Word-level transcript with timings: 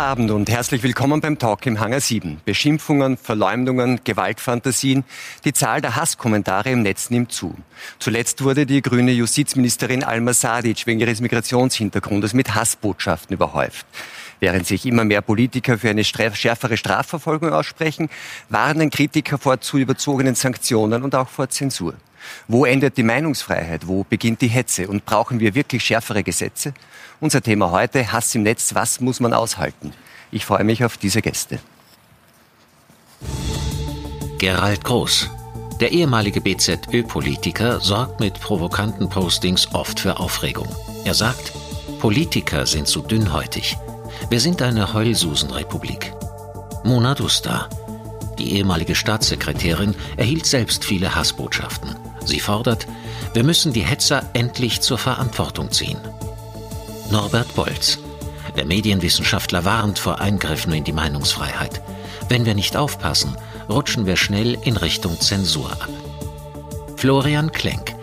Abend 0.00 0.30
und 0.30 0.48
herzlich 0.48 0.82
willkommen 0.82 1.20
beim 1.20 1.38
Talk 1.38 1.66
im 1.66 1.78
Hangar 1.78 2.00
7. 2.00 2.40
Beschimpfungen, 2.46 3.18
Verleumdungen, 3.18 4.00
Gewaltfantasien. 4.02 5.04
Die 5.44 5.52
Zahl 5.52 5.82
der 5.82 5.94
Hasskommentare 5.94 6.70
im 6.70 6.80
Netz 6.80 7.10
nimmt 7.10 7.32
zu. 7.32 7.54
Zuletzt 7.98 8.42
wurde 8.42 8.64
die 8.64 8.80
grüne 8.80 9.12
Justizministerin 9.12 10.02
Alma 10.02 10.32
Sadic 10.32 10.86
wegen 10.86 11.00
ihres 11.00 11.20
Migrationshintergrundes 11.20 12.32
mit 12.32 12.54
Hassbotschaften 12.54 13.34
überhäuft. 13.34 13.84
Während 14.38 14.66
sich 14.66 14.86
immer 14.86 15.04
mehr 15.04 15.20
Politiker 15.20 15.76
für 15.76 15.90
eine 15.90 16.02
schärfere 16.02 16.78
Strafverfolgung 16.78 17.52
aussprechen, 17.52 18.08
warnen 18.48 18.88
Kritiker 18.88 19.36
vor 19.36 19.60
zu 19.60 19.76
überzogenen 19.76 20.34
Sanktionen 20.34 21.02
und 21.02 21.14
auch 21.14 21.28
vor 21.28 21.50
Zensur. 21.50 21.92
Wo 22.48 22.64
endet 22.64 22.96
die 22.96 23.02
Meinungsfreiheit? 23.02 23.86
Wo 23.86 24.04
beginnt 24.04 24.40
die 24.40 24.48
Hetze? 24.48 24.88
Und 24.88 25.04
brauchen 25.04 25.40
wir 25.40 25.54
wirklich 25.54 25.84
schärfere 25.84 26.22
Gesetze? 26.22 26.74
Unser 27.20 27.42
Thema 27.42 27.70
heute, 27.70 28.12
Hass 28.12 28.34
im 28.34 28.42
Netz, 28.42 28.74
was 28.74 29.00
muss 29.00 29.20
man 29.20 29.32
aushalten? 29.32 29.92
Ich 30.32 30.44
freue 30.44 30.64
mich 30.64 30.84
auf 30.84 30.96
diese 30.96 31.22
Gäste. 31.22 31.58
Gerald 34.38 34.84
Groß. 34.84 35.28
Der 35.80 35.92
ehemalige 35.92 36.40
BZÖ-Politiker 36.40 37.80
sorgt 37.80 38.20
mit 38.20 38.34
provokanten 38.34 39.08
Postings 39.08 39.68
oft 39.74 40.00
für 40.00 40.18
Aufregung. 40.18 40.68
Er 41.04 41.14
sagt, 41.14 41.52
Politiker 42.00 42.66
sind 42.66 42.86
zu 42.86 43.00
dünnhäutig. 43.00 43.76
Wir 44.28 44.40
sind 44.40 44.62
eine 44.62 44.92
Heulsusenrepublik. 44.92 46.12
Mona 46.84 47.14
Dusta. 47.14 47.68
Die 48.38 48.54
ehemalige 48.54 48.94
Staatssekretärin 48.94 49.94
erhielt 50.16 50.46
selbst 50.46 50.84
viele 50.84 51.14
Hassbotschaften. 51.14 51.96
Sie 52.24 52.40
fordert, 52.40 52.86
wir 53.32 53.44
müssen 53.44 53.72
die 53.72 53.84
Hetzer 53.84 54.24
endlich 54.32 54.80
zur 54.80 54.98
Verantwortung 54.98 55.70
ziehen. 55.70 55.98
Norbert 57.10 57.54
Bolz. 57.54 57.98
Der 58.56 58.64
Medienwissenschaftler 58.64 59.64
warnt 59.64 59.98
vor 59.98 60.20
Eingriffen 60.20 60.72
in 60.72 60.84
die 60.84 60.92
Meinungsfreiheit. 60.92 61.80
Wenn 62.28 62.46
wir 62.46 62.54
nicht 62.54 62.76
aufpassen, 62.76 63.36
rutschen 63.68 64.06
wir 64.06 64.16
schnell 64.16 64.58
in 64.62 64.76
Richtung 64.76 65.20
Zensur 65.20 65.70
ab. 65.72 65.88
Florian 66.96 67.52
Klenk. 67.52 67.94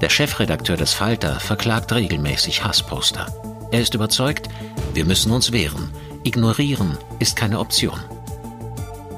Der 0.00 0.08
Chefredakteur 0.08 0.76
des 0.76 0.92
Falter 0.92 1.40
verklagt 1.40 1.92
regelmäßig 1.92 2.64
Hassposter. 2.64 3.26
Er 3.70 3.80
ist 3.80 3.94
überzeugt, 3.94 4.48
wir 4.94 5.04
müssen 5.04 5.32
uns 5.32 5.52
wehren. 5.52 5.90
Ignorieren 6.24 6.98
ist 7.18 7.36
keine 7.36 7.58
Option. 7.58 8.00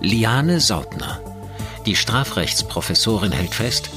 Liane 0.00 0.60
Sautner. 0.60 1.20
Die 1.86 1.96
Strafrechtsprofessorin 1.96 3.32
hält 3.32 3.54
fest, 3.54 3.90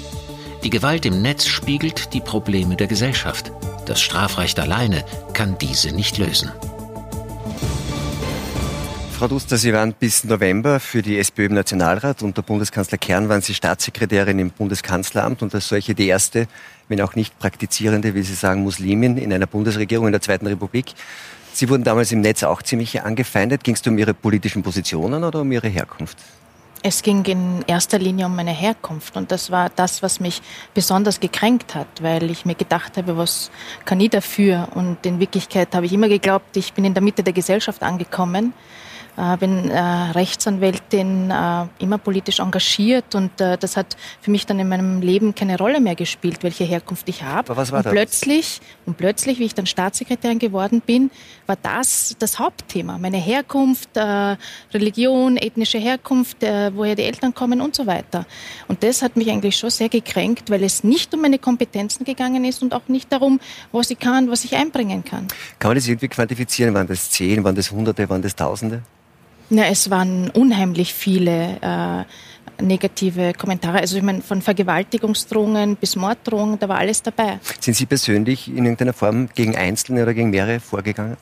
die 0.63 0.69
Gewalt 0.69 1.05
im 1.05 1.21
Netz 1.21 1.47
spiegelt 1.47 2.13
die 2.13 2.21
Probleme 2.21 2.75
der 2.75 2.87
Gesellschaft. 2.87 3.51
Das 3.85 4.01
Strafrecht 4.01 4.59
alleine 4.59 5.03
kann 5.33 5.57
diese 5.57 5.91
nicht 5.91 6.17
lösen. 6.17 6.51
Frau 9.11 9.27
Duster, 9.27 9.57
Sie 9.57 9.73
waren 9.73 9.93
bis 9.93 10.23
November 10.23 10.79
für 10.79 11.01
die 11.01 11.19
SPÖ 11.19 11.45
im 11.45 11.53
Nationalrat. 11.53 12.23
Unter 12.23 12.41
Bundeskanzler 12.41 12.97
Kern 12.97 13.29
waren 13.29 13.41
Sie 13.41 13.53
Staatssekretärin 13.53 14.39
im 14.39 14.49
Bundeskanzleramt 14.49 15.43
und 15.43 15.53
als 15.53 15.67
solche 15.67 15.93
die 15.93 16.07
erste, 16.07 16.47
wenn 16.87 17.01
auch 17.01 17.15
nicht 17.15 17.37
praktizierende, 17.37 18.15
wie 18.15 18.23
Sie 18.23 18.33
sagen, 18.33 18.63
Muslimin 18.63 19.17
in 19.17 19.31
einer 19.31 19.47
Bundesregierung 19.47 20.07
in 20.07 20.11
der 20.11 20.21
Zweiten 20.21 20.47
Republik. 20.47 20.93
Sie 21.53 21.69
wurden 21.69 21.83
damals 21.83 22.11
im 22.11 22.21
Netz 22.21 22.43
auch 22.43 22.61
ziemlich 22.61 23.01
angefeindet. 23.03 23.63
Ging 23.63 23.75
es 23.75 23.85
um 23.85 23.97
Ihre 23.97 24.13
politischen 24.13 24.63
Positionen 24.63 25.23
oder 25.23 25.41
um 25.41 25.51
Ihre 25.51 25.67
Herkunft? 25.67 26.17
Es 26.83 27.03
ging 27.03 27.23
in 27.25 27.63
erster 27.67 27.99
Linie 27.99 28.25
um 28.25 28.35
meine 28.35 28.51
Herkunft 28.51 29.15
und 29.15 29.31
das 29.31 29.51
war 29.51 29.69
das, 29.69 30.01
was 30.01 30.19
mich 30.19 30.41
besonders 30.73 31.19
gekränkt 31.19 31.75
hat, 31.75 32.01
weil 32.01 32.31
ich 32.31 32.43
mir 32.43 32.55
gedacht 32.55 32.97
habe, 32.97 33.17
was 33.17 33.51
kann 33.85 33.99
ich 33.99 34.09
dafür? 34.09 34.67
Und 34.73 35.05
in 35.05 35.19
Wirklichkeit 35.19 35.75
habe 35.75 35.85
ich 35.85 35.93
immer 35.93 36.09
geglaubt, 36.09 36.57
ich 36.57 36.73
bin 36.73 36.83
in 36.83 36.95
der 36.95 37.03
Mitte 37.03 37.21
der 37.21 37.33
Gesellschaft 37.33 37.83
angekommen 37.83 38.53
bin 39.39 39.69
äh, 39.69 39.79
Rechtsanwältin, 39.79 41.29
äh, 41.29 41.65
immer 41.79 41.97
politisch 41.97 42.39
engagiert 42.39 43.13
und 43.13 43.41
äh, 43.41 43.57
das 43.57 43.77
hat 43.77 43.97
für 44.21 44.31
mich 44.31 44.45
dann 44.45 44.59
in 44.59 44.69
meinem 44.69 45.01
Leben 45.01 45.35
keine 45.35 45.57
Rolle 45.57 45.81
mehr 45.81 45.95
gespielt, 45.95 46.43
welche 46.43 46.63
Herkunft 46.63 47.07
ich 47.09 47.23
habe. 47.23 47.55
Was 47.55 47.71
war 47.71 47.79
und 47.79 47.85
das? 47.85 47.93
plötzlich 47.93 48.61
und 48.85 48.97
plötzlich, 48.97 49.39
wie 49.39 49.45
ich 49.45 49.55
dann 49.55 49.65
Staatssekretärin 49.65 50.39
geworden 50.39 50.81
bin, 50.85 51.11
war 51.45 51.57
das 51.61 52.15
das 52.19 52.39
Hauptthema. 52.39 52.97
Meine 52.97 53.17
Herkunft, 53.17 53.95
äh, 53.95 54.37
Religion, 54.73 55.37
ethnische 55.37 55.77
Herkunft, 55.77 56.43
äh, 56.43 56.71
woher 56.73 56.95
die 56.95 57.03
Eltern 57.03 57.33
kommen 57.33 57.61
und 57.61 57.75
so 57.75 57.87
weiter. 57.87 58.25
Und 58.67 58.83
das 58.83 59.01
hat 59.01 59.17
mich 59.17 59.29
eigentlich 59.29 59.57
schon 59.57 59.69
sehr 59.69 59.89
gekränkt, 59.89 60.49
weil 60.49 60.63
es 60.63 60.83
nicht 60.83 61.13
um 61.13 61.21
meine 61.21 61.39
Kompetenzen 61.39 62.05
gegangen 62.05 62.45
ist 62.45 62.61
und 62.61 62.73
auch 62.73 62.87
nicht 62.87 63.11
darum, 63.11 63.39
was 63.71 63.91
ich 63.91 63.99
kann, 63.99 64.29
was 64.31 64.45
ich 64.45 64.55
einbringen 64.55 65.03
kann. 65.03 65.27
Kann 65.59 65.69
man 65.69 65.75
das 65.75 65.87
irgendwie 65.87 66.07
quantifizieren? 66.07 66.73
Waren 66.73 66.87
das 66.87 67.09
zehn, 67.09 67.43
waren 67.43 67.55
das 67.55 67.71
Hunderte, 67.71 68.09
waren 68.09 68.21
das 68.21 68.35
Tausende? 68.35 68.83
Na, 69.53 69.65
es 69.65 69.89
waren 69.89 70.29
unheimlich 70.29 70.93
viele 70.93 71.57
äh, 71.61 72.63
negative 72.63 73.33
Kommentare. 73.33 73.79
Also 73.79 73.97
ich 73.97 74.03
meine, 74.03 74.21
von 74.21 74.41
Vergewaltigungsdrohungen 74.41 75.75
bis 75.75 75.97
Morddrohungen, 75.97 76.57
da 76.57 76.69
war 76.69 76.77
alles 76.77 77.03
dabei. 77.03 77.37
Sind 77.59 77.73
Sie 77.73 77.85
persönlich 77.85 78.47
in 78.47 78.63
irgendeiner 78.63 78.93
Form 78.93 79.27
gegen 79.35 79.57
Einzelne 79.57 80.03
oder 80.03 80.13
gegen 80.13 80.29
mehrere 80.29 80.61
vorgegangen? 80.61 81.17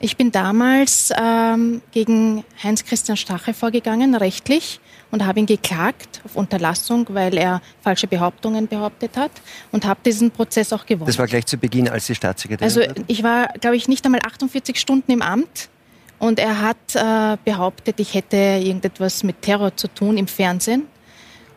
Ich 0.00 0.18
bin 0.18 0.30
damals 0.30 1.10
ähm, 1.18 1.80
gegen 1.92 2.44
Heinz-Christian 2.62 3.16
Strache 3.16 3.54
vorgegangen, 3.54 4.14
rechtlich, 4.14 4.78
und 5.10 5.24
habe 5.24 5.40
ihn 5.40 5.46
geklagt 5.46 6.20
auf 6.26 6.36
Unterlassung, 6.36 7.06
weil 7.08 7.38
er 7.38 7.62
falsche 7.80 8.06
Behauptungen 8.06 8.68
behauptet 8.68 9.16
hat 9.16 9.30
und 9.72 9.86
habe 9.86 10.00
diesen 10.04 10.30
Prozess 10.30 10.74
auch 10.74 10.84
gewonnen. 10.84 11.06
Das 11.06 11.18
war 11.18 11.26
gleich 11.26 11.46
zu 11.46 11.56
Beginn, 11.56 11.88
als 11.88 12.04
Sie 12.04 12.14
Staatssekretärin 12.14 12.64
Also 12.64 13.02
ich 13.06 13.22
war, 13.22 13.48
glaube 13.60 13.76
ich, 13.76 13.88
nicht 13.88 14.04
einmal 14.04 14.20
48 14.22 14.78
Stunden 14.78 15.10
im 15.10 15.22
Amt 15.22 15.70
und 16.18 16.38
er 16.38 16.60
hat 16.60 16.94
äh, 16.94 17.36
behauptet, 17.44 18.00
ich 18.00 18.14
hätte 18.14 18.36
irgendetwas 18.36 19.22
mit 19.22 19.42
Terror 19.42 19.76
zu 19.76 19.88
tun 19.88 20.16
im 20.16 20.26
Fernsehen. 20.26 20.86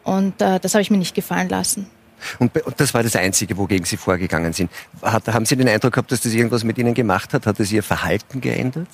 Und 0.03 0.42
äh, 0.42 0.59
das 0.59 0.74
habe 0.74 0.81
ich 0.81 0.92
mir 0.92 0.97
nicht 0.97 1.16
gefallen 1.16 1.50
lassen. 1.50 1.88
Und 2.40 2.52
das 2.78 2.94
war 2.94 3.03
das 3.03 3.16
Einzige, 3.16 3.58
wogegen 3.58 3.86
Sie 3.86 3.96
vorgegangen 3.96 4.52
sind. 4.52 4.70
Hat, 5.02 5.28
haben 5.28 5.46
Sie 5.46 5.56
den 5.56 5.70
Eindruck 5.70 5.94
gehabt, 5.94 6.12
dass 6.12 6.22
das 6.22 6.34
irgendwas 6.34 6.64
mit 6.64 6.78
Ihnen 6.78 6.94
gemacht 6.94 7.34
hat? 7.34 7.46
Hat 7.46 7.59
es 7.59 7.72
Ihr 7.72 7.84
Verhalten 7.84 8.42
geändert? 8.42 8.88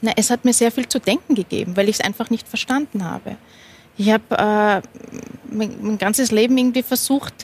Na, 0.00 0.12
es 0.16 0.30
hat 0.30 0.44
mir 0.44 0.52
sehr 0.52 0.72
viel 0.72 0.88
zu 0.88 0.98
denken 0.98 1.34
gegeben, 1.34 1.76
weil 1.76 1.88
ich 1.88 1.96
es 1.96 2.04
einfach 2.04 2.30
nicht 2.30 2.48
verstanden 2.48 3.04
habe. 3.04 3.36
Ich 3.96 4.10
habe 4.10 4.24
äh, 4.30 4.82
mein, 5.54 5.76
mein 5.82 5.98
ganzes 5.98 6.30
Leben 6.30 6.56
irgendwie 6.56 6.82
versucht, 6.82 7.34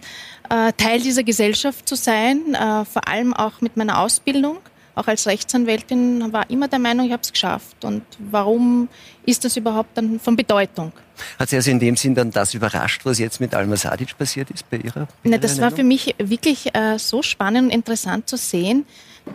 äh, 0.49 0.73
Teil 0.73 1.01
dieser 1.01 1.23
Gesellschaft 1.23 1.89
zu 1.89 1.97
sein, 1.97 2.55
äh, 2.55 2.85
vor 2.85 3.07
allem 3.07 3.35
auch 3.35 3.61
mit 3.61 3.77
meiner 3.77 4.01
Ausbildung. 4.01 4.59
Auch 4.97 5.07
als 5.09 5.27
Rechtsanwältin 5.27 6.33
war 6.33 6.49
immer 6.49 6.69
der 6.69 6.79
Meinung, 6.79 7.07
ich 7.07 7.13
habe 7.13 7.23
es 7.23 7.31
geschafft. 7.31 7.85
Und 7.85 8.03
warum 8.19 8.89
ist 9.27 9.45
das 9.45 9.57
überhaupt 9.59 9.91
dann 9.97 10.19
von 10.19 10.37
Bedeutung? 10.37 10.91
Hat 11.39 11.51
Sie 11.51 11.57
also 11.57 11.71
in 11.71 11.79
dem 11.79 11.97
Sinn 11.97 12.15
dann 12.15 12.31
das 12.31 12.55
überrascht, 12.55 13.03
was 13.05 13.19
jetzt 13.19 13.39
mit 13.39 13.55
Alma 13.55 13.77
Sadic 13.77 14.17
passiert 14.17 14.51
ist 14.51 14.69
bei 14.71 14.79
Ihrer? 14.79 15.07
bei 15.23 15.31
Ihrer 15.31 15.39
das 15.39 15.61
war 15.61 15.71
für 15.71 15.83
Ernennung? 15.83 15.89
mich 15.89 16.15
wirklich 16.19 16.75
äh, 16.75 16.99
so 16.99 17.21
spannend 17.23 17.67
und 17.67 17.75
interessant 17.75 18.27
zu 18.27 18.39
sehen. 18.39 18.87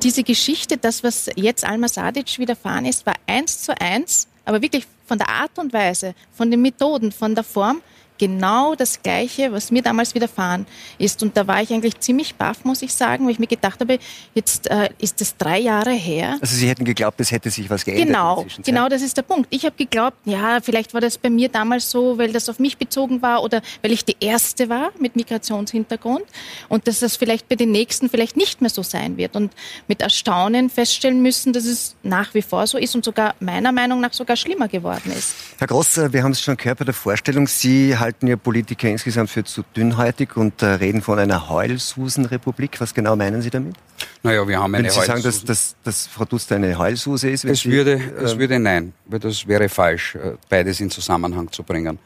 Diese 0.01 0.23
Geschichte, 0.23 0.77
das, 0.77 1.03
was 1.03 1.29
jetzt 1.35 1.63
Alma 1.63 1.87
Sadic 1.87 2.39
widerfahren 2.39 2.85
ist, 2.85 3.05
war 3.05 3.13
eins 3.27 3.61
zu 3.61 3.79
eins, 3.79 4.27
aber 4.45 4.63
wirklich 4.63 4.87
von 5.05 5.19
der 5.19 5.29
Art 5.29 5.59
und 5.59 5.73
Weise, 5.73 6.15
von 6.33 6.49
den 6.49 6.63
Methoden, 6.63 7.11
von 7.11 7.35
der 7.35 7.43
Form, 7.43 7.81
genau 8.21 8.75
das 8.75 9.01
Gleiche, 9.01 9.51
was 9.51 9.71
mir 9.71 9.81
damals 9.81 10.13
widerfahren 10.13 10.67
ist. 10.99 11.23
Und 11.23 11.35
da 11.35 11.47
war 11.47 11.59
ich 11.63 11.73
eigentlich 11.73 11.99
ziemlich 11.99 12.35
baff, 12.35 12.63
muss 12.65 12.83
ich 12.83 12.93
sagen, 12.93 13.25
weil 13.25 13.31
ich 13.31 13.39
mir 13.39 13.47
gedacht 13.47 13.79
habe, 13.79 13.97
jetzt 14.35 14.69
äh, 14.69 14.89
ist 14.99 15.21
das 15.21 15.37
drei 15.37 15.57
Jahre 15.57 15.91
her. 15.91 16.37
Also 16.39 16.55
Sie 16.55 16.69
hätten 16.69 16.85
geglaubt, 16.85 17.19
es 17.19 17.31
hätte 17.31 17.49
sich 17.49 17.67
was 17.71 17.83
geändert 17.83 18.05
Genau, 18.05 18.45
genau, 18.63 18.89
das 18.89 19.01
ist 19.01 19.17
der 19.17 19.23
Punkt. 19.23 19.47
Ich 19.49 19.65
habe 19.65 19.75
geglaubt, 19.75 20.17
ja, 20.25 20.59
vielleicht 20.61 20.93
war 20.93 21.01
das 21.01 21.17
bei 21.17 21.31
mir 21.31 21.49
damals 21.49 21.89
so, 21.89 22.19
weil 22.19 22.31
das 22.31 22.47
auf 22.47 22.59
mich 22.59 22.77
bezogen 22.77 23.23
war 23.23 23.41
oder 23.41 23.63
weil 23.81 23.91
ich 23.91 24.05
die 24.05 24.17
Erste 24.19 24.69
war 24.69 24.91
mit 24.99 25.15
Migrationshintergrund 25.15 26.23
und 26.69 26.87
dass 26.87 26.99
das 26.99 27.15
vielleicht 27.15 27.49
bei 27.49 27.55
den 27.55 27.71
Nächsten 27.71 28.07
vielleicht 28.07 28.37
nicht 28.37 28.61
mehr 28.61 28.69
so 28.69 28.83
sein 28.83 29.17
wird. 29.17 29.35
Und 29.35 29.51
mit 29.87 30.01
Erstaunen 30.01 30.69
feststellen 30.69 31.23
müssen, 31.23 31.53
dass 31.53 31.65
es 31.65 31.95
nach 32.03 32.35
wie 32.35 32.43
vor 32.43 32.67
so 32.67 32.77
ist 32.77 32.93
und 32.93 33.03
sogar 33.03 33.33
meiner 33.39 33.71
Meinung 33.71 33.99
nach 33.99 34.13
sogar 34.13 34.35
schlimmer 34.35 34.67
geworden 34.67 35.11
ist. 35.11 35.33
Herr 35.57 35.65
Gross, 35.65 35.97
äh, 35.97 36.13
wir 36.13 36.21
haben 36.21 36.33
es 36.33 36.41
schon 36.41 36.55
gehört 36.55 36.77
bei 36.77 36.85
der 36.85 36.93
Vorstellung. 36.93 37.47
Sie 37.47 37.97
halten 37.97 38.10
ja 38.21 38.35
Politiker 38.35 38.89
insgesamt 38.89 39.29
für 39.29 39.43
zu 39.43 39.63
dünnhäutig 39.75 40.37
und 40.37 40.61
äh, 40.61 40.65
reden 40.67 41.01
von 41.01 41.19
einer 41.19 41.49
Heulsusenrepublik. 41.49 42.79
Was 42.79 42.93
genau 42.93 43.15
meinen 43.15 43.41
Sie 43.41 43.49
damit? 43.49 43.75
Naja, 44.23 44.47
wir 44.47 44.59
haben 44.59 44.71
Würden 44.73 44.85
eine 44.85 44.91
Sie 44.91 45.01
sagen, 45.01 45.23
dass, 45.23 45.43
dass, 45.43 45.75
dass 45.83 46.07
Frau 46.07 46.25
Dust 46.25 46.51
eine 46.51 46.77
Heulsuse 46.77 47.29
ist? 47.29 47.45
Es 47.45 47.61
Sie, 47.61 47.71
würde, 47.71 47.99
es 48.19 48.33
ähm, 48.33 48.39
würde 48.39 48.59
nein, 48.59 48.93
weil 49.05 49.19
das 49.19 49.47
wäre 49.47 49.69
falsch, 49.69 50.15
äh, 50.15 50.33
beides 50.49 50.79
in 50.79 50.89
Zusammenhang 50.89 51.51
zu 51.51 51.63
bringen. 51.63 51.99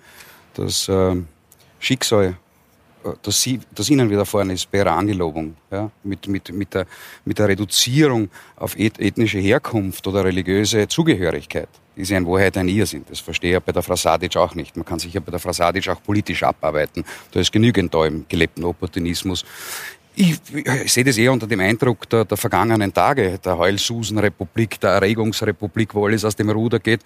Das 0.54 0.88
ähm, 0.90 1.28
Schicksal, 1.80 2.36
äh, 3.04 3.10
das, 3.22 3.42
sie, 3.42 3.60
das 3.74 3.90
Ihnen 3.90 4.10
widerfahren 4.10 4.50
ist, 4.50 4.72
bei 4.72 4.80
Ihrer 4.80 4.94
Angelobung, 4.94 5.56
ja, 5.72 5.92
mit, 6.04 6.28
mit, 6.28 6.52
mit, 6.54 6.74
der, 6.74 6.86
mit 7.26 7.38
der 7.38 7.48
Reduzierung 7.50 8.30
auf 8.56 8.76
eth- 8.76 9.00
ethnische 9.00 9.40
Herkunft 9.40 10.08
oder 10.08 10.24
religiöse 10.24 10.88
Zugehörigkeit, 10.88 11.70
ist 11.96 12.10
ja 12.10 12.18
in 12.18 12.28
Wahrheit 12.28 12.58
ein 12.58 12.68
Irrsinn. 12.68 13.06
Das 13.10 13.20
verstehe 13.20 13.58
ich 13.58 13.64
bei 13.64 13.72
der 13.72 13.82
Frau 13.82 13.96
Sadic 13.96 14.36
auch 14.36 14.56
nicht. 14.56 14.76
Man 14.76 14.86
kann 14.86 15.00
sich 15.00 15.14
ja 15.14 15.22
bei 15.22 15.32
der 15.32 15.40
Frau 15.40 15.54
Sadic 15.54 15.88
auch 15.90 16.02
politisch 16.04 16.44
abarbeiten. 16.44 17.06
Da 17.32 17.40
ist 17.40 17.52
genügend 17.52 17.94
da 17.94 18.06
im 18.06 18.26
gelebten 18.28 18.64
Opportunismus. 18.64 19.46
Ich, 20.16 20.40
ich 20.84 20.94
sehe 20.94 21.04
das 21.04 21.18
eher 21.18 21.32
unter 21.32 21.48
dem 21.48 21.60
Eindruck 21.60 22.10
der, 22.10 22.26
der 22.26 22.38
vergangenen 22.38 22.94
Tage, 22.94 23.40
der 23.44 23.58
Heulsusen-Republik, 23.58 24.80
der 24.80 24.92
Erregungsrepublik, 24.92 25.94
wo 25.94 26.06
alles 26.06 26.26
aus 26.26 26.36
dem 26.36 26.50
Ruder 26.50 26.80
geht. 26.80 27.02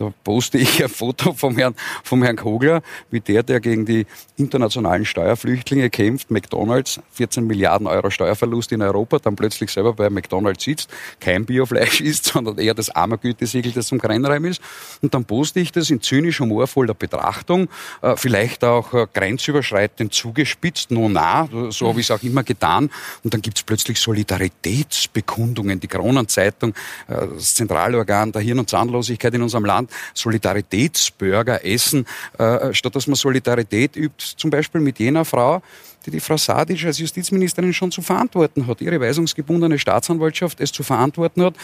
Da 0.00 0.10
poste 0.24 0.56
ich 0.56 0.82
ein 0.82 0.88
Foto 0.88 1.34
vom 1.34 1.58
Herrn, 1.58 1.74
vom 2.02 2.22
Herrn 2.22 2.36
Kogler, 2.36 2.80
wie 3.10 3.20
der, 3.20 3.42
der 3.42 3.60
gegen 3.60 3.84
die 3.84 4.06
internationalen 4.38 5.04
Steuerflüchtlinge 5.04 5.90
kämpft, 5.90 6.30
McDonalds, 6.30 7.00
14 7.12 7.46
Milliarden 7.46 7.86
Euro 7.86 8.08
Steuerverlust 8.08 8.72
in 8.72 8.80
Europa, 8.80 9.18
dann 9.18 9.36
plötzlich 9.36 9.70
selber 9.70 9.92
bei 9.92 10.08
McDonalds 10.08 10.64
sitzt, 10.64 10.90
kein 11.20 11.44
Biofleisch 11.44 12.00
isst, 12.00 12.24
sondern 12.24 12.56
eher 12.58 12.72
das 12.72 12.88
Ammergütesiegel, 12.88 13.72
das 13.72 13.88
zum 13.88 13.98
Grenzreim 13.98 14.46
ist. 14.46 14.62
Und 15.02 15.12
dann 15.12 15.26
poste 15.26 15.60
ich 15.60 15.70
das 15.70 15.90
in 15.90 16.00
zynisch 16.00 16.40
humorvoller 16.40 16.94
Betrachtung, 16.94 17.68
äh, 18.00 18.16
vielleicht 18.16 18.64
auch 18.64 18.94
äh, 18.94 19.06
grenzüberschreitend 19.12 20.14
zugespitzt, 20.14 20.90
no 20.90 21.10
nah, 21.10 21.46
so 21.68 21.90
ich 21.90 22.08
es 22.08 22.10
auch 22.10 22.22
immer 22.22 22.42
getan. 22.50 22.90
Und 23.22 23.32
dann 23.32 23.42
gibt 23.42 23.58
es 23.58 23.62
plötzlich 23.62 24.00
Solidaritätsbekundungen. 24.00 25.78
Die 25.78 25.86
Kronenzeitung, 25.86 26.74
äh, 27.06 27.26
das 27.34 27.54
Zentralorgan 27.54 28.32
der 28.32 28.42
Hirn- 28.42 28.58
und 28.58 28.68
Zahnlosigkeit 28.68 29.32
in 29.34 29.42
unserem 29.42 29.64
Land, 29.64 29.90
Solidaritätsbürger 30.14 31.64
essen, 31.64 32.06
äh, 32.38 32.74
statt 32.74 32.96
dass 32.96 33.06
man 33.06 33.14
Solidarität 33.14 33.96
übt, 33.96 34.34
zum 34.36 34.50
Beispiel 34.50 34.80
mit 34.80 34.98
jener 34.98 35.24
Frau, 35.24 35.62
die 36.06 36.10
die 36.10 36.20
Frau 36.20 36.36
Sadic 36.36 36.84
als 36.84 36.98
Justizministerin 36.98 37.72
schon 37.72 37.90
zu 37.90 38.02
verantworten 38.02 38.66
hat. 38.66 38.80
Ihre 38.80 39.00
weisungsgebundene 39.00 39.78
Staatsanwaltschaft 39.78 40.60
es 40.60 40.72
zu 40.72 40.82
verantworten 40.82 41.42
hat, 41.42 41.54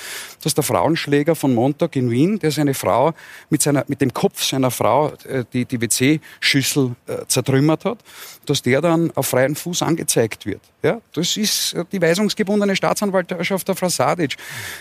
dass 0.42 0.54
der 0.54 0.64
Frauenschläger 0.64 1.34
von 1.34 1.54
Montag 1.54 1.96
in 1.96 2.10
Wien, 2.10 2.38
der 2.38 2.50
seine 2.50 2.74
Frau 2.74 3.12
mit, 3.50 3.62
seiner, 3.62 3.84
mit 3.88 4.00
dem 4.00 4.12
Kopf 4.12 4.42
seiner 4.42 4.70
Frau 4.70 5.12
äh, 5.28 5.44
die, 5.52 5.64
die 5.64 5.80
WC-Schüssel 5.80 6.94
äh, 7.06 7.26
zertrümmert 7.26 7.84
hat, 7.84 7.98
dass 8.44 8.62
der 8.62 8.80
dann 8.80 9.10
auf 9.14 9.26
freien 9.28 9.56
Fuß 9.56 9.82
angezeigt 9.82 10.46
wird. 10.46 10.60
Ja, 10.82 11.00
das 11.12 11.36
ist 11.36 11.74
äh, 11.74 11.84
die 11.90 12.00
weisungsgebundene 12.00 12.76
Staatsanwaltschaft 12.76 13.66
der 13.66 13.74
Frau 13.74 13.88
Sadic. 13.88 14.36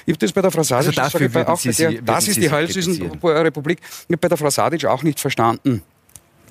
Ich 0.05 0.13
habe 0.13 0.19
das 0.19 0.31
bei 0.31 0.41
der 0.41 0.51
Frau 0.51 0.63
Sadic, 0.63 0.97
also 0.97 1.17
dafür 1.19 1.49
auch, 1.49 1.59
Sie, 1.59 1.71
der, 1.71 2.01
das 2.01 2.27
ist 2.27 2.41
die 2.41 2.49
Heilsüßen-Republik, 2.49 3.79
ich 3.81 4.03
habe 4.03 4.17
bei 4.17 4.27
der 4.27 4.37
Frau 4.37 4.49
Sadic 4.49 4.85
auch 4.85 5.03
nicht 5.03 5.19
verstanden 5.19 5.81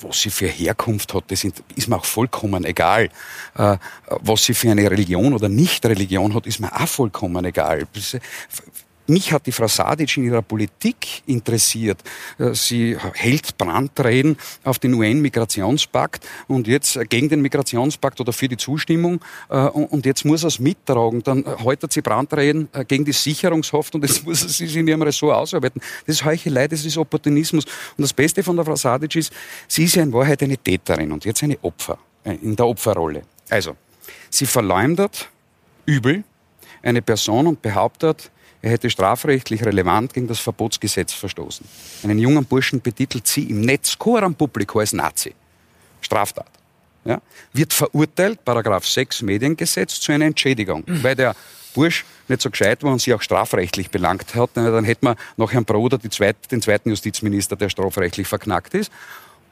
was 0.01 0.21
sie 0.21 0.31
für 0.31 0.47
Herkunft 0.47 1.15
hat, 1.15 1.25
das 1.29 1.45
ist 1.45 1.89
mir 1.89 1.97
auch 1.97 2.05
vollkommen 2.05 2.65
egal. 2.65 3.11
Äh, 3.57 3.77
was 4.09 4.45
sie 4.45 4.55
für 4.55 4.71
eine 4.71 4.91
Religion 4.91 5.33
oder 5.33 5.49
Nicht-Religion 5.49 6.35
hat, 6.35 6.47
ist 6.47 6.61
mir 6.61 6.73
auch 6.73 6.89
vollkommen 6.89 7.45
egal. 7.45 7.87
Mich 9.07 9.33
hat 9.33 9.47
die 9.47 9.53
Frau 9.53 9.69
Sadic 9.69 10.17
in 10.17 10.25
ihrer 10.25 10.41
Politik 10.41 11.23
interessiert. 11.27 12.03
Äh, 12.39 12.55
sie 12.55 12.97
hält 13.13 13.59
Brandreden 13.59 14.39
auf 14.63 14.79
den 14.79 14.95
UN-Migrationspakt 14.95 16.27
und 16.49 16.67
jetzt 16.67 16.97
äh, 16.97 17.05
gegen 17.05 17.29
den 17.29 17.43
Migrationspakt 17.43 18.21
oder 18.21 18.33
für 18.33 18.49
die 18.49 18.57
Zustimmung 18.57 19.21
äh, 19.51 19.57
und 19.57 20.07
jetzt 20.07 20.25
muss 20.25 20.43
er 20.43 20.49
es 20.49 20.59
mittragen. 20.59 21.23
Dann 21.23 21.45
hält 21.59 21.93
sie 21.93 22.01
Brandreden 22.01 22.69
gegen 22.89 23.05
die 23.05 23.13
Sicherungshaft 23.13 23.95
und 23.95 24.05
jetzt 24.05 24.25
muss 24.27 24.43
er 24.43 24.49
sich 24.49 24.75
in 24.75 24.89
ihrem 24.89 25.03
Ressort 25.03 25.37
ausarbeiten. 25.37 25.83
Das 26.07 26.17
ist 26.17 26.25
Heuchelei, 26.25 26.67
das 26.67 26.85
ist 26.85 26.97
Opportunismus. 26.97 27.67
Und 27.97 28.03
das 28.03 28.13
Beste 28.15 28.43
von 28.43 28.57
der 28.57 28.65
Frau 28.65 28.77
Sadic 28.77 29.17
ist, 29.17 29.33
sie 29.69 29.85
ist 29.85 29.97
ja 29.97 30.03
in 30.03 30.15
Wahrheit 30.15 30.43
eine 30.43 30.57
Täterin 30.57 31.13
und 31.13 31.27
jetzt 31.27 31.43
eine 31.43 31.59
Opfer, 31.63 31.99
in 32.25 32.57
der 32.57 32.67
Opferrolle. 32.67 33.23
Also, 33.51 33.77
sie 34.31 34.47
verleumdet 34.47 35.29
übel 35.85 36.25
eine 36.85 37.03
Person 37.03 37.47
und 37.47 37.63
behauptet, 37.63 38.31
er 38.65 38.71
hätte 38.71 38.89
strafrechtlich 38.89 39.63
relevant 39.63 40.15
gegen 40.15 40.27
das 40.27 40.41
Verbotsgesetz 40.41 41.13
verstoßen. 41.13 41.67
Einen 42.03 42.19
jungen 42.19 42.47
Burschen 42.47 42.81
betitelt 42.81 43.27
sie 43.27 43.43
im 43.51 43.61
Netz 43.61 43.99
Coram 43.99 44.35
Publico 44.35 44.79
als 44.79 44.95
Nazi. 44.95 45.35
Straftat. 46.01 46.49
Ja? 47.05 47.21
Wird 47.53 47.75
verurteilt, 47.75 48.43
Paragraph 48.43 48.87
6 48.87 49.21
Mediengesetz, 49.21 50.01
zu 50.01 50.13
einer 50.13 50.25
Entschädigung, 50.25 50.83
mhm. 50.87 51.03
weil 51.03 51.15
der 51.15 51.37
Bursch 51.75 52.07
nicht 52.29 52.41
so 52.41 52.49
gescheit 52.49 52.83
war 52.83 52.93
und 52.93 53.03
sie 53.03 53.13
auch 53.13 53.21
strafrechtlich 53.21 53.91
belangt 53.91 54.35
hat, 54.35 54.51
dann 54.55 54.85
hätte 54.85 55.05
man 55.05 55.17
nach 55.37 55.53
Herrn 55.53 55.67
Broder 55.67 56.01
Zweit, 56.09 56.51
den 56.51 56.63
zweiten 56.63 56.89
Justizminister, 56.89 57.57
der 57.57 57.69
strafrechtlich 57.69 58.27
verknackt 58.27 58.73
ist. 58.73 58.91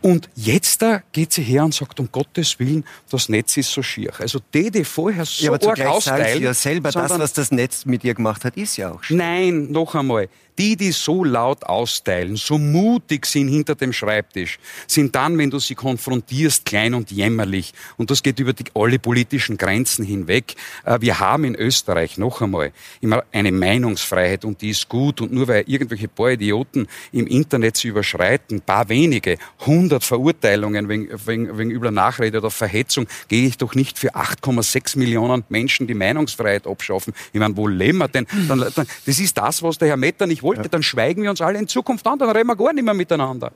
Und 0.02 0.28
jetzt 0.34 0.82
da 0.82 1.02
geht 1.12 1.32
sie 1.32 1.42
her 1.42 1.64
und 1.64 1.72
sagt, 1.72 2.00
um 2.00 2.08
Gottes 2.10 2.58
Willen, 2.58 2.84
das 3.10 3.28
Netz 3.28 3.56
ist 3.56 3.70
so 3.70 3.82
schier. 3.82 4.12
Also 4.18 4.40
die, 4.52 4.70
die 4.70 4.84
vorher 4.84 5.24
so 5.24 5.44
ja, 5.44 5.52
aber 5.52 5.68
arg 5.68 5.80
austeilen... 5.80 6.42
Ja 6.42 6.52
selber, 6.52 6.90
das, 6.90 7.18
was 7.18 7.32
das 7.32 7.50
Netz 7.52 7.84
mit 7.86 8.02
ihr 8.02 8.14
gemacht 8.14 8.44
hat, 8.44 8.56
ist 8.56 8.76
ja 8.76 8.92
auch 8.92 9.02
schier. 9.02 9.16
Nein, 9.16 9.70
noch 9.70 9.94
einmal. 9.94 10.28
Die, 10.58 10.76
die 10.76 10.92
so 10.92 11.24
laut 11.24 11.64
austeilen, 11.64 12.36
so 12.36 12.58
mutig 12.58 13.24
sind 13.24 13.48
hinter 13.48 13.74
dem 13.74 13.92
Schreibtisch, 13.92 14.58
sind 14.86 15.14
dann, 15.14 15.38
wenn 15.38 15.50
du 15.50 15.58
sie 15.58 15.74
konfrontierst, 15.74 16.66
klein 16.66 16.92
und 16.92 17.10
jämmerlich. 17.10 17.72
Und 17.96 18.10
das 18.10 18.22
geht 18.22 18.38
über 18.38 18.52
die, 18.52 18.64
alle 18.74 18.98
politischen 18.98 19.56
Grenzen 19.56 20.04
hinweg. 20.04 20.54
Äh, 20.84 20.98
wir 21.00 21.20
haben 21.20 21.44
in 21.44 21.54
Österreich 21.54 22.18
noch 22.18 22.42
einmal 22.42 22.72
immer 23.00 23.24
eine 23.32 23.50
Meinungsfreiheit 23.50 24.44
und 24.44 24.60
die 24.60 24.70
ist 24.70 24.88
gut. 24.88 25.22
Und 25.22 25.32
nur 25.32 25.48
weil 25.48 25.64
irgendwelche 25.66 26.08
paar 26.08 26.32
Idioten 26.32 26.86
im 27.12 27.26
Internet 27.26 27.78
sie 27.78 27.88
überschreiten, 27.88 28.60
paar 28.60 28.88
wenige, 28.90 29.38
hundert 29.60 30.04
Verurteilungen 30.04 30.88
wegen, 30.88 31.08
wegen, 31.26 31.58
wegen 31.58 31.70
übler 31.70 31.90
Nachrede 31.90 32.38
oder 32.38 32.50
Verhetzung, 32.50 33.06
gehe 33.28 33.46
ich 33.46 33.56
doch 33.56 33.74
nicht 33.74 33.98
für 33.98 34.14
8,6 34.14 34.98
Millionen 34.98 35.44
Menschen 35.48 35.86
die 35.86 35.94
Meinungsfreiheit 35.94 36.66
abschaffen. 36.66 37.14
Ich 37.32 37.40
meine, 37.40 37.56
wo 37.56 37.66
leben 37.68 37.98
wir 37.98 38.08
denn? 38.08 38.26
Dann, 38.48 38.60
dann, 38.74 38.86
das 39.06 39.18
ist 39.18 39.38
das, 39.38 39.62
was 39.62 39.78
der 39.78 39.88
Herr 39.88 39.96
Metternich 40.42 40.56
wollte, 40.56 40.62
ja. 40.62 40.68
dann 40.68 40.82
schweigen 40.82 41.22
wir 41.22 41.30
uns 41.30 41.40
alle 41.40 41.58
in 41.58 41.68
Zukunft 41.68 42.06
an, 42.06 42.18
dann 42.18 42.30
reden 42.30 42.48
wir 42.48 42.56
gar 42.56 42.72
nicht 42.72 42.84
mehr 42.84 42.94
miteinander. 42.94 43.52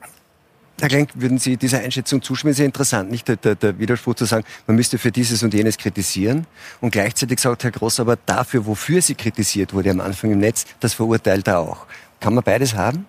Herr 0.79 0.89
Klenk, 0.89 1.11
würden 1.15 1.39
Sie 1.39 1.57
dieser 1.57 1.79
Einschätzung 1.79 2.21
zustimmen? 2.21 2.53
Sehr 2.53 2.67
interessant, 2.67 3.11
nicht 3.11 3.27
der, 3.29 3.37
der, 3.37 3.55
der, 3.55 3.79
Widerspruch 3.79 4.15
zu 4.15 4.27
sagen, 4.27 4.45
man 4.67 4.77
müsste 4.77 4.99
für 4.99 5.11
dieses 5.11 5.43
und 5.43 5.55
jenes 5.55 5.79
kritisieren. 5.79 6.47
Und 6.83 6.91
gleichzeitig 6.91 7.41
sagt 7.41 7.65
Herr 7.65 7.71
Groß 7.71 8.01
aber 8.01 8.19
dafür, 8.27 8.67
wofür 8.67 9.01
sie 9.01 9.15
kritisiert 9.15 9.73
wurde 9.73 9.91
am 9.91 10.01
Anfang 10.01 10.33
im 10.33 10.39
Netz, 10.39 10.67
das 10.81 10.93
verurteilt 10.93 11.49
er 11.49 11.61
auch. 11.61 11.87
Kann 12.21 12.35
man 12.35 12.45
beides 12.45 12.75
haben? 12.75 13.07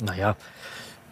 Naja, 0.00 0.36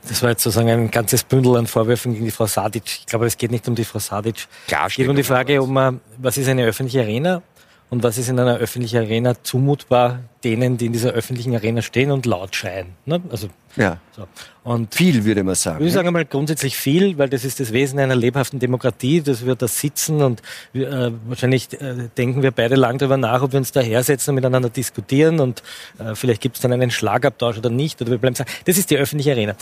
das 0.07 0.23
war 0.23 0.31
jetzt 0.31 0.43
sozusagen 0.43 0.69
ein 0.69 0.91
ganzes 0.91 1.25
Bündel 1.25 1.57
an 1.57 1.67
Vorwürfen 1.67 2.13
gegen 2.13 2.27
die 2.27 2.31
Frau 2.31 2.47
Sadic. 2.47 2.85
Ich 2.85 3.07
glaube, 3.07 3.27
es 3.27 3.39
geht 3.39 3.51
nicht 3.51 3.67
um 3.67 3.75
die 3.75 3.85
Frau 3.85 3.99
Sadic. 3.99 4.47
Klar, 4.69 4.89
es 4.89 4.95
geht 4.95 5.09
um 5.09 5.17
die 5.17 5.25
Frage, 5.25 5.63
um, 5.63 6.01
was 6.19 6.37
ist 6.37 6.49
eine 6.49 6.67
öffentliche 6.67 7.01
Arena 7.01 7.43
und 7.89 8.03
was 8.03 8.19
ist 8.19 8.29
in 8.29 8.39
einer 8.39 8.57
öffentlichen 8.57 8.99
Arena 8.99 9.35
zumutbar 9.43 10.21
denen, 10.43 10.77
die 10.77 10.87
in 10.87 10.93
dieser 10.93 11.11
öffentlichen 11.11 11.55
Arena 11.55 11.83
stehen 11.83 12.11
und 12.11 12.27
laut 12.27 12.55
schreien. 12.57 12.89
Ne? 13.05 13.23
Also, 13.31 13.49
ja. 13.77 13.99
So. 14.11 14.27
Und 14.65 14.95
viel 14.95 15.25
würde 15.25 15.45
man 15.45 15.55
sagen. 15.55 15.77
Ich 15.77 15.83
würde 15.83 15.93
sagen 15.93 16.09
einmal 16.09 16.25
grundsätzlich 16.25 16.77
viel, 16.77 17.17
weil 17.17 17.29
das 17.29 17.45
ist 17.45 17.61
das 17.61 17.73
Wesen 17.73 18.01
einer 18.01 18.17
lebhaften 18.17 18.59
Demokratie, 18.59 19.21
dass 19.21 19.47
wir 19.47 19.55
da 19.55 19.69
sitzen 19.69 20.21
und 20.23 20.43
äh, 20.75 21.13
wahrscheinlich 21.27 21.73
äh, 21.81 22.09
denken 22.17 22.43
wir 22.43 22.51
beide 22.51 22.75
lang 22.75 22.99
darüber 22.99 23.17
nach, 23.17 23.43
ob 23.43 23.53
wir 23.53 23.59
uns 23.59 23.71
da 23.71 23.81
hersetzen 23.81 24.31
und 24.31 24.37
miteinander 24.37 24.69
diskutieren 24.69 25.39
und 25.39 25.63
äh, 25.99 26.17
vielleicht 26.17 26.41
gibt 26.41 26.57
es 26.57 26.63
dann 26.63 26.73
einen 26.73 26.91
Schlagabtausch 26.91 27.59
oder 27.59 27.71
nicht. 27.71 28.03
Oder 28.03 28.11
wir 28.11 28.19
bleiben 28.19 28.35
sagen, 28.35 28.51
das 28.65 28.79
ist 28.79 28.91
die 28.91 28.97
öffentliche 28.97 29.31
Arena. 29.31 29.55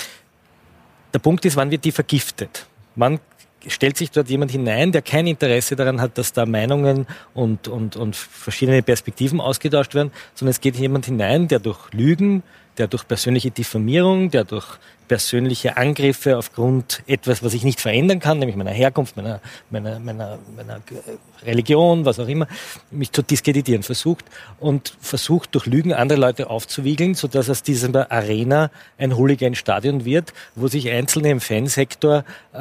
Der 1.12 1.18
Punkt 1.18 1.44
ist, 1.44 1.56
wann 1.56 1.70
wird 1.70 1.84
die 1.84 1.92
vergiftet? 1.92 2.66
Wann 2.96 3.20
stellt 3.68 3.96
sich 3.96 4.10
dort 4.10 4.28
jemand 4.28 4.50
hinein, 4.50 4.92
der 4.92 5.02
kein 5.02 5.26
Interesse 5.26 5.76
daran 5.76 6.00
hat, 6.00 6.18
dass 6.18 6.32
da 6.32 6.46
Meinungen 6.46 7.06
und, 7.34 7.68
und, 7.68 7.96
und 7.96 8.16
verschiedene 8.16 8.82
Perspektiven 8.82 9.40
ausgetauscht 9.40 9.94
werden, 9.94 10.12
sondern 10.34 10.50
es 10.50 10.60
geht 10.60 10.76
jemand 10.76 11.06
hinein, 11.06 11.48
der 11.48 11.58
durch 11.58 11.92
Lügen, 11.92 12.42
der 12.78 12.88
durch 12.88 13.06
persönliche 13.06 13.50
Diffamierung, 13.50 14.30
der 14.30 14.44
durch 14.44 14.78
persönliche 15.08 15.76
Angriffe 15.76 16.38
aufgrund 16.38 17.02
etwas, 17.06 17.42
was 17.42 17.54
ich 17.54 17.64
nicht 17.64 17.80
verändern 17.80 18.20
kann, 18.20 18.38
nämlich 18.38 18.56
meiner 18.56 18.70
Herkunft, 18.70 19.16
meiner, 19.16 19.40
meiner, 19.70 19.98
meiner, 19.98 20.38
meiner 20.56 20.80
Religion, 21.44 22.04
was 22.04 22.18
auch 22.18 22.28
immer, 22.28 22.46
mich 22.90 23.12
zu 23.12 23.22
diskreditieren 23.22 23.82
versucht 23.82 24.24
und 24.60 24.96
versucht 25.00 25.54
durch 25.54 25.66
Lügen 25.66 25.92
andere 25.92 26.18
Leute 26.18 26.48
aufzuwiegeln, 26.48 27.14
sodass 27.14 27.50
aus 27.50 27.62
dieser 27.62 28.10
Arena 28.10 28.70
ein 28.98 29.16
Hooligan-Stadion 29.16 30.04
wird, 30.04 30.32
wo 30.54 30.68
sich 30.68 30.90
Einzelne 30.90 31.30
im 31.30 31.40
Fansektor 31.40 32.24
äh, 32.52 32.58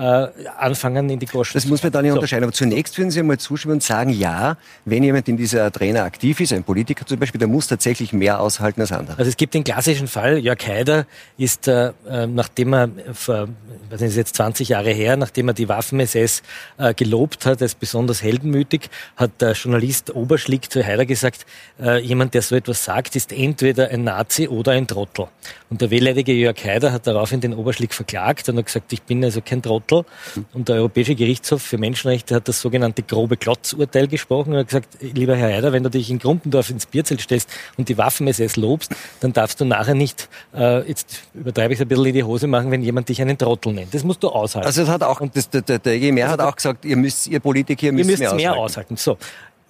anfangen 0.58 1.10
in 1.10 1.20
die 1.20 1.26
Goschen 1.28 1.54
Das 1.54 1.66
muss 1.66 1.82
man 1.82 1.92
dann 1.92 2.04
nicht 2.04 2.12
so. 2.12 2.16
unterscheiden. 2.16 2.44
Aber 2.44 2.54
zunächst 2.54 2.98
würden 2.98 3.12
Sie 3.12 3.20
einmal 3.20 3.38
zustimmen 3.38 3.76
und 3.76 3.84
sagen, 3.84 4.10
ja, 4.10 4.58
wenn 4.86 5.04
jemand 5.04 5.30
in 5.30 5.38
dieser 5.38 5.64
Arena 5.64 6.04
aktiv 6.04 6.40
ist, 6.42 6.52
ein 6.52 6.64
Politiker 6.64 7.06
zum 7.06 7.20
Beispiel, 7.20 7.40
der 7.40 7.48
muss 7.48 7.68
tatsächlich 7.68 8.12
mehr 8.12 8.42
aushalten 8.42 8.82
als 8.82 8.92
andere. 8.92 9.18
Also 9.18 9.30
es 9.30 9.38
gibt 9.38 9.54
den 9.54 9.64
klassischen 9.64 10.03
Fall, 10.08 10.38
Jörg 10.38 10.66
Haider 10.68 11.06
ist 11.38 11.68
äh, 11.68 11.92
ähm, 12.10 12.36
nachdem 12.36 12.74
er 12.74 12.90
vor, 13.14 13.48
was 13.90 14.02
ist 14.02 14.16
jetzt 14.16 14.36
20 14.36 14.70
Jahre 14.70 14.92
her, 14.92 15.18
nachdem 15.18 15.48
er 15.48 15.54
die 15.54 15.70
Waffen-SS 15.70 16.44
äh, 16.78 16.94
gelobt 16.94 17.46
hat 17.46 17.62
als 17.62 17.76
besonders 17.76 18.24
heldenmütig, 18.24 18.90
hat 19.16 19.42
der 19.42 19.54
Journalist 19.54 20.14
Oberschlick 20.16 20.72
zu 20.72 20.86
Heider 20.86 21.06
gesagt, 21.06 21.46
äh, 21.82 22.00
jemand, 22.00 22.34
der 22.34 22.42
so 22.42 22.56
etwas 22.56 22.84
sagt, 22.84 23.16
ist 23.16 23.32
entweder 23.32 23.90
ein 23.90 24.04
Nazi 24.04 24.48
oder 24.48 24.74
ein 24.74 24.88
Trottel. 24.88 25.28
Und 25.70 25.82
der 25.82 25.90
wehleidige 25.90 26.34
Jörg 26.34 26.64
Haider 26.64 26.92
hat 26.92 27.08
daraufhin 27.08 27.42
den 27.42 27.54
Oberschlick 27.54 27.94
verklagt 27.94 28.48
und 28.50 28.58
hat 28.58 28.66
gesagt, 28.68 28.94
ich 28.94 29.02
bin 29.02 29.24
also 29.24 29.42
kein 29.42 29.62
Trottel. 29.62 30.06
Und 30.54 30.70
der 30.70 30.76
Europäische 30.76 31.16
Gerichtshof 31.16 31.62
für 31.62 31.78
Menschenrechte 31.78 32.36
hat 32.36 32.48
das 32.48 32.62
sogenannte 32.62 33.04
grobe 33.04 33.38
Klotzurteil 33.38 34.08
gesprochen 34.08 34.54
und 34.54 34.60
hat 34.60 34.68
gesagt, 34.68 34.98
lieber 35.02 35.36
Herr 35.36 35.52
Haider, 35.52 35.74
wenn 35.74 35.84
du 35.84 35.90
dich 35.90 36.10
in 36.10 36.20
Grumpendorf 36.20 36.70
ins 36.70 36.86
Bierzelt 36.86 37.22
stellst 37.22 37.50
und 37.78 37.90
die 37.90 37.98
Waffen-SS 37.98 38.56
lobst, 38.56 38.94
dann 39.20 39.34
darfst 39.34 39.60
du 39.62 39.66
nachher 39.66 39.93
nachher 39.94 39.96
nicht, 39.96 40.30
äh, 40.56 40.88
jetzt 40.88 41.24
übertreibe 41.34 41.74
ich 41.74 41.80
es 41.80 41.86
ein 41.86 41.88
bisschen 41.88 42.06
in 42.06 42.14
die 42.14 42.24
Hose 42.24 42.48
machen, 42.48 42.72
wenn 42.72 42.82
jemand 42.82 43.10
dich 43.10 43.22
einen 43.22 43.38
Trottel 43.38 43.74
nennt. 43.74 43.94
Das 43.94 44.04
musst 44.04 44.24
du 44.24 44.30
aushalten. 44.30 44.68
Also 44.68 44.82
das 44.82 44.90
hat 44.90 45.04
auch, 45.04 45.22
das, 45.34 45.50
der, 45.50 45.62
der, 45.62 45.80
der 45.80 45.94
EGMR 45.94 46.24
also 46.24 46.34
hat 46.34 46.42
auch 46.42 46.56
gesagt, 46.56 46.86
ihr 46.86 46.98
müsst, 46.98 47.28
ihr 47.28 47.40
Politiker, 47.40 47.88
ihr 47.88 47.94
müsst, 47.94 48.10
ihr 48.10 48.18
müsst 48.18 48.36
mehr, 48.36 48.52
mehr 48.52 48.56
aushalten. 48.56 48.98
So. 48.98 49.18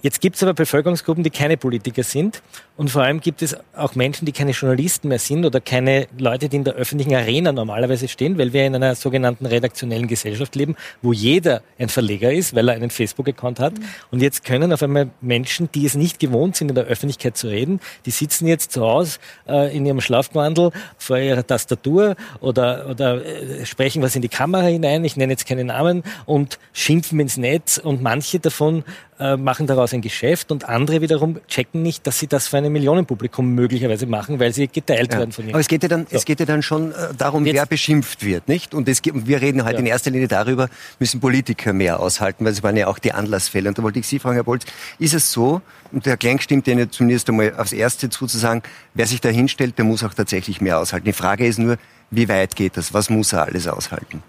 Jetzt 0.03 0.19
gibt 0.19 0.35
es 0.35 0.43
aber 0.43 0.53
Bevölkerungsgruppen, 0.53 1.23
die 1.23 1.29
keine 1.29 1.55
Politiker 1.55 2.03
sind. 2.03 2.41
Und 2.75 2.89
vor 2.89 3.03
allem 3.03 3.21
gibt 3.21 3.41
es 3.41 3.55
auch 3.73 3.95
Menschen, 3.95 4.25
die 4.25 4.33
keine 4.33 4.51
Journalisten 4.51 5.07
mehr 5.07 5.19
sind 5.19 5.45
oder 5.45 5.61
keine 5.61 6.07
Leute, 6.17 6.49
die 6.49 6.57
in 6.57 6.65
der 6.65 6.73
öffentlichen 6.73 7.15
Arena 7.15 7.53
normalerweise 7.53 8.09
stehen, 8.09 8.37
weil 8.37 8.51
wir 8.51 8.65
in 8.65 8.75
einer 8.75 8.95
sogenannten 8.95 9.45
redaktionellen 9.45 10.07
Gesellschaft 10.07 10.55
leben, 10.55 10.75
wo 11.01 11.13
jeder 11.13 11.61
ein 11.79 11.87
Verleger 11.87 12.33
ist, 12.33 12.53
weil 12.53 12.67
er 12.67 12.75
einen 12.75 12.89
Facebook-Account 12.89 13.61
hat. 13.61 13.79
Mhm. 13.79 13.83
Und 14.11 14.21
jetzt 14.21 14.43
können 14.43 14.73
auf 14.73 14.83
einmal 14.83 15.09
Menschen, 15.21 15.69
die 15.73 15.85
es 15.85 15.95
nicht 15.95 16.19
gewohnt 16.19 16.57
sind, 16.57 16.67
in 16.67 16.75
der 16.75 16.83
Öffentlichkeit 16.83 17.37
zu 17.37 17.47
reden, 17.47 17.79
die 18.05 18.11
sitzen 18.11 18.45
jetzt 18.45 18.73
zu 18.73 18.81
Hause 18.81 19.19
äh, 19.47 19.73
in 19.73 19.85
ihrem 19.85 20.01
Schlafgewandel 20.01 20.71
vor 20.97 21.17
ihrer 21.17 21.47
Tastatur 21.47 22.17
oder, 22.41 22.89
oder 22.89 23.25
äh, 23.25 23.65
sprechen 23.65 24.01
was 24.01 24.17
in 24.17 24.21
die 24.21 24.27
Kamera 24.29 24.63
hinein, 24.63 25.05
ich 25.05 25.15
nenne 25.15 25.31
jetzt 25.31 25.47
keine 25.47 25.63
Namen, 25.63 26.03
und 26.25 26.59
schimpfen 26.73 27.21
ins 27.21 27.37
Netz. 27.37 27.77
Und 27.77 28.01
manche 28.01 28.41
davon 28.41 28.83
äh, 29.19 29.37
machen 29.37 29.67
daraus 29.67 29.93
ein 29.93 30.01
Geschäft 30.01 30.51
und 30.51 30.67
andere 30.67 31.01
wiederum 31.01 31.39
checken 31.47 31.81
nicht, 31.81 32.07
dass 32.07 32.19
sie 32.19 32.27
das 32.27 32.47
für 32.47 32.57
ein 32.57 32.71
Millionenpublikum 32.71 33.53
möglicherweise 33.53 34.05
machen, 34.05 34.39
weil 34.39 34.53
sie 34.53 34.67
geteilt 34.67 35.13
ja. 35.13 35.19
werden 35.19 35.31
von 35.31 35.45
ihnen. 35.45 35.53
Aber 35.53 35.59
es 35.61 35.67
geht 35.67 35.83
ja 35.83 35.89
dann, 35.89 36.07
so. 36.09 36.15
es 36.15 36.25
geht 36.25 36.39
ja 36.39 36.45
dann 36.45 36.61
schon 36.61 36.91
äh, 36.91 37.13
darum, 37.17 37.45
Jetzt, 37.45 37.55
wer 37.55 37.65
beschimpft 37.65 38.25
wird, 38.25 38.47
nicht? 38.47 38.73
Und 38.73 38.87
es, 38.89 39.01
wir 39.03 39.41
reden 39.41 39.63
heute 39.63 39.75
ja. 39.75 39.79
in 39.79 39.85
erster 39.85 40.11
Linie 40.11 40.27
darüber, 40.27 40.69
müssen 40.99 41.19
Politiker 41.19 41.73
mehr 41.73 41.99
aushalten, 41.99 42.45
weil 42.45 42.53
es 42.53 42.63
waren 42.63 42.77
ja 42.77 42.87
auch 42.87 42.99
die 42.99 43.11
Anlassfälle. 43.11 43.69
Und 43.69 43.77
da 43.77 43.83
wollte 43.83 43.99
ich 43.99 44.07
Sie 44.07 44.19
fragen, 44.19 44.35
Herr 44.35 44.43
Bolz, 44.43 44.65
ist 44.99 45.13
es 45.13 45.31
so, 45.31 45.61
und 45.91 46.05
der 46.05 46.17
Klang 46.17 46.39
stimmt 46.39 46.67
Ihnen 46.67 46.91
zumindest 46.91 47.29
einmal 47.29 47.53
aufs 47.55 47.73
Erste 47.73 48.09
zu, 48.09 48.25
zu 48.25 48.37
sagen, 48.37 48.63
wer 48.93 49.05
sich 49.05 49.21
da 49.21 49.29
hinstellt, 49.29 49.77
der 49.77 49.85
muss 49.85 50.03
auch 50.03 50.13
tatsächlich 50.13 50.59
mehr 50.61 50.79
aushalten. 50.79 51.05
Die 51.05 51.13
Frage 51.13 51.45
ist 51.45 51.59
nur, 51.59 51.77
wie 52.09 52.27
weit 52.29 52.55
geht 52.55 52.77
das? 52.77 52.93
Was 52.93 53.09
muss 53.09 53.33
er 53.33 53.43
alles 53.43 53.67
aushalten? 53.67 54.23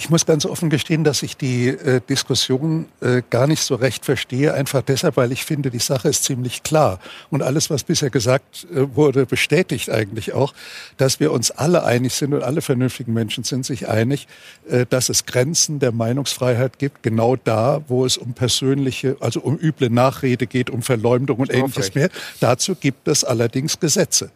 Ich 0.00 0.10
muss 0.10 0.26
ganz 0.26 0.46
offen 0.46 0.70
gestehen, 0.70 1.02
dass 1.02 1.24
ich 1.24 1.36
die 1.36 1.66
äh, 1.66 2.00
Diskussion 2.08 2.86
äh, 3.00 3.22
gar 3.30 3.48
nicht 3.48 3.60
so 3.60 3.74
recht 3.74 4.04
verstehe, 4.04 4.54
einfach 4.54 4.80
deshalb, 4.80 5.16
weil 5.16 5.32
ich 5.32 5.44
finde, 5.44 5.72
die 5.72 5.80
Sache 5.80 6.08
ist 6.08 6.22
ziemlich 6.22 6.62
klar. 6.62 7.00
Und 7.30 7.42
alles, 7.42 7.68
was 7.68 7.82
bisher 7.82 8.08
gesagt 8.08 8.68
äh, 8.72 8.94
wurde, 8.94 9.26
bestätigt 9.26 9.90
eigentlich 9.90 10.34
auch, 10.34 10.54
dass 10.98 11.18
wir 11.18 11.32
uns 11.32 11.50
alle 11.50 11.82
einig 11.82 12.14
sind 12.14 12.32
und 12.32 12.44
alle 12.44 12.62
vernünftigen 12.62 13.12
Menschen 13.12 13.42
sind 13.42 13.66
sich 13.66 13.88
einig, 13.88 14.28
äh, 14.70 14.86
dass 14.88 15.08
es 15.08 15.26
Grenzen 15.26 15.80
der 15.80 15.90
Meinungsfreiheit 15.90 16.78
gibt, 16.78 17.02
genau 17.02 17.34
da, 17.34 17.82
wo 17.88 18.06
es 18.06 18.16
um 18.16 18.34
persönliche, 18.34 19.16
also 19.18 19.40
um 19.40 19.58
üble 19.58 19.90
Nachrede 19.90 20.46
geht, 20.46 20.70
um 20.70 20.82
Verleumdung 20.82 21.38
und 21.38 21.52
ähnliches 21.52 21.96
mehr. 21.96 22.08
Dazu 22.38 22.76
gibt 22.76 23.08
es 23.08 23.24
allerdings 23.24 23.80
Gesetze. 23.80 24.30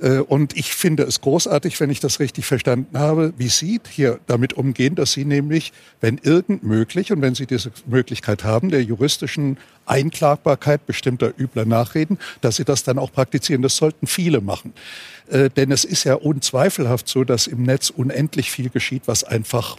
Äh, 0.00 0.18
und 0.18 0.56
ich 0.56 0.74
finde 0.74 1.04
es 1.04 1.20
großartig, 1.20 1.78
wenn 1.80 1.90
ich 1.90 2.00
das 2.00 2.20
richtig 2.20 2.46
verstanden 2.46 2.98
habe, 2.98 3.32
wie 3.36 3.48
Sie 3.48 3.80
hier 3.90 4.20
damit 4.26 4.54
umgehen, 4.54 4.94
dass 4.94 5.12
Sie 5.12 5.24
nämlich, 5.24 5.72
wenn 6.00 6.18
irgend 6.18 6.62
möglich 6.62 7.12
und 7.12 7.20
wenn 7.22 7.34
Sie 7.34 7.46
diese 7.46 7.72
Möglichkeit 7.86 8.44
haben, 8.44 8.70
der 8.70 8.82
juristischen 8.82 9.58
Einklagbarkeit 9.86 10.86
bestimmter 10.86 11.32
übler 11.38 11.64
Nachreden, 11.64 12.18
dass 12.40 12.56
Sie 12.56 12.64
das 12.64 12.82
dann 12.84 12.98
auch 12.98 13.12
praktizieren. 13.12 13.62
Das 13.62 13.76
sollten 13.76 14.06
viele 14.06 14.40
machen. 14.40 14.72
Äh, 15.28 15.50
denn 15.50 15.72
es 15.72 15.84
ist 15.84 16.04
ja 16.04 16.14
unzweifelhaft 16.14 17.08
so, 17.08 17.24
dass 17.24 17.46
im 17.46 17.62
Netz 17.62 17.90
unendlich 17.90 18.50
viel 18.50 18.70
geschieht, 18.70 19.02
was 19.06 19.24
einfach 19.24 19.76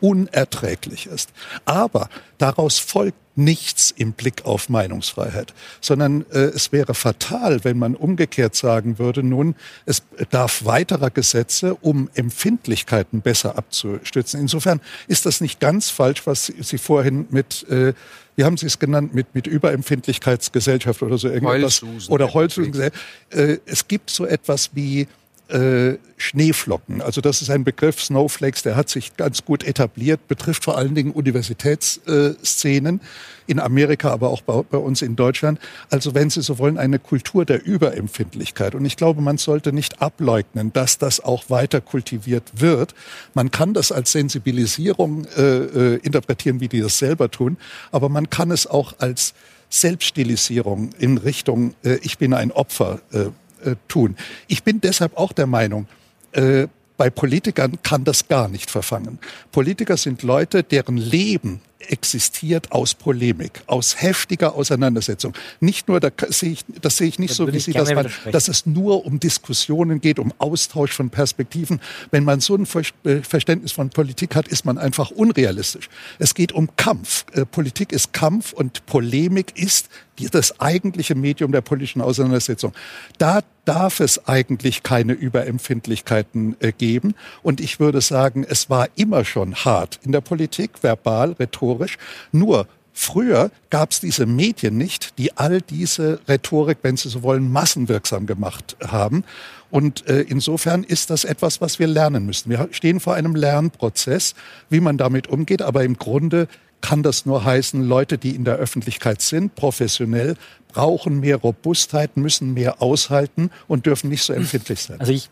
unerträglich 0.00 1.06
ist. 1.06 1.30
Aber 1.64 2.08
daraus 2.38 2.78
folgt 2.78 3.16
nichts 3.38 3.92
im 3.96 4.12
Blick 4.12 4.44
auf 4.44 4.68
Meinungsfreiheit, 4.68 5.54
sondern 5.80 6.26
äh, 6.32 6.38
es 6.38 6.72
wäre 6.72 6.92
fatal, 6.92 7.62
wenn 7.62 7.78
man 7.78 7.94
umgekehrt 7.94 8.56
sagen 8.56 8.98
würde, 8.98 9.22
nun, 9.22 9.54
es 9.86 10.02
darf 10.30 10.64
weiterer 10.64 11.10
Gesetze, 11.10 11.76
um 11.76 12.10
Empfindlichkeiten 12.14 13.20
besser 13.20 13.56
abzustützen. 13.56 14.40
Insofern 14.40 14.80
ist 15.06 15.24
das 15.24 15.40
nicht 15.40 15.60
ganz 15.60 15.88
falsch, 15.88 16.26
was 16.26 16.52
Sie 16.60 16.78
vorhin 16.78 17.26
mit 17.30 17.64
äh, 17.70 17.94
wie 18.34 18.44
haben 18.44 18.56
Sie 18.56 18.66
es 18.66 18.78
genannt, 18.78 19.14
mit, 19.14 19.34
mit 19.34 19.48
Überempfindlichkeitsgesellschaft 19.48 21.02
oder 21.02 21.18
so 21.18 21.28
irgendwas. 21.28 21.82
Holzhusen. 21.82 22.12
Oder 22.12 22.34
Holzhusen. 22.34 22.90
Äh, 23.30 23.58
es 23.66 23.88
gibt 23.88 24.10
so 24.10 24.26
etwas 24.26 24.70
wie 24.74 25.08
äh, 25.48 25.98
Schneeflocken. 26.16 27.00
Also 27.00 27.20
das 27.20 27.42
ist 27.42 27.50
ein 27.50 27.64
Begriff, 27.64 28.02
Snowflakes, 28.02 28.62
der 28.62 28.76
hat 28.76 28.88
sich 28.88 29.16
ganz 29.16 29.44
gut 29.44 29.64
etabliert, 29.64 30.26
betrifft 30.28 30.64
vor 30.64 30.76
allen 30.76 30.94
Dingen 30.94 31.12
Universitätsszenen 31.12 33.00
in 33.46 33.60
Amerika, 33.60 34.10
aber 34.10 34.28
auch 34.30 34.42
bei, 34.42 34.78
uns 34.78 35.00
in 35.00 35.16
Deutschland. 35.16 35.58
Also 35.90 36.14
wenn 36.14 36.28
Sie 36.28 36.42
so 36.42 36.58
wollen, 36.58 36.76
eine 36.76 36.98
Kultur 36.98 37.44
der 37.44 37.64
Überempfindlichkeit. 37.64 38.74
Und 38.74 38.84
ich 38.84 38.96
glaube, 38.96 39.22
man 39.22 39.38
sollte 39.38 39.72
nicht 39.72 40.02
ableugnen, 40.02 40.72
dass 40.72 40.98
das 40.98 41.20
auch 41.20 41.48
weiter 41.48 41.80
kultiviert 41.80 42.44
wird. 42.56 42.94
Man 43.32 43.50
kann 43.50 43.74
das 43.74 43.90
als 43.92 44.12
Sensibilisierung 44.12 45.26
äh, 45.36 45.42
äh, 45.42 45.94
interpretieren, 46.02 46.60
wie 46.60 46.68
die 46.68 46.80
das 46.80 46.98
selber 46.98 47.30
tun, 47.30 47.56
aber 47.90 48.08
man 48.08 48.28
kann 48.28 48.50
es 48.50 48.66
auch 48.66 48.94
als 48.98 49.34
Selbststilisierung 49.70 50.90
in 50.98 51.18
Richtung, 51.18 51.74
äh, 51.84 51.98
ich 52.02 52.18
bin 52.18 52.34
ein 52.34 52.52
Opfer 52.52 53.00
äh, 53.12 53.26
äh, 53.64 53.76
tun. 53.88 54.16
Ich 54.46 54.62
bin 54.62 54.80
deshalb 54.80 55.16
auch 55.16 55.32
der 55.32 55.46
Meinung, 55.46 55.86
äh, 56.32 56.68
bei 56.96 57.10
Politikern 57.10 57.78
kann 57.82 58.04
das 58.04 58.26
gar 58.28 58.48
nicht 58.48 58.70
verfangen. 58.70 59.18
Politiker 59.52 59.96
sind 59.96 60.22
Leute, 60.22 60.64
deren 60.64 60.96
Leben 60.96 61.60
existiert 61.80 62.72
aus 62.72 62.94
Polemik, 62.94 63.62
aus 63.66 64.00
heftiger 64.00 64.54
Auseinandersetzung. 64.54 65.34
Nicht 65.60 65.88
nur, 65.88 66.00
da 66.00 66.10
sehe 66.28 66.52
ich, 66.52 66.64
das 66.80 66.96
sehe 66.96 67.08
ich 67.08 67.18
nicht 67.18 67.30
da 67.30 67.34
so, 67.34 67.52
wie 67.52 67.58
Sie 67.60 67.72
das 67.72 67.94
meinen, 67.94 68.12
dass 68.32 68.48
es 68.48 68.66
nur 68.66 69.06
um 69.06 69.20
Diskussionen 69.20 70.00
geht, 70.00 70.18
um 70.18 70.32
Austausch 70.38 70.92
von 70.92 71.10
Perspektiven. 71.10 71.80
Wenn 72.10 72.24
man 72.24 72.40
so 72.40 72.56
ein 72.56 72.66
äh, 73.04 73.22
Verständnis 73.22 73.72
von 73.72 73.90
Politik 73.90 74.34
hat, 74.34 74.48
ist 74.48 74.64
man 74.64 74.76
einfach 74.76 75.10
unrealistisch. 75.10 75.88
Es 76.18 76.34
geht 76.34 76.52
um 76.52 76.68
Kampf. 76.76 77.26
Äh, 77.32 77.46
Politik 77.46 77.92
ist 77.92 78.12
Kampf 78.12 78.52
und 78.52 78.84
Polemik 78.86 79.56
ist 79.56 79.88
das 80.32 80.60
eigentliche 80.60 81.14
Medium 81.14 81.52
der 81.52 81.60
politischen 81.60 82.02
Auseinandersetzung. 82.02 82.72
Da 83.18 83.42
darf 83.68 84.00
es 84.00 84.26
eigentlich 84.26 84.82
keine 84.82 85.12
Überempfindlichkeiten 85.12 86.56
äh, 86.60 86.72
geben. 86.72 87.14
Und 87.42 87.60
ich 87.60 87.78
würde 87.78 88.00
sagen, 88.00 88.46
es 88.48 88.70
war 88.70 88.88
immer 88.96 89.24
schon 89.24 89.54
hart 89.54 90.00
in 90.04 90.12
der 90.12 90.22
Politik, 90.22 90.82
verbal, 90.82 91.32
rhetorisch. 91.32 91.98
Nur 92.32 92.66
Früher 93.00 93.52
gab 93.70 93.92
es 93.92 94.00
diese 94.00 94.26
Medien 94.26 94.76
nicht, 94.76 95.18
die 95.18 95.36
all 95.36 95.60
diese 95.60 96.18
Rhetorik, 96.26 96.78
wenn 96.82 96.96
Sie 96.96 97.08
so 97.08 97.22
wollen, 97.22 97.48
massenwirksam 97.48 98.26
gemacht 98.26 98.76
haben. 98.84 99.22
Und 99.70 100.08
äh, 100.08 100.22
insofern 100.22 100.82
ist 100.82 101.08
das 101.10 101.22
etwas, 101.22 101.60
was 101.60 101.78
wir 101.78 101.86
lernen 101.86 102.26
müssen. 102.26 102.50
Wir 102.50 102.68
stehen 102.72 102.98
vor 102.98 103.14
einem 103.14 103.36
Lernprozess, 103.36 104.34
wie 104.68 104.80
man 104.80 104.98
damit 104.98 105.28
umgeht. 105.28 105.62
Aber 105.62 105.84
im 105.84 105.96
Grunde 105.96 106.48
kann 106.80 107.04
das 107.04 107.24
nur 107.24 107.44
heißen, 107.44 107.86
Leute, 107.86 108.18
die 108.18 108.34
in 108.34 108.44
der 108.44 108.56
Öffentlichkeit 108.56 109.22
sind, 109.22 109.54
professionell, 109.54 110.36
brauchen 110.72 111.20
mehr 111.20 111.36
Robustheit, 111.36 112.16
müssen 112.16 112.54
mehr 112.54 112.82
aushalten 112.82 113.50
und 113.66 113.86
dürfen 113.86 114.10
nicht 114.10 114.22
so 114.22 114.32
empfindlich 114.32 114.80
sein. 114.80 115.00
Also 115.00 115.12
ich, 115.12 115.28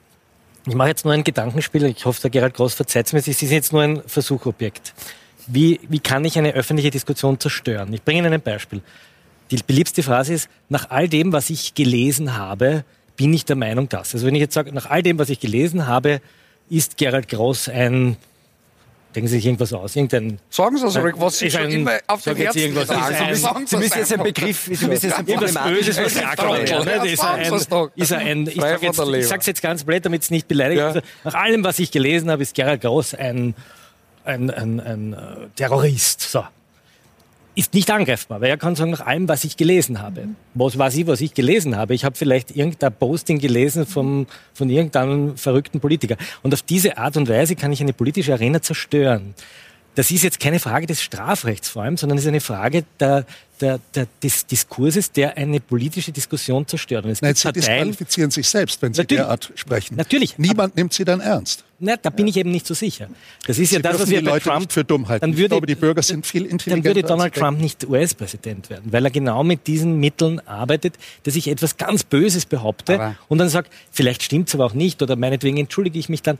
ich 0.66 0.74
mache 0.74 0.88
jetzt 0.88 1.04
nur 1.04 1.14
ein 1.14 1.24
Gedankenspiel. 1.24 1.84
Ich 1.84 2.04
hoffe, 2.04 2.20
der 2.22 2.30
Gerald 2.30 2.54
Groß 2.54 2.74
verzeiht 2.74 3.12
mir. 3.12 3.22
Sie 3.22 3.32
sind 3.32 3.50
jetzt 3.50 3.72
nur 3.72 3.82
ein 3.82 4.02
Versuchobjekt. 4.06 4.94
Wie, 5.46 5.80
wie 5.88 6.00
kann 6.00 6.24
ich 6.24 6.38
eine 6.38 6.52
öffentliche 6.54 6.90
Diskussion 6.90 7.38
zerstören? 7.38 7.92
Ich 7.92 8.02
bringe 8.02 8.20
Ihnen 8.20 8.32
ein 8.32 8.42
Beispiel. 8.42 8.82
Die 9.50 9.58
beliebste 9.64 10.02
Phrase 10.02 10.34
ist, 10.34 10.48
nach 10.68 10.90
all 10.90 11.08
dem, 11.08 11.32
was 11.32 11.50
ich 11.50 11.74
gelesen 11.74 12.36
habe, 12.36 12.84
bin 13.16 13.32
ich 13.32 13.44
der 13.44 13.56
Meinung, 13.56 13.88
dass. 13.88 14.12
Also 14.14 14.26
wenn 14.26 14.34
ich 14.34 14.40
jetzt 14.40 14.54
sage, 14.54 14.72
nach 14.72 14.90
all 14.90 15.02
dem, 15.02 15.18
was 15.18 15.30
ich 15.30 15.38
gelesen 15.38 15.86
habe, 15.86 16.20
ist 16.68 16.96
Gerald 16.96 17.28
Groß 17.28 17.68
ein 17.68 18.16
Denken 19.16 19.28
Sie 19.28 19.36
sich 19.36 19.46
irgendwas 19.46 19.72
aus? 19.72 19.96
Irgendein, 19.96 20.38
sagen 20.50 20.76
Sie 20.76 20.86
es, 20.86 20.94
Rick, 20.94 21.14
was 21.18 21.38
Sie 21.38 21.50
schon 21.50 21.62
ein, 21.62 21.70
immer 21.70 21.98
auf 22.06 22.22
dem 22.22 22.36
Herzen 22.36 22.58
irgendwas 22.58 22.88
sagen. 22.88 23.66
Sie 23.66 23.76
müssen 23.78 23.98
jetzt 23.98 24.12
ein 24.12 24.22
Begriff, 24.22 24.68
Sie 24.70 24.86
müssen 24.86 25.08
jetzt 25.08 25.18
ein 25.18 25.24
Böses, 25.24 25.96
was 25.96 26.12
Ist 27.96 28.10
er 28.10 28.18
ein, 28.18 28.46
ich 28.46 28.60
sage 28.60 29.40
es 29.40 29.46
jetzt 29.46 29.62
ganz 29.62 29.84
blöd, 29.84 30.04
damit 30.04 30.22
es 30.22 30.30
nicht 30.30 30.46
beleidigt 30.48 30.80
ja. 30.80 31.00
Nach 31.24 31.32
allem, 31.32 31.64
was 31.64 31.78
ich 31.78 31.90
gelesen 31.90 32.30
habe, 32.30 32.42
ist 32.42 32.54
Gerald 32.54 32.82
Groß 32.82 33.14
ein, 33.14 33.54
ein, 34.24 34.50
ein, 34.50 34.80
ein 34.80 35.12
äh, 35.14 35.16
Terrorist. 35.56 36.20
So 36.20 36.44
ist 37.56 37.72
nicht 37.72 37.90
angreifbar, 37.90 38.42
weil 38.42 38.50
er 38.50 38.58
kann 38.58 38.76
sagen, 38.76 38.90
nach 38.90 39.00
allem, 39.00 39.28
was 39.28 39.42
ich 39.42 39.56
gelesen 39.56 40.02
habe. 40.02 40.28
Was 40.54 40.76
weiß 40.76 40.94
ich, 40.96 41.06
was 41.06 41.22
ich 41.22 41.32
gelesen 41.32 41.74
habe? 41.76 41.94
Ich 41.94 42.04
habe 42.04 42.14
vielleicht 42.14 42.54
irgendein 42.54 42.92
Posting 42.92 43.38
gelesen 43.38 43.86
vom, 43.86 44.26
von 44.52 44.68
irgendeinem 44.68 45.38
verrückten 45.38 45.80
Politiker. 45.80 46.16
Und 46.42 46.52
auf 46.52 46.60
diese 46.60 46.98
Art 46.98 47.16
und 47.16 47.30
Weise 47.30 47.56
kann 47.56 47.72
ich 47.72 47.80
eine 47.80 47.94
politische 47.94 48.34
Arena 48.34 48.60
zerstören. 48.60 49.34
Das 49.96 50.10
ist 50.10 50.22
jetzt 50.22 50.38
keine 50.38 50.60
Frage 50.60 50.86
des 50.86 51.02
Strafrechts 51.02 51.68
vor 51.70 51.82
allem, 51.82 51.96
sondern 51.96 52.18
es 52.18 52.24
ist 52.24 52.28
eine 52.28 52.42
Frage 52.42 52.84
der, 53.00 53.24
der, 53.60 53.80
der, 53.94 54.06
des 54.22 54.44
Diskurses, 54.44 55.10
der 55.10 55.38
eine 55.38 55.58
politische 55.58 56.12
Diskussion 56.12 56.66
zerstört. 56.66 57.06
Und 57.06 57.12
es 57.12 57.22
Nein, 57.22 57.34
Sie 57.34 57.44
Parteien, 57.44 57.62
disqualifizieren 57.62 58.30
sich 58.30 58.46
selbst, 58.46 58.82
wenn 58.82 58.92
Sie 58.92 59.00
natürlich, 59.00 59.22
derart 59.22 59.52
sprechen. 59.54 59.96
Natürlich. 59.96 60.36
Niemand 60.36 60.76
nimmt 60.76 60.92
Sie 60.92 61.04
dann 61.04 61.20
ernst. 61.20 61.64
Na, 61.78 61.96
da 61.96 62.10
bin 62.10 62.26
ja. 62.26 62.30
ich 62.30 62.36
eben 62.38 62.50
nicht 62.50 62.66
so 62.66 62.74
sicher. 62.74 63.08
Das 63.46 63.58
ist 63.58 63.70
Sie 63.70 63.76
ja 63.76 63.82
das, 63.82 64.00
was 64.00 64.10
wir 64.10 64.22
bei 64.22 64.32
Leute 64.32 64.48
Trump 64.48 64.70
für 64.70 64.84
dumm 64.84 65.08
halten. 65.08 65.22
Dann 65.22 65.32
würde, 65.32 65.44
ich 65.44 65.48
glaube, 65.48 65.66
die 65.66 65.74
Bürger 65.74 66.02
sind 66.02 66.26
viel 66.26 66.44
intelligenter. 66.44 66.90
Dann 66.90 66.96
würde 66.96 67.08
Donald 67.08 67.34
Trump 67.34 67.58
nicht 67.58 67.86
US-Präsident 67.88 68.68
werden, 68.68 68.92
weil 68.92 69.04
er 69.04 69.10
genau 69.10 69.44
mit 69.44 69.66
diesen 69.66 69.98
Mitteln 69.98 70.40
arbeitet, 70.46 70.94
dass 71.22 71.36
ich 71.36 71.48
etwas 71.48 71.76
ganz 71.78 72.04
Böses 72.04 72.44
behaupte 72.46 72.94
aber 72.94 73.16
und 73.28 73.38
dann 73.38 73.48
sagt, 73.48 73.72
vielleicht 73.90 74.22
stimmt 74.22 74.48
es 74.48 74.54
aber 74.54 74.66
auch 74.66 74.74
nicht 74.74 75.02
oder 75.02 75.16
meinetwegen 75.16 75.56
entschuldige 75.56 75.98
ich 75.98 76.08
mich 76.08 76.22
dann 76.22 76.38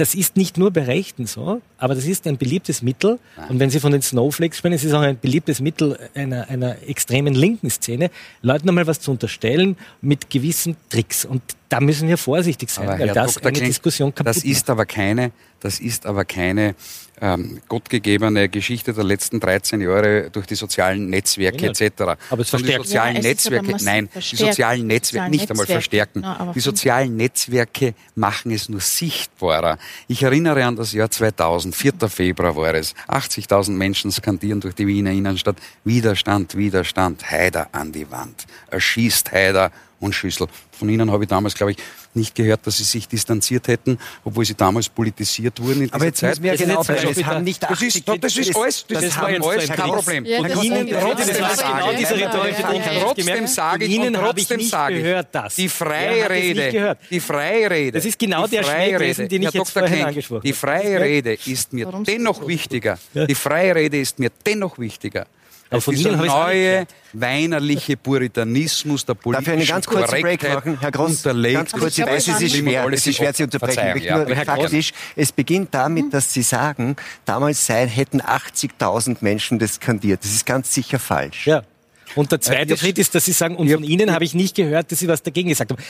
das 0.00 0.14
ist 0.14 0.38
nicht 0.38 0.56
nur 0.56 0.70
bei 0.70 0.84
Rechten 0.84 1.26
so, 1.26 1.60
aber 1.76 1.94
das 1.94 2.06
ist 2.06 2.26
ein 2.26 2.38
beliebtes 2.38 2.80
Mittel. 2.80 3.18
Und 3.50 3.60
wenn 3.60 3.68
Sie 3.68 3.80
von 3.80 3.92
den 3.92 4.00
Snowflakes 4.00 4.56
sprechen, 4.56 4.72
es 4.72 4.82
ist 4.82 4.94
auch 4.94 5.02
ein 5.02 5.18
beliebtes 5.20 5.60
Mittel 5.60 5.98
einer, 6.14 6.48
einer 6.48 6.76
extremen 6.88 7.34
linken 7.34 7.68
Szene, 7.68 8.10
Leuten 8.40 8.66
einmal 8.70 8.86
was 8.86 9.00
zu 9.00 9.10
unterstellen 9.10 9.76
mit 10.00 10.30
gewissen 10.30 10.76
Tricks. 10.88 11.26
Und 11.26 11.42
da 11.70 11.80
müssen 11.80 12.08
wir 12.08 12.18
vorsichtig 12.18 12.68
sein, 12.68 12.88
aber 12.88 12.98
weil 12.98 13.06
Herr 13.06 13.14
das 13.14 13.34
Dr. 13.34 13.46
eine 13.48 13.58
Kling, 13.58 13.70
Diskussion 13.70 14.14
kaputt 14.14 14.26
Das 14.26 14.44
ist 14.44 14.68
aber 14.68 14.86
keine, 14.86 15.30
das 15.60 15.78
ist 15.78 16.04
aber 16.04 16.24
keine 16.24 16.74
ähm, 17.20 17.60
gottgegebene 17.68 18.48
Geschichte 18.48 18.92
der 18.92 19.04
letzten 19.04 19.38
13 19.38 19.80
Jahre 19.80 20.30
durch 20.30 20.46
die 20.46 20.56
sozialen 20.56 21.08
Netzwerke 21.08 21.66
ja, 21.66 21.70
etc. 21.70 22.18
Aber 22.28 22.42
es 22.42 22.50
verstärkt. 22.50 22.84
Die 22.84 22.88
sozialen 22.88 23.16
ja, 23.16 23.22
Netzwerke, 23.22 23.76
nein, 23.82 24.08
die 24.14 24.36
sozialen 24.36 24.86
Netzwerke 24.88 25.30
nicht 25.30 25.48
einmal 25.48 25.66
verstärken. 25.66 26.20
No, 26.22 26.52
die 26.52 26.60
sozialen 26.60 27.16
Netzwerke 27.16 27.94
machen 28.16 28.50
es 28.50 28.68
nur 28.68 28.80
sichtbarer. 28.80 29.78
Ich 30.08 30.24
erinnere 30.24 30.64
an 30.64 30.74
das 30.74 30.92
Jahr 30.92 31.10
2000, 31.10 31.76
4. 31.76 31.92
Februar 32.08 32.56
war 32.56 32.74
es. 32.74 32.94
80.000 33.06 33.70
Menschen 33.70 34.10
skandieren 34.10 34.60
durch 34.60 34.74
die 34.74 34.88
Wiener 34.88 35.12
Innenstadt 35.12 35.56
Widerstand, 35.84 36.56
Widerstand, 36.56 37.30
Haider 37.30 37.68
an 37.70 37.92
die 37.92 38.10
Wand. 38.10 38.46
Erschießt 38.70 39.30
Haider 39.30 39.70
und 40.00 40.14
Schüssel. 40.14 40.48
Von 40.72 40.88
Ihnen 40.88 41.10
habe 41.12 41.24
ich 41.24 41.28
damals, 41.28 41.54
glaube 41.54 41.72
ich, 41.72 41.78
nicht 42.14 42.34
gehört, 42.34 42.66
dass 42.66 42.78
sie 42.78 42.84
sich 42.84 43.06
distanziert 43.06 43.68
hätten, 43.68 43.98
obwohl 44.24 44.44
sie 44.44 44.54
damals 44.54 44.88
politisiert 44.88 45.60
wurden. 45.62 45.92
Aber 45.92 46.06
jetzt 46.06 46.18
Zeit. 46.18 46.40
müssen 46.40 46.42
wir 46.42 46.56
genau 46.56 46.82
das, 46.82 47.02
das 47.02 47.24
haben 47.24 47.44
nicht 47.44 47.62
das 47.62 47.82
ist, 47.82 48.08
das 48.08 48.36
ist 48.36 48.56
alles, 48.56 48.86
das, 48.88 49.02
das 49.02 49.16
haben 49.16 49.42
alles 49.42 49.68
kein 49.68 49.90
Problem. 49.90 50.24
Ja, 50.24 50.40
und 50.40 50.64
Ihnen, 50.64 50.88
trotzdem 50.88 51.36
genau 51.36 51.92
diese 51.98 52.16
Rhetorik, 52.16 52.56
trotzdem 53.00 53.46
sage 53.46 53.84
ich, 53.84 53.92
Ihnen 53.92 54.16
habe 54.16 54.40
ich 54.40 54.48
nicht 54.48 54.72
gehört, 54.88 55.28
das. 55.32 55.54
Die 55.54 55.68
freie 55.68 56.28
Rede, 56.28 56.96
die 57.10 57.20
freie 57.20 57.70
Rede. 57.70 57.98
Das 57.98 58.06
ist 58.06 58.18
genau 58.18 58.46
der 58.46 58.64
Schmäh 58.64 58.92
gewesen, 58.92 59.28
den 59.28 59.42
ich 59.42 59.52
jetzt 59.52 59.70
vorhin 59.70 60.06
angesprochen 60.06 60.38
habe. 60.38 60.48
Die 60.48 60.54
freie 60.54 61.00
Rede 61.00 61.38
ist 61.46 61.72
mir 61.72 61.86
dennoch 62.06 62.46
wichtiger. 62.46 62.98
Die 63.14 63.34
freie 63.34 63.74
Rede 63.74 64.00
ist 64.00 64.18
mir 64.18 64.30
dennoch 64.44 64.78
wichtiger 64.78 65.26
aber 65.70 65.80
von 65.80 65.94
dieser 65.94 66.16
neue 66.16 66.86
weinerliche 67.12 67.96
Puritanismus 67.96 69.04
der 69.04 69.14
politischen 69.14 69.44
Darf 69.44 69.54
ich 69.54 69.60
einen 69.60 69.68
ganz 69.68 69.86
kurzen 69.86 70.20
Break 70.20 70.42
machen, 70.42 70.80
Herr 70.80 70.90
Gross? 70.90 71.18
Unterlegt. 71.18 71.54
Ganz 71.54 71.72
kurz, 71.72 71.98
ich 71.98 72.06
weiß, 72.06 72.28
es 72.28 72.40
ist 72.40 72.56
schwer, 72.56 72.86
es 72.92 73.06
ist 73.06 73.16
schwer 73.16 73.34
zu 73.34 73.44
unterbrechen. 73.44 74.02
Ja. 74.02 74.24
Nur 74.24 74.36
faktisch, 74.36 74.92
es 75.14 75.32
beginnt 75.32 75.72
damit, 75.72 76.12
dass 76.12 76.32
Sie 76.32 76.42
sagen, 76.42 76.96
damals 77.24 77.64
sei, 77.64 77.86
hätten 77.86 78.20
80.000 78.20 79.18
Menschen 79.20 79.58
das 79.58 79.74
skandiert. 79.74 80.24
Das 80.24 80.32
ist 80.32 80.44
ganz 80.44 80.74
sicher 80.74 80.98
falsch. 80.98 81.46
Ja. 81.46 81.62
Und 82.16 82.32
der 82.32 82.40
zweite 82.40 82.76
Schritt 82.76 82.98
ist, 82.98 83.14
dass 83.14 83.24
Sie 83.24 83.32
sagen, 83.32 83.56
und 83.56 83.70
von 83.70 83.84
Ihnen 83.84 84.12
habe 84.12 84.24
ich 84.24 84.34
nicht 84.34 84.56
gehört, 84.56 84.90
dass 84.90 84.98
Sie 84.98 85.08
was 85.08 85.22
dagegen 85.22 85.48
gesagt 85.48 85.70
haben. 85.70 85.82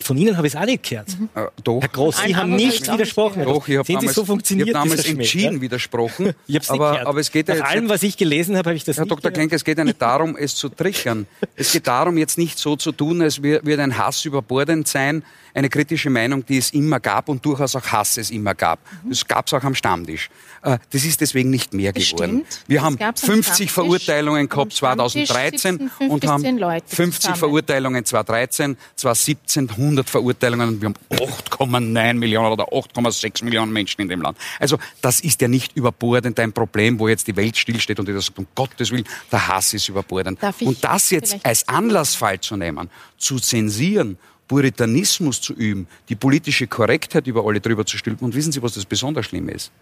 Von 0.00 0.16
Ihnen 0.16 0.36
habe 0.36 0.46
ich 0.46 0.54
es 0.54 0.60
auch 0.60 0.66
nicht 0.66 0.82
gehört. 0.82 1.08
Mhm. 1.18 1.28
Äh, 1.34 1.46
doch. 1.64 1.80
Herr 1.80 1.88
Groß, 1.88 2.16
Sie 2.26 2.36
haben 2.36 2.54
nicht 2.54 2.90
widersprochen. 2.92 3.44
Doch, 3.44 3.66
ich 3.68 3.78
habe 3.78 3.92
damals, 3.92 4.14
so 4.14 4.24
funktioniert 4.24 4.68
ich 4.68 4.74
hab 4.74 4.84
damals 4.84 5.04
entschieden 5.04 5.56
ja? 5.56 5.60
widersprochen. 5.60 6.34
ich 6.46 6.70
aber, 6.70 7.06
aber 7.06 7.20
es 7.20 7.30
geht 7.30 7.48
Nach 7.48 7.56
ja 7.56 7.64
allem, 7.64 7.88
was 7.88 8.02
ich 8.02 8.16
gelesen 8.16 8.56
habe, 8.56 8.70
habe 8.70 8.76
ich 8.76 8.84
das 8.84 8.96
Herr 8.96 9.04
nicht 9.04 9.12
Dr. 9.12 9.30
Klenk, 9.30 9.52
es 9.52 9.64
geht 9.64 9.78
ja 9.78 9.84
nicht 9.84 10.00
darum, 10.00 10.36
es 10.36 10.54
zu 10.54 10.68
triggern. 10.68 11.26
Es 11.54 11.72
geht 11.72 11.86
darum, 11.86 12.18
jetzt 12.18 12.38
nicht 12.38 12.58
so 12.58 12.76
zu 12.76 12.92
tun, 12.92 13.22
als 13.22 13.42
würde 13.42 13.82
ein 13.82 13.96
Hass 13.96 14.24
überbordend 14.24 14.88
sein, 14.88 15.22
eine 15.54 15.70
kritische 15.70 16.10
Meinung, 16.10 16.44
die 16.44 16.58
es 16.58 16.70
immer 16.70 17.00
gab 17.00 17.28
und 17.28 17.44
durchaus 17.44 17.74
auch 17.76 17.86
Hass 17.86 18.18
es 18.18 18.30
immer 18.30 18.54
gab. 18.54 18.78
Mhm. 19.02 19.10
Das 19.10 19.26
gab 19.26 19.46
es 19.46 19.54
auch 19.54 19.64
am 19.64 19.74
Stammtisch. 19.74 20.28
Äh, 20.62 20.78
das 20.90 21.04
ist 21.04 21.20
deswegen 21.20 21.50
nicht 21.50 21.72
mehr 21.72 21.92
geworden. 21.92 22.44
Bestimmt. 22.44 22.64
Wir 22.66 22.82
haben 22.82 22.98
50 22.98 23.70
Verurteilungen 23.70 24.48
gehabt 24.48 24.72
2013 24.74 25.90
und 26.08 26.26
haben 26.26 26.60
50 26.86 27.36
Verurteilungen 27.36 28.04
2013, 28.04 28.76
2017 28.96 29.70
100 29.86 30.10
Verurteilungen 30.10 30.68
und 30.68 30.82
wir 30.82 30.88
haben 30.88 30.96
8,9 31.10 32.14
Millionen 32.14 32.52
oder 32.52 32.64
8,6 32.64 33.44
Millionen 33.44 33.72
Menschen 33.72 34.00
in 34.02 34.08
dem 34.08 34.20
Land. 34.20 34.36
Also 34.58 34.78
das 35.00 35.20
ist 35.20 35.40
ja 35.40 35.48
nicht 35.48 35.76
überbordend 35.76 36.38
ein 36.40 36.52
Problem, 36.52 36.98
wo 36.98 37.08
jetzt 37.08 37.26
die 37.26 37.36
Welt 37.36 37.56
stillsteht 37.56 37.98
und 37.98 38.08
jeder 38.08 38.20
sagt, 38.20 38.38
um 38.38 38.46
Gottes 38.54 38.90
Willen, 38.90 39.06
der 39.30 39.48
Hass 39.48 39.72
ist 39.74 39.88
überbordend. 39.88 40.38
Und 40.60 40.82
das 40.82 41.10
jetzt 41.10 41.36
als 41.42 41.66
Anlassfall 41.68 42.40
zu 42.40 42.56
nehmen, 42.56 42.90
zu 43.16 43.38
zensieren 43.38 44.18
Puritanismus 44.48 45.40
zu 45.40 45.54
üben, 45.54 45.88
die 46.08 46.14
politische 46.14 46.66
Korrektheit 46.66 47.26
über 47.26 47.44
alle 47.44 47.60
drüber 47.60 47.84
zu 47.84 47.98
stülpen. 47.98 48.26
Und 48.26 48.34
wissen 48.34 48.52
Sie, 48.52 48.62
was 48.62 48.74
das 48.74 48.84
besonders 48.84 49.26
Schlimme 49.26 49.52
ist? 49.52 49.72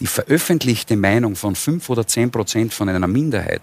Die 0.00 0.06
veröffentlichte 0.06 0.96
Meinung 0.96 1.36
von 1.36 1.54
fünf 1.54 1.88
oder 1.88 2.06
zehn 2.06 2.30
Prozent 2.30 2.74
von 2.74 2.88
einer 2.88 3.06
Minderheit 3.06 3.62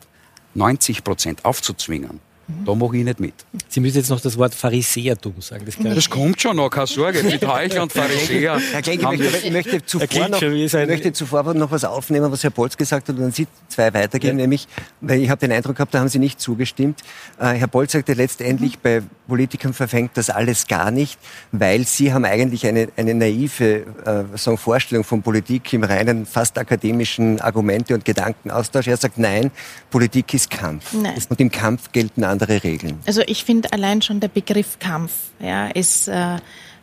90 0.56 1.04
Prozent 1.04 1.46
aufzuzwingen, 1.46 2.20
da 2.66 2.76
mache 2.76 2.98
ich 2.98 3.04
nicht 3.04 3.20
mit. 3.20 3.34
Sie 3.68 3.80
müssen 3.80 3.98
jetzt 3.98 4.10
noch 4.10 4.20
das 4.20 4.38
Wort 4.38 4.56
Pharisäertum 4.56 5.36
sagen. 5.40 5.66
Das, 5.66 5.76
das 5.78 6.10
kommt 6.10 6.42
schon 6.42 6.58
noch, 6.58 6.70
keine 6.70 6.88
Sorge. 6.88 7.24
Mit 7.24 7.46
Heuchler 7.46 7.84
und 7.84 7.94
Pharisäer. 7.94 8.60
Herr 8.72 8.82
Klenk, 8.82 9.02
ich 9.44 9.52
möchte, 9.52 9.86
zuvor 9.86 10.30
noch, 10.30 10.42
möchte 10.42 11.14
zuvor 11.14 11.54
noch 11.54 11.72
was 11.72 11.84
aufnehmen, 11.84 12.32
was 12.32 12.44
Herr 12.44 12.50
Bolz 12.50 12.76
gesagt 12.76 13.08
hat, 13.08 13.16
und 13.16 13.22
dann 13.22 13.32
Sie 13.32 13.48
zwei 13.68 13.94
weitergehen. 13.94 14.38
Ja. 14.38 14.44
Nämlich, 14.44 14.68
weil 15.02 15.22
ich 15.22 15.30
habe 15.30 15.40
den 15.40 15.52
Eindruck 15.52 15.76
gehabt, 15.76 15.94
da 15.94 16.00
haben 16.00 16.10
Sie 16.10 16.20
nicht 16.20 16.40
zugestimmt. 16.42 17.02
Äh, 17.40 17.54
Herr 17.54 17.68
Bolz 17.68 17.92
sagte 17.92 18.14
letztendlich, 18.14 18.78
mhm. 18.78 18.82
bei 18.82 19.02
Politikern 19.28 19.74
verfängt 19.74 20.12
das 20.16 20.30
alles 20.30 20.68
gar 20.68 20.90
nicht, 20.92 21.20
weil 21.52 21.86
Sie 21.86 22.14
haben 22.14 22.26
eigentlich 22.26 22.66
eine, 22.66 22.90
eine 22.98 23.14
naive 23.14 23.86
äh, 24.06 24.38
sagen, 24.38 24.58
Vorstellung 24.58 25.04
von 25.04 25.22
Politik 25.22 25.72
im 25.74 25.84
reinen, 25.84 26.26
fast 26.26 26.58
akademischen 26.58 27.40
Argumente- 27.42 27.94
und 27.94 28.06
Gedankenaustausch. 28.06 28.88
Er 28.88 28.98
sagt, 28.98 29.18
nein, 29.18 29.52
Politik 29.92 30.34
ist 30.34 30.50
Kampf. 30.50 30.94
Nein. 30.94 31.14
Und 31.30 31.40
im 31.40 31.52
Kampf 31.52 31.92
gelten 31.92 32.24
andere 32.24 32.39
andere 32.40 32.64
Regeln? 32.64 33.00
Also 33.06 33.22
ich 33.26 33.44
finde 33.44 33.72
allein 33.74 34.02
schon 34.02 34.20
der 34.20 34.30
Begriff 34.30 34.80
Kampf 34.80 35.12
ja, 35.40 35.68
ist 35.68 36.08
äh, 36.08 36.38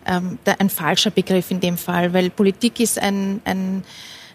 ähm, 0.07 0.39
ein 0.59 0.71
falscher 0.71 1.11
Begriff 1.11 1.51
in 1.51 1.61
dem 1.61 1.79
Fall, 1.79 2.13
weil 2.13 2.31
Politik 2.31 2.81
ist 2.81 2.99
ein, 3.01 3.41
ein 3.45 3.85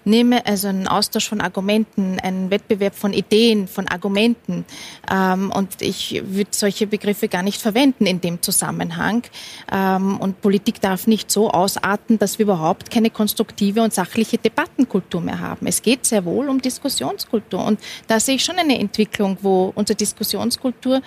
nehme 0.04 0.46
also 0.46 0.68
einen 0.68 0.88
Austausch 0.88 1.28
von 1.30 1.42
Argumenten, 1.42 2.20
einen 2.20 2.50
Wettbewerb 2.50 2.96
von 2.96 3.14
Ideen, 3.14 3.68
von 3.68 3.88
Argumenten. 3.88 4.66
Ähm, 5.12 5.52
und 5.52 5.82
ich 5.82 6.22
würde 6.26 6.52
solche 6.52 6.88
Begriffe 6.88 7.28
gar 7.28 7.44
nicht 7.44 7.62
verwenden 7.62 8.06
in 8.06 8.22
dem 8.22 8.42
Zusammenhang. 8.42 9.24
Ähm, 9.72 10.18
und 10.20 10.42
Politik 10.42 10.82
darf 10.82 11.08
nicht 11.08 11.32
so 11.32 11.52
ausarten, 11.52 12.20
dass 12.20 12.40
wir 12.40 12.44
überhaupt 12.44 12.92
keine 12.92 13.10
konstruktive 13.10 13.82
und 13.82 13.94
sachliche 13.94 14.38
Debattenkultur 14.38 15.22
mehr 15.22 15.40
haben. 15.40 15.68
Es 15.68 15.82
geht 15.82 16.06
sehr 16.06 16.26
wohl 16.26 16.50
um 16.50 16.62
Diskussionskultur. 16.62 17.64
Und 17.64 17.80
da 18.08 18.20
sehe 18.20 18.36
ich 18.36 18.44
schon 18.44 18.58
eine 18.58 18.80
Entwicklung, 18.80 19.38
wo 19.42 19.72
unsere 19.76 19.96
Diskussionskultur 19.96 21.02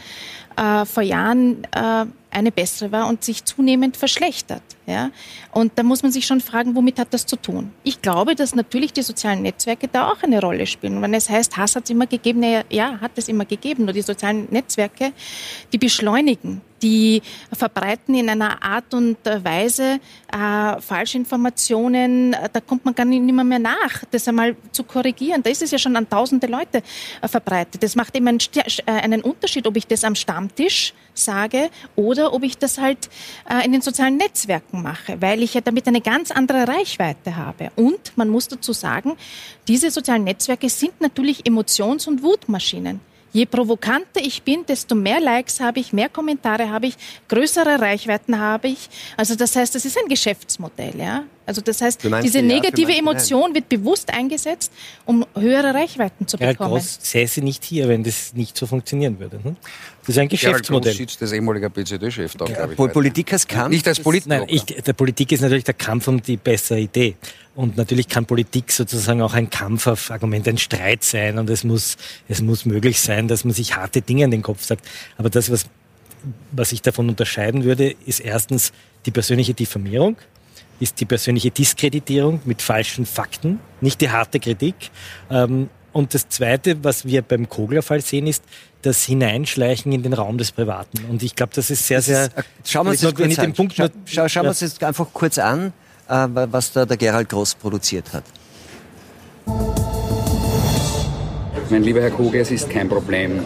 äh, 0.57 0.85
vor 0.85 1.03
Jahren 1.03 1.65
äh, 1.73 2.07
eine 2.31 2.53
bessere 2.53 2.93
war 2.93 3.09
und 3.09 3.25
sich 3.25 3.45
zunehmend 3.45 3.97
verschlechtert. 3.97 4.63
Ja? 4.87 5.11
Und 5.53 5.73
da 5.77 5.83
muss 5.83 6.03
man 6.03 6.13
sich 6.13 6.27
schon 6.27 6.41
fragen, 6.41 6.75
womit 6.75 6.99
hat 6.99 7.13
das 7.13 7.27
zu 7.27 7.37
tun? 7.37 7.73
Ich 7.83 8.03
glaube, 8.03 8.35
dass 8.35 8.55
natürlich 8.55 8.93
die 8.93 9.03
sozialen 9.03 9.43
Netzwerke 9.43 9.89
da 9.89 10.11
auch 10.11 10.23
eine 10.23 10.41
Rolle 10.41 10.67
spielen. 10.67 11.01
Wenn 11.01 11.15
es 11.15 11.29
heißt, 11.29 11.57
Hass 11.57 11.77
hat 11.77 11.85
es 11.85 11.91
immer 11.91 12.07
gegeben, 12.07 12.45
ja, 12.71 13.01
hat 13.01 13.13
es 13.17 13.29
immer 13.29 13.45
gegeben. 13.45 13.85
Nur 13.85 13.95
die 13.95 14.03
sozialen 14.03 14.47
Netzwerke, 14.51 15.13
die 15.73 15.79
beschleunigen 15.79 16.61
die 16.85 17.23
verbreiten 17.51 18.15
in 18.15 18.29
einer 18.29 18.63
Art 18.63 18.93
und 18.93 19.17
Weise 19.25 20.01
äh, 20.31 20.81
Falschinformationen, 20.81 22.37
da 22.53 22.61
kommt 22.61 22.85
man 22.85 22.95
gar 22.95 23.07
nicht 23.07 23.23
mehr, 23.23 23.43
mehr 23.43 23.59
nach, 23.59 24.05
das 24.11 24.29
einmal 24.29 24.55
zu 24.71 24.85
korrigieren. 24.85 25.43
Da 25.43 25.49
ist 25.49 25.63
es 25.63 25.71
ja 25.71 25.79
schon 25.79 25.97
an 25.97 26.09
tausende 26.09 26.47
Leute 26.47 26.83
äh, 27.23 27.29
verbreitet. 27.29 27.83
Das 27.83 27.97
macht 27.97 28.15
eben 28.15 28.29
einen, 28.29 28.39
äh, 28.87 28.91
einen, 28.91 29.23
Unterschied, 29.23 29.67
ob 29.67 29.77
ich 29.77 29.87
das 29.87 30.05
am 30.05 30.15
Stammtisch 30.15 30.93
sage 31.15 31.71
oder 31.97 32.35
ob 32.35 32.43
ich 32.43 32.59
das 32.59 32.77
halt 32.77 33.09
äh, 33.49 33.65
in 33.65 33.73
den 33.73 33.81
sozialen 33.81 34.19
Netzwerken 34.19 34.74
mache, 34.83 35.21
weil 35.21 35.43
ich 35.43 35.55
ja 35.55 35.61
damit 35.61 35.87
eine 35.87 36.01
ganz 36.01 36.31
andere 36.31 36.69
Reichweite 36.69 37.37
habe. 37.37 37.71
Und 37.77 38.17
man 38.17 38.29
muss 38.29 38.49
dazu 38.49 38.73
sagen, 38.73 39.13
diese 39.69 39.91
sozialen 39.91 40.25
Netzwerke 40.25 40.69
sind 40.69 41.01
natürlich 41.01 41.47
Emotions- 41.47 42.07
und 42.07 42.23
Wutmaschinen. 42.23 43.01
Je 43.35 43.47
provokanter 43.47 44.21
ich 44.23 44.45
bin, 44.45 44.65
desto 44.65 44.95
mehr 44.95 45.21
Likes 45.21 45.59
habe 45.59 45.81
ich, 45.81 45.93
mehr 45.93 46.09
Kommentare 46.09 46.71
habe 46.71 46.87
ich, 46.87 46.95
größere 47.27 47.81
Reichweiten 47.81 48.39
habe 48.39 48.69
ich. 48.69 48.89
Also 49.17 49.35
das 49.35 49.57
heißt, 49.57 49.75
das 49.75 49.85
ist 49.85 49.99
ein 49.99 50.09
Geschäftsmodell, 50.09 50.95
ja. 50.97 51.25
Also 51.45 51.61
das 51.61 51.81
heißt, 51.83 52.05
diese 52.23 52.43
negative 52.43 52.93
ja, 52.93 52.99
Emotion 52.99 53.53
wird 53.53 53.69
bewusst 53.69 54.15
eingesetzt, 54.15 54.73
um 55.05 55.27
höhere 55.35 55.75
Reichweiten 55.75 56.29
zu 56.29 56.39
bekommen. 56.39 56.57
Herr 56.57 56.69
Groß 56.69 56.99
säße 57.03 57.41
nicht 57.43 57.65
hier, 57.65 57.89
wenn 57.89 58.05
das 58.05 58.35
nicht 58.35 58.57
so 58.57 58.67
funktionieren 58.67 59.19
würde. 59.19 59.43
Hm? 59.43 59.57
Das 60.07 60.17
ist 60.17 60.19
ein 60.19 60.29
Geschäftsmodell. 60.29 60.93
Gerald 60.93 61.11
sitzt 61.11 61.23
als 61.23 61.33
ehemaliger 61.33 61.71
BZÖ-Chef 61.71 62.35
da, 62.37 62.45
glaube 62.45 62.75
ich. 62.75 62.93
Politik 62.93 63.33
als 63.33 63.49
Kampf? 63.49 63.71
Nicht 63.71 63.89
als 63.89 64.01
Politiker. 64.01 64.39
Nein, 64.39 64.49
ich, 64.49 64.65
der 64.65 64.93
Politik 64.93 65.33
ist 65.33 65.41
natürlich 65.41 65.65
der 65.65 65.75
Kampf 65.75 66.09
um 66.09 66.21
die 66.21 66.37
bessere 66.37 66.81
Idee. 66.81 67.17
Und 67.55 67.77
natürlich 67.77 68.09
kann 68.09 68.27
Politik 68.27 68.71
sozusagen 68.71 69.23
auch 69.23 69.33
ein 69.33 69.49
Kampf 69.49 69.87
auf 69.87 70.11
Argumente, 70.11 70.51
ein 70.51 70.59
Streit 70.59 71.05
sein. 71.05 71.39
Und 71.39 71.49
es 71.49 71.65
muss, 71.65 71.97
es 72.29 72.43
muss 72.43 72.67
möglich 72.67 73.01
sein, 73.01 73.29
dass 73.29 73.45
man 73.45 73.55
sich 73.55 73.77
harte 73.77 74.03
Dinge 74.03 74.25
in 74.25 74.31
den 74.31 74.43
Kopf 74.43 74.63
sagt. 74.63 74.87
Aber 75.17 75.31
das, 75.31 75.51
was, 75.51 75.67
was 76.53 76.73
ich 76.73 76.83
davon 76.83 77.09
unterscheiden 77.09 77.65
würde, 77.65 77.95
ist 78.05 78.21
erstens 78.21 78.73
die 79.07 79.11
persönliche 79.11 79.55
Diffamierung 79.55 80.17
ist 80.81 81.01
die 81.01 81.05
persönliche 81.05 81.51
Diskreditierung 81.51 82.41
mit 82.45 82.61
falschen 82.61 83.07
Fakten, 83.07 83.61
nicht 83.81 84.01
die 84.01 84.11
harte 84.11 84.41
Kritik. 84.41 84.75
Ähm, 85.31 85.71
und 85.93 86.13
das 86.13 86.29
Zweite, 86.29 86.83
was 86.83 87.05
wir 87.05 87.23
beim 87.23 87.49
Kogler-Fall 87.49 88.01
sehen, 88.01 88.27
ist 88.27 88.43
das 88.85 89.05
Hineinschleichen 89.05 89.93
in 89.93 90.03
den 90.03 90.13
Raum 90.13 90.39
des 90.39 90.53
Privaten. 90.53 91.05
Und 91.11 91.23
ich 91.23 91.35
glaube, 91.35 91.53
das 91.55 91.71
ist 91.71 91.87
sehr, 91.87 92.03
sehr... 92.03 92.27
Ist, 92.27 92.33
schauen 92.65 92.87
wir 92.87 92.91
uns 92.91 93.01
das 93.01 93.15
kurz 93.15 93.39
an. 93.39 93.53
Punkt, 93.53 93.75
Schau, 93.75 93.89
schau, 94.05 94.29
schauen 94.29 94.45
wir 94.45 94.51
uns 94.51 94.61
jetzt 94.61 94.83
einfach 94.83 95.07
kurz 95.13 95.39
an, 95.39 95.73
äh, 96.09 96.27
was 96.29 96.73
da 96.73 96.85
der 96.85 96.97
Gerald 96.97 97.29
Groß 97.29 97.55
produziert 97.57 98.13
hat. 98.13 98.25
Mein 101.71 101.83
lieber 101.83 102.01
Herr 102.01 102.11
Kogler, 102.11 102.41
es 102.41 102.51
ist 102.51 102.71
kein 102.71 102.89
Problem, 102.89 103.41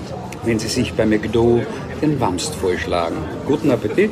wenn 0.44 0.58
Sie 0.58 0.68
sich 0.68 0.92
bei 0.92 1.06
McDo 1.06 1.62
den 2.02 2.18
Wamst 2.20 2.54
vollschlagen. 2.54 3.18
Guten 3.46 3.70
Appetit. 3.70 4.10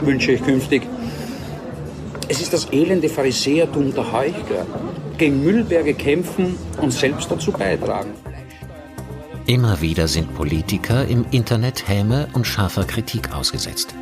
Wünsche 0.00 0.32
ich 0.32 0.42
künftig 0.42 0.82
es 2.32 2.40
ist 2.40 2.54
das 2.54 2.72
elende 2.72 3.10
Pharisäertum 3.10 3.94
der 3.94 4.10
Heuchler. 4.10 4.66
Gegen 5.18 5.44
Müllberge 5.44 5.92
kämpfen 5.92 6.56
und 6.80 6.90
selbst 6.90 7.30
dazu 7.30 7.52
beitragen. 7.52 8.10
Immer 9.52 9.82
wieder 9.82 10.08
sind 10.08 10.34
Politiker 10.34 11.06
im 11.06 11.26
Internet 11.30 11.86
Häme 11.86 12.26
und 12.32 12.46
scharfer 12.46 12.84
Kritik 12.84 13.34
ausgesetzt. 13.34 13.94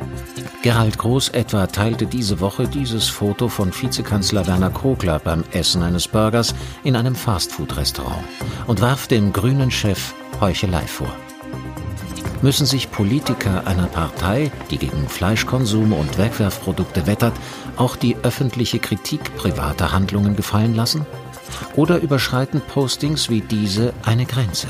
Gerald 0.63 0.97
Groß 0.97 1.27
etwa 1.27 1.67
teilte 1.67 2.05
diese 2.05 2.39
Woche 2.39 2.69
dieses 2.69 3.09
Foto 3.09 3.49
von 3.49 3.73
Vizekanzler 3.73 4.47
Werner 4.47 4.69
Kogler 4.69 5.19
beim 5.19 5.43
Essen 5.51 5.83
eines 5.83 6.07
Burgers 6.07 6.55
in 6.85 6.95
einem 6.95 7.15
Fastfood-Restaurant 7.15 8.23
und 8.67 8.79
warf 8.79 9.07
dem 9.07 9.33
grünen 9.33 9.71
Chef 9.71 10.13
Heuchelei 10.39 10.87
vor 10.87 11.13
müssen 12.41 12.65
sich 12.65 12.89
Politiker 12.89 13.67
einer 13.67 13.85
Partei, 13.85 14.51
die 14.71 14.79
gegen 14.79 15.07
Fleischkonsum 15.07 15.93
und 15.93 16.17
Wegwerfprodukte 16.17 17.05
wettert, 17.05 17.35
auch 17.75 17.95
die 17.95 18.17
öffentliche 18.23 18.79
Kritik 18.79 19.35
privater 19.35 19.91
Handlungen 19.91 20.35
gefallen 20.35 20.73
lassen? 20.73 21.05
Oder 21.75 21.99
überschreiten 21.99 22.59
Postings 22.61 23.29
wie 23.29 23.41
diese 23.41 23.93
eine 24.01 24.25
Grenze? 24.25 24.67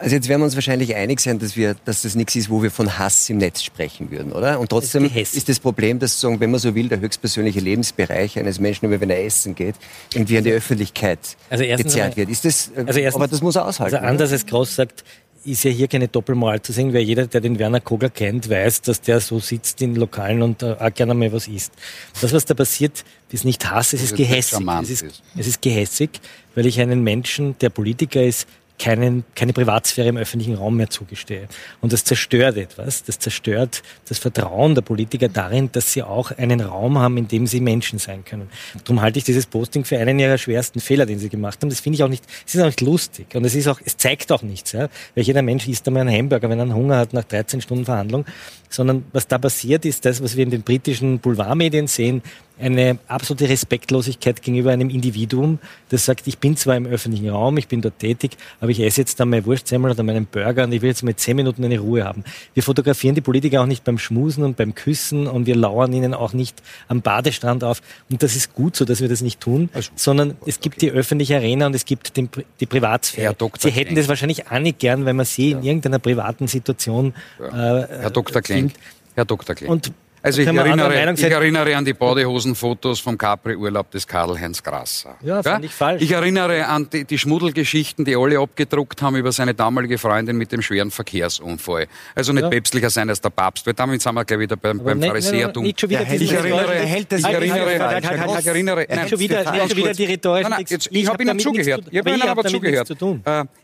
Also 0.00 0.14
jetzt 0.14 0.28
werden 0.28 0.40
wir 0.40 0.46
uns 0.46 0.54
wahrscheinlich 0.54 0.94
einig 0.94 1.20
sein, 1.20 1.38
dass, 1.38 1.56
wir, 1.56 1.76
dass 1.84 2.02
das 2.02 2.14
nichts 2.14 2.34
ist, 2.34 2.48
wo 2.48 2.62
wir 2.62 2.70
von 2.70 2.98
Hass 2.98 3.28
im 3.28 3.36
Netz 3.36 3.62
sprechen 3.62 4.10
würden, 4.10 4.32
oder? 4.32 4.58
Und 4.58 4.70
trotzdem 4.70 5.04
ist, 5.14 5.36
ist 5.36 5.48
das 5.50 5.60
Problem, 5.60 5.98
dass, 5.98 6.12
sozusagen, 6.12 6.40
wenn 6.40 6.50
man 6.50 6.58
so 6.58 6.74
will, 6.74 6.88
der 6.88 7.00
höchstpersönliche 7.00 7.60
Lebensbereich 7.60 8.38
eines 8.38 8.60
Menschen, 8.60 8.86
über 8.86 8.98
wenn 8.98 9.10
er 9.10 9.22
essen 9.22 9.54
geht, 9.54 9.74
irgendwie 10.14 10.38
an 10.38 10.44
die 10.44 10.52
Öffentlichkeit 10.52 11.18
also 11.50 11.64
gezerrt 11.64 12.16
wird. 12.16 12.30
Ist 12.30 12.46
das, 12.46 12.70
also 12.74 12.98
erstens, 12.98 13.14
aber 13.14 13.28
das 13.28 13.42
muss 13.42 13.56
er 13.56 13.66
aushalten. 13.66 13.96
Also 13.96 14.06
anders 14.06 14.32
als 14.32 14.46
Groß 14.46 14.74
sagt, 14.74 15.04
ist 15.44 15.64
ja 15.64 15.70
hier 15.70 15.88
keine 15.88 16.08
Doppelmoral 16.08 16.60
zu 16.62 16.72
sehen, 16.72 16.92
weil 16.92 17.02
jeder, 17.02 17.26
der 17.26 17.40
den 17.40 17.58
Werner 17.58 17.80
Kogler 17.80 18.10
kennt, 18.10 18.48
weiß, 18.48 18.82
dass 18.82 19.00
der 19.00 19.20
so 19.20 19.38
sitzt 19.38 19.80
in 19.82 19.96
Lokalen 19.96 20.42
und 20.42 20.62
äh, 20.62 20.76
auch 20.78 20.92
gerne 20.92 21.14
mal 21.14 21.32
was 21.32 21.48
isst. 21.48 21.72
Das, 22.20 22.32
was 22.32 22.44
da 22.44 22.54
passiert, 22.54 23.04
ist 23.30 23.44
nicht 23.44 23.70
Hass, 23.70 23.92
es 23.92 24.02
ist 24.02 24.16
gehässig. 24.16 24.66
Es 24.82 24.90
ist, 24.90 25.22
es 25.36 25.46
ist 25.46 25.62
gehässig, 25.62 26.20
weil 26.54 26.66
ich 26.66 26.80
einen 26.80 27.02
Menschen, 27.02 27.56
der 27.60 27.70
Politiker 27.70 28.22
ist, 28.22 28.46
keinen, 28.80 29.24
keine 29.34 29.52
Privatsphäre 29.52 30.08
im 30.08 30.16
öffentlichen 30.16 30.54
Raum 30.54 30.76
mehr 30.76 30.88
zugestehe. 30.88 31.48
Und 31.80 31.92
das 31.92 32.02
zerstört 32.02 32.56
etwas. 32.56 33.04
Das 33.04 33.18
zerstört 33.18 33.82
das 34.08 34.18
Vertrauen 34.18 34.74
der 34.74 34.82
Politiker 34.82 35.28
darin, 35.28 35.70
dass 35.70 35.92
sie 35.92 36.02
auch 36.02 36.32
einen 36.32 36.60
Raum 36.60 36.98
haben, 36.98 37.18
in 37.18 37.28
dem 37.28 37.46
sie 37.46 37.60
Menschen 37.60 37.98
sein 37.98 38.24
können. 38.24 38.48
Darum 38.84 39.02
halte 39.02 39.18
ich 39.18 39.24
dieses 39.24 39.46
Posting 39.46 39.84
für 39.84 39.98
einen 39.98 40.18
ihrer 40.18 40.38
schwersten 40.38 40.80
Fehler, 40.80 41.04
den 41.04 41.18
sie 41.18 41.28
gemacht 41.28 41.60
haben. 41.60 41.68
Das 41.68 41.80
finde 41.80 41.96
ich 41.96 42.02
auch 42.02 42.08
nicht, 42.08 42.24
es 42.46 42.54
ist 42.54 42.60
auch 42.60 42.66
nicht 42.66 42.80
lustig. 42.80 43.34
Und 43.34 43.44
es 43.44 43.54
ist 43.54 43.68
auch, 43.68 43.80
es 43.84 43.98
zeigt 43.98 44.32
auch 44.32 44.42
nichts, 44.42 44.72
ja. 44.72 44.88
Weil 45.14 45.24
jeder 45.24 45.42
Mensch 45.42 45.68
isst 45.68 45.86
einmal 45.86 46.08
einen 46.08 46.16
Hamburger, 46.16 46.48
wenn 46.48 46.58
er 46.58 46.74
Hunger 46.74 46.96
hat 46.96 47.12
nach 47.12 47.24
13 47.24 47.60
Stunden 47.60 47.84
Verhandlung. 47.84 48.24
Sondern 48.70 49.04
was 49.12 49.26
da 49.26 49.36
passiert, 49.36 49.84
ist 49.84 50.04
das, 50.06 50.22
was 50.22 50.36
wir 50.36 50.44
in 50.44 50.50
den 50.50 50.62
britischen 50.62 51.18
Boulevardmedien 51.18 51.86
sehen, 51.86 52.22
eine 52.60 52.98
absolute 53.08 53.48
Respektlosigkeit 53.48 54.42
gegenüber 54.42 54.70
einem 54.70 54.90
Individuum, 54.90 55.58
das 55.88 56.04
sagt, 56.04 56.26
ich 56.26 56.38
bin 56.38 56.56
zwar 56.56 56.76
im 56.76 56.86
öffentlichen 56.86 57.28
Raum, 57.28 57.56
ich 57.56 57.68
bin 57.68 57.80
dort 57.80 57.98
tätig, 57.98 58.32
aber 58.60 58.70
ich 58.70 58.80
esse 58.80 59.00
jetzt 59.00 59.18
dann 59.18 59.30
meine 59.30 59.44
Wurstsemmel 59.46 59.90
oder 59.90 60.02
meinen 60.02 60.26
Burger 60.26 60.64
und 60.64 60.72
ich 60.72 60.82
will 60.82 60.90
jetzt 60.90 61.02
mal 61.02 61.16
zehn 61.16 61.36
Minuten 61.36 61.64
eine 61.64 61.78
Ruhe 61.78 62.04
haben. 62.04 62.24
Wir 62.54 62.62
fotografieren 62.62 63.14
die 63.14 63.20
Politiker 63.20 63.62
auch 63.62 63.66
nicht 63.66 63.84
beim 63.84 63.98
Schmusen 63.98 64.44
und 64.44 64.56
beim 64.56 64.74
Küssen 64.74 65.26
und 65.26 65.46
wir 65.46 65.56
lauern 65.56 65.92
ihnen 65.92 66.14
auch 66.14 66.32
nicht 66.32 66.62
am 66.88 67.02
Badestrand 67.02 67.64
auf. 67.64 67.80
Und 68.10 68.22
das 68.22 68.36
ist 68.36 68.54
gut 68.54 68.76
so, 68.76 68.84
dass 68.84 69.00
wir 69.00 69.08
das 69.08 69.20
nicht 69.20 69.40
tun, 69.40 69.70
also, 69.72 69.90
sondern 69.94 70.30
es 70.46 70.56
okay. 70.56 70.58
gibt 70.62 70.82
die 70.82 70.90
öffentliche 70.90 71.36
Arena 71.36 71.66
und 71.66 71.74
es 71.74 71.84
gibt 71.84 72.16
den, 72.16 72.28
die 72.60 72.66
Privatsphäre. 72.66 73.34
Sie 73.58 73.70
hätten 73.70 73.94
das 73.94 74.08
wahrscheinlich 74.08 74.50
auch 74.50 74.58
nicht 74.58 74.78
gern, 74.78 75.06
wenn 75.06 75.16
man 75.16 75.26
sie 75.26 75.50
ja. 75.50 75.58
in 75.58 75.64
irgendeiner 75.64 75.98
privaten 75.98 76.46
Situation 76.46 77.14
ja. 77.38 77.80
äh, 77.80 77.88
Herr 78.02 78.10
Dr. 78.10 78.42
Klenk, 78.42 78.72
Herr 79.14 79.24
Dr. 79.24 79.54
Klenk. 79.54 79.70
Und 79.70 79.92
also 80.22 80.42
ich 80.42 80.48
erinnere, 80.48 81.14
ich 81.14 81.22
erinnere, 81.22 81.76
an 81.76 81.84
die 81.84 81.94
Badehosenfotos 81.94 83.00
vom 83.00 83.16
Capri-Urlaub 83.16 83.90
des 83.90 84.06
Karl-Heinz 84.06 84.62
Grasser. 84.62 85.16
Ja, 85.22 85.40
ja? 85.40 85.58
ich 85.62 85.72
falsch. 85.72 86.02
Ich 86.02 86.12
erinnere 86.12 86.66
an 86.66 86.88
die, 86.92 87.04
die, 87.04 87.16
Schmuddelgeschichten, 87.16 88.04
die 88.04 88.16
alle 88.16 88.38
abgedruckt 88.38 89.00
haben 89.00 89.16
über 89.16 89.32
seine 89.32 89.54
damalige 89.54 89.96
Freundin 89.96 90.36
mit 90.36 90.52
dem 90.52 90.60
schweren 90.60 90.90
Verkehrsunfall. 90.90 91.86
Also 92.14 92.34
nicht 92.34 92.42
ja. 92.42 92.50
päpstlicher 92.50 92.90
sein 92.90 93.08
als 93.08 93.22
der 93.22 93.30
Papst, 93.30 93.66
weil 93.66 93.72
damit 93.72 94.02
sind 94.02 94.14
wir 94.14 94.24
gleich 94.26 94.40
wieder 94.40 94.56
beim, 94.56 94.84
beim 94.84 95.00
Pharisäertum. 95.00 95.62
Nicht 95.62 95.80
schon 95.80 95.88
wieder 95.88 96.02
ich 96.02 96.32
erinnere, 96.32 96.84
ich 96.84 97.24
erinnere, 97.24 98.38
ich 98.38 98.46
erinnere, 98.46 98.86
nein, 98.90 99.08
schon 99.08 99.18
wieder, 99.18 99.52
nicht 99.52 99.68
schon 99.68 99.76
wieder 99.78 99.94
die 99.94 100.04
Rhetorik. 100.04 100.48
Nein, 100.50 100.64
jetzt, 100.68 100.88
ich 100.92 101.08
habe 101.08 101.22
Ihnen 101.22 101.38
zugehört. 101.38 101.84
Ich 101.90 101.98
habe 101.98 102.10
Ihnen 102.10 102.28
aber 102.28 102.44
zugehört. 102.44 102.90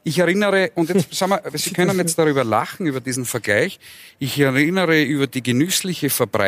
Ich 0.05 0.19
erinnere, 0.19 0.71
und 0.75 0.89
jetzt 0.89 1.15
sagen 1.15 1.33
wir, 1.33 1.59
Sie 1.59 1.75
können 1.75 1.99
jetzt 1.99 2.19
darüber 2.19 2.45
lachen, 2.45 2.87
über 2.87 3.01
diesen 3.01 3.27
Vergleich. 3.27 3.79
Ich 4.19 4.39
erinnere 4.41 5.03
über 5.03 5.27
die 5.27 5.43
genüssliche 5.43 6.09
Verbreitung 6.09 6.46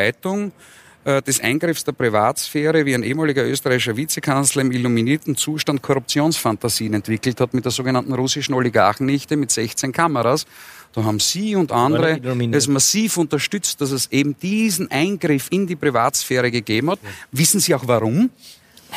äh, 1.05 1.21
des 1.21 1.39
Eingriffs 1.39 1.83
der 1.85 1.93
Privatsphäre, 1.93 2.85
wie 2.85 2.93
ein 2.93 3.03
ehemaliger 3.03 3.45
österreichischer 3.45 3.95
Vizekanzler 3.95 4.63
im 4.63 4.71
illuminierten 4.71 5.35
Zustand 5.35 5.81
Korruptionsfantasien 5.81 6.93
entwickelt 6.93 7.39
hat 7.39 7.53
mit 7.53 7.63
der 7.63 7.71
sogenannten 7.71 8.13
russischen 8.13 8.53
Oligarchennichte 8.53 9.37
mit 9.37 9.49
16 9.49 9.91
Kameras. 9.91 10.45
Da 10.93 11.03
haben 11.03 11.19
Sie 11.19 11.55
und 11.55 11.71
andere 11.71 12.19
es 12.51 12.67
massiv 12.67 13.17
unterstützt, 13.17 13.79
dass 13.79 13.91
es 13.91 14.11
eben 14.11 14.37
diesen 14.39 14.91
Eingriff 14.91 15.47
in 15.51 15.67
die 15.67 15.75
Privatsphäre 15.75 16.51
gegeben 16.51 16.91
hat. 16.91 16.99
Wissen 17.31 17.59
Sie 17.59 17.73
auch 17.75 17.87
warum? 17.87 18.29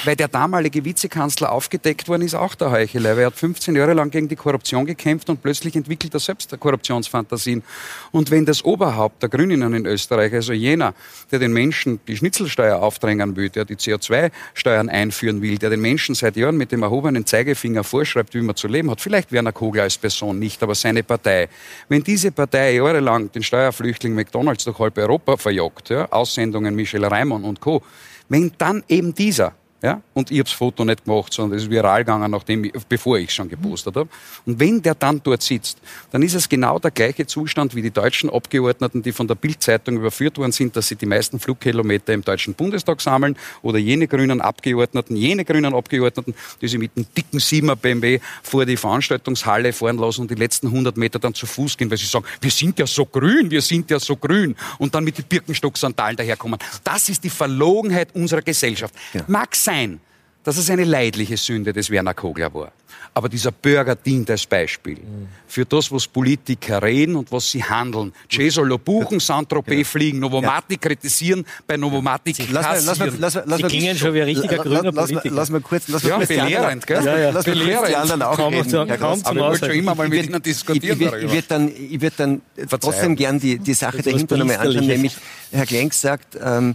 Weil 0.05 0.17
der 0.17 0.29
damalige 0.29 0.85
Vizekanzler 0.85 1.53
aufgedeckt 1.53 2.09
worden 2.09 2.23
ist, 2.23 2.35
auch 2.35 2.55
der 2.55 2.71
Heuchelei. 2.71 3.11
Er 3.11 3.27
hat 3.27 3.37
15 3.37 3.77
Jahre 3.77 3.93
lang 3.93 4.11
gegen 4.11 4.29
die 4.29 4.37
Korruption 4.37 4.87
gekämpft 4.87 5.29
und 5.31 5.43
plötzlich 5.43 5.77
entwickelt 5.77 6.15
er 6.15 6.21
selbst 6.21 6.59
Korruptionsfantasien. 6.59 7.63
Und 8.11 8.31
wenn 8.31 8.45
das 8.45 8.65
Oberhaupt 8.65 9.23
der 9.23 9.29
Grünen 9.29 9.75
in 9.75 9.87
Österreich, 9.87 10.33
also 10.33 10.53
jener, 10.53 10.95
der 11.31 11.39
den 11.39 11.53
Menschen 11.53 12.01
die 12.07 12.17
Schnitzelsteuer 12.17 12.81
aufdrängen 12.81 13.37
will, 13.37 13.51
der 13.51 13.65
die 13.65 13.77
CO2-Steuern 13.77 14.89
einführen 14.89 15.43
will, 15.43 15.59
der 15.59 15.71
den 15.71 15.81
Menschen 15.81 16.15
seit 16.15 16.37
Jahren 16.37 16.57
mit 16.57 16.73
dem 16.73 16.83
erhobenen 16.83 17.27
Zeigefinger 17.27 17.85
vorschreibt, 17.85 18.35
wie 18.35 18.41
man 18.41 18.57
zu 18.57 18.69
leben 18.69 18.91
hat, 18.91 19.01
vielleicht 19.01 19.33
Werner 19.33 19.53
Kogler 19.53 19.85
als 19.85 19.99
Person 19.99 20.39
nicht, 20.39 20.63
aber 20.63 20.75
seine 20.75 21.03
Partei. 21.03 21.49
Wenn 21.89 22.03
diese 22.03 22.33
Partei 22.33 22.75
jahrelang 22.75 23.31
den 23.31 23.43
Steuerflüchtling 23.43 24.15
McDonalds 24.15 24.65
durch 24.65 24.79
halb 24.79 24.99
Europa 24.99 25.37
verjagt, 25.37 25.91
ja, 25.91 26.11
Aussendungen 26.11 26.75
Michel 26.75 27.05
Reimann 27.05 27.45
und 27.45 27.61
Co., 27.61 27.83
wenn 28.29 28.53
dann 28.57 28.83
eben 28.89 29.15
dieser 29.15 29.53
ja? 29.83 30.01
Und 30.15 30.31
ich 30.31 30.39
habe 30.39 30.45
das 30.45 30.53
Foto 30.53 30.85
nicht 30.85 31.05
gemacht, 31.05 31.33
sondern 31.33 31.59
es 31.59 31.65
ist 31.65 31.71
viral 31.71 32.05
gegangen, 32.05 32.31
nachdem 32.31 32.65
ich, 32.65 32.73
bevor 32.89 33.19
ich 33.19 33.33
schon 33.33 33.49
gepostet 33.49 33.97
habe. 33.97 34.09
Und 34.47 34.61
wenn 34.61 34.81
der 34.81 34.95
dann 34.95 35.21
dort 35.23 35.43
sitzt, 35.43 35.79
dann 36.13 36.23
ist 36.23 36.35
es 36.35 36.49
genau 36.49 36.79
der 36.79 36.93
gleiche 36.93 37.27
Zustand 37.27 37.75
wie 37.75 37.83
die 37.83 37.91
deutschen 37.91 38.31
Abgeordneten, 38.31 39.03
die 39.03 39.11
von 39.11 39.27
der 39.27 39.35
Bildzeitung 39.35 39.97
überführt 39.97 40.39
worden 40.39 40.53
sind, 40.53 40.77
dass 40.77 40.87
sie 40.87 40.95
die 40.95 41.07
meisten 41.07 41.41
Flugkilometer 41.41 42.13
im 42.13 42.23
Deutschen 42.23 42.55
Bundestag 42.55 43.01
sammeln 43.01 43.37
oder 43.63 43.79
jene 43.79 44.07
grünen 44.07 44.41
Abgeordneten, 44.41 45.17
jene 45.17 45.45
grünen 45.45 45.75
Abgeordneten, 45.75 46.35
die 46.61 46.69
sie 46.69 46.79
mit 46.79 46.93
einem 46.97 47.07
dicken 47.17 47.41
7er 47.41 47.75
BMW 47.75 48.21
vor 48.43 48.65
die 48.65 48.77
Veranstaltungshalle 48.77 49.73
fahren 49.73 49.99
lassen 49.99 50.23
und 50.23 50.31
die 50.31 50.37
letzten 50.37 50.69
100 50.69 50.97
Meter 50.97 51.19
dann 51.19 51.35
zu 51.35 51.47
Fuß 51.47 51.77
gehen, 51.77 51.91
weil 51.91 51.99
sie 51.99 52.07
sagen, 52.07 52.25
wir 52.41 52.51
sind 52.53 52.79
ja 52.79 52.87
so 52.87 53.05
grün, 53.05 53.51
wir 53.51 53.63
sind 53.63 53.91
ja 53.91 53.99
so 53.99 54.15
grün 54.15 54.55
und 54.79 54.95
dann 54.95 55.03
mit 55.03 55.19
den 55.19 55.25
Birkenstock-Sandalen 55.25 56.17
daherkommen. 56.17 56.61
Das 56.85 57.09
ist 57.09 57.25
die 57.25 57.31
Verlogenheit 57.31 58.15
unserer 58.15 58.43
Gesellschaft. 58.43 58.95
Ja. 59.13 59.25
Mag 59.27 59.57
sein, 59.57 59.72
sein, 59.73 60.01
dass 60.45 60.57
es 60.57 60.71
eine 60.71 60.85
leidliche 60.85 61.37
Sünde 61.37 61.73
des 61.73 61.91
Werner 61.91 62.15
Kogler 62.15 62.53
war. 62.53 62.73
Aber 63.15 63.29
dieser 63.29 63.53
Bürger 63.53 63.95
dient 63.95 64.31
als 64.31 64.47
Beispiel 64.47 64.99
für 65.47 65.67
das, 65.67 65.93
was 65.93 66.07
Politiker 66.07 66.83
reden 66.83 67.15
und 67.15 67.31
was 67.31 67.51
sie 67.51 67.63
handeln. 67.63 68.13
Che 68.27 68.49
soll 68.49 68.77
buchen, 68.79 69.21
Saint-Tropez 69.21 69.79
ja. 69.79 69.85
fliegen, 69.85 70.19
Novomatic 70.19 70.83
ja. 70.83 70.89
kritisieren, 70.89 71.45
bei 71.67 71.77
Novomatic 71.77 72.39
lass, 72.51 72.87
lass, 72.87 72.99
lass, 72.99 73.19
lass, 73.19 73.39
lass, 73.45 73.59
Sie 73.59 73.67
klingen 73.67 73.97
schon 73.99 74.15
wie 74.15 74.23
ein 74.23 74.29
richtiger 74.29 74.57
grüner 74.57 74.93
Politiker. 74.93 75.35
Lass 75.35 75.51
mal 75.51 75.61
kurz, 75.61 75.89
lass 75.89 76.03
mal 76.03 76.09
ja, 76.09 76.17
kurz 76.17 76.29
belehrend, 76.29 76.87
gell? 76.87 77.05
Ja, 77.05 77.19
ja. 77.19 77.31
Lass 77.31 77.47
mal 77.47 77.55
kurz 77.55 77.89
die 77.89 77.97
anderen 77.97 78.23
auch 78.23 78.37
kaum 78.37 78.55
reden. 78.55 78.71
Zu, 78.71 78.87
kaum 78.99 79.21
Aber 79.25 79.37
ich 79.37 79.43
wollte 79.43 79.67
schon 79.67 79.75
immer 79.75 79.95
mal 79.95 80.09
mit 80.09 80.27
Ihnen 80.27 80.43
diskutieren 80.43 80.99
ich, 80.99 81.07
ich, 81.07 81.23
ich 81.25 81.33
würde 81.33 81.49
dann, 81.49 81.69
ich 81.69 82.01
würd 82.01 82.15
dann 82.17 82.41
trotzdem 82.81 83.15
gern 83.15 83.39
die, 83.39 83.59
die 83.59 83.75
Sache 83.75 84.01
dahinter 84.01 84.39
nochmal 84.39 84.57
anschauen, 84.57 84.87
nämlich 84.87 85.15
Herr 85.51 85.67
Klenk 85.67 85.93
sagt, 85.93 86.39
ähm, 86.43 86.75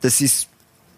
das 0.00 0.22
ist 0.22 0.48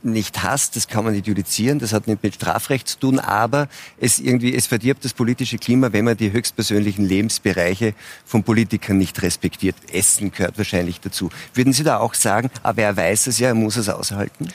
nicht 0.03 0.43
hasst, 0.43 0.77
das 0.77 0.89
kann 0.89 1.05
man 1.05 1.15
nicht 1.15 1.27
judizieren, 1.27 1.79
das 1.79 1.93
hat 1.93 2.07
nicht 2.07 2.23
mit 2.23 2.35
Strafrecht 2.35 2.89
zu 2.89 2.99
tun, 2.99 3.19
aber 3.19 3.69
es 3.99 4.19
irgendwie, 4.19 4.55
es 4.55 4.67
verdirbt 4.67 5.05
das 5.05 5.13
politische 5.13 5.59
Klima, 5.59 5.93
wenn 5.93 6.05
man 6.05 6.17
die 6.17 6.33
höchstpersönlichen 6.33 7.05
Lebensbereiche 7.05 7.95
von 8.25 8.45
Politikern 8.45 8.99
nicht 8.99 9.23
respektiert. 9.23 9.77
Essen 9.93 10.31
gehört 10.31 10.59
wahrscheinlich 10.59 11.01
dazu. 11.01 11.31
Würden 11.55 11.73
Sie 11.73 11.85
da 11.85 11.99
auch 11.99 12.15
sagen, 12.15 12.51
aber 12.63 12.83
er 12.83 12.97
weiß 12.97 13.27
es 13.27 13.39
ja, 13.39 13.49
er 13.49 13.55
muss 13.55 13.77
es 13.77 13.89
aushalten? 13.89 14.49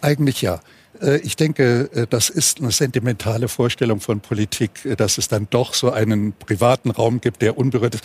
Eigentlich 0.00 0.42
ja. 0.42 0.60
Äh, 1.00 1.18
ich 1.18 1.36
denke, 1.36 1.90
äh, 1.92 2.06
das 2.08 2.30
ist 2.30 2.60
eine 2.60 2.70
sentimentale 2.70 3.48
Vorstellung 3.48 4.00
von 4.00 4.20
Politik, 4.20 4.84
äh, 4.84 4.96
dass 4.96 5.18
es 5.18 5.28
dann 5.28 5.46
doch 5.50 5.74
so 5.74 5.90
einen 5.90 6.32
privaten 6.32 6.90
Raum 6.90 7.20
gibt, 7.20 7.42
der 7.42 7.58
unberührt 7.58 7.94
ist. 7.94 8.04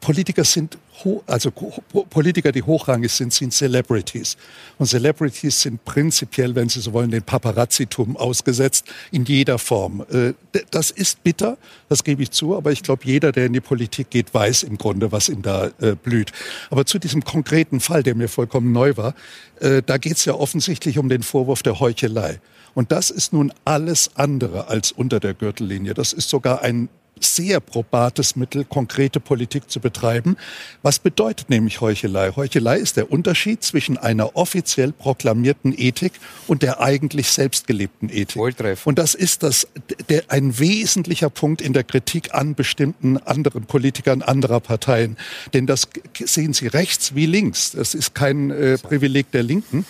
Politiker 0.00 0.44
sind 0.44 0.78
also 1.26 1.50
Politiker, 1.50 2.52
die 2.52 2.62
hochrangig 2.62 3.12
sind, 3.12 3.32
sind 3.32 3.52
Celebrities. 3.52 4.36
Und 4.78 4.86
Celebrities 4.86 5.62
sind 5.62 5.84
prinzipiell, 5.84 6.54
wenn 6.54 6.68
Sie 6.68 6.80
so 6.80 6.92
wollen, 6.92 7.10
den 7.10 7.22
Paparazzitum 7.22 8.16
ausgesetzt 8.16 8.86
in 9.10 9.24
jeder 9.24 9.58
Form. 9.58 10.04
Äh, 10.10 10.34
das 10.70 10.90
ist 10.90 11.22
bitter, 11.22 11.58
das 11.88 12.04
gebe 12.04 12.22
ich 12.22 12.30
zu, 12.30 12.56
aber 12.56 12.72
ich 12.72 12.82
glaube, 12.82 13.02
jeder, 13.04 13.32
der 13.32 13.46
in 13.46 13.52
die 13.52 13.60
Politik 13.60 14.10
geht, 14.10 14.32
weiß 14.32 14.62
im 14.62 14.78
Grunde, 14.78 15.12
was 15.12 15.28
ihm 15.28 15.42
da 15.42 15.70
äh, 15.80 15.94
blüht. 15.94 16.32
Aber 16.70 16.86
zu 16.86 16.98
diesem 16.98 17.24
konkreten 17.24 17.80
Fall, 17.80 18.02
der 18.02 18.14
mir 18.14 18.28
vollkommen 18.28 18.72
neu 18.72 18.96
war, 18.96 19.14
äh, 19.60 19.82
da 19.84 19.98
geht 19.98 20.16
es 20.16 20.24
ja 20.24 20.34
offensichtlich 20.34 20.98
um 20.98 21.08
den 21.08 21.22
Vorwurf 21.22 21.62
der 21.62 21.80
Heuchelei. 21.80 22.40
Und 22.74 22.92
das 22.92 23.10
ist 23.10 23.32
nun 23.32 23.52
alles 23.64 24.10
andere 24.14 24.68
als 24.68 24.92
unter 24.92 25.20
der 25.20 25.34
Gürtellinie. 25.34 25.94
Das 25.94 26.12
ist 26.12 26.28
sogar 26.28 26.62
ein 26.62 26.88
sehr 27.24 27.60
probates 27.60 28.36
Mittel, 28.36 28.64
konkrete 28.64 29.20
Politik 29.20 29.70
zu 29.70 29.80
betreiben. 29.80 30.36
Was 30.82 30.98
bedeutet 30.98 31.50
nämlich 31.50 31.80
Heuchelei? 31.80 32.32
Heuchelei 32.34 32.78
ist 32.78 32.96
der 32.96 33.10
Unterschied 33.10 33.62
zwischen 33.62 33.96
einer 33.98 34.36
offiziell 34.36 34.92
proklamierten 34.92 35.74
Ethik 35.76 36.12
und 36.46 36.62
der 36.62 36.80
eigentlich 36.80 37.28
selbst 37.28 37.66
gelebten 37.66 38.08
Ethik. 38.08 38.32
Volltreff. 38.32 38.86
Und 38.86 38.98
das 38.98 39.14
ist 39.14 39.42
das, 39.42 39.66
der, 40.08 40.24
ein 40.28 40.58
wesentlicher 40.58 41.30
Punkt 41.30 41.60
in 41.60 41.72
der 41.72 41.84
Kritik 41.84 42.34
an 42.34 42.54
bestimmten 42.54 43.18
anderen 43.18 43.64
Politikern 43.64 44.22
anderer 44.22 44.60
Parteien. 44.60 45.16
Denn 45.54 45.66
das 45.66 45.88
sehen 46.24 46.52
Sie 46.52 46.66
rechts 46.66 47.14
wie 47.14 47.26
links. 47.26 47.72
Das 47.72 47.94
ist 47.94 48.14
kein 48.14 48.50
äh, 48.50 48.78
Privileg 48.78 49.30
der 49.32 49.42
Linken, 49.42 49.84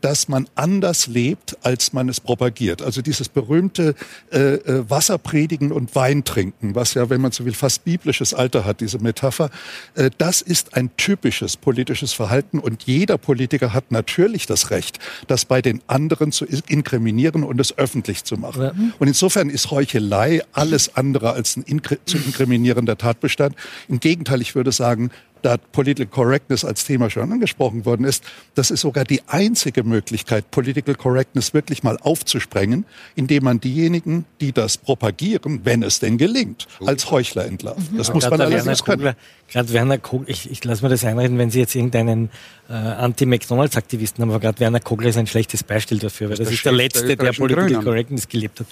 dass 0.00 0.28
man 0.28 0.48
anders 0.54 1.06
lebt, 1.06 1.56
als 1.62 1.92
man 1.92 2.08
es 2.08 2.20
propagiert. 2.20 2.82
Also 2.82 3.02
dieses 3.02 3.28
berühmte 3.28 3.94
äh, 4.32 4.54
äh 4.54 4.84
Wasserpredigen 4.88 5.72
und 5.72 5.94
Wein 5.94 6.24
trinken 6.24 6.64
denken, 6.64 6.74
was 6.74 6.94
ja, 6.94 7.10
wenn 7.10 7.20
man 7.20 7.32
so 7.32 7.44
will, 7.44 7.54
fast 7.54 7.84
biblisches 7.84 8.34
Alter 8.34 8.64
hat, 8.64 8.80
diese 8.80 8.98
Metapher, 8.98 9.50
äh, 9.94 10.10
das 10.18 10.42
ist 10.42 10.74
ein 10.74 10.90
typisches 10.96 11.56
politisches 11.56 12.12
Verhalten 12.12 12.58
und 12.58 12.84
jeder 12.84 13.18
Politiker 13.18 13.72
hat 13.72 13.90
natürlich 13.90 14.46
das 14.46 14.70
Recht, 14.70 14.98
das 15.26 15.44
bei 15.44 15.62
den 15.62 15.80
anderen 15.86 16.32
zu 16.32 16.44
inkriminieren 16.44 17.44
und 17.44 17.60
es 17.60 17.76
öffentlich 17.76 18.24
zu 18.24 18.36
machen. 18.36 18.62
Ja. 18.62 18.72
Und 18.98 19.08
insofern 19.08 19.50
ist 19.50 19.70
Heuchelei 19.70 20.42
alles 20.52 20.96
andere 20.96 21.32
als 21.32 21.56
ein 21.56 21.64
zu 22.04 22.18
inkriminierender 22.18 22.96
Tatbestand. 22.96 23.56
Im 23.88 24.00
Gegenteil, 24.00 24.40
ich 24.40 24.54
würde 24.54 24.72
sagen, 24.72 25.10
da 25.44 25.56
Political 25.56 26.06
Correctness 26.06 26.64
als 26.64 26.84
Thema 26.84 27.10
schon 27.10 27.30
angesprochen 27.30 27.84
worden 27.84 28.04
ist, 28.04 28.24
das 28.54 28.70
ist 28.70 28.80
sogar 28.80 29.04
die 29.04 29.20
einzige 29.26 29.84
Möglichkeit, 29.84 30.50
Political 30.50 30.94
Correctness 30.94 31.52
wirklich 31.52 31.82
mal 31.82 31.98
aufzusprengen, 31.98 32.86
indem 33.14 33.44
man 33.44 33.60
diejenigen, 33.60 34.24
die 34.40 34.52
das 34.52 34.78
propagieren, 34.78 35.60
wenn 35.64 35.82
es 35.82 36.00
denn 36.00 36.16
gelingt, 36.16 36.66
als 36.84 37.10
Heuchler 37.10 37.44
entlarvt. 37.44 37.92
Mhm. 37.92 37.98
Das 37.98 38.08
ja, 38.08 38.14
muss 38.14 38.30
man 38.30 38.40
allerdings 38.40 38.84
können. 38.84 39.14
Gerade 39.50 39.72
Werner 39.72 39.98
Kogler, 39.98 40.28
ich, 40.28 40.50
ich 40.50 40.64
lasse 40.64 40.82
mir 40.82 40.88
das 40.88 41.04
einreden, 41.04 41.36
wenn 41.36 41.50
Sie 41.50 41.60
jetzt 41.60 41.74
irgendeinen 41.74 42.30
äh, 42.68 42.72
Anti-McDonalds-Aktivisten 42.72 44.22
haben, 44.22 44.30
aber 44.30 44.40
gerade 44.40 44.58
Werner 44.60 44.80
Kogler 44.80 45.10
ist 45.10 45.18
ein 45.18 45.26
schlechtes 45.26 45.62
Beispiel 45.62 45.98
dafür, 45.98 46.30
weil 46.30 46.38
das, 46.38 46.46
das 46.46 46.54
ist 46.54 46.64
der 46.64 46.72
Letzte, 46.72 47.16
der 47.16 47.32
Political 47.32 47.66
Grünen. 47.66 47.84
Correctness 47.84 48.28
gelebt 48.28 48.60
hat. 48.60 48.66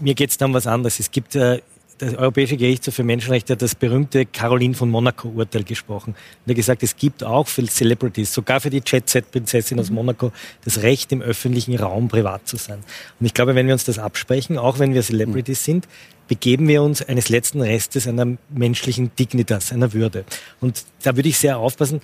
Mir 0.00 0.14
geht 0.14 0.30
es 0.30 0.38
da 0.38 0.46
um 0.46 0.54
was 0.54 0.66
anderes. 0.66 0.98
Es 1.00 1.10
gibt 1.10 1.36
äh, 1.36 1.60
das 1.98 2.14
Europäische 2.14 2.56
Gerichtshof 2.56 2.94
für 2.94 3.04
Menschenrechte 3.04 3.54
hat 3.54 3.62
das 3.62 3.74
berühmte 3.74 4.26
Caroline 4.26 4.74
von 4.74 4.90
Monaco-Urteil 4.90 5.64
gesprochen. 5.64 6.10
Und 6.10 6.16
er 6.46 6.50
hat 6.50 6.56
gesagt, 6.56 6.82
es 6.82 6.96
gibt 6.96 7.24
auch 7.24 7.48
für 7.48 7.64
Celebrities, 7.64 8.32
sogar 8.32 8.60
für 8.60 8.70
die 8.70 8.82
Jet-Set-Prinzessin 8.84 9.80
aus. 9.80 9.90
Monaco, 9.90 10.32
das 10.64 10.82
Recht, 10.82 11.12
im 11.12 11.22
öffentlichen 11.22 11.76
Raum 11.78 12.08
privat 12.08 12.46
zu 12.46 12.56
sein. 12.56 12.80
Und 13.18 13.26
ich 13.26 13.34
glaube, 13.34 13.54
wenn 13.54 13.66
wir 13.66 13.72
uns 13.72 13.84
das 13.84 13.98
absprechen, 13.98 14.58
auch 14.58 14.78
wenn 14.78 14.94
wir 14.94 15.02
Celebrities 15.02 15.60
mhm. 15.62 15.72
sind, 15.72 15.88
begeben 16.28 16.68
wir 16.68 16.82
uns 16.82 17.02
eines 17.02 17.28
letzten 17.28 17.60
Restes 17.60 18.06
einer 18.06 18.36
menschlichen 18.50 19.10
Dignitas, 19.18 19.72
einer 19.72 19.92
Würde. 19.92 20.24
Und 20.60 20.84
da 21.02 21.16
würde 21.16 21.28
ich 21.28 21.38
sehr 21.38 21.58
aufpassen. 21.58 22.00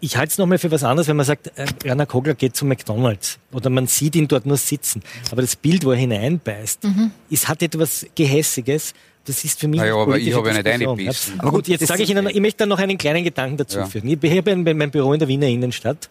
Ich 0.00 0.16
halte 0.16 0.32
es 0.32 0.38
nochmal 0.38 0.58
für 0.58 0.70
was 0.70 0.84
anderes, 0.84 1.08
wenn 1.08 1.16
man 1.16 1.26
sagt, 1.26 1.52
äh, 1.56 1.66
Rainer 1.84 2.06
Kogler 2.06 2.34
geht 2.34 2.54
zu 2.54 2.66
McDonalds 2.66 3.38
oder 3.52 3.70
man 3.70 3.86
sieht 3.86 4.14
ihn 4.14 4.28
dort 4.28 4.44
nur 4.44 4.56
sitzen. 4.56 5.02
Aber 5.30 5.40
das 5.40 5.56
Bild, 5.56 5.84
wo 5.84 5.92
er 5.92 5.96
hineinbeißt, 5.96 6.84
mhm. 6.84 7.12
ist, 7.30 7.48
hat 7.48 7.62
etwas 7.62 8.06
Gehässiges 8.14 8.92
das 9.26 9.44
ist 9.44 9.60
für 9.60 9.68
mich 9.68 9.80
naja, 9.80 9.96
aber 9.96 10.18
ich 10.18 10.34
habe 10.34 10.48
ja 10.48 10.54
nicht 10.54 10.66
eingebissen. 10.66 11.40
Aber 11.40 11.50
gut, 11.50 11.68
jetzt 11.68 11.86
sage 11.86 12.02
ich 12.02 12.10
Ihnen, 12.10 12.26
ich 12.26 12.40
möchte 12.40 12.58
da 12.58 12.66
noch 12.66 12.78
einen 12.78 12.96
kleinen 12.96 13.24
Gedanken 13.24 13.56
dazu 13.56 13.78
ja. 13.78 13.86
führen. 13.86 14.08
Ich 14.08 14.36
habe 14.36 14.56
mein 14.56 14.90
Büro 14.90 15.12
in 15.12 15.18
der 15.18 15.28
Wiener 15.28 15.46
Innenstadt 15.46 16.08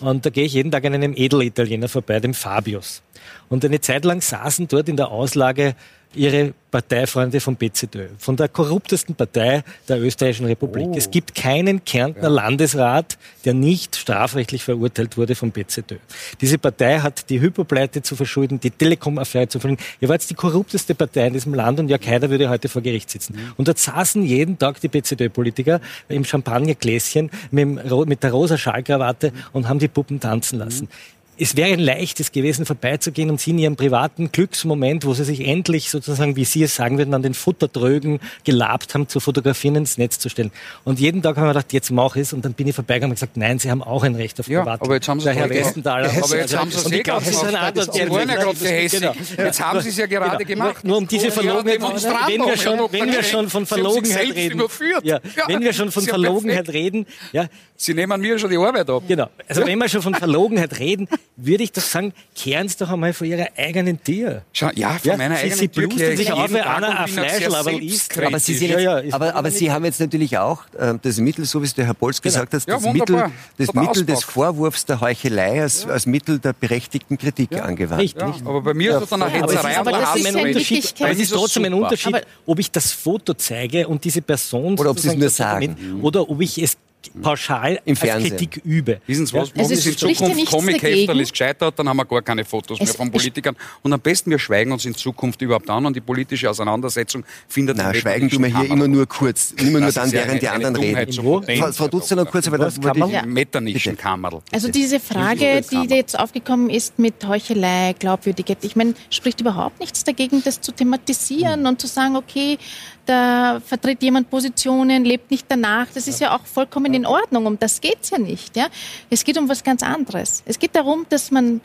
und 0.00 0.26
da 0.26 0.30
gehe 0.30 0.44
ich 0.44 0.52
jeden 0.52 0.70
Tag 0.70 0.84
an 0.84 0.94
einem 0.94 1.14
Edelitaliener 1.16 1.88
vorbei, 1.88 2.20
dem 2.20 2.34
Fabius. 2.34 3.02
Und 3.48 3.64
eine 3.64 3.80
Zeit 3.80 4.04
lang 4.04 4.20
saßen 4.20 4.68
dort 4.68 4.88
in 4.88 4.96
der 4.96 5.10
Auslage 5.10 5.74
ihre 6.14 6.54
Parteifreunde 6.70 7.40
vom 7.40 7.56
BZÖ, 7.56 8.08
von 8.18 8.36
der 8.36 8.48
korruptesten 8.48 9.14
Partei 9.14 9.62
der 9.88 10.00
österreichischen 10.00 10.46
Republik. 10.46 10.88
Oh. 10.88 10.94
Es 10.96 11.10
gibt 11.10 11.34
keinen 11.34 11.84
Kärntner 11.84 12.24
ja. 12.24 12.28
Landesrat, 12.28 13.16
der 13.44 13.54
nicht 13.54 13.96
strafrechtlich 13.96 14.62
verurteilt 14.62 15.16
wurde 15.16 15.34
vom 15.34 15.52
BZÖ. 15.52 15.96
Diese 16.40 16.58
Partei 16.58 16.98
hat 16.98 17.30
die 17.30 17.40
Hypopleite 17.40 18.02
zu 18.02 18.14
verschulden, 18.14 18.60
die 18.60 18.70
Telekom-Affäre 18.70 19.48
zu 19.48 19.58
verschulden. 19.58 19.82
Ihr 20.00 20.08
wart 20.08 20.28
die 20.28 20.34
korrupteste 20.34 20.94
Partei 20.94 21.28
in 21.28 21.32
diesem 21.32 21.54
Land 21.54 21.80
und 21.80 21.88
Jörg 21.88 22.06
Haider 22.06 22.28
würde 22.28 22.48
heute 22.48 22.68
vor 22.68 22.82
Gericht 22.82 23.10
sitzen. 23.10 23.36
Mhm. 23.36 23.52
Und 23.56 23.68
dort 23.68 23.78
saßen 23.78 24.22
jeden 24.22 24.58
Tag 24.58 24.80
die 24.80 24.88
BZÖ-Politiker 24.88 25.80
im 26.08 26.24
Champagnergläschen 26.24 27.30
mit, 27.50 27.90
mit 28.06 28.22
der 28.22 28.32
rosa 28.32 28.58
Schallkrawatte 28.58 29.30
mhm. 29.30 29.36
und 29.52 29.68
haben 29.68 29.78
die 29.78 29.88
Puppen 29.88 30.20
tanzen 30.20 30.58
lassen. 30.58 30.84
Mhm 30.84 31.15
es 31.38 31.56
wäre 31.56 31.72
ein 31.72 31.80
leichtes 31.80 32.32
gewesen, 32.32 32.64
vorbeizugehen 32.64 33.30
und 33.30 33.40
sie 33.40 33.50
in 33.50 33.58
ihrem 33.58 33.76
privaten 33.76 34.32
Glücksmoment, 34.32 35.04
wo 35.04 35.14
sie 35.14 35.24
sich 35.24 35.46
endlich 35.46 35.90
sozusagen, 35.90 36.36
wie 36.36 36.44
Sie 36.44 36.62
es 36.62 36.74
sagen 36.74 36.98
würden, 36.98 37.12
an 37.14 37.22
den 37.22 37.34
Futtertrögen 37.34 38.20
gelabt 38.44 38.94
haben, 38.94 39.08
zu 39.08 39.20
fotografieren, 39.20 39.76
ins 39.76 39.98
Netz 39.98 40.18
zu 40.18 40.28
stellen. 40.28 40.50
Und 40.84 40.98
jeden 40.98 41.22
Tag 41.22 41.36
haben 41.36 41.44
wir 41.44 41.52
gedacht, 41.52 41.72
jetzt 41.72 41.90
mache 41.90 42.20
ich 42.20 42.28
es. 42.28 42.32
Und 42.32 42.44
dann 42.44 42.54
bin 42.54 42.66
ich 42.68 42.74
vorbeigegangen 42.74 43.12
und 43.12 43.16
gesagt, 43.16 43.36
nein, 43.36 43.58
Sie 43.58 43.70
haben 43.70 43.82
auch 43.82 44.02
ein 44.02 44.14
Recht 44.14 44.40
auf 44.40 44.48
ja, 44.48 44.60
Privat. 44.60 44.80
aber 44.82 44.94
jetzt 44.94 45.08
haben 45.08 45.20
Sie 45.20 45.28
es 45.28 45.36
Herr 45.36 45.50
Westenthaler. 45.50 46.10
Aber 46.22 46.36
jetzt 46.36 46.56
haben 46.56 46.70
Sie 46.70 46.78
es 46.78 46.90
eh 46.90 47.02
ja 47.02 48.52
gehässig. 48.52 49.00
Genau. 49.00 49.12
Jetzt 49.38 49.60
haben 49.60 49.80
Sie 49.80 49.88
es 49.90 49.96
ja 49.96 50.06
gerade 50.06 50.44
genau. 50.44 50.64
gemacht. 50.64 50.84
Nur 50.84 50.96
um 50.98 51.06
diese 51.06 51.30
Verlogenheit, 51.30 51.80
wenn 51.82 52.40
wir 52.40 52.56
schon, 52.56 52.78
wenn 52.92 53.12
wir 53.12 53.22
schon 53.22 53.50
von 53.50 53.66
Verlogenheit 53.66 54.34
reden, 54.34 54.62
ja, 55.02 55.20
wenn 55.46 55.60
wir 55.60 55.72
schon 55.72 55.90
von 55.92 56.02
Verlogenheit 56.02 56.68
reden, 56.70 57.06
ja, 57.32 57.46
Sie 57.76 57.92
nehmen 57.92 58.20
mir 58.20 58.38
schon 58.38 58.50
die 58.50 58.56
Arbeit 58.56 58.88
ab. 58.88 59.02
Genau. 59.06 59.28
Also 59.46 59.66
wenn 59.66 59.78
wir 59.78 59.88
schon 59.88 60.02
von 60.02 60.14
Verlogenheit 60.14 60.78
reden, 60.78 61.08
würde 61.36 61.64
ich 61.64 61.72
doch 61.72 61.82
sagen, 61.82 62.12
kehren 62.34 62.68
Sie 62.68 62.76
doch 62.78 62.90
einmal 62.90 63.12
vor 63.12 63.26
Ihrer 63.26 63.48
eigenen 63.56 64.02
Tür. 64.02 64.42
Schau, 64.52 64.70
ja, 64.74 64.90
von 64.98 65.10
ja, 65.10 65.16
meiner 65.16 65.36
Sie, 65.36 65.42
eigenen 65.42 65.58
Sie 65.58 65.68
bluten 65.68 66.16
sich 66.16 66.32
auf, 66.32 66.50
wenn 66.52 66.62
einer 66.62 67.00
ein 67.00 67.08
Fleischlaberl 67.08 67.82
isst. 67.82 68.16
Aber 68.18 68.38
Sie, 68.38 68.54
sind 68.54 68.70
jetzt, 68.70 68.80
ja, 68.80 69.00
ja, 69.00 69.14
aber, 69.14 69.34
aber 69.34 69.50
Sie 69.50 69.70
haben 69.70 69.84
jetzt 69.84 70.00
natürlich 70.00 70.38
auch 70.38 70.62
äh, 70.78 70.94
das 71.00 71.18
Mittel, 71.18 71.44
so 71.44 71.60
wie 71.60 71.66
es 71.66 71.74
der 71.74 71.86
Herr 71.86 71.94
Bolz 71.94 72.22
genau. 72.22 72.32
gesagt 72.32 72.54
hat, 72.54 72.68
das 72.68 72.92
Mittel, 72.92 73.30
das 73.58 73.74
Mittel 73.74 74.04
des 74.04 74.24
Vorwurfs 74.24 74.86
der 74.86 75.00
Heuchelei 75.00 75.62
als, 75.62 75.86
als 75.86 76.06
Mittel 76.06 76.38
der 76.38 76.54
berechtigten 76.54 77.18
Kritik 77.18 77.52
angewandt. 77.60 78.00
Richtig. 78.00 78.24
aber 78.44 78.62
bei 78.62 78.74
mir 78.74 78.92
ist 78.92 79.02
das 79.02 79.10
dann 79.10 79.22
eine 79.22 79.32
Hetzerei. 79.32 79.78
Aber, 79.78 79.92
das 79.92 80.16
ist, 80.16 80.26
ein 80.26 80.36
Unterschied, 80.36 80.94
aber 81.00 81.10
es 81.10 81.20
ist 81.20 81.32
trotzdem 81.32 81.64
ein 81.64 81.74
Unterschied, 81.74 82.16
ob 82.46 82.58
ich 82.58 82.70
das 82.70 82.92
Foto 82.92 83.34
zeige 83.34 83.86
und 83.88 84.04
diese 84.04 84.22
Person 84.22 84.78
oder 84.78 84.90
ob 84.90 84.98
Sie 84.98 85.08
es 85.08 85.16
nur 85.16 85.28
sagen 85.28 86.00
oder 86.02 86.28
ob 86.28 86.40
ich 86.40 86.62
es 86.62 86.76
pauschal 87.10 87.80
Im 87.84 87.92
als 87.92 88.00
Fernsehen. 88.00 88.36
Kritik 88.36 88.60
übe. 88.64 89.00
Wissen 89.06 89.26
Sie 89.26 89.32
was, 89.32 89.48
Also 89.52 89.54
wenn 89.56 89.64
es 89.78 89.86
es 89.86 89.86
in 89.86 89.96
Zukunft 90.16 90.46
Comic-Hefterl 90.50 91.20
ist 91.20 91.32
gescheitert, 91.32 91.78
dann 91.78 91.88
haben 91.88 91.96
wir 91.96 92.04
gar 92.04 92.22
keine 92.22 92.44
Fotos 92.44 92.78
mehr 92.78 92.88
Es- 92.88 92.96
von 92.96 93.06
ich- 93.08 93.12
Politikern. 93.12 93.56
Und 93.82 93.92
am 93.92 94.00
besten 94.00 94.30
wir 94.30 94.38
schweigen 94.38 94.72
uns 94.72 94.84
in 94.84 94.94
Zukunft 94.94 95.40
überhaupt 95.42 95.68
an 95.70 95.86
und 95.86 95.94
die 95.96 96.00
politische 96.00 96.48
Auseinandersetzung 96.50 97.24
findet 97.48 97.76
Na, 97.76 97.92
schweigen 97.94 98.28
tun 98.30 98.42
wir 98.42 98.58
hier 98.60 98.70
immer 98.70 98.88
nur 98.88 99.06
kurz, 99.06 99.52
immer 99.52 99.78
nur 99.80 99.80
Das 99.82 99.94
dann, 99.94 100.12
während 100.12 100.42
die 100.42 100.48
eine- 100.48 100.66
anderen 100.66 100.76
reden. 100.86 101.12
Frau, 101.58 101.72
Frau 101.72 101.88
Dutzer 101.88 102.16
noch 102.16 102.30
kurz, 102.30 102.46
aber 102.48 102.58
das 102.58 102.82
wollte 102.82 102.98
ich, 102.98 103.84
Ja. 103.84 103.94
Kammerl. 103.94 104.40
Also 104.52 104.68
diese 104.68 105.00
Frage, 105.00 105.62
die 105.70 105.94
jetzt 105.94 106.18
aufgekommen 106.18 106.70
ist 106.70 106.98
mit 106.98 107.14
Heuchelei, 107.26 107.94
Glaubwürdigkeit, 107.98 108.58
ich 108.62 108.76
meine, 108.76 108.94
spricht 109.10 109.40
überhaupt 109.40 109.80
nichts 109.80 110.04
dagegen, 110.04 110.42
das 110.44 110.60
zu 110.60 110.72
thematisieren 110.72 111.60
Hm. 111.60 111.66
und 111.66 111.80
zu 111.80 111.86
sagen, 111.86 112.16
okay, 112.16 112.58
da 113.06 113.60
vertritt 113.64 114.02
jemand 114.02 114.28
Positionen, 114.30 115.04
lebt 115.04 115.30
nicht 115.30 115.46
danach. 115.48 115.86
Das 115.94 116.08
ist 116.08 116.20
ja 116.20 116.34
auch 116.36 116.44
vollkommen 116.44 116.92
in 116.96 117.06
Ordnung. 117.06 117.46
Um 117.46 117.58
das 117.58 117.80
geht's 117.80 118.10
ja 118.10 118.18
nicht. 118.18 118.56
Ja? 118.56 118.66
Es 119.10 119.24
geht 119.24 119.38
um 119.38 119.48
was 119.48 119.62
ganz 119.62 119.82
anderes. 119.82 120.42
Es 120.46 120.58
geht 120.58 120.74
darum, 120.74 121.06
dass 121.08 121.30
man 121.30 121.60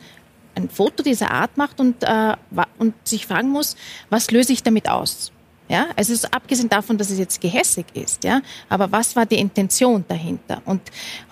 ein 0.54 0.68
Foto 0.68 1.02
dieser 1.02 1.30
Art 1.30 1.56
macht 1.56 1.80
und, 1.80 2.02
äh, 2.02 2.36
und 2.78 2.94
sich 3.06 3.26
fragen 3.26 3.48
muss, 3.48 3.76
was 4.10 4.30
löse 4.30 4.52
ich 4.52 4.62
damit 4.62 4.88
aus? 4.88 5.31
Ja, 5.72 5.86
also 5.96 6.12
ist 6.12 6.34
abgesehen 6.34 6.68
davon, 6.68 6.98
dass 6.98 7.08
es 7.08 7.18
jetzt 7.18 7.40
gehässig 7.40 7.86
ist, 7.94 8.24
ja, 8.24 8.42
aber 8.68 8.92
was 8.92 9.16
war 9.16 9.24
die 9.24 9.38
Intention 9.38 10.04
dahinter? 10.06 10.60
Und 10.66 10.82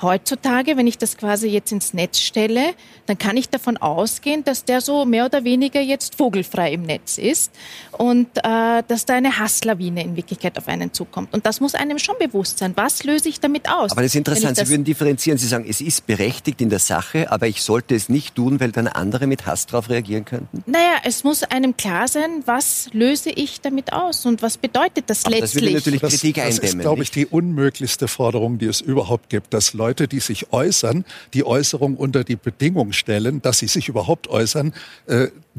heutzutage, 0.00 0.78
wenn 0.78 0.86
ich 0.86 0.96
das 0.96 1.18
quasi 1.18 1.48
jetzt 1.48 1.72
ins 1.72 1.92
Netz 1.92 2.20
stelle, 2.20 2.72
dann 3.04 3.18
kann 3.18 3.36
ich 3.36 3.50
davon 3.50 3.76
ausgehen, 3.76 4.42
dass 4.42 4.64
der 4.64 4.80
so 4.80 5.04
mehr 5.04 5.26
oder 5.26 5.44
weniger 5.44 5.82
jetzt 5.82 6.14
vogelfrei 6.14 6.72
im 6.72 6.84
Netz 6.84 7.18
ist 7.18 7.52
und 7.92 8.28
äh, 8.38 8.82
dass 8.88 9.04
da 9.04 9.14
eine 9.14 9.38
Hasslawine 9.38 10.02
in 10.02 10.16
Wirklichkeit 10.16 10.56
auf 10.56 10.68
einen 10.68 10.94
zukommt. 10.94 11.34
Und 11.34 11.44
das 11.44 11.60
muss 11.60 11.74
einem 11.74 11.98
schon 11.98 12.14
bewusst 12.18 12.60
sein. 12.60 12.72
Was 12.76 13.04
löse 13.04 13.28
ich 13.28 13.40
damit 13.40 13.68
aus? 13.68 13.92
aber 13.92 14.00
das 14.00 14.12
ist 14.12 14.16
interessant, 14.16 14.56
Sie 14.56 14.68
würden 14.70 14.84
differenzieren. 14.84 15.36
Sie 15.36 15.48
sagen, 15.48 15.66
es 15.68 15.82
ist 15.82 16.06
berechtigt 16.06 16.62
in 16.62 16.70
der 16.70 16.78
Sache, 16.78 17.30
aber 17.30 17.46
ich 17.46 17.60
sollte 17.60 17.94
es 17.94 18.08
nicht 18.08 18.36
tun, 18.36 18.58
weil 18.58 18.72
dann 18.72 18.88
andere 18.88 19.26
mit 19.26 19.44
Hass 19.44 19.66
darauf 19.66 19.90
reagieren 19.90 20.24
könnten. 20.24 20.62
Naja, 20.64 20.96
es 21.04 21.24
muss 21.24 21.42
einem 21.42 21.76
klar 21.76 22.08
sein, 22.08 22.42
was 22.46 22.88
löse 22.94 23.28
ich 23.28 23.60
damit 23.60 23.92
aus 23.92 24.29
und 24.30 24.42
was 24.42 24.56
bedeutet 24.56 25.04
das 25.08 25.24
Aber 25.26 25.38
das 25.38 25.54
würde 25.54 25.66
letztlich? 25.66 25.74
natürlich 25.74 26.00
Das, 26.00 26.12
Kritik 26.12 26.36
das 26.36 26.54
ist, 26.54 26.60
eindämmen. 26.62 26.82
glaube 26.82 27.02
ich, 27.02 27.10
die 27.10 27.26
unmöglichste 27.26 28.08
Forderung, 28.08 28.58
die 28.58 28.66
es 28.66 28.80
überhaupt 28.80 29.28
gibt, 29.28 29.52
dass 29.52 29.74
Leute, 29.74 30.08
die 30.08 30.20
sich 30.20 30.52
äußern, 30.52 31.04
die 31.34 31.44
Äußerung 31.44 31.96
unter 31.96 32.24
die 32.24 32.36
Bedingung 32.36 32.92
stellen, 32.92 33.42
dass 33.42 33.58
sie 33.58 33.66
sich 33.68 33.88
überhaupt 33.88 34.28
äußern. 34.28 34.72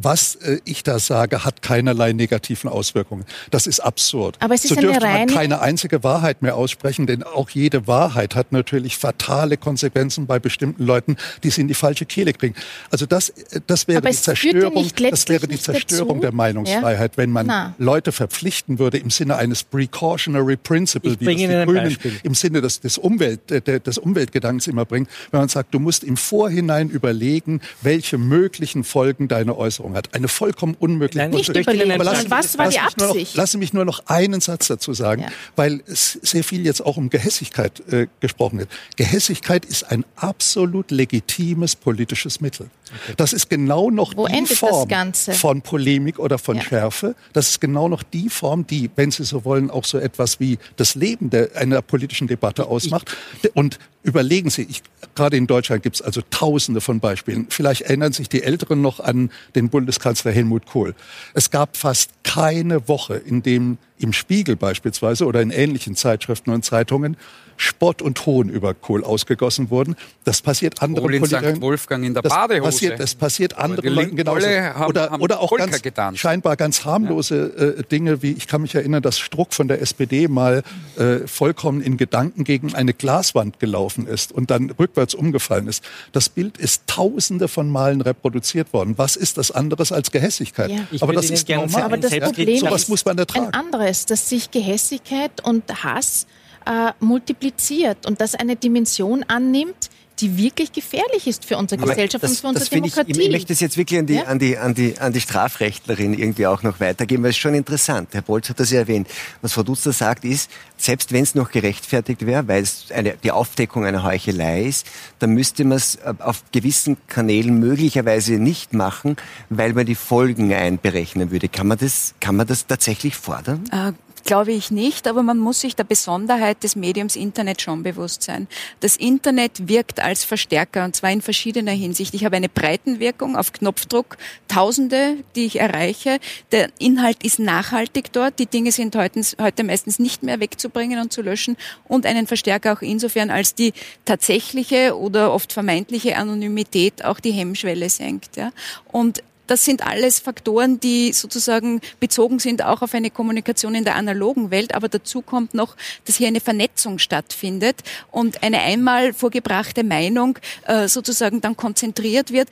Was 0.03 0.35
äh, 0.35 0.59
ich 0.65 0.83
da 0.83 0.99
sage, 0.99 1.43
hat 1.45 1.61
keinerlei 1.61 2.13
negativen 2.13 2.69
Auswirkungen. 2.69 3.25
Das 3.49 3.67
ist 3.67 3.79
absurd. 3.79 4.37
Aber 4.39 4.53
es 4.55 4.63
ist 4.63 4.69
so 4.69 4.75
eine 4.75 4.87
dürfte 4.87 5.05
man 5.05 5.15
reine- 5.15 5.33
keine 5.33 5.61
einzige 5.61 6.03
Wahrheit 6.03 6.41
mehr 6.41 6.55
aussprechen, 6.55 7.07
denn 7.07 7.23
auch 7.23 7.49
jede 7.49 7.87
Wahrheit 7.87 8.35
hat 8.35 8.51
natürlich 8.51 8.97
fatale 8.97 9.57
Konsequenzen 9.57 10.25
bei 10.27 10.39
bestimmten 10.39 10.83
Leuten, 10.83 11.17
die 11.43 11.49
es 11.49 11.57
in 11.57 11.67
die 11.67 11.73
falsche 11.73 12.05
Kehle 12.05 12.33
kriegen. 12.33 12.55
Also 12.89 13.05
das, 13.05 13.29
äh, 13.29 13.61
das 13.67 13.87
wäre 13.87 13.99
Aber 13.99 14.09
die 14.09 14.15
ja 14.15 14.21
Zerstörung, 14.21 14.89
das 15.09 15.27
wäre 15.29 15.47
die 15.47 15.59
Zerstörung 15.59 16.07
dazu. 16.15 16.21
der 16.21 16.31
Meinungsfreiheit, 16.33 17.17
wenn 17.17 17.31
man 17.31 17.45
Na. 17.47 17.75
Leute 17.77 18.11
verpflichten 18.11 18.79
würde 18.79 18.97
im 18.97 19.09
Sinne 19.09 19.35
eines 19.35 19.63
Precautionary 19.63 20.57
Principle, 20.57 21.19
wie 21.19 21.25
das 21.25 21.35
die 21.35 21.47
Grünen 21.47 21.97
im 22.23 22.33
Sinne 22.35 22.61
des, 22.61 22.79
des, 22.79 22.97
Umwelt, 22.97 23.51
äh, 23.51 23.79
des 23.79 23.97
Umweltgedankens 23.97 24.67
immer 24.67 24.85
bringen, 24.85 25.07
wenn 25.31 25.41
man 25.41 25.49
sagt, 25.49 25.73
du 25.73 25.79
musst 25.79 26.03
im 26.03 26.17
Vorhinein 26.17 26.89
überlegen, 26.89 27.61
welche 27.81 28.17
möglichen 28.17 28.83
Folgen 28.83 29.27
deine 29.27 29.57
Äußerung 29.57 29.90
hat. 29.95 30.13
Eine 30.13 30.27
vollkommen 30.27 30.75
unmögliche 30.79 31.19
Nein, 31.19 31.31
nicht 31.31 31.49
überlegen, 31.49 31.91
Aber 31.91 32.05
sondern 32.05 32.29
was 32.31 32.57
war 32.57 32.69
die 32.69 32.77
mich 32.79 32.97
nur 32.97 33.07
noch, 33.07 33.15
Absicht? 33.15 33.35
lassen 33.35 33.59
mich 33.59 33.73
nur 33.73 33.85
noch 33.85 34.03
einen 34.07 34.41
Satz 34.41 34.67
dazu 34.67 34.93
sagen, 34.93 35.23
Ja. 35.23 35.27
weil 35.55 35.81
es 35.87 36.13
sehr 36.21 36.43
viel 36.43 36.65
jetzt 36.65 36.81
auch 36.85 36.97
um 36.97 37.09
Gehässigkeit 37.09 37.81
äh, 37.91 38.07
gesprochen 38.19 38.59
wird. 38.59 38.69
Gehässigkeit 38.95 39.65
ist 39.65 39.91
ein 39.91 40.05
absolut 40.15 40.91
legitimes 40.91 41.75
politisches 41.75 42.41
Mittel. 42.41 42.69
Das 43.17 43.31
ist 43.31 43.49
genau 43.49 43.89
noch 43.89 44.17
Wo 44.17 44.27
die 44.27 44.45
Form 44.45 44.89
von 45.13 45.61
Polemik 45.61 46.19
oder 46.19 46.37
von 46.37 46.57
Ja. 46.57 46.63
Schärfe. 46.63 47.15
Das 47.33 47.49
ist 47.49 47.61
genau 47.61 47.87
noch 47.87 48.03
die 48.03 48.29
Form, 48.29 48.67
die, 48.67 48.89
wenn 48.95 49.11
Sie 49.11 49.23
so 49.23 49.45
wollen, 49.45 49.69
auch 49.71 49.85
so 49.85 49.97
etwas 49.97 50.39
wie 50.41 50.57
das 50.75 50.95
Leben 50.95 51.29
der, 51.29 51.55
einer 51.55 51.81
politischen 51.81 52.27
Debatte 52.27 52.65
ausmacht. 52.67 53.15
Und 53.53 53.79
überlegen 54.03 54.49
Sie, 54.49 54.63
ich, 54.63 54.81
gerade 55.15 55.37
in 55.37 55.47
Deutschland 55.47 55.83
gibt 55.83 55.95
es 55.95 56.01
also 56.01 56.21
tausende 56.31 56.81
von 56.81 56.99
Beispielen. 56.99 57.47
Vielleicht 57.49 57.83
erinnern 57.83 58.11
sich 58.11 58.27
die 58.27 58.43
Älteren 58.43 58.81
noch 58.81 58.99
an 58.99 59.31
den 59.55 59.69
Bundeskanzler 59.71 60.31
Helmut 60.31 60.65
Kohl. 60.65 60.93
Es 61.33 61.49
gab 61.49 61.77
fast 61.77 62.11
keine 62.23 62.87
Woche, 62.87 63.15
in 63.15 63.41
dem 63.41 63.77
im 63.97 64.13
Spiegel 64.13 64.55
beispielsweise 64.55 65.25
oder 65.25 65.41
in 65.41 65.51
ähnlichen 65.51 65.95
Zeitschriften 65.95 66.51
und 66.51 66.63
Zeitungen 66.63 67.17
Spott 67.61 68.01
und 68.01 68.25
Hohn 68.25 68.49
über 68.49 68.73
Kohl 68.73 69.03
ausgegossen 69.03 69.69
wurden. 69.69 69.95
Das 70.23 70.41
passiert 70.41 70.81
anderen 70.81 71.03
Kohl 71.05 71.13
in 71.15 71.25
St. 71.25 71.31
Politikern. 71.33 71.61
Wolfgang 71.61 72.03
in 72.05 72.13
der 72.13 72.23
das 72.23 72.33
Badehose. 72.33 72.63
Passiert, 72.71 72.99
das 72.99 73.15
passiert 73.15 73.57
anderen 73.57 73.85
Leuten 73.85 73.99
Linken 73.99 74.15
genauso. 74.17 74.47
haben- 74.47 74.89
oder, 74.89 75.09
haben 75.11 75.21
oder 75.21 75.39
auch 75.41 75.55
ganz 75.55 75.81
getanzt. 75.81 76.19
scheinbar 76.19 76.55
ganz 76.55 76.85
harmlose 76.85 77.77
äh, 77.79 77.83
Dinge, 77.83 78.21
wie 78.21 78.31
ich 78.31 78.47
kann 78.47 78.61
mich 78.63 78.75
erinnern, 78.75 79.01
dass 79.01 79.19
Struck 79.19 79.53
von 79.53 79.67
der 79.67 79.81
SPD 79.81 80.27
mal 80.27 80.63
äh, 80.97 81.27
vollkommen 81.27 81.81
in 81.81 81.97
Gedanken 81.97 82.43
gegen 82.43 82.73
eine 82.75 82.93
Glaswand 82.93 83.59
gelaufen 83.59 84.07
ist 84.07 84.31
und 84.31 84.49
dann 84.51 84.71
rückwärts 84.71 85.13
umgefallen 85.13 85.67
ist. 85.67 85.83
Das 86.11 86.29
Bild 86.29 86.57
ist 86.57 86.83
tausende 86.87 87.47
von 87.47 87.69
Malen 87.69 88.01
reproduziert 88.01 88.73
worden. 88.73 88.97
Was 88.97 89.15
ist 89.15 89.37
das 89.37 89.51
anderes 89.51 89.91
als 89.91 90.11
Gehässigkeit? 90.11 90.71
Ja. 90.71 90.79
Ich 90.91 91.01
Aber 91.03 91.11
würde 91.13 91.21
das 91.21 91.25
Ihnen 91.27 91.33
ist 91.35 91.49
normal. 91.49 91.83
Aber 91.83 91.97
das 91.97 92.11
Problem 92.17 92.57
Sowas 92.59 92.81
ist 92.83 92.89
muss 92.89 93.05
man 93.05 93.17
ertragen. 93.17 93.47
ein 93.47 93.53
anderes, 93.53 94.05
dass 94.07 94.29
sich 94.29 94.49
Gehässigkeit 94.51 95.43
und 95.43 95.83
Hass 95.83 96.25
äh, 96.65 96.91
multipliziert 96.99 98.05
und 98.05 98.21
das 98.21 98.35
eine 98.35 98.55
Dimension 98.55 99.23
annimmt, 99.27 99.89
die 100.19 100.37
wirklich 100.37 100.71
gefährlich 100.71 101.25
ist 101.25 101.45
für 101.45 101.57
unsere 101.57 101.81
Gesellschaft 101.81 102.23
und 102.23 102.37
für 102.37 102.47
unsere 102.47 102.69
Demokratie. 102.69 103.11
ich, 103.11 103.19
ich 103.19 103.31
möchte 103.31 103.47
das 103.53 103.59
jetzt 103.59 103.75
wirklich 103.75 103.99
an 103.99 104.05
die, 104.05 104.13
Ja? 104.15 104.23
an, 104.25 104.37
die, 104.37 104.55
an, 104.55 104.75
die, 104.75 104.99
an 104.99 105.13
die 105.13 105.21
Strafrechtlerin 105.21 106.13
irgendwie 106.13 106.45
auch 106.45 106.61
noch 106.61 106.79
weitergeben, 106.79 107.23
weil 107.23 107.31
es 107.31 107.37
schon 107.37 107.55
interessant. 107.55 108.09
Herr 108.11 108.21
Bolz 108.21 108.47
hat 108.49 108.59
das 108.59 108.69
ja 108.69 108.79
erwähnt. 108.79 109.07
Was 109.41 109.53
Frau 109.53 109.63
Dutzler 109.63 109.93
sagt 109.93 110.23
ist, 110.23 110.51
selbst 110.77 111.11
wenn 111.11 111.23
es 111.23 111.33
noch 111.33 111.49
gerechtfertigt 111.49 112.23
wäre, 112.25 112.47
weil 112.47 112.61
es 112.61 112.91
eine, 112.91 113.15
die 113.23 113.31
Aufdeckung 113.31 113.83
einer 113.83 114.03
Heuchelei 114.03 114.61
ist, 114.63 114.85
dann 115.17 115.31
müsste 115.31 115.63
man 115.65 115.77
es 115.77 115.95
äh, 115.95 116.13
auf 116.19 116.43
gewissen 116.51 116.97
Kanälen 117.07 117.59
möglicherweise 117.59 118.33
nicht 118.33 118.73
machen, 118.73 119.15
weil 119.49 119.73
man 119.73 119.87
die 119.87 119.95
Folgen 119.95 120.53
einberechnen 120.53 121.31
würde. 121.31 121.49
Kann 121.49 121.65
man 121.67 121.79
das, 121.79 122.13
kann 122.19 122.35
man 122.35 122.45
das 122.45 122.67
tatsächlich 122.67 123.15
fordern? 123.15 123.63
Äh, 123.71 123.93
Glaube 124.25 124.51
ich 124.51 124.71
nicht, 124.71 125.07
aber 125.07 125.23
man 125.23 125.39
muss 125.39 125.61
sich 125.61 125.75
der 125.75 125.83
Besonderheit 125.83 126.63
des 126.63 126.75
Mediums 126.75 127.15
Internet 127.15 127.61
schon 127.61 127.83
bewusst 127.83 128.23
sein. 128.23 128.47
Das 128.79 128.95
Internet 128.95 129.67
wirkt 129.67 129.99
als 129.99 130.23
Verstärker 130.23 130.85
und 130.85 130.95
zwar 130.95 131.11
in 131.11 131.21
verschiedener 131.21 131.71
Hinsicht. 131.71 132.13
Ich 132.13 132.25
habe 132.25 132.35
eine 132.35 132.49
Breitenwirkung 132.49 133.35
auf 133.35 133.51
Knopfdruck, 133.53 134.17
Tausende, 134.47 135.17
die 135.35 135.45
ich 135.45 135.59
erreiche. 135.59 136.19
Der 136.51 136.69
Inhalt 136.79 137.23
ist 137.23 137.39
nachhaltig 137.39 138.11
dort. 138.11 138.39
Die 138.39 138.45
Dinge 138.45 138.71
sind 138.71 138.95
heute, 138.95 139.21
heute 139.39 139.63
meistens 139.63 139.99
nicht 139.99 140.23
mehr 140.23 140.39
wegzubringen 140.39 140.99
und 140.99 141.11
zu 141.11 141.21
löschen 141.21 141.57
und 141.87 142.05
einen 142.05 142.27
Verstärker 142.27 142.73
auch 142.73 142.81
insofern, 142.81 143.29
als 143.29 143.55
die 143.55 143.73
tatsächliche 144.05 144.97
oder 144.97 145.33
oft 145.33 145.53
vermeintliche 145.53 146.17
Anonymität 146.17 147.03
auch 147.03 147.19
die 147.19 147.31
Hemmschwelle 147.31 147.89
senkt. 147.89 148.37
Ja. 148.37 148.51
Und 148.91 149.23
das 149.51 149.65
sind 149.65 149.85
alles 149.85 150.21
Faktoren, 150.21 150.79
die 150.79 151.11
sozusagen 151.11 151.81
bezogen 151.99 152.39
sind 152.39 152.63
auch 152.63 152.81
auf 152.81 152.93
eine 152.93 153.09
Kommunikation 153.09 153.75
in 153.75 153.83
der 153.83 153.95
analogen 153.95 154.49
Welt. 154.49 154.73
Aber 154.73 154.87
dazu 154.87 155.21
kommt 155.21 155.53
noch, 155.53 155.75
dass 156.05 156.15
hier 156.15 156.27
eine 156.27 156.39
Vernetzung 156.39 156.99
stattfindet 156.99 157.81
und 158.11 158.43
eine 158.43 158.61
einmal 158.61 159.11
vorgebrachte 159.11 159.83
Meinung 159.83 160.39
äh, 160.67 160.87
sozusagen 160.87 161.41
dann 161.41 161.57
konzentriert 161.57 162.31
wird. 162.31 162.47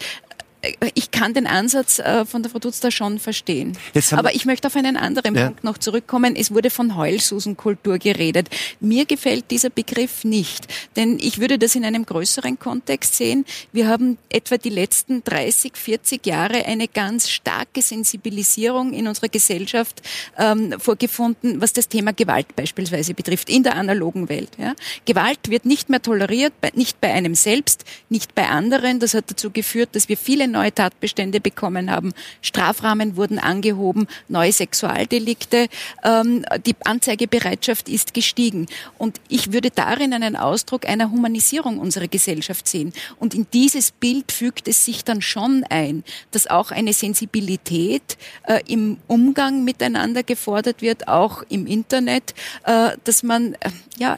Ich 0.93 1.11
kann 1.11 1.33
den 1.33 1.47
Ansatz 1.47 1.99
äh, 1.99 2.25
von 2.25 2.43
der 2.43 2.51
Frau 2.51 2.59
Dutz 2.59 2.81
da 2.81 2.91
schon 2.91 3.17
verstehen. 3.17 3.77
Aber 4.11 4.35
ich 4.35 4.45
möchte 4.45 4.67
auf 4.67 4.75
einen 4.75 4.97
anderen 4.97 5.33
Ja. 5.33 5.45
Punkt 5.47 5.63
noch 5.63 5.77
zurückkommen. 5.77 6.35
Es 6.35 6.51
wurde 6.53 6.69
von 6.69 6.97
Heulsusenkultur 6.97 7.97
geredet. 7.97 8.49
Mir 8.81 9.05
gefällt 9.05 9.51
dieser 9.51 9.69
Begriff 9.69 10.25
nicht, 10.25 10.67
denn 10.97 11.17
ich 11.19 11.39
würde 11.39 11.57
das 11.57 11.75
in 11.75 11.85
einem 11.85 12.05
größeren 12.05 12.59
Kontext 12.59 13.15
sehen. 13.15 13.45
Wir 13.71 13.87
haben 13.87 14.17
etwa 14.27 14.57
die 14.57 14.69
letzten 14.69 15.23
30, 15.23 15.77
40 15.77 16.25
Jahre 16.25 16.65
eine 16.65 16.89
ganz 16.89 17.29
starke 17.29 17.81
Sensibilisierung 17.81 18.91
in 18.91 19.07
unserer 19.07 19.29
Gesellschaft 19.29 20.01
ähm, 20.37 20.75
vorgefunden, 20.77 21.61
was 21.61 21.71
das 21.71 21.87
Thema 21.87 22.11
Gewalt 22.11 22.53
beispielsweise 22.57 23.13
betrifft, 23.13 23.49
in 23.49 23.63
der 23.63 23.75
analogen 23.75 24.27
Welt. 24.27 24.51
Ja. 24.57 24.75
Gewalt 25.05 25.49
wird 25.49 25.65
nicht 25.65 25.89
mehr 25.89 26.01
toleriert, 26.01 26.51
nicht 26.73 26.99
bei 26.99 27.13
einem 27.13 27.35
selbst, 27.35 27.85
nicht 28.09 28.35
bei 28.35 28.49
anderen. 28.49 28.99
Das 28.99 29.13
hat 29.13 29.31
dazu 29.31 29.51
geführt, 29.51 29.89
dass 29.93 30.09
wir 30.09 30.17
viele 30.17 30.48
neue 30.49 30.73
Tatbestände 30.73 31.39
bekommen 31.39 31.91
haben, 31.91 32.13
Strafrahmen 32.41 33.15
wurden 33.15 33.39
angehoben, 33.39 34.07
neue 34.27 34.51
Sexualdelikte, 34.51 35.67
ähm, 36.03 36.45
die 36.65 36.75
Anzeigebereitschaft 36.83 37.89
ist 37.89 38.13
gestiegen. 38.13 38.67
Und 38.97 39.19
ich 39.29 39.53
würde 39.53 39.71
darin 39.71 40.13
einen 40.13 40.35
Ausdruck 40.35 40.87
einer 40.87 41.11
Humanisierung 41.11 41.79
unserer 41.79 42.07
Gesellschaft 42.07 42.67
sehen. 42.67 42.93
Und 43.17 43.33
in 43.33 43.47
dieses 43.53 43.91
Bild 43.91 44.31
fügt 44.31 44.67
es 44.67 44.85
sich 44.85 45.03
dann 45.03 45.21
schon 45.21 45.63
ein, 45.69 46.03
dass 46.31 46.47
auch 46.47 46.71
eine 46.71 46.93
Sensibilität 46.93 48.17
äh, 48.43 48.61
im 48.67 48.97
Umgang 49.07 49.63
miteinander 49.63 50.23
gefordert 50.23 50.81
wird, 50.81 51.07
auch 51.07 51.43
im 51.49 51.65
Internet, 51.67 52.33
äh, 52.65 52.91
dass 53.03 53.23
man 53.23 53.53
äh, 53.55 53.69
ja 53.97 54.17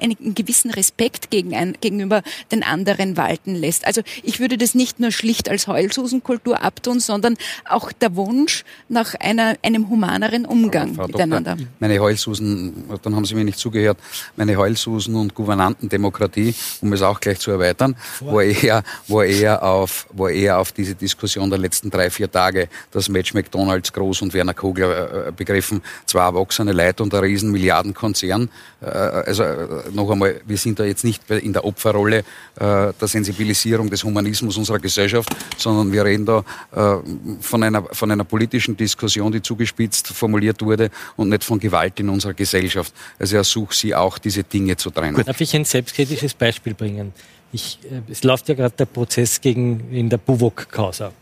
einen 0.00 0.34
gewissen 0.34 0.70
Respekt 0.70 1.30
gegen 1.30 1.54
ein, 1.54 1.76
gegenüber 1.80 2.22
den 2.52 2.62
anderen 2.62 3.16
walten 3.16 3.54
lässt. 3.54 3.86
Also 3.86 4.02
ich 4.22 4.40
würde 4.40 4.58
das 4.58 4.74
nicht 4.74 5.00
nur 5.00 5.12
schlicht 5.12 5.48
als 5.48 5.63
Heulsusenkultur 5.66 6.62
abtun, 6.62 7.00
sondern 7.00 7.36
auch 7.68 7.92
der 7.92 8.16
Wunsch 8.16 8.64
nach 8.88 9.14
einer, 9.14 9.56
einem 9.62 9.88
humaneren 9.88 10.46
Umgang 10.46 10.94
Frau 10.94 11.06
miteinander. 11.06 11.56
Doktor, 11.56 11.72
meine 11.80 11.98
Heulsusen, 11.98 12.84
dann 13.02 13.16
haben 13.16 13.24
Sie 13.24 13.34
mir 13.34 13.44
nicht 13.44 13.58
zugehört, 13.58 13.98
meine 14.36 14.56
Heulsusen 14.56 15.14
und 15.16 15.34
Gouvernantendemokratie, 15.34 16.54
um 16.80 16.92
es 16.92 17.02
auch 17.02 17.20
gleich 17.20 17.38
zu 17.40 17.50
erweitern, 17.50 17.96
war 18.20 18.42
eher, 18.42 18.82
war 19.08 19.24
eher 19.24 19.62
auf, 19.62 20.06
war 20.12 20.30
eher 20.30 20.58
auf 20.58 20.72
diese 20.72 20.94
Diskussion 20.94 21.50
der 21.50 21.58
letzten 21.58 21.90
drei, 21.90 22.10
vier 22.10 22.30
Tage, 22.30 22.68
dass 22.90 23.08
Match 23.08 23.34
McDonalds 23.34 23.92
groß 23.92 24.22
und 24.22 24.34
Werner 24.34 24.54
Kogler 24.54 25.28
äh, 25.28 25.32
begriffen, 25.32 25.82
zwei 26.06 26.22
erwachsene 26.22 26.72
Leute 26.72 27.02
und 27.02 27.14
ein 27.14 27.20
riesen 27.20 27.50
Milliardenkonzern. 27.50 28.50
Äh, 28.80 28.86
also 28.86 29.42
äh, 29.42 29.66
noch 29.92 30.10
einmal, 30.10 30.40
wir 30.46 30.56
sind 30.56 30.78
da 30.78 30.84
jetzt 30.84 31.04
nicht 31.04 31.30
in 31.30 31.52
der 31.52 31.64
Opferrolle 31.64 32.18
äh, 32.18 32.22
der 32.56 33.08
Sensibilisierung 33.08 33.90
des 33.90 34.04
Humanismus 34.04 34.56
unserer 34.56 34.78
Gesellschaft, 34.78 35.28
sondern 35.60 35.92
wir 35.92 36.04
reden 36.04 36.26
da 36.26 36.44
äh, 36.72 36.96
von, 37.40 37.62
einer, 37.62 37.82
von 37.92 38.10
einer 38.10 38.24
politischen 38.24 38.76
Diskussion, 38.76 39.32
die 39.32 39.42
zugespitzt 39.42 40.08
formuliert 40.08 40.62
wurde 40.62 40.90
und 41.16 41.28
nicht 41.28 41.44
von 41.44 41.58
Gewalt 41.58 41.98
in 42.00 42.08
unserer 42.08 42.34
Gesellschaft. 42.34 42.92
Also 43.18 43.34
ich 43.34 43.38
ersuche 43.38 43.74
Sie 43.74 43.94
auch, 43.94 44.18
diese 44.18 44.44
Dinge 44.44 44.76
zu 44.76 44.90
trennen. 44.90 45.22
Darf 45.24 45.40
ich 45.40 45.54
ein 45.54 45.64
selbstkritisches 45.64 46.34
Beispiel 46.34 46.74
bringen? 46.74 47.12
Ich, 47.52 47.78
äh, 47.84 48.10
es 48.10 48.24
läuft 48.24 48.48
ja 48.48 48.54
gerade 48.54 48.74
der 48.76 48.86
Prozess 48.86 49.40
gegen 49.40 49.90
in 49.90 50.08
der 50.08 50.18
Buwok-Causa 50.18 51.12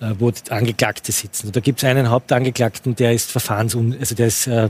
äh, 0.00 0.14
wo 0.18 0.32
Angeklagte 0.48 1.12
sitzen. 1.12 1.48
Und 1.48 1.56
da 1.56 1.60
gibt 1.60 1.82
es 1.82 1.84
einen 1.84 2.08
Hauptangeklagten, 2.08 2.96
der 2.96 3.12
ist 3.12 3.30
verfahrensun, 3.30 3.96
also 3.98 4.14
der 4.14 4.28
ist 4.28 4.46
äh, 4.46 4.68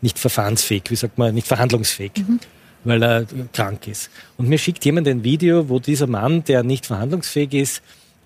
nicht 0.00 0.18
verfahrensfähig, 0.18 0.84
wie 0.88 0.96
sagt 0.96 1.18
man, 1.18 1.34
nicht 1.34 1.46
verhandlungsfähig. 1.46 2.12
Mhm 2.16 2.40
weil 2.84 3.02
er 3.02 3.26
krank 3.52 3.86
ist. 3.88 4.10
Und 4.36 4.48
mir 4.48 4.58
schickt 4.58 4.84
jemand 4.84 5.08
ein 5.08 5.24
Video, 5.24 5.68
wo 5.68 5.78
dieser 5.78 6.06
Mann, 6.06 6.44
der 6.44 6.62
nicht 6.62 6.86
verhandlungsfähig 6.86 7.52
ist, 7.54 7.82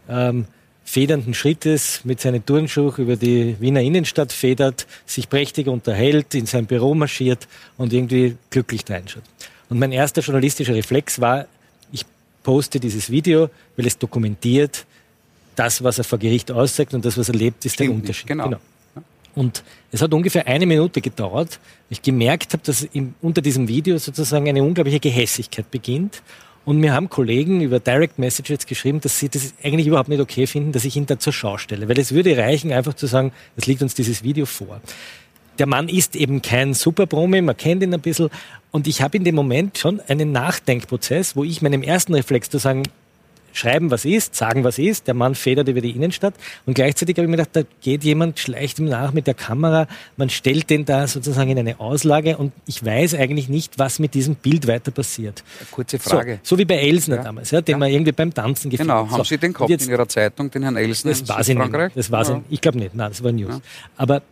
ähm, 0.09 0.47
federnden 0.85 1.35
Schrittes 1.35 2.01
mit 2.05 2.21
seinen 2.21 2.45
Turnschuhen 2.45 2.95
über 2.97 3.17
die 3.17 3.57
Wiener 3.61 3.81
Innenstadt 3.81 4.33
federt, 4.33 4.87
sich 5.07 5.29
prächtig 5.29 5.69
unterhält, 5.69 6.35
in 6.35 6.47
sein 6.47 6.67
Büro 6.67 6.95
marschiert 6.95 7.49
und 7.77 7.93
irgendwie 7.93 8.37
glücklich 8.51 8.83
reinschaut. 8.89 9.23
Und 9.69 9.79
mein 9.79 9.93
erster 9.93 10.21
journalistischer 10.21 10.75
Reflex 10.75 11.21
war, 11.21 11.47
ich 11.93 12.05
poste 12.43 12.81
dieses 12.81 13.11
Video, 13.11 13.49
weil 13.77 13.87
es 13.87 13.97
dokumentiert 13.97 14.85
das, 15.57 15.83
was 15.85 15.99
er 15.99 16.05
vor 16.05 16.19
Gericht 16.19 16.51
aussagt 16.51 16.95
und 16.95 17.05
das, 17.05 17.17
was 17.17 17.29
er 17.29 17.35
lebt, 17.35 17.65
ist 17.65 17.75
Stimmt 17.75 17.91
der 17.91 17.97
Unterschied. 17.97 18.27
Genau. 18.27 18.45
genau. 18.45 18.59
Und 19.35 19.63
es 19.91 20.03
hat 20.03 20.13
ungefähr 20.13 20.47
eine 20.47 20.67
Minute 20.67 21.01
gedauert, 21.01 21.59
ich 21.89 22.03
gemerkt 22.03 22.53
habe, 22.53 22.63
dass 22.65 22.83
im, 22.83 23.15
unter 23.23 23.41
diesem 23.41 23.67
Video 23.67 23.97
sozusagen 23.99 24.49
eine 24.49 24.63
unglaubliche 24.63 25.01
Gehässigkeit 25.01 25.71
beginnt. 25.71 26.23
Und 26.65 26.79
mir 26.79 26.93
haben 26.93 27.09
Kollegen 27.09 27.61
über 27.61 27.81
Direct 27.81 28.19
Messages 28.19 28.67
geschrieben, 28.67 29.01
dass 29.01 29.19
sie 29.19 29.29
das 29.29 29.53
eigentlich 29.63 29.87
überhaupt 29.87 30.09
nicht 30.09 30.21
okay 30.21 30.47
finden, 30.47 30.73
dass 30.73 30.85
ich 30.85 30.97
ihn 30.97 31.07
da 31.07 31.19
zur 31.19 31.33
Schau 31.33 31.59
stelle. 31.59 31.89
Weil 31.89 31.99
es 31.99 32.13
würde 32.13 32.37
reichen, 32.37 32.73
einfach 32.73 32.95
zu 32.95 33.07
sagen, 33.07 33.33
es 33.57 33.67
liegt 33.67 33.83
uns 33.83 33.95
dieses 33.95 34.23
Video 34.23 34.47
vor. 34.47 34.81
Der 35.59 35.67
Mann 35.67 35.89
ist 35.89 36.17
eben 36.17 36.41
kein 36.41 36.73
Superpromi, 36.73 37.43
man 37.43 37.57
kennt 37.57 37.83
ihn 37.83 37.93
ein 37.93 38.01
bisschen. 38.01 38.31
Und 38.71 38.87
ich 38.87 39.03
habe 39.03 39.17
in 39.17 39.25
dem 39.25 39.35
Moment 39.35 39.77
schon 39.77 40.01
einen 40.09 40.33
Nachdenkprozess, 40.33 41.37
wo 41.37 41.45
ich 41.45 41.63
meinem 41.63 41.83
ersten 41.83 42.15
Reflex 42.15 42.49
zu 42.49 42.59
sagen, 42.59 42.85
schreiben, 43.53 43.91
was 43.91 44.05
ist, 44.05 44.35
sagen, 44.35 44.65
was 44.65 44.79
ist. 44.79 45.07
Der 45.07 45.15
Mann 45.15 45.35
federt 45.35 45.69
über 45.69 45.81
die 45.81 45.91
Innenstadt. 45.91 46.35
Und 46.67 46.75
gleichzeitig 46.75 47.17
habe 47.17 47.25
ich 47.25 47.31
mir 47.31 47.37
gedacht, 47.37 47.55
da 47.55 47.63
geht 47.81 48.05
jemand, 48.05 48.39
schleicht 48.39 48.79
ihm 48.79 48.87
nach 48.87 49.13
mit 49.13 49.27
der 49.27 49.35
Kamera. 49.35 49.87
Man 50.17 50.31
stellt 50.31 50.71
den 50.71 50.85
da 50.85 51.07
sozusagen 51.07 51.51
in 51.51 51.59
eine 51.59 51.81
Auslage 51.81 52.37
und 52.37 52.53
ich 52.67 52.85
weiß 52.85 53.15
eigentlich 53.15 53.49
nicht, 53.49 53.79
was 53.79 53.99
mit 53.99 54.15
diesem 54.15 54.35
Bild 54.35 54.67
weiter 54.67 54.91
passiert. 54.91 55.45
Kurze 55.71 55.99
Frage. 55.99 56.41
So, 56.43 56.57
so 56.57 56.59
wie 56.59 56.65
bei 56.65 56.77
Elsner 56.77 57.17
ja. 57.17 57.23
damals, 57.25 57.51
ja, 57.51 57.61
den 57.61 57.73
ja. 57.73 57.79
man 57.79 57.91
irgendwie 57.91 58.13
beim 58.13 58.33
Tanzen 58.33 58.71
gefilmt 58.71 58.89
Genau, 58.89 59.11
haben 59.11 59.17
so. 59.17 59.25
Sie 59.25 59.39
den 59.39 59.53
gehabt 59.53 59.71
jetzt, 59.71 59.87
in 59.87 59.91
Ihrer 59.93 60.09
Zeitung, 60.09 60.51
den 60.51 60.63
Herrn 60.63 60.77
Elsner 60.77 61.11
das 61.11 61.29
war 61.29 61.47
in 61.47 61.57
Frankreich? 61.57 61.93
Das 61.95 62.11
war 62.11 62.29
ja. 62.29 62.43
ich 62.51 62.61
glaube 62.61 62.79
nicht, 62.79 62.95
nein, 62.95 63.11
das 63.11 63.23
war 63.23 63.33
News. 63.33 63.61
Aber 63.97 64.23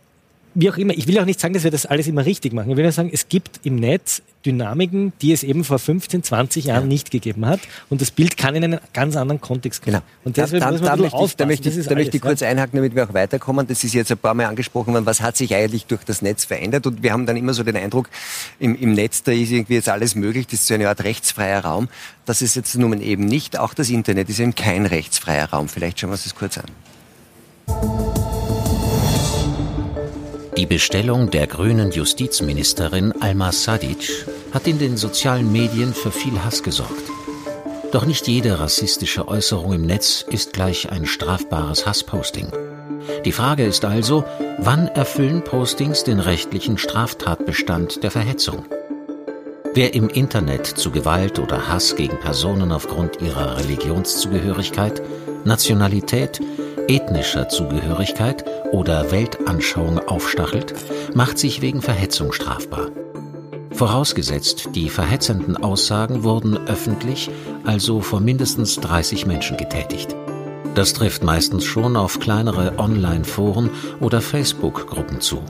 wie 0.53 0.69
auch 0.69 0.77
immer, 0.77 0.93
ich 0.93 1.07
will 1.07 1.17
auch 1.19 1.25
nicht 1.25 1.39
sagen, 1.39 1.53
dass 1.53 1.63
wir 1.63 1.71
das 1.71 1.85
alles 1.85 2.07
immer 2.07 2.25
richtig 2.25 2.53
machen. 2.53 2.71
Ich 2.71 2.77
will 2.77 2.83
nur 2.83 2.91
sagen, 2.91 3.09
es 3.11 3.29
gibt 3.29 3.61
im 3.63 3.75
Netz 3.75 4.21
Dynamiken, 4.45 5.13
die 5.21 5.31
es 5.31 5.43
eben 5.43 5.63
vor 5.63 5.79
15, 5.79 6.23
20 6.23 6.65
Jahren 6.65 6.83
ja. 6.83 6.87
nicht 6.87 7.11
gegeben 7.11 7.45
hat. 7.45 7.59
Und 7.89 8.01
das 8.01 8.11
Bild 8.11 8.37
kann 8.37 8.55
in 8.55 8.63
einen 8.63 8.79
ganz 8.93 9.15
anderen 9.15 9.39
Kontext 9.39 9.83
kommen. 9.83 9.97
Genau. 9.97 10.05
Und 10.23 10.37
deswegen 10.37 10.61
da, 10.61 10.71
muss 10.71 10.81
man 10.81 10.89
da, 10.89 10.95
möchte 10.97 11.23
ich, 11.23 11.35
da 11.35 11.45
möchte 11.45 11.69
ich, 11.69 11.87
da 11.87 11.95
möchte 11.95 12.17
ich 12.17 12.21
kurz 12.21 12.39
ja? 12.41 12.49
einhaken, 12.49 12.77
damit 12.77 12.95
wir 12.95 13.07
auch 13.07 13.13
weiterkommen. 13.13 13.67
Das 13.67 13.83
ist 13.83 13.93
jetzt 13.93 14.11
ein 14.11 14.17
paar 14.17 14.33
Mal 14.33 14.47
angesprochen 14.47 14.93
worden. 14.93 15.05
Was 15.05 15.21
hat 15.21 15.37
sich 15.37 15.53
eigentlich 15.55 15.85
durch 15.85 16.03
das 16.03 16.21
Netz 16.21 16.45
verändert? 16.45 16.87
Und 16.87 17.03
wir 17.03 17.13
haben 17.13 17.25
dann 17.25 17.37
immer 17.37 17.53
so 17.53 17.63
den 17.63 17.77
Eindruck, 17.77 18.09
im, 18.59 18.75
im 18.75 18.93
Netz, 18.93 19.23
da 19.23 19.31
ist 19.31 19.51
irgendwie 19.51 19.75
jetzt 19.75 19.89
alles 19.89 20.15
möglich. 20.15 20.47
Das 20.47 20.61
ist 20.61 20.67
so 20.67 20.73
eine 20.73 20.89
Art 20.89 21.03
rechtsfreier 21.03 21.63
Raum. 21.63 21.87
Das 22.25 22.41
ist 22.41 22.55
jetzt 22.55 22.75
nun 22.75 22.99
eben 23.01 23.25
nicht. 23.25 23.59
Auch 23.59 23.73
das 23.73 23.89
Internet 23.89 24.29
ist 24.29 24.39
eben 24.39 24.55
kein 24.55 24.85
rechtsfreier 24.85 25.49
Raum. 25.49 25.69
Vielleicht 25.69 25.99
schauen 25.99 26.09
wir 26.09 26.13
uns 26.13 26.23
das 26.23 26.35
kurz 26.35 26.57
an. 26.57 28.30
Die 30.61 30.67
Bestellung 30.67 31.31
der 31.31 31.47
grünen 31.47 31.89
Justizministerin 31.89 33.13
Alma 33.19 33.51
Sadic 33.51 34.27
hat 34.51 34.67
in 34.67 34.77
den 34.77 34.95
sozialen 34.95 35.51
Medien 35.51 35.91
für 35.91 36.11
viel 36.11 36.45
Hass 36.45 36.61
gesorgt. 36.61 37.01
Doch 37.91 38.05
nicht 38.05 38.27
jede 38.27 38.59
rassistische 38.59 39.27
Äußerung 39.27 39.73
im 39.73 39.87
Netz 39.87 40.23
ist 40.29 40.53
gleich 40.53 40.91
ein 40.91 41.07
strafbares 41.07 41.87
Hassposting. 41.87 42.51
Die 43.25 43.31
Frage 43.31 43.65
ist 43.65 43.85
also, 43.85 44.23
wann 44.59 44.87
erfüllen 44.89 45.43
Postings 45.43 46.03
den 46.03 46.19
rechtlichen 46.19 46.77
Straftatbestand 46.77 48.03
der 48.03 48.11
Verhetzung? 48.11 48.63
Wer 49.73 49.95
im 49.95 50.09
Internet 50.09 50.67
zu 50.67 50.91
Gewalt 50.91 51.39
oder 51.39 51.69
Hass 51.69 51.95
gegen 51.95 52.19
Personen 52.19 52.71
aufgrund 52.71 53.19
ihrer 53.19 53.57
Religionszugehörigkeit, 53.57 55.01
Nationalität, 55.43 56.39
ethnischer 56.91 57.47
Zugehörigkeit 57.47 58.43
oder 58.73 59.11
Weltanschauung 59.11 59.99
aufstachelt, 59.99 60.73
macht 61.13 61.39
sich 61.39 61.61
wegen 61.61 61.81
Verhetzung 61.81 62.33
strafbar. 62.33 62.87
Vorausgesetzt, 63.71 64.69
die 64.75 64.89
verhetzenden 64.89 65.55
Aussagen 65.55 66.23
wurden 66.23 66.57
öffentlich, 66.67 67.31
also 67.63 68.01
vor 68.01 68.19
mindestens 68.19 68.75
30 68.75 69.25
Menschen 69.25 69.55
getätigt. 69.55 70.15
Das 70.75 70.93
trifft 70.93 71.23
meistens 71.23 71.63
schon 71.63 71.95
auf 71.95 72.19
kleinere 72.19 72.77
Online-Foren 72.77 73.69
oder 74.01 74.19
Facebook-Gruppen 74.19 75.21
zu. 75.21 75.41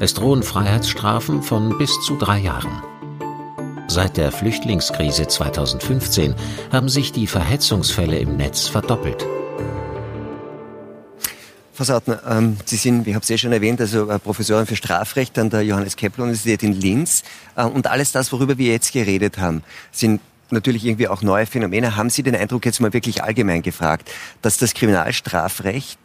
Es 0.00 0.12
drohen 0.12 0.42
Freiheitsstrafen 0.42 1.42
von 1.42 1.78
bis 1.78 1.98
zu 2.02 2.16
drei 2.16 2.40
Jahren. 2.40 2.82
Seit 3.88 4.18
der 4.18 4.32
Flüchtlingskrise 4.32 5.28
2015 5.28 6.34
haben 6.72 6.88
sich 6.88 7.12
die 7.12 7.26
Verhetzungsfälle 7.26 8.18
im 8.18 8.36
Netz 8.36 8.66
verdoppelt. 8.66 9.26
Frau 11.74 11.82
Sautner, 11.82 12.22
ähm, 12.30 12.56
Sie 12.64 12.76
sind, 12.76 13.04
ich 13.08 13.14
habe 13.14 13.24
es 13.24 13.28
ja 13.28 13.36
schon 13.36 13.52
erwähnt, 13.52 13.80
also 13.80 14.08
äh, 14.08 14.20
Professorin 14.20 14.64
für 14.64 14.76
Strafrecht 14.76 15.36
an 15.40 15.50
der 15.50 15.62
Johannes 15.62 15.96
Kepler 15.96 16.22
Universität 16.22 16.62
in 16.62 16.72
Linz. 16.72 17.24
Äh, 17.56 17.64
und 17.64 17.88
alles 17.88 18.12
das, 18.12 18.30
worüber 18.30 18.56
wir 18.58 18.70
jetzt 18.70 18.92
geredet 18.92 19.38
haben, 19.38 19.64
sind 19.90 20.20
natürlich 20.50 20.84
irgendwie 20.84 21.08
auch 21.08 21.22
neue 21.22 21.46
Phänomene. 21.46 21.96
Haben 21.96 22.10
Sie 22.10 22.22
den 22.22 22.36
Eindruck, 22.36 22.64
jetzt 22.64 22.80
mal 22.80 22.92
wirklich 22.92 23.24
allgemein 23.24 23.62
gefragt, 23.62 24.08
dass 24.40 24.56
das 24.56 24.72
Kriminalstrafrecht 24.72 25.98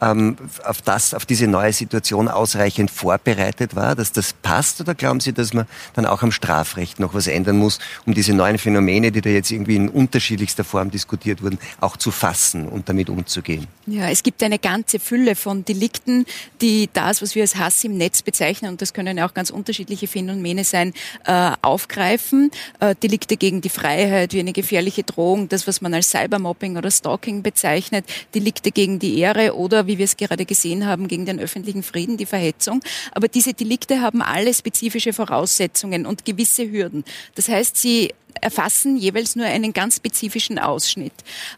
ähm, 0.00 0.36
auf 0.64 0.82
das, 0.82 1.14
auf 1.14 1.26
diese 1.26 1.46
neue 1.46 1.72
Situation 1.72 2.28
ausreichend 2.28 2.90
vorbereitet 2.90 3.74
war, 3.74 3.94
dass 3.94 4.12
das 4.12 4.32
passt? 4.32 4.80
Oder 4.80 4.94
glauben 4.94 5.20
Sie, 5.20 5.32
dass 5.32 5.52
man 5.52 5.66
dann 5.94 6.06
auch 6.06 6.22
am 6.22 6.32
Strafrecht 6.32 7.00
noch 7.00 7.14
was 7.14 7.26
ändern 7.26 7.58
muss, 7.58 7.78
um 8.06 8.14
diese 8.14 8.34
neuen 8.34 8.58
Phänomene, 8.58 9.12
die 9.12 9.20
da 9.20 9.30
jetzt 9.30 9.50
irgendwie 9.50 9.76
in 9.76 9.88
unterschiedlichster 9.88 10.64
Form 10.64 10.90
diskutiert 10.90 11.42
wurden, 11.42 11.58
auch 11.80 11.96
zu 11.96 12.10
fassen 12.10 12.68
und 12.68 12.88
damit 12.88 13.10
umzugehen? 13.10 13.66
Ja, 13.86 14.08
es 14.08 14.22
gibt 14.22 14.42
eine 14.42 14.58
ganze 14.58 14.98
Fülle 14.98 15.34
von 15.34 15.64
Delikten, 15.64 16.26
die 16.60 16.88
das, 16.92 17.22
was 17.22 17.34
wir 17.34 17.42
als 17.42 17.56
Hass 17.56 17.82
im 17.84 17.96
Netz 17.96 18.22
bezeichnen, 18.22 18.70
und 18.72 18.82
das 18.82 18.92
können 18.92 19.18
ja 19.18 19.26
auch 19.26 19.34
ganz 19.34 19.50
unterschiedliche 19.50 20.06
Phänomene 20.06 20.64
sein, 20.64 20.92
äh, 21.24 21.52
aufgreifen. 21.62 22.50
Äh, 22.80 22.94
Delikte 22.94 23.36
gegen 23.36 23.60
die 23.60 23.68
Freiheit, 23.68 24.32
wie 24.32 24.40
eine 24.40 24.52
gefährliche 24.52 25.02
Drohung, 25.02 25.48
das, 25.48 25.66
was 25.66 25.80
man 25.80 25.94
als 25.94 26.10
Cybermobbing 26.10 26.76
oder 26.76 26.90
Stalking 26.90 27.42
bezeichnet, 27.42 28.04
Delikte 28.34 28.70
gegen 28.70 28.98
die 28.98 29.18
Ehre 29.18 29.56
oder 29.56 29.87
wie 29.88 29.98
wir 29.98 30.04
es 30.04 30.16
gerade 30.16 30.44
gesehen 30.44 30.86
haben, 30.86 31.08
gegen 31.08 31.26
den 31.26 31.40
öffentlichen 31.40 31.82
Frieden, 31.82 32.16
die 32.16 32.26
Verhetzung. 32.26 32.80
Aber 33.12 33.26
diese 33.26 33.54
Delikte 33.54 34.00
haben 34.00 34.22
alle 34.22 34.54
spezifische 34.54 35.12
Voraussetzungen 35.12 36.06
und 36.06 36.24
gewisse 36.24 36.70
Hürden. 36.70 37.04
Das 37.34 37.48
heißt, 37.48 37.76
sie 37.76 38.12
erfassen 38.40 38.96
jeweils 38.96 39.36
nur 39.36 39.46
einen 39.46 39.72
ganz 39.72 39.96
spezifischen 39.96 40.58
Ausschnitt. 40.58 41.12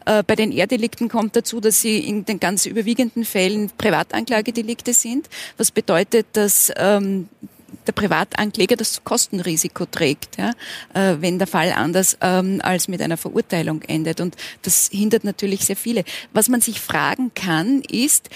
Äh, 0.05 0.23
bei 0.23 0.35
den 0.35 0.51
Erdelikten 0.51 1.09
kommt 1.09 1.35
dazu, 1.35 1.59
dass 1.59 1.81
sie 1.81 1.99
in 1.99 2.25
den 2.25 2.39
ganz 2.39 2.65
überwiegenden 2.65 3.25
Fällen 3.25 3.71
Privatanklagedelikte 3.77 4.93
sind, 4.93 5.27
was 5.57 5.71
bedeutet, 5.71 6.25
dass 6.33 6.71
ähm, 6.75 7.29
der 7.87 7.93
Privatankläger 7.93 8.75
das 8.75 9.03
Kostenrisiko 9.03 9.85
trägt, 9.85 10.37
ja, 10.37 10.51
äh, 10.93 11.17
wenn 11.19 11.39
der 11.39 11.47
Fall 11.47 11.71
anders 11.71 12.17
ähm, 12.21 12.59
als 12.63 12.87
mit 12.87 13.01
einer 13.01 13.17
Verurteilung 13.17 13.81
endet. 13.83 14.21
Und 14.21 14.35
das 14.61 14.89
hindert 14.91 15.23
natürlich 15.23 15.65
sehr 15.65 15.75
viele. 15.75 16.03
Was 16.33 16.49
man 16.49 16.61
sich 16.61 16.79
fragen 16.79 17.31
kann, 17.33 17.81
ist, 17.81 18.29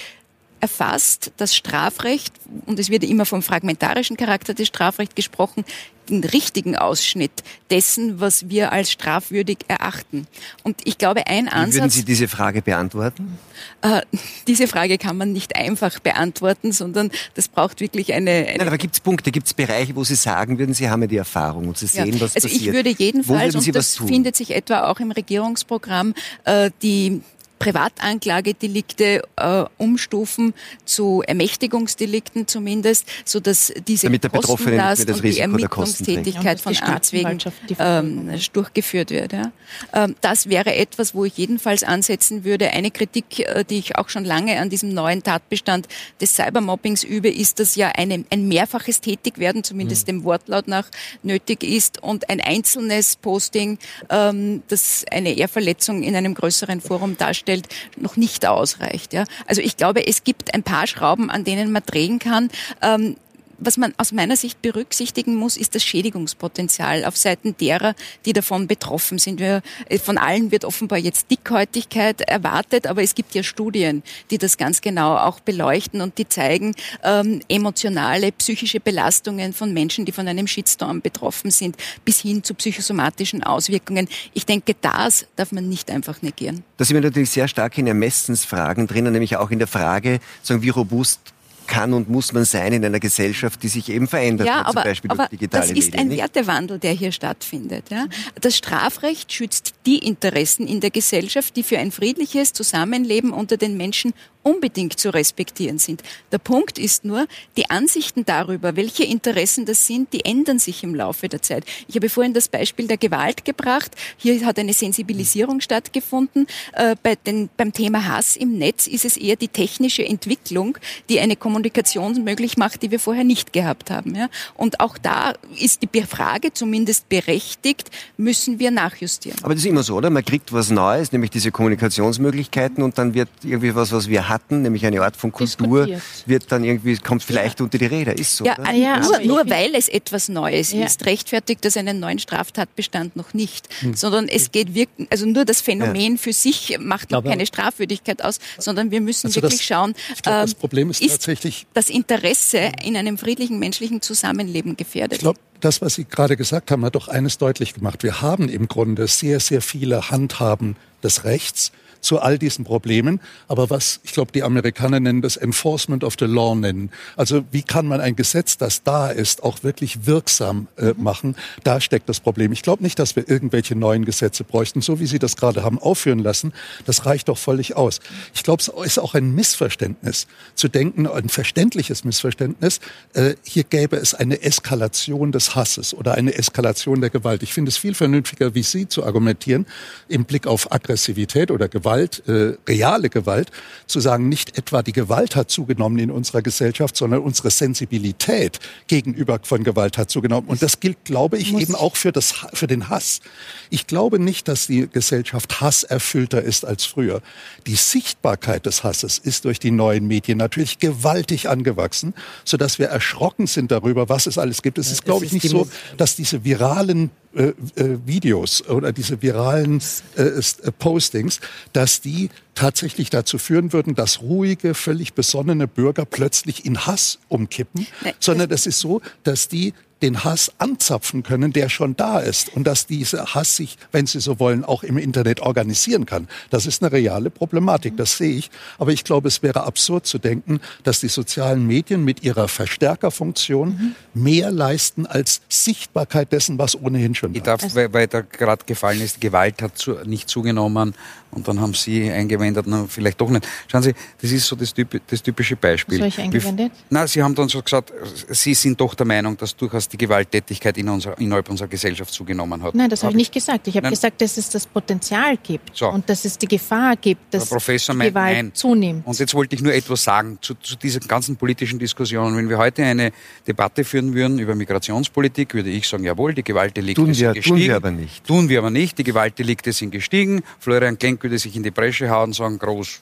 erfasst 0.65 1.31
das 1.37 1.55
Strafrecht, 1.55 2.33
und 2.65 2.79
es 2.79 2.89
wird 2.89 3.03
immer 3.03 3.25
vom 3.25 3.43
fragmentarischen 3.43 4.17
Charakter 4.17 4.55
des 4.55 4.67
Strafrechts 4.67 5.13
gesprochen, 5.13 5.63
den 6.09 6.23
richtigen 6.23 6.75
Ausschnitt 6.75 7.31
dessen, 7.69 8.19
was 8.19 8.49
wir 8.49 8.71
als 8.71 8.91
strafwürdig 8.91 9.59
erachten. 9.67 10.27
Und 10.63 10.77
ich 10.83 10.97
glaube, 10.97 11.27
ein 11.27 11.47
Ansatz. 11.47 11.73
Wie 11.73 11.79
würden 11.79 11.89
Sie 11.91 12.05
diese 12.05 12.27
Frage 12.27 12.61
beantworten? 12.61 13.37
Äh, 13.81 14.01
diese 14.47 14.67
Frage 14.67 14.97
kann 14.97 15.17
man 15.17 15.33
nicht 15.33 15.55
einfach 15.55 15.99
beantworten, 15.99 16.71
sondern 16.71 17.11
das 17.35 17.47
braucht 17.47 17.79
wirklich 17.79 18.13
eine. 18.13 18.31
eine 18.31 18.57
Nein, 18.57 18.67
aber 18.67 18.77
gibt 18.77 18.95
es 18.95 18.99
Punkte, 18.99 19.31
gibt 19.31 19.47
es 19.47 19.53
Bereiche, 19.53 19.95
wo 19.95 20.03
Sie 20.03 20.15
sagen 20.15 20.57
würden, 20.57 20.73
Sie 20.73 20.89
haben 20.89 21.01
ja 21.01 21.07
die 21.07 21.17
Erfahrung 21.17 21.67
und 21.67 21.77
Sie 21.77 21.87
sehen, 21.87 22.13
ja. 22.13 22.21
was 22.21 22.35
also 22.35 22.47
passiert? 22.47 22.53
Also 22.53 22.65
ich 22.65 22.73
würde 22.73 22.89
jedenfalls, 22.89 23.55
und 23.55 23.75
das 23.75 23.97
findet 23.97 24.35
sich 24.35 24.55
etwa 24.55 24.89
auch 24.89 24.99
im 24.99 25.11
Regierungsprogramm, 25.11 26.13
äh, 26.43 26.71
die 26.81 27.21
Privatanklagedelikte 27.59 29.23
äh, 29.37 29.63
umstufen 29.77 30.53
zu 30.83 31.23
Ermächtigungsdelikten 31.25 32.47
zumindest, 32.47 33.07
so 33.23 33.39
dass 33.39 33.73
diese 33.87 34.07
Damit 34.07 34.23
der 34.23 34.29
Kostenlast 34.29 35.09
das 35.09 35.17
und 35.17 35.23
die 35.23 35.39
Ermittlungstätigkeit 35.39 36.59
von 36.59 36.75
Arzt 36.77 37.13
wegen 37.13 37.39
ähm, 37.79 38.29
durchgeführt 38.53 39.11
wird. 39.11 39.33
Ja. 39.33 39.51
Ähm, 39.93 40.15
das 40.21 40.49
wäre 40.49 40.75
etwas, 40.75 41.15
wo 41.15 41.25
ich 41.25 41.37
jedenfalls 41.37 41.83
ansetzen 41.83 42.43
würde. 42.43 42.71
Eine 42.71 42.91
Kritik, 42.91 43.39
äh, 43.39 43.63
die 43.63 43.79
ich 43.79 43.97
auch 43.97 44.09
schon 44.09 44.25
lange 44.25 44.59
an 44.59 44.69
diesem 44.69 44.93
neuen 44.93 45.23
Tatbestand 45.23 45.87
des 46.19 46.35
Cybermobbings 46.35 47.03
übe, 47.03 47.29
ist, 47.29 47.59
dass 47.59 47.75
ja 47.75 47.89
eine, 47.95 48.25
ein 48.29 48.47
mehrfaches 48.47 49.01
Tätigwerden, 49.01 49.63
zumindest 49.63 50.07
mhm. 50.07 50.11
dem 50.11 50.23
Wortlaut 50.25 50.67
nach, 50.67 50.89
nötig 51.23 51.63
ist 51.63 52.03
und 52.03 52.29
ein 52.29 52.41
einzelnes 52.41 53.15
Posting, 53.15 53.79
ähm, 54.09 54.61
das 54.67 55.05
eine 55.09 55.37
Ehrverletzung 55.37 56.03
in 56.03 56.15
einem 56.15 56.33
größeren 56.33 56.81
Forum 56.81 57.17
darstellt, 57.17 57.44
darstellt, 57.45 57.67
noch 57.97 58.17
nicht 58.17 58.45
ausreicht. 58.45 59.13
Ja? 59.13 59.25
Also 59.47 59.61
ich 59.61 59.77
glaube, 59.77 60.05
es 60.07 60.23
gibt 60.23 60.53
ein 60.53 60.63
paar 60.63 60.87
Schrauben, 60.87 61.29
an 61.29 61.43
denen 61.43 61.71
man 61.71 61.83
drehen 61.85 62.19
kann. 62.19 62.49
Ähm, 62.81 63.17
was 63.57 63.77
man 63.77 63.93
aus 63.97 64.11
meiner 64.11 64.35
Sicht 64.35 64.61
berücksichtigen 64.61 65.35
muss, 65.35 65.57
ist 65.57 65.75
das 65.75 65.83
Schädigungspotenzial 65.83 67.05
auf 67.05 67.17
Seiten 67.17 67.55
derer, 67.57 67.95
die 68.25 68.33
davon 68.33 68.67
betroffen 68.67 69.19
sind. 69.19 69.39
Wir, 69.39 69.61
äh, 69.89 69.97
von 69.97 70.17
allen 70.17 70.51
wird 70.51 70.65
offenbar 70.65 70.99
jetzt 70.99 71.31
Dickhäutigkeit 71.31 72.21
erwartet, 72.21 72.87
aber 72.87 73.03
es 73.03 73.15
gibt 73.15 73.35
ja 73.35 73.43
Studien, 73.43 74.03
die 74.31 74.37
das 74.37 74.57
ganz 74.57 74.81
genau 74.81 75.17
auch 75.17 75.39
beleuchten 75.39 76.01
und 76.01 76.17
die 76.17 76.27
zeigen 76.27 76.75
ähm, 77.03 77.41
emotionale, 77.47 78.31
psychische 78.31 78.79
Belastungen 78.79 79.53
von 79.53 79.73
Menschen, 79.73 80.05
die 80.05 80.11
von 80.11 80.27
einem 80.27 80.47
Shitstorm 80.47 81.01
betroffen 81.01 81.51
sind, 81.51 81.75
bis 82.03 82.21
hin 82.21 82.43
zu 82.43 82.53
psychosomatischen 82.53 83.43
Auswirkungen. 83.43 84.07
Ich 84.33 84.45
denke, 84.45 84.75
das 84.81 85.25
darf 85.35 85.51
man 85.51 85.69
nicht 85.69 85.91
einfach 85.91 86.21
negieren. 86.21 86.63
Da 86.77 86.85
sind 86.85 86.95
wir 86.95 87.01
natürlich 87.01 87.29
sehr 87.29 87.47
stark 87.47 87.77
in 87.77 87.87
Ermessensfragen 87.87 88.87
drinnen, 88.87 89.13
nämlich 89.13 89.37
auch 89.37 89.51
in 89.51 89.59
der 89.59 89.67
Frage, 89.67 90.19
sagen, 90.43 90.61
wie 90.61 90.69
robust 90.69 91.34
kann 91.67 91.93
und 91.93 92.09
muss 92.09 92.33
man 92.33 92.45
sein 92.45 92.73
in 92.73 92.85
einer 92.85 92.99
Gesellschaft, 92.99 93.63
die 93.63 93.67
sich 93.67 93.89
eben 93.89 94.07
verändert, 94.07 94.47
ja, 94.47 94.65
aber, 94.65 94.81
zum 94.81 94.83
Beispiel 94.83 95.11
aber 95.11 95.27
durch 95.27 95.39
digitale 95.39 95.67
Das 95.67 95.71
ist 95.71 95.91
Medien, 95.91 96.11
ein? 96.11 96.17
Wertewandel, 96.17 96.79
der 96.79 96.91
hier 96.91 97.11
stattfindet. 97.11 97.89
Ja? 97.89 98.05
Das 98.39 98.55
Strafrecht 98.57 99.31
schützt 99.31 99.73
die 99.85 99.99
Interessen 99.99 100.67
in 100.67 100.79
der 100.79 100.91
Gesellschaft, 100.91 101.55
die 101.55 101.63
für 101.63 101.77
ein 101.77 101.91
friedliches 101.91 102.53
Zusammenleben 102.53 103.31
unter 103.31 103.57
den 103.57 103.77
Menschen 103.77 104.13
unbedingt 104.45 104.99
zu 104.99 105.11
respektieren 105.11 105.79
sind. 105.79 106.03
Der 106.31 106.37
Punkt 106.37 106.77
ist 106.77 107.03
nur, 107.03 107.25
die 107.57 107.69
Ansichten 107.71 108.25
darüber, 108.25 108.75
welche 108.75 109.03
Interessen 109.03 109.65
das 109.65 109.87
sind, 109.87 110.13
die 110.13 110.23
ändern 110.23 110.59
sich 110.59 110.83
im 110.83 110.93
Laufe 110.93 111.27
der 111.27 111.41
Zeit. 111.41 111.65
Ich 111.87 111.95
habe 111.95 112.09
vorhin 112.09 112.33
das 112.33 112.47
Beispiel 112.47 112.87
der 112.87 112.97
Gewalt 112.97 113.43
gebracht. 113.43 113.91
Hier 114.17 114.45
hat 114.45 114.59
eine 114.59 114.73
Sensibilisierung 114.73 115.61
stattgefunden. 115.61 116.45
Äh, 116.73 116.95
bei 117.01 117.15
den, 117.15 117.49
beim 117.57 117.73
Thema 117.73 118.07
Hass 118.07 118.35
im 118.35 118.57
Netz 118.59 118.85
ist 118.85 119.03
es 119.03 119.17
eher 119.17 119.35
die 119.35 119.47
technische 119.47 120.05
Entwicklung, 120.05 120.77
die 121.09 121.19
eine 121.19 121.35
Kommunikation 121.35 122.23
möglich 122.23 122.55
macht, 122.55 122.83
die 122.83 122.91
wir 122.91 122.99
vorher 122.99 123.23
nicht 123.23 123.51
gehabt 123.51 123.89
haben. 123.89 124.15
Und 124.53 124.79
auch 124.79 124.99
da 124.99 125.33
ist 125.57 125.81
die 125.81 126.01
Frage 126.03 126.53
zumindest 126.53 127.09
berechtigt, 127.09 127.89
müssen 128.17 128.59
wir 128.59 128.69
nachjustieren. 128.69 129.39
Aber 129.41 129.55
das 129.55 129.63
ist 129.63 129.69
immer 129.69 129.81
so, 129.81 129.95
oder? 129.95 130.11
Man 130.11 130.23
kriegt 130.23 130.53
was 130.53 130.69
Neues, 130.69 131.11
nämlich 131.11 131.31
diese 131.31 131.51
Kommunikationsmöglichkeiten 131.51 132.83
und 132.83 132.99
dann 132.99 133.15
wird 133.15 133.29
irgendwie 133.43 133.73
was, 133.73 133.91
was 133.91 134.07
wir 134.07 134.29
hatten, 134.35 134.61
nämlich 134.61 134.85
eine 134.85 135.01
Art 135.01 135.15
von 135.15 135.31
Kultur, 135.31 135.87
wird 136.25 136.51
dann 136.51 136.63
irgendwie, 136.63 136.97
kommt 136.97 137.23
vielleicht 137.23 137.59
ja. 137.59 137.63
unter 137.63 137.77
die 137.77 137.85
Räder. 137.85 138.17
Ist 138.17 138.35
so. 138.35 138.45
Ja, 138.45 138.59
oder? 138.59 138.71
ja 138.73 138.99
nur, 138.99 139.19
nur 139.21 139.49
weil 139.49 139.73
es 139.75 139.87
etwas 139.87 140.27
Neues 140.27 140.73
ja. 140.73 140.85
ist, 140.85 141.05
rechtfertigt 141.05 141.63
das 141.63 141.77
einen 141.77 141.99
neuen 141.99 142.19
Straftatbestand 142.19 143.15
noch 143.15 143.33
nicht. 143.33 143.69
Hm. 143.79 143.95
Sondern 143.95 144.27
es 144.27 144.51
geht 144.51 144.75
wirklich, 144.75 145.07
also 145.09 145.25
nur 145.25 145.45
das 145.45 145.61
Phänomen 145.61 146.17
für 146.17 146.33
sich 146.33 146.77
macht 146.79 147.11
noch 147.11 147.23
keine 147.23 147.45
Strafwürdigkeit 147.45 148.21
aus, 148.23 148.39
sondern 148.57 148.91
wir 148.91 149.01
müssen 149.01 149.27
also 149.27 149.41
wirklich 149.41 149.59
das, 149.59 149.67
schauen, 149.67 149.93
glaub, 150.21 150.35
das 150.41 150.51
ähm, 150.51 150.59
Problem 150.59 150.89
ist, 150.89 151.01
ist 151.01 151.11
tatsächlich 151.11 151.65
das 151.73 151.89
Interesse 151.89 152.71
in 152.83 152.97
einem 152.97 153.17
friedlichen 153.17 153.57
menschlichen 153.57 154.01
Zusammenleben 154.01 154.75
gefährdet. 154.75 155.13
Ich 155.13 155.19
glaube, 155.19 155.39
das, 155.61 155.81
was 155.81 155.95
Sie 155.95 156.05
gerade 156.05 156.35
gesagt 156.37 156.71
haben, 156.71 156.83
hat 156.85 156.95
doch 156.95 157.07
eines 157.07 157.37
deutlich 157.37 157.73
gemacht. 157.73 158.03
Wir 158.03 158.21
haben 158.21 158.49
im 158.49 158.67
Grunde 158.67 159.07
sehr, 159.07 159.39
sehr 159.39 159.61
viele 159.61 160.11
Handhaben 160.11 160.75
des 161.03 161.23
Rechts, 161.23 161.71
zu 162.05 162.19
all 162.19 162.37
diesen 162.37 162.65
Problemen. 162.65 163.19
Aber 163.47 163.71
was, 163.71 163.99
ich 164.03 164.13
glaube, 164.13 164.31
die 164.31 164.43
Amerikaner 164.43 164.99
nennen 164.99 165.23
das 165.23 165.37
Enforcement 165.37 166.03
of 166.03 166.15
the 166.19 166.25
Law 166.25 166.55
nennen. 166.55 166.91
Also 167.17 167.43
wie 167.51 167.63
kann 167.63 167.87
man 167.87 167.99
ein 167.99 168.15
Gesetz, 168.15 168.57
das 168.57 168.83
da 168.83 169.09
ist, 169.09 169.41
auch 169.43 169.63
wirklich 169.63 170.05
wirksam 170.05 170.67
äh, 170.77 170.93
machen? 170.97 171.35
Da 171.63 171.81
steckt 171.81 172.07
das 172.07 172.19
Problem. 172.19 172.51
Ich 172.51 172.61
glaube 172.61 172.83
nicht, 172.83 172.99
dass 172.99 173.15
wir 173.15 173.27
irgendwelche 173.27 173.75
neuen 173.75 174.05
Gesetze 174.05 174.43
bräuchten, 174.43 174.81
so 174.81 174.99
wie 174.99 175.07
Sie 175.07 175.17
das 175.17 175.35
gerade 175.35 175.63
haben 175.63 175.79
aufführen 175.79 176.19
lassen. 176.19 176.53
Das 176.85 177.07
reicht 177.07 177.27
doch 177.27 177.39
völlig 177.39 177.75
aus. 177.75 177.99
Ich 178.35 178.43
glaube, 178.43 178.61
es 178.61 178.67
ist 178.67 178.99
auch 178.99 179.15
ein 179.15 179.33
Missverständnis 179.33 180.27
zu 180.53 180.67
denken, 180.67 181.07
ein 181.07 181.29
verständliches 181.29 182.03
Missverständnis. 182.03 182.81
Äh, 183.13 183.33
hier 183.43 183.63
gäbe 183.63 183.95
es 183.95 184.13
eine 184.13 184.43
Eskalation 184.43 185.31
des 185.31 185.55
Hasses 185.55 185.95
oder 185.95 186.13
eine 186.13 186.35
Eskalation 186.35 187.01
der 187.01 187.09
Gewalt. 187.09 187.41
Ich 187.41 187.53
finde 187.53 187.69
es 187.69 187.77
viel 187.77 187.95
vernünftiger, 187.95 188.53
wie 188.53 188.61
Sie 188.61 188.87
zu 188.87 189.03
argumentieren, 189.03 189.65
im 190.07 190.25
Blick 190.25 190.45
auf 190.45 190.71
Aggressivität 190.71 191.49
oder 191.49 191.67
Gewalt 191.67 191.94
Gewalt, 191.95 192.23
äh, 192.27 192.57
reale 192.67 193.09
Gewalt, 193.09 193.51
zu 193.87 193.99
sagen, 193.99 194.27
nicht 194.27 194.57
etwa 194.57 194.81
die 194.81 194.91
Gewalt 194.91 195.35
hat 195.35 195.49
zugenommen 195.49 195.97
in 195.99 196.11
unserer 196.11 196.41
Gesellschaft, 196.41 196.97
sondern 196.97 197.21
unsere 197.21 197.51
Sensibilität 197.51 198.59
gegenüber 198.87 199.39
von 199.43 199.63
Gewalt 199.63 199.97
hat 199.97 200.09
zugenommen. 200.09 200.47
Und 200.47 200.61
das 200.61 200.79
gilt, 200.79 201.05
glaube 201.05 201.37
ich, 201.37 201.53
eben 201.53 201.75
auch 201.75 201.95
für, 201.95 202.11
das, 202.11 202.33
für 202.53 202.67
den 202.67 202.89
Hass. 202.89 203.21
Ich 203.69 203.87
glaube 203.87 204.19
nicht, 204.19 204.47
dass 204.47 204.67
die 204.67 204.87
Gesellschaft 204.91 205.61
hasserfüllter 205.61 206.41
ist 206.41 206.65
als 206.65 206.85
früher. 206.85 207.21
Die 207.65 207.75
Sichtbarkeit 207.75 208.65
des 208.65 208.83
Hasses 208.83 209.17
ist 209.17 209.45
durch 209.45 209.59
die 209.59 209.71
neuen 209.71 210.07
Medien 210.07 210.37
natürlich 210.37 210.79
gewaltig 210.79 211.49
angewachsen, 211.49 212.13
sodass 212.43 212.79
wir 212.79 212.87
erschrocken 212.87 213.47
sind 213.47 213.71
darüber, 213.71 214.09
was 214.09 214.27
es 214.27 214.37
alles 214.37 214.61
gibt. 214.61 214.77
Es 214.77 214.91
ist, 214.91 215.05
glaube 215.05 215.25
ich, 215.25 215.31
nicht 215.31 215.47
so, 215.47 215.67
dass 215.97 216.15
diese 216.15 216.43
viralen 216.43 217.11
äh, 217.35 217.53
äh, 217.75 217.97
Videos 218.05 218.65
oder 218.69 218.93
diese 218.93 219.21
viralen 219.21 219.81
äh, 220.15 220.23
äh, 220.23 220.71
Postings, 220.79 221.41
dass 221.73 221.99
die 221.99 222.29
tatsächlich 222.53 223.09
dazu 223.09 223.37
führen 223.37 223.73
würden, 223.73 223.93
dass 223.93 224.21
ruhige, 224.21 224.73
völlig 224.73 225.13
besonnene 225.13 225.67
Bürger 225.67 226.05
plötzlich 226.05 226.65
in 226.65 226.85
Hass 226.85 227.19
umkippen, 227.27 227.87
sondern 228.19 228.49
es 228.51 228.65
ist 228.65 228.79
so, 228.79 229.01
dass 229.23 229.49
die 229.49 229.73
den 230.01 230.23
Hass 230.23 230.51
anzapfen 230.57 231.23
können, 231.23 231.53
der 231.53 231.69
schon 231.69 231.95
da 231.95 232.19
ist 232.19 232.53
und 232.55 232.65
dass 232.65 232.85
dieser 232.85 233.33
Hass 233.33 233.55
sich, 233.55 233.77
wenn 233.91 234.05
Sie 234.05 234.19
so 234.19 234.39
wollen, 234.39 234.65
auch 234.65 234.83
im 234.83 234.97
Internet 234.97 235.39
organisieren 235.39 236.05
kann. 236.05 236.27
Das 236.49 236.65
ist 236.65 236.83
eine 236.83 236.91
reale 236.91 237.29
Problematik, 237.29 237.95
das 237.97 238.17
sehe 238.17 238.35
ich. 238.35 238.51
Aber 238.77 238.91
ich 238.91 239.03
glaube, 239.03 239.27
es 239.29 239.41
wäre 239.41 239.63
absurd 239.63 240.05
zu 240.05 240.17
denken, 240.17 240.59
dass 240.83 240.99
die 240.99 241.07
sozialen 241.07 241.65
Medien 241.65 242.03
mit 242.03 242.23
ihrer 242.23 242.47
Verstärkerfunktion 242.47 243.95
mhm. 244.13 244.21
mehr 244.21 244.51
leisten 244.51 245.05
als 245.05 245.41
Sichtbarkeit 245.47 246.31
dessen, 246.31 246.59
was 246.59 246.75
ohnehin 246.75 247.15
schon 247.15 247.33
da 247.33 247.55
ist. 247.55 247.63
Ich 247.63 247.71
darf, 247.71 247.75
weil, 247.75 247.93
weil 247.93 248.07
da 248.07 248.21
gerade 248.21 248.65
gefallen 248.65 249.01
ist, 249.01 249.21
Gewalt 249.21 249.61
hat 249.61 249.77
zu, 249.77 249.93
nicht 250.05 250.29
zugenommen 250.29 250.93
und 251.35 251.47
dann 251.47 251.59
haben 251.59 251.73
Sie 251.73 252.09
eingewendet, 252.09 252.65
na, 252.67 252.85
vielleicht 252.87 253.19
doch 253.19 253.29
nicht. 253.29 253.45
Schauen 253.67 253.83
Sie, 253.83 253.93
das 254.21 254.31
ist 254.31 254.47
so 254.47 254.55
das, 254.55 254.73
typ, 254.73 255.01
das 255.07 255.21
typische 255.21 255.55
Beispiel. 255.55 255.99
Was 255.99 256.03
habe 256.03 256.07
ich 256.07 256.19
eingewendet? 256.19 256.71
Na, 256.89 257.05
Sie 257.07 257.21
haben 257.21 257.35
dann 257.35 257.49
so 257.49 257.61
gesagt, 257.61 257.91
Sie 258.29 258.53
sind 258.53 258.79
doch 258.79 258.93
der 258.93 259.05
Meinung, 259.05 259.35
dass 259.37 259.55
durchaus 259.55 259.84
dass 259.85 259.89
die 259.89 259.97
Gewalttätigkeit 259.97 260.77
in 260.79 260.89
unserer, 260.89 261.17
innerhalb 261.19 261.47
unserer 261.49 261.67
Gesellschaft 261.67 262.11
zugenommen 262.11 262.61
hat. 262.63 262.73
Nein, 262.73 262.89
das 262.89 263.01
habe 263.03 263.09
Hab 263.09 263.11
ich 263.13 263.17
nicht 263.17 263.33
gesagt. 263.33 263.67
Ich 263.67 263.77
habe 263.77 263.89
gesagt, 263.89 264.19
dass 264.21 264.37
es 264.37 264.49
das 264.49 264.65
Potenzial 264.65 265.37
gibt 265.37 265.75
So. 265.77 265.89
und 265.89 266.09
dass 266.09 266.25
es 266.25 266.37
die 266.37 266.47
Gefahr 266.47 266.95
gibt, 266.95 267.31
dass 267.33 267.47
Professor 267.49 267.93
die 267.93 267.99
meint, 267.99 268.09
Gewalt 268.11 268.35
nein. 268.37 268.51
zunimmt. 268.53 269.05
Und 269.05 269.19
jetzt 269.19 269.33
wollte 269.35 269.55
ich 269.55 269.61
nur 269.61 269.73
etwas 269.73 270.03
sagen 270.03 270.39
zu, 270.41 270.55
zu 270.55 270.75
dieser 270.75 270.99
ganzen 271.01 271.35
politischen 271.35 271.77
Diskussion. 271.77 272.35
Wenn 272.35 272.49
wir 272.49 272.57
heute 272.57 272.83
eine 272.83 273.11
Debatte 273.47 273.83
führen 273.83 274.13
würden 274.15 274.39
über 274.39 274.55
Migrationspolitik, 274.55 275.53
würde 275.53 275.69
ich 275.69 275.87
sagen, 275.87 276.03
jawohl, 276.03 276.33
die 276.33 276.43
Gewaltdelikte 276.43 277.01
Tun 277.01 277.09
wir- 277.09 277.15
sind 277.15 277.25
tun 277.27 277.33
gestiegen. 277.35 277.59
wir 277.59 277.75
aber 277.75 277.91
nicht. 277.91 278.25
Tun 278.25 278.49
wir 278.49 278.59
aber 278.59 278.69
nicht. 278.71 278.97
Die 278.97 279.03
Gewaltdelikte 279.03 279.71
sind 279.71 279.91
gestiegen. 279.91 280.41
Florian 280.59 280.97
Klenk 280.97 281.21
würde 281.21 281.37
sich 281.37 281.55
in 281.55 281.61
die 281.63 281.71
Bresche 281.71 282.09
hauen 282.09 282.29
und 282.29 282.33
sagen, 282.33 282.57
groß 282.57 283.01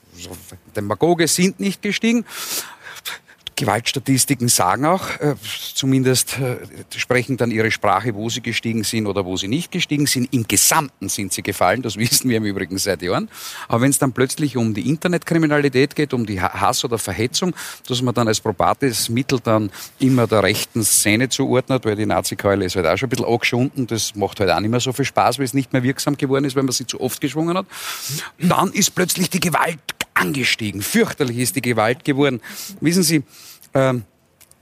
Demagoge 0.76 1.28
sind 1.28 1.60
nicht 1.60 1.82
gestiegen. 1.82 2.26
Gewaltstatistiken 3.64 4.50
sagen 4.50 4.84
auch, 4.86 5.08
äh, 5.22 5.36
zumindest 5.74 6.38
äh, 6.38 6.58
sprechen 6.98 7.38
dann 7.38 7.50
ihre 7.50 7.72
Sprache, 7.72 8.14
wo 8.14 8.28
sie 8.30 8.42
gestiegen 8.42 8.84
sind 8.84 9.08
oder 9.08 9.24
wo 9.24 9.38
sie 9.38 9.48
nicht 9.48 9.72
gestiegen 9.72 10.06
sind. 10.06 10.34
Im 10.34 10.46
Gesamten 10.48 11.08
sind 11.08 11.32
sie 11.32 11.44
gefallen, 11.44 11.82
das 11.82 11.96
wissen 12.04 12.30
wir 12.30 12.38
im 12.38 12.44
Übrigen 12.46 12.78
seit 12.78 13.02
Jahren. 13.02 13.30
Aber 13.70 13.82
wenn 13.82 13.90
es 13.90 14.00
dann 14.00 14.12
plötzlich 14.12 14.58
um 14.58 14.74
die 14.74 14.90
Internetkriminalität 14.90 15.96
geht, 15.96 16.14
um 16.14 16.26
die 16.26 16.42
Ha- 16.42 16.60
Hass 16.60 16.84
oder 16.84 16.98
Verhetzung, 16.98 17.56
dass 17.88 18.02
man 18.02 18.14
dann 18.14 18.28
als 18.28 18.42
probates 18.42 19.08
Mittel 19.08 19.40
dann 19.42 19.72
immer 20.00 20.28
der 20.28 20.44
rechten 20.44 20.84
Szene 20.84 21.30
zuordnet, 21.30 21.86
weil 21.86 21.96
die 21.96 22.06
Nazi-Keule 22.06 22.66
ist 22.66 22.76
halt 22.76 22.86
auch 22.88 22.98
schon 22.98 23.08
ein 23.08 23.12
bisschen 23.12 23.26
angeschunden, 23.26 23.88
das 23.88 24.14
macht 24.16 24.42
halt 24.42 24.52
auch 24.52 24.60
nicht 24.60 24.72
mehr 24.72 24.82
so 24.82 24.92
viel 24.92 25.06
Spaß, 25.06 25.38
weil 25.40 25.46
es 25.46 25.54
nicht 25.54 25.72
mehr 25.72 25.84
wirksam 25.84 26.18
geworden 26.18 26.44
ist, 26.44 26.58
weil 26.58 26.64
man 26.64 26.74
sie 26.74 26.86
zu 26.86 27.00
oft 27.00 27.22
geschwungen 27.22 27.58
hat. 27.58 27.66
Dann 28.40 28.74
ist 28.74 28.94
plötzlich 28.94 29.30
die 29.30 29.40
Gewalt 29.40 29.80
angestiegen. 30.16 30.82
Fürchterlich 30.82 31.38
ist 31.40 31.56
die 31.56 31.62
Gewalt 31.62 32.04
geworden. 32.06 32.40
Wissen 32.82 33.02
Sie, 33.04 33.24
ähm, 33.74 34.04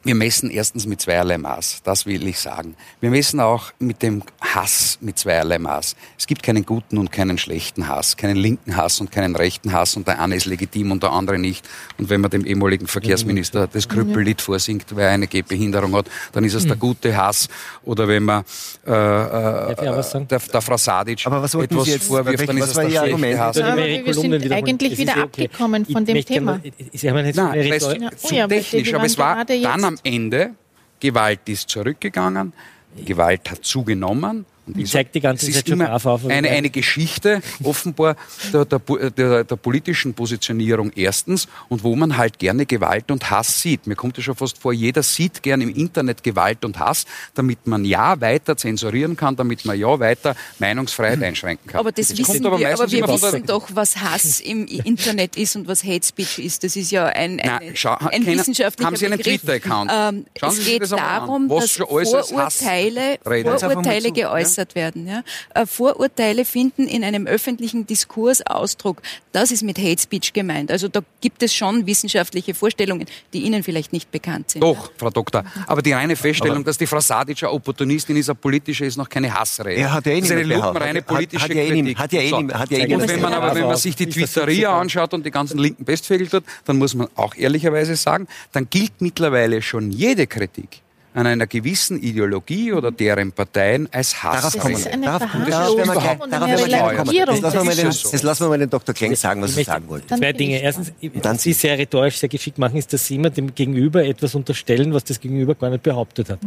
wir 0.03 0.15
messen 0.15 0.49
erstens 0.49 0.87
mit 0.87 0.99
zweierlei 1.01 1.37
Maß, 1.37 1.81
das 1.83 2.05
will 2.05 2.25
ich 2.27 2.39
sagen. 2.39 2.75
Wir 3.01 3.09
messen 3.11 3.39
auch 3.39 3.71
mit 3.79 4.01
dem 4.01 4.23
Hass 4.41 4.97
mit 5.01 5.19
zweierlei 5.19 5.59
Maß. 5.59 5.95
Es 6.17 6.25
gibt 6.25 6.41
keinen 6.41 6.65
guten 6.65 6.97
und 6.97 7.11
keinen 7.11 7.37
schlechten 7.37 7.87
Hass, 7.87 8.17
keinen 8.17 8.35
linken 8.35 8.75
Hass 8.75 8.99
und 8.99 9.11
keinen 9.11 9.35
rechten 9.35 9.73
Hass 9.73 9.95
und 9.95 10.07
der 10.07 10.19
eine 10.19 10.35
ist 10.35 10.45
legitim 10.45 10.91
und 10.91 11.03
der 11.03 11.11
andere 11.11 11.37
nicht. 11.37 11.67
Und 11.99 12.09
wenn 12.09 12.21
man 12.21 12.31
dem 12.31 12.45
ehemaligen 12.45 12.87
Verkehrsminister 12.87 13.67
das 13.67 13.87
Krüppellied 13.87 14.41
vorsingt, 14.41 14.85
weil 14.95 15.03
er 15.05 15.11
eine 15.11 15.27
Gehbehinderung 15.27 15.95
hat, 15.95 16.07
dann 16.31 16.43
ist 16.45 16.55
es 16.55 16.65
der 16.65 16.77
gute 16.77 17.15
Hass. 17.15 17.47
Oder 17.83 18.07
wenn 18.07 18.23
man 18.23 18.43
äh, 18.87 18.91
äh, 18.91 19.75
der, 19.75 20.39
der 20.39 20.61
Frau 20.61 20.77
Sadic 20.77 21.25
Aber 21.27 21.43
was 21.43 21.53
wollten 21.53 21.73
etwas 21.75 21.85
Sie 21.85 21.91
jetzt- 21.91 22.07
vorwirft, 22.07 22.47
dann 22.49 22.57
ist 22.57 22.67
es 22.67 22.73
der 22.73 22.81
schlechte 22.81 23.01
Argument? 23.01 23.39
Hass. 23.39 23.57
Aber 23.59 23.77
wir 23.77 24.13
sind 24.13 24.51
eigentlich 24.51 24.97
wieder 24.97 25.17
abgekommen 25.17 25.85
von 25.85 26.07
Ich 26.07 26.25
dem 26.25 26.25
Thema. 26.25 26.59
Sie 26.93 27.09
haben 27.09 27.25
jetzt 27.25 27.35
Nein, 27.35 27.79
zu 27.79 27.95
oh 28.23 28.47
technisch. 28.47 28.93
Aber 28.93 29.05
es 29.05 29.17
war 29.17 29.35
gerade 29.45 29.61
dann 29.61 29.90
am 29.91 29.97
Ende, 30.03 30.55
Gewalt 30.99 31.41
ist 31.49 31.69
zurückgegangen, 31.69 32.53
Gewalt 32.95 33.49
hat 33.51 33.65
zugenommen. 33.65 34.45
Und 34.67 34.77
Ich 34.77 34.83
ich 34.85 34.91
zeig 34.91 35.11
die 35.11 35.19
ganze 35.21 35.51
Zeit 35.51 35.67
schon 35.67 35.81
auf, 35.81 36.05
aber- 36.05 36.29
eine, 36.29 36.49
eine 36.49 36.69
Geschichte 36.69 37.41
offenbar 37.63 38.15
der, 38.53 38.65
der, 38.65 38.79
der, 39.09 39.43
der 39.43 39.55
politischen 39.55 40.13
Positionierung 40.13 40.91
erstens 40.95 41.47
und 41.69 41.83
wo 41.83 41.95
man 41.95 42.15
halt 42.17 42.37
gerne 42.39 42.65
Gewalt 42.65 43.09
und 43.11 43.29
Hass 43.31 43.61
sieht. 43.61 43.87
Mir 43.87 43.95
kommt 43.95 44.17
es 44.17 44.23
schon 44.23 44.35
fast 44.35 44.57
vor, 44.59 44.71
jeder 44.73 45.03
sieht 45.03 45.41
gern 45.43 45.61
im 45.61 45.69
Internet 45.73 46.23
Gewalt 46.23 46.63
und 46.63 46.77
Hass, 46.79 47.05
damit 47.33 47.65
man 47.65 47.85
ja 47.85 48.19
weiter 48.21 48.55
zensurieren 48.55 49.15
kann, 49.17 49.35
damit 49.35 49.65
man 49.65 49.77
ja 49.79 49.99
weiter 49.99 50.35
Meinungsfreiheit 50.59 51.21
einschränken 51.23 51.67
kann. 51.71 51.79
Aber 51.79 51.91
das, 51.91 52.07
kommt 52.09 52.19
wissen 52.19 52.43
wir, 52.43 52.51
aber 52.51 52.59
wir 52.59 52.77
von 52.77 52.89
der- 52.89 53.07
wissen 53.33 53.45
doch, 53.47 53.67
was 53.73 53.97
Hass 53.97 54.39
im 54.39 54.65
Internet 54.85 55.37
ist 55.37 55.55
und 55.55 55.67
was 55.67 55.83
Hate 55.83 56.05
Speech 56.05 56.39
ist. 56.39 56.63
Das 56.63 56.75
ist 56.75 56.91
ja 56.91 57.07
ein, 57.07 57.39
ein, 57.39 57.45
Nein, 57.45 57.71
schau- 57.73 57.95
ein 57.95 58.23
kennen- 58.23 58.39
wissenschaftlicher 58.39 58.87
haben 58.87 58.95
Sie 58.95 59.05
einen. 59.07 59.19
Twitter-Account? 59.19 59.91
Ähm, 59.93 60.25
Sie 60.39 60.45
es 60.45 60.55
sich 60.57 60.65
geht 60.65 60.81
das 60.83 60.93
an, 60.93 60.99
darum, 60.99 61.49
was 61.49 61.75
dass 61.75 61.77
Vorurteile, 61.77 63.17
Vorurteile 63.23 64.07
ja? 64.07 64.13
Geäußert 64.51 64.75
werden. 64.75 65.07
Ja? 65.07 65.23
Äh, 65.53 65.65
Vorurteile 65.65 66.45
finden 66.45 66.87
in 66.87 67.03
einem 67.03 67.27
öffentlichen 67.27 67.85
Diskurs 67.87 68.41
Ausdruck. 68.45 69.01
Das 69.31 69.51
ist 69.51 69.63
mit 69.63 69.77
Hate 69.77 70.01
Speech 70.01 70.33
gemeint. 70.33 70.71
Also 70.71 70.87
da 70.87 71.01
gibt 71.21 71.41
es 71.43 71.53
schon 71.53 71.85
wissenschaftliche 71.85 72.53
Vorstellungen, 72.53 73.05
die 73.33 73.39
Ihnen 73.43 73.63
vielleicht 73.63 73.93
nicht 73.93 74.11
bekannt 74.11 74.51
sind. 74.51 74.61
Doch, 74.61 74.91
Frau 74.97 75.09
Doktor. 75.09 75.43
Aber 75.67 75.81
die 75.81 75.93
reine 75.93 76.15
Feststellung, 76.15 76.63
dass 76.63 76.77
die 76.77 76.87
Frau 76.87 76.99
Sadic 76.99 77.41
eine 77.43 77.51
Opportunistin 77.51 78.15
ist, 78.17 78.29
eine 78.29 78.35
politische, 78.35 78.85
ist 78.85 78.97
noch 78.97 79.09
keine 79.09 79.33
Hassrede. 79.33 79.79
Er 79.79 79.93
hat 79.93 80.05
ja 80.05 80.13
eh 80.13 80.19
das 80.21 80.29
ist 80.29 80.31
eine 80.35 80.41
niemand 80.45 80.65
lupenreine 80.65 81.01
behauptet. 81.01 81.07
politische 81.31 81.43
Hat- 81.43 81.51
eh 81.51 81.69
Kritik. 81.69 81.97
hat 81.97 82.13
ja 82.13 82.21
eh 82.21 82.31
hat 82.31 82.71
ja 82.71 82.77
eh 82.79 82.95
und 82.95 83.07
wenn 83.07 83.21
man 83.21 83.33
aber, 83.33 83.47
wenn 83.55 83.61
man 83.61 83.63
Aber 83.71 83.77
sich 83.77 83.95
die 83.95 84.07
Twitteria 84.07 84.79
anschaut 84.79 85.13
und 85.13 85.25
die 85.25 85.31
ganzen 85.31 85.57
linken 85.57 85.85
Bestfägel 85.85 86.27
tut, 86.27 86.43
dann 86.65 86.77
muss 86.77 86.93
man 86.93 87.07
auch 87.15 87.35
ehrlicherweise 87.35 87.95
sagen, 87.95 88.27
dann 88.51 88.69
gilt 88.69 89.01
mittlerweile 89.01 89.61
schon 89.61 89.91
jede 89.91 90.27
Kritik 90.27 90.81
an 91.13 91.27
einer 91.27 91.45
gewissen 91.47 92.01
Ideologie 92.01 92.71
oder 92.71 92.91
deren 92.91 93.31
Parteien 93.33 93.89
als 93.91 94.23
Hass. 94.23 94.35
Darauf 94.37 94.53
Das 94.53 94.61
kommen 94.61 94.75
ist 94.75 94.85
wir. 94.85 94.97
Darauf 95.01 95.19
darauf 95.19 95.47
werden 95.47 95.77
wir 95.77 95.85
gleich- 95.85 96.71
darauf 96.71 96.95
kommen. 96.95 97.09
Relativierung. 97.09 97.35
Jetzt 97.35 97.41
lassen 97.43 97.57
wir 97.57 97.63
mal 97.65 97.75
den, 97.75 97.85
Das 98.11 98.23
lassen 98.23 98.43
wir 98.45 98.49
mal 98.49 98.59
den 98.59 98.69
Dr. 98.69 98.95
Klenk 98.95 99.17
sagen, 99.17 99.41
was 99.41 99.51
Ich 99.51 99.57
er 99.59 99.65
sagen 99.65 99.87
wollte. 99.89 100.15
Zwei 100.15 100.31
Dinge. 100.33 100.61
Erstens, 100.61 100.93
dann 101.21 101.35
was 101.35 101.43
Sie 101.43 101.53
sehr 101.53 101.77
rhetorisch, 101.77 102.17
sehr 102.17 102.29
geschickt 102.29 102.57
machen, 102.57 102.77
ist, 102.77 102.93
dass 102.93 103.05
Sie 103.07 103.15
immer 103.15 103.29
dem 103.29 103.53
Gegenüber 103.53 104.03
etwas 104.05 104.35
unterstellen, 104.35 104.93
was 104.93 105.03
das 105.03 105.19
Gegenüber 105.19 105.55
gar 105.55 105.69
nicht 105.69 105.83
behauptet 105.83 106.29
hat. 106.29 106.39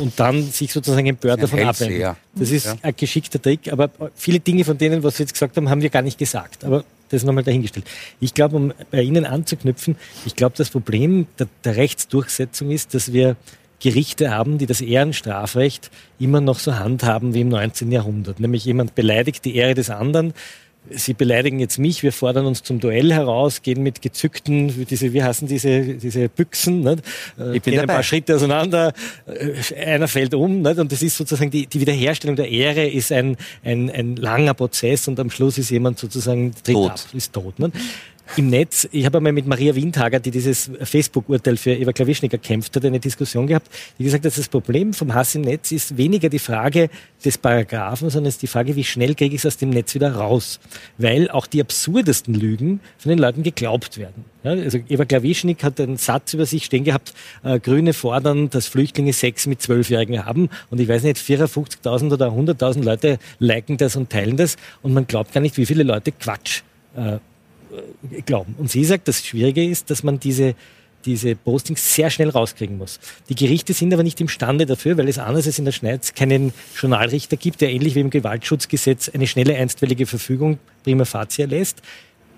Und 0.00 0.18
dann 0.20 0.42
sich 0.50 0.72
sozusagen 0.72 1.06
empört 1.06 1.42
davon 1.42 1.60
abwenden. 1.60 2.14
Das 2.34 2.50
ist 2.50 2.76
ein 2.82 2.94
geschickter 2.96 3.42
Trick, 3.42 3.72
aber 3.72 3.90
viele 4.14 4.38
Dinge 4.40 4.64
von 4.64 4.78
denen, 4.78 5.02
was 5.02 5.16
Sie 5.16 5.24
jetzt 5.24 5.32
gesagt 5.32 5.56
haben, 5.56 5.68
haben 5.68 5.82
wir 5.82 5.90
gar 5.90 6.02
nicht 6.02 6.18
gesagt. 6.18 6.64
Aber 6.64 6.84
das 7.08 7.24
nochmal 7.24 7.44
dahingestellt. 7.44 7.86
Ich 8.20 8.32
glaube, 8.32 8.56
um 8.56 8.72
bei 8.90 9.02
Ihnen 9.02 9.26
anzuknüpfen, 9.26 9.96
ich 10.24 10.34
glaube, 10.34 10.54
das 10.56 10.70
Problem 10.70 11.26
der, 11.38 11.46
der 11.64 11.76
Rechtsdurchsetzung 11.76 12.70
ist, 12.70 12.94
dass 12.94 13.12
wir 13.12 13.36
Gerichte 13.82 14.30
haben, 14.30 14.58
die 14.58 14.66
das 14.66 14.80
Ehrenstrafrecht 14.80 15.90
immer 16.18 16.40
noch 16.40 16.58
so 16.58 16.78
handhaben 16.78 17.34
wie 17.34 17.40
im 17.40 17.48
19. 17.48 17.90
Jahrhundert. 17.90 18.38
Nämlich 18.38 18.64
jemand 18.64 18.94
beleidigt 18.94 19.44
die 19.44 19.56
Ehre 19.56 19.74
des 19.74 19.90
anderen. 19.90 20.32
Sie 20.90 21.14
beleidigen 21.14 21.60
jetzt 21.60 21.78
mich, 21.78 22.02
wir 22.02 22.12
fordern 22.12 22.44
uns 22.44 22.64
zum 22.64 22.80
Duell 22.80 23.12
heraus, 23.12 23.62
gehen 23.62 23.84
mit 23.84 24.02
gezückten, 24.02 24.84
diese, 24.86 25.12
wie 25.12 25.22
heißen 25.22 25.46
diese, 25.46 25.94
diese 25.94 26.28
Büchsen, 26.28 26.80
nicht? 26.80 27.04
Ich 27.52 27.62
bin 27.62 27.74
gehen 27.74 27.80
ein 27.82 27.86
paar 27.86 28.02
Schritte 28.02 28.34
auseinander, 28.34 28.92
einer 29.80 30.08
fällt 30.08 30.34
um, 30.34 30.60
nicht? 30.60 30.78
und 30.80 30.90
das 30.90 31.02
ist 31.02 31.16
sozusagen 31.16 31.52
die, 31.52 31.68
die 31.68 31.80
Wiederherstellung 31.80 32.34
der 32.34 32.50
Ehre 32.50 32.84
ist 32.84 33.12
ein, 33.12 33.36
ein, 33.62 33.90
ein 33.90 34.16
langer 34.16 34.54
Prozess 34.54 35.06
und 35.06 35.20
am 35.20 35.30
Schluss 35.30 35.56
ist 35.56 35.70
jemand 35.70 36.00
sozusagen 36.00 36.52
tritt 36.64 36.74
Tot. 36.74 36.90
ab, 36.90 37.00
ist 37.12 37.32
tot. 37.32 37.58
Nicht? 37.60 37.74
Im 38.36 38.48
Netz, 38.48 38.88
ich 38.92 39.04
habe 39.04 39.18
einmal 39.18 39.32
mit 39.32 39.46
Maria 39.46 39.74
Windhager, 39.74 40.18
die 40.18 40.30
dieses 40.30 40.70
Facebook-Urteil 40.80 41.56
für 41.58 41.72
Eva 41.72 41.92
Klawischnik 41.92 42.32
erkämpft 42.32 42.74
hat, 42.74 42.84
eine 42.84 42.98
Diskussion 42.98 43.46
gehabt, 43.46 43.68
die 43.98 44.04
gesagt 44.04 44.24
hat, 44.24 44.36
das 44.36 44.48
Problem 44.48 44.94
vom 44.94 45.12
Hass 45.12 45.34
im 45.34 45.42
Netz 45.42 45.70
ist 45.70 45.98
weniger 45.98 46.30
die 46.30 46.38
Frage 46.38 46.88
des 47.22 47.36
Paragraphen, 47.36 48.08
sondern 48.08 48.28
es 48.28 48.36
ist 48.36 48.42
die 48.42 48.46
Frage, 48.46 48.74
wie 48.74 48.84
schnell 48.84 49.14
kriege 49.14 49.34
ich 49.34 49.42
es 49.42 49.46
aus 49.46 49.58
dem 49.58 49.70
Netz 49.70 49.94
wieder 49.94 50.14
raus. 50.14 50.60
Weil 50.96 51.30
auch 51.30 51.46
die 51.46 51.60
absurdesten 51.60 52.34
Lügen 52.34 52.80
von 52.96 53.10
den 53.10 53.18
Leuten 53.18 53.42
geglaubt 53.42 53.98
werden. 53.98 54.24
Ja, 54.44 54.52
also 54.52 54.78
Eva 54.88 55.04
Klawischnik 55.04 55.62
hat 55.62 55.78
einen 55.78 55.98
Satz 55.98 56.32
über 56.32 56.46
sich 56.46 56.64
stehen 56.64 56.84
gehabt, 56.84 57.12
äh, 57.44 57.60
Grüne 57.60 57.92
fordern, 57.92 58.48
dass 58.48 58.66
Flüchtlinge 58.66 59.12
Sex 59.12 59.46
mit 59.46 59.60
Zwölfjährigen 59.60 60.24
haben. 60.24 60.48
Und 60.70 60.80
ich 60.80 60.88
weiß 60.88 61.02
nicht, 61.02 61.18
54.000 61.18 62.12
oder 62.12 62.28
100.000 62.28 62.82
Leute 62.82 63.18
liken 63.38 63.76
das 63.76 63.94
und 63.94 64.10
teilen 64.10 64.36
das. 64.36 64.56
Und 64.80 64.94
man 64.94 65.06
glaubt 65.06 65.32
gar 65.32 65.42
nicht, 65.42 65.58
wie 65.58 65.66
viele 65.66 65.82
Leute 65.82 66.12
Quatsch 66.12 66.62
äh, 66.96 67.18
glauben. 68.26 68.54
Und 68.58 68.70
sie 68.70 68.84
sagt, 68.84 69.08
das 69.08 69.24
Schwierige 69.24 69.64
ist, 69.64 69.90
dass 69.90 70.02
man 70.02 70.20
diese, 70.20 70.54
diese 71.04 71.34
Postings 71.34 71.94
sehr 71.94 72.10
schnell 72.10 72.30
rauskriegen 72.30 72.78
muss. 72.78 73.00
Die 73.28 73.34
Gerichte 73.34 73.72
sind 73.72 73.92
aber 73.92 74.02
nicht 74.02 74.20
imstande 74.20 74.66
dafür, 74.66 74.96
weil 74.96 75.08
es 75.08 75.18
anders 75.18 75.46
als 75.46 75.58
in 75.58 75.64
der 75.64 75.72
Schweiz 75.72 76.14
keinen 76.14 76.52
Journalrichter 76.76 77.36
gibt, 77.36 77.60
der 77.60 77.70
ähnlich 77.70 77.94
wie 77.94 78.00
im 78.00 78.10
Gewaltschutzgesetz 78.10 79.08
eine 79.08 79.26
schnelle 79.26 79.56
einstweilige 79.56 80.06
Verfügung 80.06 80.58
prima 80.84 81.04
facie 81.04 81.44
lässt. 81.44 81.82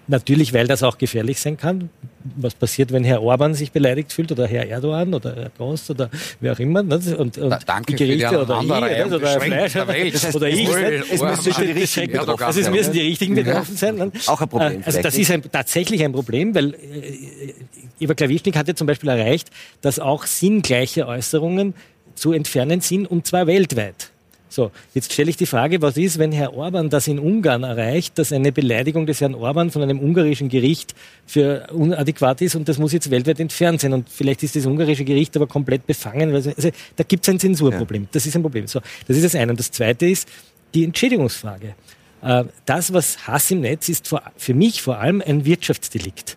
Natürlich, 0.06 0.52
weil 0.52 0.66
das 0.66 0.82
auch 0.82 0.98
gefährlich 0.98 1.40
sein 1.40 1.56
kann. 1.56 1.88
Was 2.36 2.54
passiert, 2.54 2.92
wenn 2.92 3.04
Herr 3.04 3.22
Orban 3.22 3.54
sich 3.54 3.70
beleidigt 3.72 4.12
fühlt 4.12 4.30
oder 4.32 4.46
Herr 4.46 4.66
Erdogan 4.66 5.12
oder 5.14 5.34
Herr 5.34 5.50
Groß 5.56 5.90
oder 5.90 6.10
wer 6.40 6.52
auch 6.52 6.58
immer. 6.58 6.82
ne? 6.82 6.96
Und, 7.18 7.36
und 7.38 7.50
Da- 7.50 7.58
danke 7.64 7.94
die 7.94 8.04
Gerichte 8.04 8.40
oder 8.42 8.60
ich 8.62 8.70
Aneinanderreihung 8.70 9.12
oder 9.12 9.28
Herr 9.30 9.38
beschränkt 9.38 9.54
Fleisch 9.56 9.72
der 9.72 9.88
Welt. 9.88 10.14
Das 10.14 10.24
heißt, 10.24 10.36
oder 10.36 10.48
es 10.48 10.58
ich. 10.58 10.68
ne? 10.68 11.02
es 11.10 11.22
müssen 11.22 11.62
die 11.66 11.72
richtigen 11.72 12.18
Also 12.18 12.60
es 12.60 12.70
müssen 12.70 12.86
ne? 12.90 12.92
die 12.94 13.00
Richtigen 13.00 13.34
betroffen 13.34 13.76
sein. 13.76 13.94
ne? 13.96 14.12
Auch 14.26 14.40
ein 14.40 14.48
Problem 14.48 14.82
Also 14.84 15.02
das 15.02 15.16
ist 15.16 15.30
ein, 15.30 15.42
tatsächlich 15.50 16.02
ein 16.04 16.12
Problem, 16.12 16.54
weil 16.54 16.74
äh, 16.74 17.54
Eva 18.00 18.14
Klawischnik 18.14 18.56
hat 18.56 18.68
ja 18.68 18.74
zum 18.74 18.86
Beispiel 18.86 19.08
erreicht, 19.10 19.50
dass 19.80 19.98
auch 19.98 20.24
sinngleiche 20.26 21.06
Äußerungen 21.06 21.74
zu 22.14 22.32
entfernen 22.32 22.80
sind, 22.80 23.06
und 23.10 23.26
zwar 23.26 23.46
weltweit. 23.46 24.10
So, 24.54 24.70
jetzt 24.94 25.12
stelle 25.12 25.30
ich 25.30 25.36
die 25.36 25.46
Frage, 25.46 25.82
was 25.82 25.96
ist, 25.96 26.20
wenn 26.20 26.30
Herr 26.30 26.54
Orban 26.54 26.88
das 26.88 27.08
in 27.08 27.18
Ungarn 27.18 27.64
erreicht, 27.64 28.16
dass 28.20 28.32
eine 28.32 28.52
Beleidigung 28.52 29.04
des 29.04 29.20
Herrn 29.20 29.34
Orban 29.34 29.72
von 29.72 29.82
einem 29.82 29.98
ungarischen 29.98 30.48
Gericht 30.48 30.94
für 31.26 31.66
unadäquat 31.72 32.40
ist 32.40 32.54
und 32.54 32.68
das 32.68 32.78
muss 32.78 32.92
jetzt 32.92 33.10
weltweit 33.10 33.40
entfernt 33.40 33.80
sein. 33.80 33.92
Und 33.92 34.08
vielleicht 34.08 34.44
ist 34.44 34.54
das 34.54 34.64
ungarische 34.64 35.04
Gericht 35.04 35.34
aber 35.34 35.48
komplett 35.48 35.88
befangen. 35.88 36.32
Also, 36.32 36.52
da 36.94 37.02
gibt 37.02 37.26
es 37.26 37.34
ein 37.34 37.40
Zensurproblem. 37.40 38.06
Das 38.12 38.26
ist 38.26 38.36
ein 38.36 38.42
Problem. 38.42 38.68
So, 38.68 38.80
das 39.08 39.16
ist 39.16 39.24
das 39.24 39.34
eine. 39.34 39.50
Und 39.50 39.58
das 39.58 39.72
zweite 39.72 40.06
ist 40.06 40.28
die 40.72 40.84
Entschädigungsfrage. 40.84 41.74
Äh, 42.22 42.44
Das, 42.64 42.92
was 42.92 43.26
Hass 43.26 43.50
im 43.50 43.60
Netz 43.60 43.88
ist, 43.88 44.08
für 44.36 44.54
mich 44.54 44.82
vor 44.82 44.98
allem 45.00 45.20
ein 45.26 45.44
Wirtschaftsdelikt. 45.44 46.36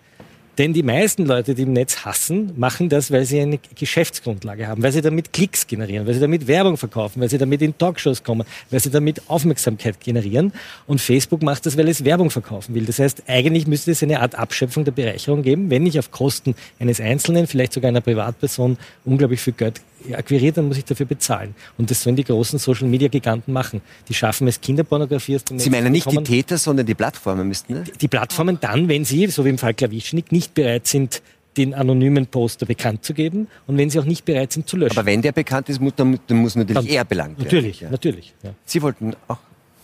Denn 0.58 0.74
die 0.74 0.82
meisten 0.82 1.26
Leute, 1.26 1.54
die 1.54 1.64
im 1.64 1.74
Netz 1.74 2.04
hassen, 2.04 2.52
machen 2.56 2.90
das, 2.90 3.12
weil 3.12 3.26
sie 3.26 3.40
eine 3.40 3.60
Geschäftsgrundlage 3.76 4.68
haben, 4.68 4.82
weil 4.82 4.92
sie 4.92 5.02
damit 5.02 5.32
Klicks 5.32 5.68
generieren, 5.68 6.08
weil 6.08 6.16
sie 6.16 6.20
damit 6.20 6.48
Werbung 6.48 6.78
verkaufen, 6.78 7.22
weil 7.22 7.30
sie 7.30 7.38
damit 7.38 7.62
in 7.62 7.78
Talkshows 7.78 8.24
kommen, 8.24 8.44
weil 8.72 8.80
sie 8.80 8.90
damit 8.90 9.22
Aufmerksamkeit 9.28 10.00
generieren. 10.00 10.52
Und 10.88 11.00
Facebook 11.00 11.44
macht 11.44 11.68
das, 11.68 11.78
weil 11.78 11.88
es 11.88 12.04
Werbung 12.04 12.32
verkaufen 12.32 12.74
will. 12.74 12.86
Das 12.86 12.98
heißt, 12.98 13.24
eigentlich 13.28 13.68
müsste 13.68 13.92
es 13.92 14.02
eine 14.02 14.20
Art 14.20 14.34
Abschöpfung 14.34 14.84
der 14.84 14.94
Bereicherung 14.94 15.44
geben, 15.44 15.70
wenn 15.70 15.86
ich 15.86 16.00
auf 16.00 16.10
Kosten 16.10 16.56
eines 16.80 17.00
Einzelnen, 17.00 17.46
vielleicht 17.46 17.74
sogar 17.74 17.90
einer 17.90 18.02
Privatperson, 18.02 18.78
unglaublich 19.06 19.42
viel 19.42 19.54
Geld 19.54 19.82
akquiriert, 20.14 20.58
dann 20.58 20.68
muss 20.68 20.78
ich 20.78 20.86
dafür 20.86 21.06
bezahlen. 21.06 21.56
Und 21.78 21.90
das 21.92 22.02
sollen 22.02 22.16
die 22.16 22.24
großen 22.24 22.60
Social-Media-Giganten 22.60 23.54
machen. 23.54 23.82
Die 24.08 24.14
schaffen 24.14 24.48
es, 24.48 24.62
Kinderpornografie 24.62 25.36
aus 25.36 25.44
dem 25.44 25.60
Sie 25.60 25.70
meinen 25.70 25.92
nicht 25.92 26.10
die 26.12 26.24
Täter, 26.24 26.58
sondern 26.58 26.86
die 26.86 26.96
Plattformen 26.96 27.48
müssten, 27.48 27.74
ne? 27.74 27.84
Die 28.00 28.08
Plattformen 28.08 28.60
dann, 28.60 28.88
wenn 28.88 29.06
sie, 29.06 29.28
so 29.28 29.46
wie 29.46 29.50
im 29.50 29.58
Fall 29.58 29.74
Klawischnik, 29.74 30.32
nicht 30.32 30.54
bereit 30.54 30.88
sind, 30.88 31.22
den 31.58 31.74
anonymen 31.74 32.28
Poster 32.28 32.66
bekannt 32.66 33.04
zu 33.04 33.14
geben 33.14 33.48
und 33.66 33.78
wenn 33.78 33.90
sie 33.90 34.00
auch 34.00 34.06
nicht 34.06 34.26
bereit 34.26 34.54
sind 34.54 34.70
zu 34.70 34.78
löschen. 34.78 34.98
Aber 34.98 35.08
wenn 35.08 35.22
der 35.22 35.32
bekannt 35.32 35.70
ist, 35.70 35.82
muss, 35.82 35.94
dann, 35.96 36.20
dann 36.28 36.38
muss 36.38 36.56
natürlich 36.56 36.76
dann, 36.76 36.86
er 36.86 37.04
belangt 37.04 37.38
werden. 37.40 37.46
Natürlich, 37.46 37.82
ja. 37.82 37.90
natürlich. 37.90 38.34
Ja. 38.44 38.52
Sie 38.64 38.82
wollten 38.82 39.16
auch 39.28 39.40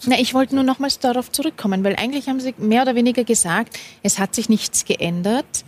na, 0.06 0.20
ich 0.20 0.34
wollte 0.34 0.54
nur 0.56 0.66
nochmals 0.66 1.00
darauf 1.00 1.32
zurückkommen, 1.32 1.84
weil 1.86 1.96
eigentlich 1.96 2.28
haben 2.28 2.42
Sie 2.42 2.54
mehr 2.58 2.82
oder 2.82 2.94
weniger 2.94 3.24
gesagt, 3.24 3.80
es 4.02 4.20
hat 4.20 4.36
sich 4.36 4.50
nichts 4.50 4.84
geändert. 4.84 5.46
Äh, 5.46 5.64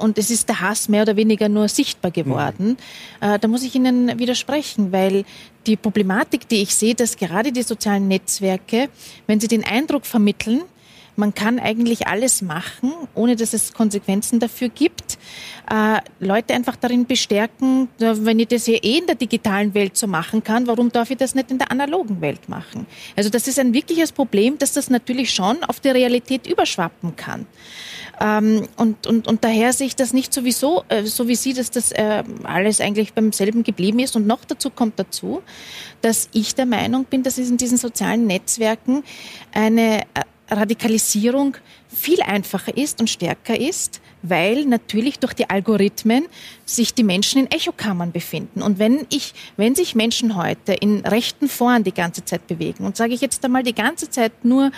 und 0.00 0.18
es 0.18 0.30
ist 0.30 0.48
der 0.48 0.60
Hass 0.60 0.88
mehr 0.88 1.02
oder 1.02 1.16
weniger 1.16 1.48
nur 1.48 1.68
sichtbar 1.68 2.10
geworden. 2.10 2.76
Mhm. 3.20 3.40
Da 3.40 3.48
muss 3.48 3.62
ich 3.62 3.74
Ihnen 3.74 4.18
widersprechen, 4.18 4.92
weil 4.92 5.24
die 5.66 5.76
Problematik, 5.76 6.48
die 6.48 6.62
ich 6.62 6.74
sehe, 6.74 6.94
dass 6.94 7.16
gerade 7.16 7.52
die 7.52 7.62
sozialen 7.62 8.08
Netzwerke, 8.08 8.88
wenn 9.26 9.40
sie 9.40 9.48
den 9.48 9.64
Eindruck 9.64 10.06
vermitteln, 10.06 10.62
man 11.16 11.34
kann 11.34 11.58
eigentlich 11.58 12.06
alles 12.06 12.42
machen, 12.42 12.92
ohne 13.14 13.34
dass 13.34 13.52
es 13.52 13.72
Konsequenzen 13.72 14.38
dafür 14.38 14.68
gibt. 14.68 15.18
Äh, 15.68 15.98
Leute 16.20 16.54
einfach 16.54 16.76
darin 16.76 17.06
bestärken, 17.06 17.88
wenn 17.98 18.38
ich 18.38 18.46
das 18.46 18.66
hier 18.66 18.84
eh 18.84 18.98
in 18.98 19.06
der 19.06 19.16
digitalen 19.16 19.74
Welt 19.74 19.96
so 19.96 20.06
machen 20.06 20.44
kann, 20.44 20.68
warum 20.68 20.92
darf 20.92 21.10
ich 21.10 21.16
das 21.16 21.34
nicht 21.34 21.50
in 21.50 21.58
der 21.58 21.72
analogen 21.72 22.20
Welt 22.20 22.48
machen? 22.48 22.86
Also 23.16 23.30
das 23.30 23.48
ist 23.48 23.58
ein 23.58 23.74
wirkliches 23.74 24.12
Problem, 24.12 24.58
dass 24.58 24.72
das 24.72 24.90
natürlich 24.90 25.32
schon 25.34 25.64
auf 25.64 25.80
die 25.80 25.88
Realität 25.88 26.46
überschwappen 26.46 27.16
kann. 27.16 27.46
Ähm, 28.20 28.66
und, 28.76 29.06
und, 29.06 29.28
und 29.28 29.44
daher 29.44 29.72
sehe 29.72 29.86
ich 29.86 29.96
das 29.96 30.12
nicht 30.12 30.32
sowieso, 30.32 30.84
äh, 30.88 31.04
so 31.04 31.28
wie 31.28 31.36
Sie, 31.36 31.52
dass 31.52 31.70
das 31.70 31.92
äh, 31.92 32.24
alles 32.44 32.80
eigentlich 32.80 33.12
beim 33.14 33.32
selben 33.32 33.62
geblieben 33.62 33.98
ist. 34.00 34.16
Und 34.16 34.26
noch 34.26 34.44
dazu 34.44 34.70
kommt 34.70 34.98
dazu, 34.98 35.42
dass 36.00 36.28
ich 36.32 36.54
der 36.54 36.66
Meinung 36.66 37.04
bin, 37.04 37.22
dass 37.22 37.38
es 37.38 37.50
in 37.50 37.56
diesen 37.56 37.78
sozialen 37.78 38.26
Netzwerken 38.26 39.04
eine 39.52 40.00
äh, 40.00 40.04
Radikalisierung 40.50 41.56
viel 41.88 42.20
einfacher 42.22 42.76
ist 42.76 43.00
und 43.00 43.08
stärker 43.08 43.58
ist, 43.58 44.00
weil 44.22 44.66
natürlich 44.66 45.18
durch 45.18 45.32
die 45.32 45.48
Algorithmen 45.48 46.26
sich 46.64 46.94
die 46.94 47.04
Menschen 47.04 47.42
in 47.42 47.50
Echokammern 47.50 48.12
befinden. 48.12 48.62
Und 48.62 48.78
wenn 48.78 49.06
ich, 49.10 49.32
wenn 49.56 49.74
sich 49.74 49.94
Menschen 49.94 50.36
heute 50.36 50.74
in 50.74 51.00
rechten 51.00 51.48
Foren 51.48 51.84
die 51.84 51.94
ganze 51.94 52.24
Zeit 52.24 52.46
bewegen 52.46 52.84
und 52.84 52.96
sage 52.96 53.14
ich 53.14 53.20
jetzt 53.20 53.44
einmal 53.44 53.62
die 53.62 53.74
ganze 53.74 54.10
Zeit 54.10 54.44
nur 54.44 54.70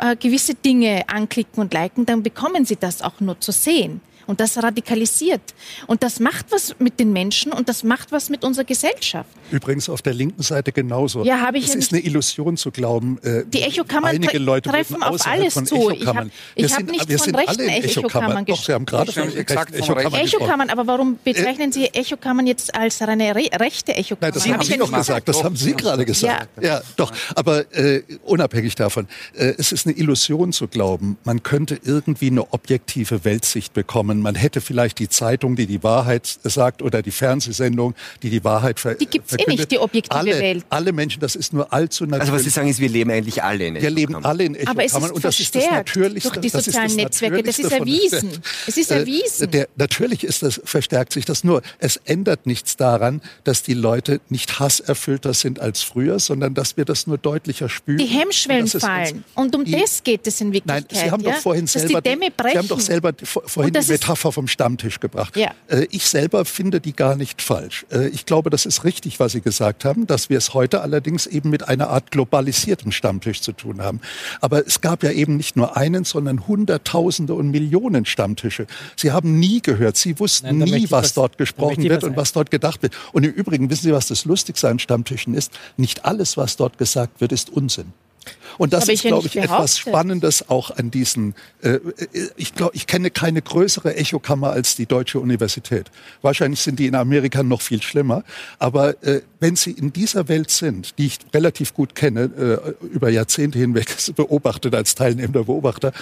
äh, 0.00 0.16
gewisse 0.16 0.54
Dinge 0.54 1.08
anklicken 1.08 1.60
und 1.60 1.72
liken, 1.72 2.06
dann 2.06 2.22
bekommen 2.22 2.64
sie 2.64 2.76
das 2.76 3.02
auch 3.02 3.20
nur 3.20 3.38
zu 3.40 3.52
sehen. 3.52 4.00
Und 4.28 4.40
das 4.40 4.62
radikalisiert. 4.62 5.40
Und 5.86 6.02
das 6.02 6.20
macht 6.20 6.52
was 6.52 6.76
mit 6.78 7.00
den 7.00 7.12
Menschen 7.12 7.50
und 7.50 7.68
das 7.68 7.82
macht 7.82 8.12
was 8.12 8.28
mit 8.28 8.44
unserer 8.44 8.64
Gesellschaft. 8.64 9.30
Übrigens 9.50 9.88
auf 9.88 10.02
der 10.02 10.12
linken 10.12 10.42
Seite 10.42 10.70
genauso. 10.70 11.24
Ja, 11.24 11.40
habe 11.40 11.58
ich 11.58 11.66
es 11.66 11.74
ist 11.74 11.92
eine 11.92 12.02
Illusion 12.02 12.56
zu 12.56 12.70
glauben, 12.70 13.18
äh, 13.22 13.44
die 13.46 13.62
Echokammern 13.62 14.10
einige 14.10 14.38
Leute 14.38 14.68
treffen 14.70 15.02
auf 15.02 15.26
alles 15.26 15.54
zu. 15.54 15.90
Ich 15.90 16.06
habe 16.06 16.30
hab 16.56 16.82
nicht 16.90 17.08
wir 17.08 17.18
von 17.18 17.34
rechten 17.34 17.68
Echokammern 17.68 18.44
gesprochen. 18.44 18.66
Sie 18.66 18.72
haben 18.72 18.86
gerade 18.86 19.12
von 19.12 19.34
exakt 19.34 19.74
Echokammern, 19.74 20.14
Echokammern 20.14 20.70
Aber 20.70 20.86
warum 20.86 21.18
bezeichnen 21.24 21.72
Sie 21.72 21.86
Echokammern 21.86 22.46
jetzt 22.46 22.74
als 22.74 23.00
eine 23.00 23.34
re 23.34 23.48
rechte 23.54 23.94
Echokammer? 23.94 24.32
Nein, 24.32 24.32
das 24.34 24.48
haben 24.48 24.62
Sie 24.62 24.76
doch 24.76 24.92
gesagt. 24.92 25.28
Das 25.28 25.42
haben 25.42 25.56
Sie 25.56 25.72
gerade 25.72 26.04
gesagt. 26.04 26.50
Ja, 26.60 26.62
ja 26.62 26.82
doch. 26.96 27.12
Aber 27.34 27.72
äh, 27.74 28.02
unabhängig 28.24 28.74
davon, 28.74 29.08
äh, 29.34 29.54
es 29.56 29.72
ist 29.72 29.86
eine 29.86 29.96
Illusion 29.96 30.52
zu 30.52 30.68
glauben, 30.68 31.16
man 31.24 31.42
könnte 31.42 31.80
irgendwie 31.82 32.28
eine 32.28 32.52
objektive 32.52 33.24
Weltsicht 33.24 33.72
bekommen 33.72 34.17
man, 34.18 34.34
man 34.34 34.34
hätte 34.34 34.60
vielleicht 34.60 34.98
die 34.98 35.08
Zeitung, 35.08 35.56
die 35.56 35.66
die 35.66 35.82
Wahrheit 35.82 36.26
sagt, 36.42 36.82
oder 36.82 37.02
die 37.02 37.10
Fernsehsendung, 37.10 37.94
die 38.22 38.30
die 38.30 38.44
Wahrheit 38.44 38.80
ver 38.80 38.94
Die 38.94 39.06
gibt 39.06 39.30
es 39.30 39.38
eh 39.38 39.50
nicht, 39.50 39.70
die 39.70 39.78
objektive 39.78 40.18
alle, 40.18 40.38
Welt. 40.38 40.64
Alle 40.68 40.92
Menschen, 40.92 41.20
das 41.20 41.34
ist 41.34 41.52
nur 41.52 41.72
allzu 41.72 42.04
natürlich. 42.04 42.20
Also 42.20 42.32
was 42.34 42.42
Sie 42.42 42.50
sagen 42.50 42.68
ist, 42.68 42.80
wir 42.80 42.88
leben 42.88 43.10
eigentlich 43.10 43.42
alle 43.42 43.66
in 43.66 43.74
Wir 43.74 43.90
leben 43.90 44.14
alle 44.16 44.44
in 44.44 44.54
Echokammern. 44.54 44.76
Aber 44.76 44.84
es 44.84 44.92
ist 44.92 45.12
und 45.12 45.24
das 45.24 45.40
ist 45.40 45.54
das 45.54 45.70
Natürlichste. 45.70 46.30
Durch 46.30 46.40
die 46.40 46.48
sozialen 46.48 46.96
Netzwerke, 46.96 47.42
das 47.42 47.58
ist 47.58 47.72
erwiesen. 47.72 48.30
Es 48.66 48.76
ist 48.76 48.90
äh, 48.90 49.00
erwiesen. 49.00 49.50
Der, 49.50 49.68
natürlich 49.76 50.24
ist 50.24 50.42
das, 50.42 50.60
verstärkt 50.64 51.12
sich 51.12 51.24
das 51.24 51.44
nur. 51.44 51.62
Es 51.78 51.96
ändert 52.04 52.46
nichts 52.46 52.76
daran, 52.76 53.20
dass 53.44 53.62
die 53.62 53.74
Leute 53.74 54.20
nicht 54.28 54.58
hasserfüllter 54.60 55.34
sind 55.34 55.60
als 55.60 55.82
früher, 55.82 56.18
sondern 56.18 56.54
dass 56.54 56.76
wir 56.76 56.84
das 56.84 57.06
nur 57.06 57.18
deutlicher 57.18 57.68
spüren. 57.68 57.98
Die 57.98 58.06
Hemmschwellen 58.06 58.66
fallen. 58.66 59.24
Und 59.34 59.54
um 59.54 59.64
das 59.64 60.02
geht 60.02 60.26
es 60.26 60.40
in 60.40 60.52
Wirklichkeit. 60.52 60.86
Nein, 60.92 61.04
Sie 61.04 61.10
haben 61.10 61.22
ja? 61.22 61.32
doch 61.32 61.38
vorhin 61.38 61.66
selber, 61.66 62.00
die, 62.00 62.10
Sie 62.10 62.58
haben 62.58 62.68
doch 62.68 62.80
selber 62.80 63.12
vorhin 63.24 63.72
die 63.72 63.86
Metapher 63.86 64.07
vom 64.16 64.48
Stammtisch 64.48 65.00
gebracht. 65.00 65.36
Ja. 65.36 65.50
Äh, 65.68 65.86
ich 65.90 66.06
selber 66.06 66.44
finde 66.44 66.80
die 66.80 66.94
gar 66.94 67.16
nicht 67.16 67.42
falsch. 67.42 67.86
Äh, 67.90 68.08
ich 68.08 68.26
glaube, 68.26 68.50
das 68.50 68.66
ist 68.66 68.84
richtig, 68.84 69.20
was 69.20 69.32
Sie 69.32 69.40
gesagt 69.40 69.84
haben, 69.84 70.06
dass 70.06 70.30
wir 70.30 70.38
es 70.38 70.54
heute 70.54 70.80
allerdings 70.80 71.26
eben 71.26 71.50
mit 71.50 71.68
einer 71.68 71.88
Art 71.90 72.10
globalisiertem 72.10 72.92
Stammtisch 72.92 73.40
zu 73.40 73.52
tun 73.52 73.82
haben. 73.82 74.00
Aber 74.40 74.66
es 74.66 74.80
gab 74.80 75.02
ja 75.02 75.10
eben 75.10 75.36
nicht 75.36 75.56
nur 75.56 75.76
einen, 75.76 76.04
sondern 76.04 76.46
Hunderttausende 76.46 77.34
und 77.34 77.50
Millionen 77.50 78.04
Stammtische. 78.04 78.66
Sie 78.96 79.12
haben 79.12 79.38
nie 79.38 79.60
gehört, 79.60 79.96
Sie 79.96 80.18
wussten 80.18 80.58
Nein, 80.58 80.68
nie, 80.68 80.84
was, 80.84 81.04
was, 81.04 81.14
dort 81.14 81.38
gesprochen 81.38 81.82
wird 81.84 82.04
und 82.04 82.16
was 82.16 82.32
dort 82.32 82.50
gedacht 82.50 82.82
wird. 82.82 82.94
Und 83.12 83.24
im 83.24 83.32
Übrigen, 83.32 83.70
wissen 83.70 83.84
Sie, 83.84 83.92
was 83.92 84.08
das 84.08 84.24
Lustigste 84.24 84.68
an 84.68 84.78
Stammtischen 84.78 85.34
ist? 85.34 85.52
Nicht 85.76 86.04
alles, 86.04 86.36
was 86.36 86.56
dort 86.56 86.78
gesagt 86.78 87.20
wird, 87.20 87.32
ist 87.32 87.50
Unsinn. 87.50 87.92
Und 88.56 88.72
das 88.72 88.88
ist, 88.88 89.02
glaube 89.02 89.26
ich, 89.26 89.36
etwas 89.36 89.78
Spannendes 89.78 90.48
auch 90.48 90.70
an 90.70 90.90
diesen. 90.90 91.34
Äh, 91.62 91.78
ich 92.36 92.54
glaube, 92.54 92.74
ich 92.74 92.86
kenne 92.86 93.10
keine 93.10 93.42
größere 93.42 93.96
Echokammer 93.96 94.50
als 94.50 94.76
die 94.76 94.86
Deutsche 94.86 95.20
Universität. 95.20 95.90
Wahrscheinlich 96.22 96.60
sind 96.60 96.78
die 96.78 96.86
in 96.86 96.94
Amerika 96.94 97.42
noch 97.42 97.60
viel 97.60 97.82
schlimmer. 97.82 98.24
Aber 98.58 99.02
äh, 99.02 99.22
wenn 99.40 99.56
Sie 99.56 99.72
in 99.72 99.92
dieser 99.92 100.28
Welt 100.28 100.50
sind, 100.50 100.98
die 100.98 101.06
ich 101.06 101.18
relativ 101.34 101.74
gut 101.74 101.94
kenne, 101.94 102.70
äh, 102.80 102.86
über 102.86 103.10
Jahrzehnte 103.10 103.58
hinweg 103.58 103.94
beobachtet 104.16 104.74
als 104.74 104.94
teilnehmender 104.94 105.44
Beobachter, 105.44 105.92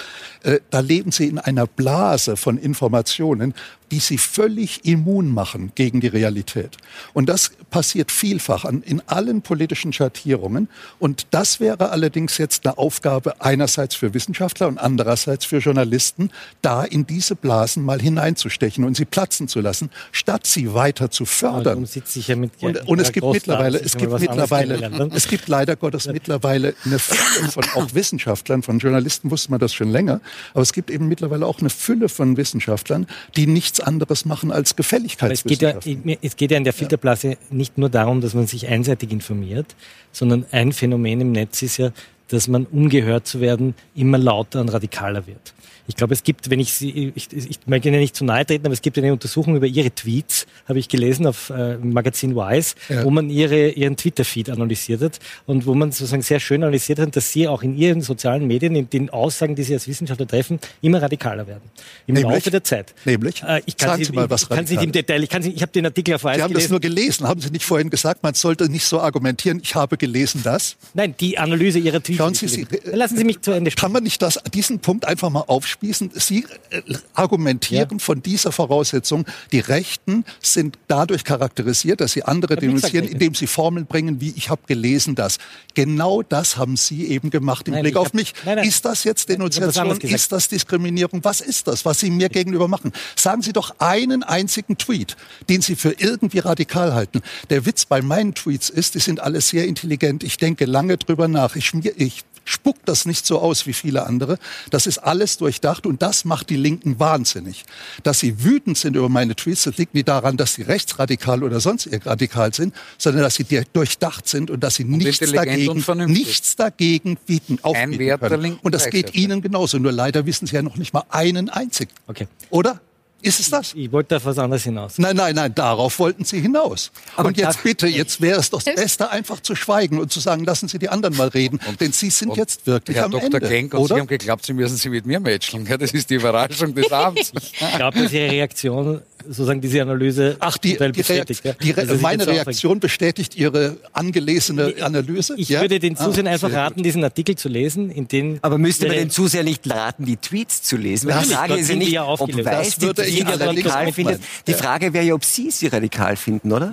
äh, 0.43 0.59
da 0.69 0.79
leben 0.79 1.11
Sie 1.11 1.27
in 1.27 1.39
einer 1.39 1.67
Blase 1.67 2.37
von 2.37 2.57
Informationen, 2.57 3.53
die 3.91 3.99
sie 3.99 4.17
völlig 4.17 4.85
immun 4.85 5.29
machen 5.33 5.71
gegen 5.75 6.01
die 6.01 6.07
Realität. 6.07 6.77
Und 7.13 7.29
das 7.29 7.51
passiert 7.69 8.11
vielfach 8.11 8.65
an, 8.65 8.81
in 8.81 9.01
allen 9.07 9.41
politischen 9.41 9.93
Schattierungen. 9.93 10.67
Und 10.99 11.27
das 11.31 11.59
wäre 11.59 11.89
allerdings 11.89 12.36
jetzt 12.37 12.65
eine 12.65 12.77
Aufgabe 12.77 13.39
einerseits 13.41 13.95
für 13.95 14.13
Wissenschaftler 14.13 14.67
und 14.67 14.77
andererseits 14.77 15.45
für 15.45 15.59
Journalisten, 15.59 16.31
da 16.61 16.83
in 16.83 17.05
diese 17.05 17.35
Blasen 17.35 17.83
mal 17.83 18.01
hineinzustechen 18.01 18.83
und 18.83 18.97
sie 18.97 19.05
platzen 19.05 19.47
zu 19.47 19.61
lassen, 19.61 19.89
statt 20.11 20.47
sie 20.47 20.73
weiter 20.73 21.11
zu 21.11 21.25
fördern. 21.25 21.87
Ja 22.15 22.35
und, 22.35 22.87
und 22.87 22.99
es 22.99 23.11
gibt 23.11 23.27
mittlerweile, 23.27 23.79
es 23.79 23.95
gibt 23.95 24.19
mittlerweile, 24.19 25.09
es 25.13 25.27
gibt 25.27 25.47
leider 25.47 25.75
Gottes 25.75 26.07
mittlerweile 26.07 26.73
eine 26.83 26.99
Fülle 26.99 27.51
von 27.51 27.63
auch 27.75 27.93
Wissenschaftlern, 27.93 28.63
von 28.63 28.79
Journalisten 28.79 29.29
wusste 29.29 29.51
man 29.51 29.59
das 29.59 29.73
schon 29.73 29.91
länger, 29.91 30.19
aber 30.53 30.61
es 30.61 30.73
gibt 30.73 30.89
eben 30.89 31.07
mittlerweile 31.07 31.45
auch 31.45 31.59
eine 31.59 31.69
Fülle 31.69 32.09
von 32.09 32.37
Wissenschaftlern, 32.37 33.05
die 33.35 33.45
nicht 33.45 33.67
nichts 33.67 33.79
anderes 33.81 34.25
machen 34.25 34.51
als 34.51 34.75
Gefälligkeitswissenschaften. 34.75 35.77
Es 35.77 36.03
geht, 36.03 36.05
ja, 36.05 36.17
es 36.21 36.35
geht 36.37 36.51
ja 36.51 36.57
in 36.57 36.63
der 36.63 36.73
Filterblase 36.73 37.31
ja. 37.31 37.35
nicht 37.49 37.77
nur 37.77 37.89
darum, 37.89 38.21
dass 38.21 38.33
man 38.33 38.47
sich 38.47 38.67
einseitig 38.67 39.11
informiert, 39.11 39.75
sondern 40.11 40.45
ein 40.51 40.71
Phänomen 40.71 41.21
im 41.21 41.31
Netz 41.33 41.61
ist 41.61 41.77
ja, 41.77 41.91
dass 42.29 42.47
man, 42.47 42.65
um 42.65 42.89
gehört 42.89 43.27
zu 43.27 43.41
werden, 43.41 43.75
immer 43.95 44.17
lauter 44.17 44.61
und 44.61 44.69
radikaler 44.69 45.27
wird. 45.27 45.53
Ich 45.87 45.95
glaube, 45.95 46.13
es 46.13 46.23
gibt, 46.23 46.49
wenn 46.49 46.59
ich 46.59 46.73
Sie, 46.73 47.13
ich, 47.15 47.29
ich 47.31 47.59
möchte 47.65 47.87
Ihnen 47.87 47.99
nicht 47.99 48.15
zu 48.15 48.25
nahe 48.25 48.45
treten, 48.45 48.65
aber 48.65 48.73
es 48.73 48.81
gibt 48.81 48.97
eine 48.97 49.13
Untersuchung 49.13 49.55
über 49.55 49.67
Ihre 49.67 49.89
Tweets, 49.89 50.45
habe 50.67 50.79
ich 50.79 50.89
gelesen 50.89 51.25
auf 51.25 51.49
äh, 51.49 51.77
Magazin 51.77 52.35
Wise, 52.35 52.75
ja. 52.89 53.05
wo 53.05 53.09
man 53.09 53.29
ihre, 53.29 53.69
Ihren 53.69 53.95
Twitter-Feed 53.95 54.49
analysiert 54.49 55.01
hat 55.01 55.19
und 55.45 55.65
wo 55.65 55.73
man 55.73 55.93
sozusagen 55.93 56.21
sehr 56.21 56.41
schön 56.41 56.61
analysiert 56.61 56.99
hat, 56.99 57.15
dass 57.15 57.31
Sie 57.31 57.47
auch 57.47 57.63
in 57.63 57.77
Ihren 57.77 58.01
sozialen 58.01 58.47
Medien, 58.47 58.75
in 58.75 58.89
den 58.89 59.09
Aussagen, 59.09 59.55
die 59.55 59.63
Sie 59.63 59.73
als 59.73 59.87
Wissenschaftler 59.87 60.27
treffen, 60.27 60.59
immer 60.81 61.01
radikaler 61.01 61.47
werden. 61.47 61.63
Im 62.05 62.15
Nämlich? 62.15 62.33
Laufe 62.33 62.51
der 62.51 62.63
Zeit. 62.65 62.93
Nämlich? 63.05 63.41
Äh, 63.43 63.61
ich 63.65 63.77
kann 63.77 63.91
Sagen 63.91 64.03
Sie, 64.03 64.11
mal 64.11 64.29
was 64.29 64.43
ich, 64.43 64.49
kann 64.49 64.67
Sie 64.67 64.75
im 64.75 64.91
Detail, 64.91 65.23
ich, 65.23 65.29
kann 65.29 65.41
Sie, 65.41 65.51
ich 65.51 65.61
habe 65.61 65.71
den 65.71 65.85
Artikel 65.85 66.15
auf 66.15 66.25
Wise 66.25 66.35
Sie 66.35 66.41
haben 66.41 66.49
gelesen. 66.49 66.65
das 66.65 66.71
nur 66.71 66.79
gelesen. 66.81 67.27
Haben 67.27 67.39
Sie 67.39 67.49
nicht 67.49 67.63
vorhin 67.63 67.89
gesagt, 67.89 68.23
man 68.23 68.33
sollte 68.33 68.69
nicht 68.69 68.83
so 68.83 68.99
argumentieren, 68.99 69.61
ich 69.63 69.75
habe 69.75 69.95
gelesen 69.97 70.41
das? 70.43 70.75
Nein, 70.93 71.15
die 71.17 71.37
Analyse 71.37 71.79
Ihrer 71.79 72.03
Tweets 72.03 72.16
Schauen 72.17 72.33
Sie, 72.33 72.47
Sie, 72.47 72.67
Lassen 72.85 73.17
Sie 73.17 73.23
mich 73.23 73.41
zu 73.41 73.51
Ende 73.51 73.71
sprechen. 73.71 73.81
Kann 73.81 73.91
man 73.91 74.03
nicht 74.03 74.21
das, 74.21 74.39
diesen 74.53 74.79
Punkt 74.79 75.05
einfach 75.05 75.29
mal 75.29 75.41
aufspießen? 75.41 76.11
Sie 76.15 76.45
äh, 76.69 76.81
argumentieren 77.13 77.89
ja. 77.91 77.99
von 77.99 78.21
dieser 78.21 78.51
Voraussetzung, 78.51 79.25
die 79.51 79.59
Rechten 79.59 80.25
sind 80.41 80.77
dadurch 80.87 81.23
charakterisiert, 81.23 82.01
dass 82.01 82.11
sie 82.11 82.23
andere 82.23 82.55
denunzieren, 82.55 83.07
indem 83.07 83.35
sie 83.35 83.47
Formeln 83.47 83.85
bringen, 83.85 84.21
wie 84.21 84.33
ich 84.35 84.49
habe 84.49 84.61
gelesen 84.67 85.15
das. 85.15 85.37
Genau 85.73 86.21
das 86.23 86.57
haben 86.57 86.75
Sie 86.77 87.07
eben 87.07 87.29
gemacht 87.29 87.67
im 87.67 87.75
nein, 87.75 87.83
Blick 87.83 87.97
auf 87.97 88.07
hab, 88.07 88.13
mich. 88.13 88.33
Nein, 88.45 88.57
nein, 88.57 88.67
ist 88.67 88.85
das 88.85 89.03
jetzt 89.03 89.29
Denunziation? 89.29 89.97
Ist 90.01 90.31
das 90.31 90.47
Diskriminierung? 90.47 91.23
Was 91.23 91.41
ist 91.41 91.67
das, 91.67 91.85
was 91.85 91.99
Sie 91.99 92.09
mir 92.09 92.29
gegenüber 92.29 92.67
machen? 92.67 92.91
Sagen 93.15 93.41
Sie 93.41 93.53
doch 93.53 93.75
einen 93.79 94.23
einzigen 94.23 94.77
Tweet, 94.77 95.15
den 95.49 95.61
Sie 95.61 95.75
für 95.75 95.93
irgendwie 95.99 96.39
radikal 96.39 96.93
halten. 96.93 97.21
Der 97.49 97.65
Witz 97.65 97.85
bei 97.85 98.01
meinen 98.01 98.33
Tweets 98.33 98.69
ist, 98.69 98.95
die 98.95 98.99
sind 98.99 99.19
alle 99.19 99.41
sehr 99.41 99.67
intelligent. 99.67 100.23
Ich 100.23 100.37
denke 100.37 100.65
lange 100.65 100.97
drüber 100.97 101.27
nach. 101.27 101.55
Ich, 101.55 101.71
ich 101.73 102.06
spuckt 102.47 102.87
das 102.87 103.05
nicht 103.05 103.25
so 103.25 103.39
aus 103.39 103.67
wie 103.67 103.73
viele 103.73 104.05
andere. 104.05 104.37
Das 104.69 104.87
ist 104.87 104.99
alles 104.99 105.37
durchdacht 105.37 105.85
und 105.85 106.01
das 106.01 106.25
macht 106.25 106.49
die 106.49 106.55
Linken 106.55 106.99
wahnsinnig. 106.99 107.65
Dass 108.03 108.19
sie 108.19 108.43
wütend 108.43 108.77
sind 108.77 108.95
über 108.95 109.09
meine 109.09 109.35
Tweets, 109.35 109.63
das 109.63 109.77
liegt 109.77 109.93
nicht 109.93 110.07
daran, 110.07 110.37
dass 110.37 110.53
sie 110.53 110.63
rechtsradikal 110.63 111.43
oder 111.43 111.59
sonst 111.59 111.89
radikal 112.05 112.53
sind, 112.53 112.73
sondern 112.97 113.23
dass 113.23 113.35
sie 113.35 113.45
durchdacht 113.73 114.27
sind 114.27 114.49
und 114.49 114.63
dass 114.63 114.75
sie 114.75 114.85
und 114.85 114.97
nichts 114.97 115.31
dagegen, 115.31 115.83
nichts 116.07 116.55
dagegen 116.55 117.17
bieten, 117.25 117.59
aufbieten 117.61 118.19
können. 118.19 118.59
Und 118.61 118.73
das 118.73 118.89
geht 118.89 119.13
Ihnen 119.15 119.41
genauso. 119.41 119.77
Nur 119.77 119.91
leider 119.91 120.25
wissen 120.25 120.47
Sie 120.47 120.55
ja 120.55 120.61
noch 120.61 120.77
nicht 120.77 120.93
mal 120.93 121.03
einen 121.09 121.49
einzigen. 121.49 121.91
Okay. 122.07 122.27
Oder? 122.49 122.79
Ist 123.21 123.39
es 123.39 123.49
das? 123.49 123.73
Ich, 123.73 123.85
ich 123.85 123.91
wollte 123.91 124.15
auf 124.17 124.25
was 124.25 124.37
anderes 124.37 124.63
hinaus. 124.63 124.97
Nein, 124.97 125.15
nein, 125.15 125.35
nein, 125.35 125.53
darauf 125.55 125.97
wollten 125.99 126.23
Sie 126.23 126.39
hinaus. 126.39 126.91
Aber 127.15 127.29
und 127.29 127.37
jetzt 127.37 127.63
bitte, 127.63 127.87
jetzt 127.87 128.21
wäre 128.21 128.39
es 128.39 128.49
doch 128.49 128.61
das 128.61 128.75
Beste, 128.75 129.09
einfach 129.09 129.39
zu 129.39 129.55
schweigen 129.55 129.99
und 129.99 130.11
zu 130.11 130.19
sagen, 130.19 130.43
lassen 130.43 130.67
Sie 130.67 130.77
die 130.77 130.89
anderen 130.89 131.17
mal 131.17 131.29
reden. 131.29 131.59
Und, 131.67 131.81
denn 131.81 131.91
Sie 131.91 132.09
sind 132.09 132.37
jetzt 132.37 132.67
wirklich 132.67 132.97
Herr 132.97 133.05
am 133.05 133.11
Dr. 133.11 133.25
Ende. 133.25 133.39
Genk, 133.41 133.73
und 133.73 133.79
oder? 133.81 133.95
Sie 133.95 134.01
haben 134.01 134.07
geglaubt, 134.07 134.45
Sie 134.45 134.53
müssen 134.53 134.77
Sie 134.77 134.89
mit 134.89 135.05
mir 135.05 135.19
matchen. 135.19 135.65
Ja, 135.65 135.77
das 135.77 135.91
ist 135.91 136.09
die 136.09 136.15
Überraschung 136.15 136.75
des 136.75 136.91
Abends. 136.91 137.31
ich 137.35 137.53
glaube, 137.75 138.03
dass 138.03 138.13
Ihre 138.13 138.31
Reaktion 138.31 139.01
sozusagen 139.27 139.61
diese 139.61 139.81
Analyse 139.81 140.37
Ach, 140.39 140.57
die, 140.57 140.77
die, 140.77 140.91
bestätigt. 140.91 141.43
Reakt, 141.45 141.63
die 141.63 141.75
also 141.75 141.95
meine 141.95 142.25
Reaktion 142.25 142.79
bestätigt 142.79 143.35
Ihre 143.35 143.77
angelesene 143.93 144.75
Analyse? 144.81 145.35
Ich 145.37 145.49
ja? 145.49 145.61
würde 145.61 145.79
den 145.79 145.95
ah, 145.97 146.05
Zusehern 146.05 146.27
ah, 146.27 146.31
einfach 146.31 146.51
raten, 146.51 146.83
diesen 146.83 147.03
Artikel 147.03 147.35
zu 147.35 147.49
lesen, 147.49 147.89
in 147.89 148.07
den... 148.07 148.39
Aber 148.41 148.57
müsste 148.57 148.87
man 148.87 148.97
den 148.97 149.09
Zusehern 149.09 149.45
nicht 149.45 149.69
raten, 149.69 150.05
die 150.05 150.17
Tweets 150.17 150.63
zu 150.63 150.77
lesen? 150.77 151.09
Weil 151.09 151.23
die 151.23 151.29
Frage 151.29 151.55
ist 151.55 151.69
ja 151.69 151.75
nicht, 151.75 151.99
ob 151.99 152.19
weiß 152.19 152.77
die 152.77 152.93
Tweets 152.93 153.39
radikal 153.39 153.93
findet. 153.93 154.21
Die 154.47 154.53
Frage 154.53 154.93
wäre 154.93 155.05
ja, 155.05 155.13
ob 155.13 155.23
Sie 155.23 155.51
sie 155.51 155.67
radikal 155.67 156.15
finden, 156.15 156.51
oder? 156.51 156.71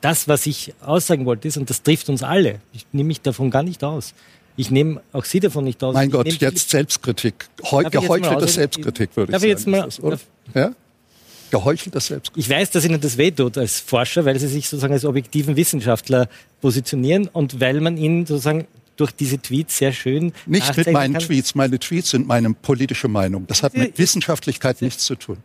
Das, 0.00 0.28
was 0.28 0.46
ich 0.46 0.74
aussagen 0.80 1.26
wollte, 1.26 1.48
ist, 1.48 1.56
und 1.56 1.68
das 1.70 1.82
trifft 1.82 2.08
uns 2.08 2.22
alle, 2.22 2.60
ich 2.72 2.86
nehme 2.92 3.08
mich 3.08 3.20
davon 3.20 3.50
gar 3.50 3.62
nicht 3.62 3.82
aus. 3.82 4.14
Ich 4.58 4.72
nehme 4.72 5.00
auch 5.12 5.24
Sie 5.24 5.38
davon 5.38 5.62
nicht 5.62 5.82
aus. 5.84 5.94
Mein 5.94 6.10
Gott, 6.10 6.26
jetzt 6.26 6.70
Selbstkritik. 6.70 7.48
Heu, 7.62 7.84
geheuchelte 7.84 8.48
Selbstkritik, 8.48 9.10
würde 9.14 9.32
ich 9.32 9.38
sagen. 9.38 9.50
Jetzt 9.50 9.66
mal, 9.68 9.82
das, 9.82 10.20
ja? 10.52 10.72
Geheuchelter 11.50 12.00
Selbstkritik. 12.00 12.44
Ich 12.44 12.50
weiß, 12.50 12.70
dass 12.70 12.84
Ihnen 12.84 13.00
das 13.00 13.16
wehtut 13.16 13.58
als 13.58 13.80
Forscher, 13.80 14.24
weil 14.24 14.38
Sie 14.38 14.48
sich 14.48 14.68
sozusagen 14.68 14.92
als 14.92 15.04
objektiven 15.04 15.56
Wissenschaftler 15.56 16.28
positionieren 16.60 17.28
und 17.28 17.60
weil 17.60 17.80
man 17.80 17.96
Ihnen 17.96 18.26
sozusagen 18.26 18.66
durch 18.96 19.12
diese 19.12 19.38
Tweets 19.38 19.78
sehr 19.78 19.92
schön. 19.92 20.32
Nicht 20.46 20.76
mit 20.76 20.92
meinen 20.92 21.14
kann. 21.14 21.22
Tweets. 21.22 21.54
Meine 21.54 21.78
Tweets 21.78 22.10
sind 22.10 22.26
meine 22.26 22.52
politische 22.52 23.08
Meinung. 23.08 23.46
Das 23.46 23.62
hat 23.62 23.76
mit 23.76 23.98
Wissenschaftlichkeit 23.98 24.82
nichts 24.82 25.04
zu 25.04 25.14
tun. 25.14 25.38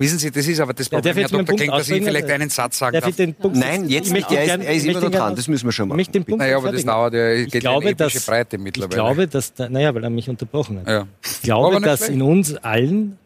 Wissen 0.00 0.18
Sie, 0.18 0.30
das 0.30 0.46
ist 0.46 0.60
aber 0.60 0.74
das 0.74 0.88
Problem, 0.88 1.16
ja, 1.16 1.22
Herr 1.22 1.28
Dr. 1.28 1.56
Kling, 1.56 1.70
dass 1.70 1.88
ich 1.88 2.04
vielleicht 2.04 2.30
einen 2.30 2.50
Satz 2.50 2.78
sagen 2.78 3.00
darf. 3.00 3.52
Nein, 3.52 3.88
jetzt 3.88 4.12
nicht. 4.12 4.30
Er 4.30 4.44
ist, 4.44 4.64
er 4.64 4.74
ist 4.74 4.86
immer 4.86 5.00
noch 5.00 5.10
dran, 5.10 5.34
das 5.34 5.48
müssen 5.48 5.66
wir 5.66 5.72
schon 5.72 5.88
machen. 5.88 6.06
naja, 6.36 6.56
aber 6.56 6.70
das 6.70 6.84
dauert 6.84 7.14
ja, 7.14 7.34
geht 7.34 7.54
ich 7.54 7.60
glaube, 7.60 7.90
in 7.90 7.96
dass, 7.96 8.24
Breite 8.24 8.58
mittlerweile. 8.58 8.90
Ich 8.90 8.94
glaube, 8.94 9.26
dass, 9.26 9.54
da, 9.54 9.68
naja, 9.68 9.92
weil 9.92 10.04
er 10.04 10.10
mich 10.10 10.28
unterbrochen 10.28 10.80
hat. 10.80 10.86
Ja. 10.86 11.06
Ich 11.24 11.42
glaube, 11.42 11.80
dass 11.80 12.08
in 12.08 12.22
uns 12.22 12.54
allen 12.54 13.18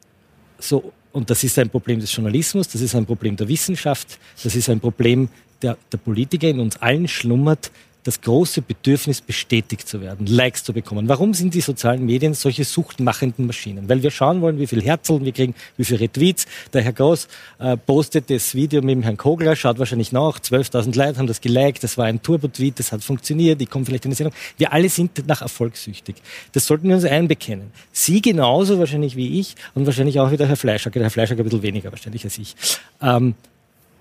so, 0.59 0.93
und 1.12 1.30
das 1.30 1.44
ist 1.44 1.58
ein 1.58 1.70
Problem 1.70 2.00
des 2.00 2.14
Journalismus, 2.14 2.68
das 2.68 2.80
ist 2.80 2.94
ein 2.94 3.06
Problem 3.06 3.36
der 3.36 3.48
Wissenschaft, 3.48 4.18
das 4.42 4.54
ist 4.54 4.68
ein 4.68 4.80
Problem 4.80 5.28
der, 5.60 5.76
der 5.90 5.98
Politiker, 5.98 6.48
in 6.48 6.60
uns 6.60 6.76
allen 6.78 7.06
schlummert 7.06 7.70
das 8.05 8.20
große 8.20 8.62
Bedürfnis, 8.62 9.20
bestätigt 9.20 9.88
zu 9.88 10.00
werden, 10.00 10.26
Likes 10.26 10.64
zu 10.64 10.72
bekommen. 10.72 11.09
Warum 11.09 11.34
sind 11.34 11.55
die 11.55 11.61
sozialen 11.61 12.05
Medien 12.05 12.34
solche 12.34 12.64
suchtmachenden 12.64 13.46
Maschinen? 13.46 13.88
Weil 13.88 14.03
wir 14.03 14.11
schauen 14.11 14.40
wollen, 14.40 14.59
wie 14.59 14.66
viel 14.66 14.82
Herzeln 14.82 15.24
wir 15.24 15.32
kriegen, 15.32 15.55
wie 15.76 15.84
viele 15.84 16.00
Retweets. 16.00 16.46
Der 16.72 16.82
Herr 16.82 16.92
Groß 16.92 17.28
äh, 17.59 17.76
postet 17.76 18.28
das 18.30 18.55
Video 18.55 18.82
mit 18.82 18.90
dem 18.90 19.03
Herrn 19.03 19.16
Kogler, 19.16 19.55
schaut 19.55 19.78
wahrscheinlich 19.78 20.12
nach, 20.12 20.38
12.000 20.38 20.96
Leute 20.96 21.18
haben 21.18 21.26
das 21.26 21.40
geliked, 21.40 21.84
das 21.84 21.96
war 21.96 22.07
ein 22.07 22.22
Turbo-Tweet, 22.22 22.78
das 22.78 22.92
hat 22.92 23.05
funktioniert, 23.05 23.61
die 23.61 23.66
kommen 23.66 23.86
vielleicht 23.86 24.05
in 24.05 24.11
die 24.11 24.16
Sendung. 24.16 24.34
Wir 24.59 24.72
alle 24.72 24.88
sind 24.88 25.26
nach 25.28 25.42
Erfolg 25.42 25.76
süchtig. 25.76 26.16
Das 26.53 26.66
sollten 26.66 26.88
wir 26.88 26.96
uns 26.96 27.05
einbekennen. 27.05 27.70
Sie 27.92 28.20
genauso 28.20 28.78
wahrscheinlich 28.78 29.16
wie 29.16 29.38
ich 29.38 29.55
und 29.74 29.86
wahrscheinlich 29.86 30.18
auch 30.18 30.30
wie 30.30 30.36
der 30.36 30.48
Herr 30.48 30.57
Fleischacker, 30.57 30.94
der 30.94 31.05
Herr 31.05 31.11
Fleischacker 31.11 31.42
ein 31.42 31.44
bisschen 31.44 31.62
weniger 31.62 31.90
wahrscheinlich 31.92 32.24
als 32.24 32.38
ich. 32.38 32.57
Ähm, 33.00 33.34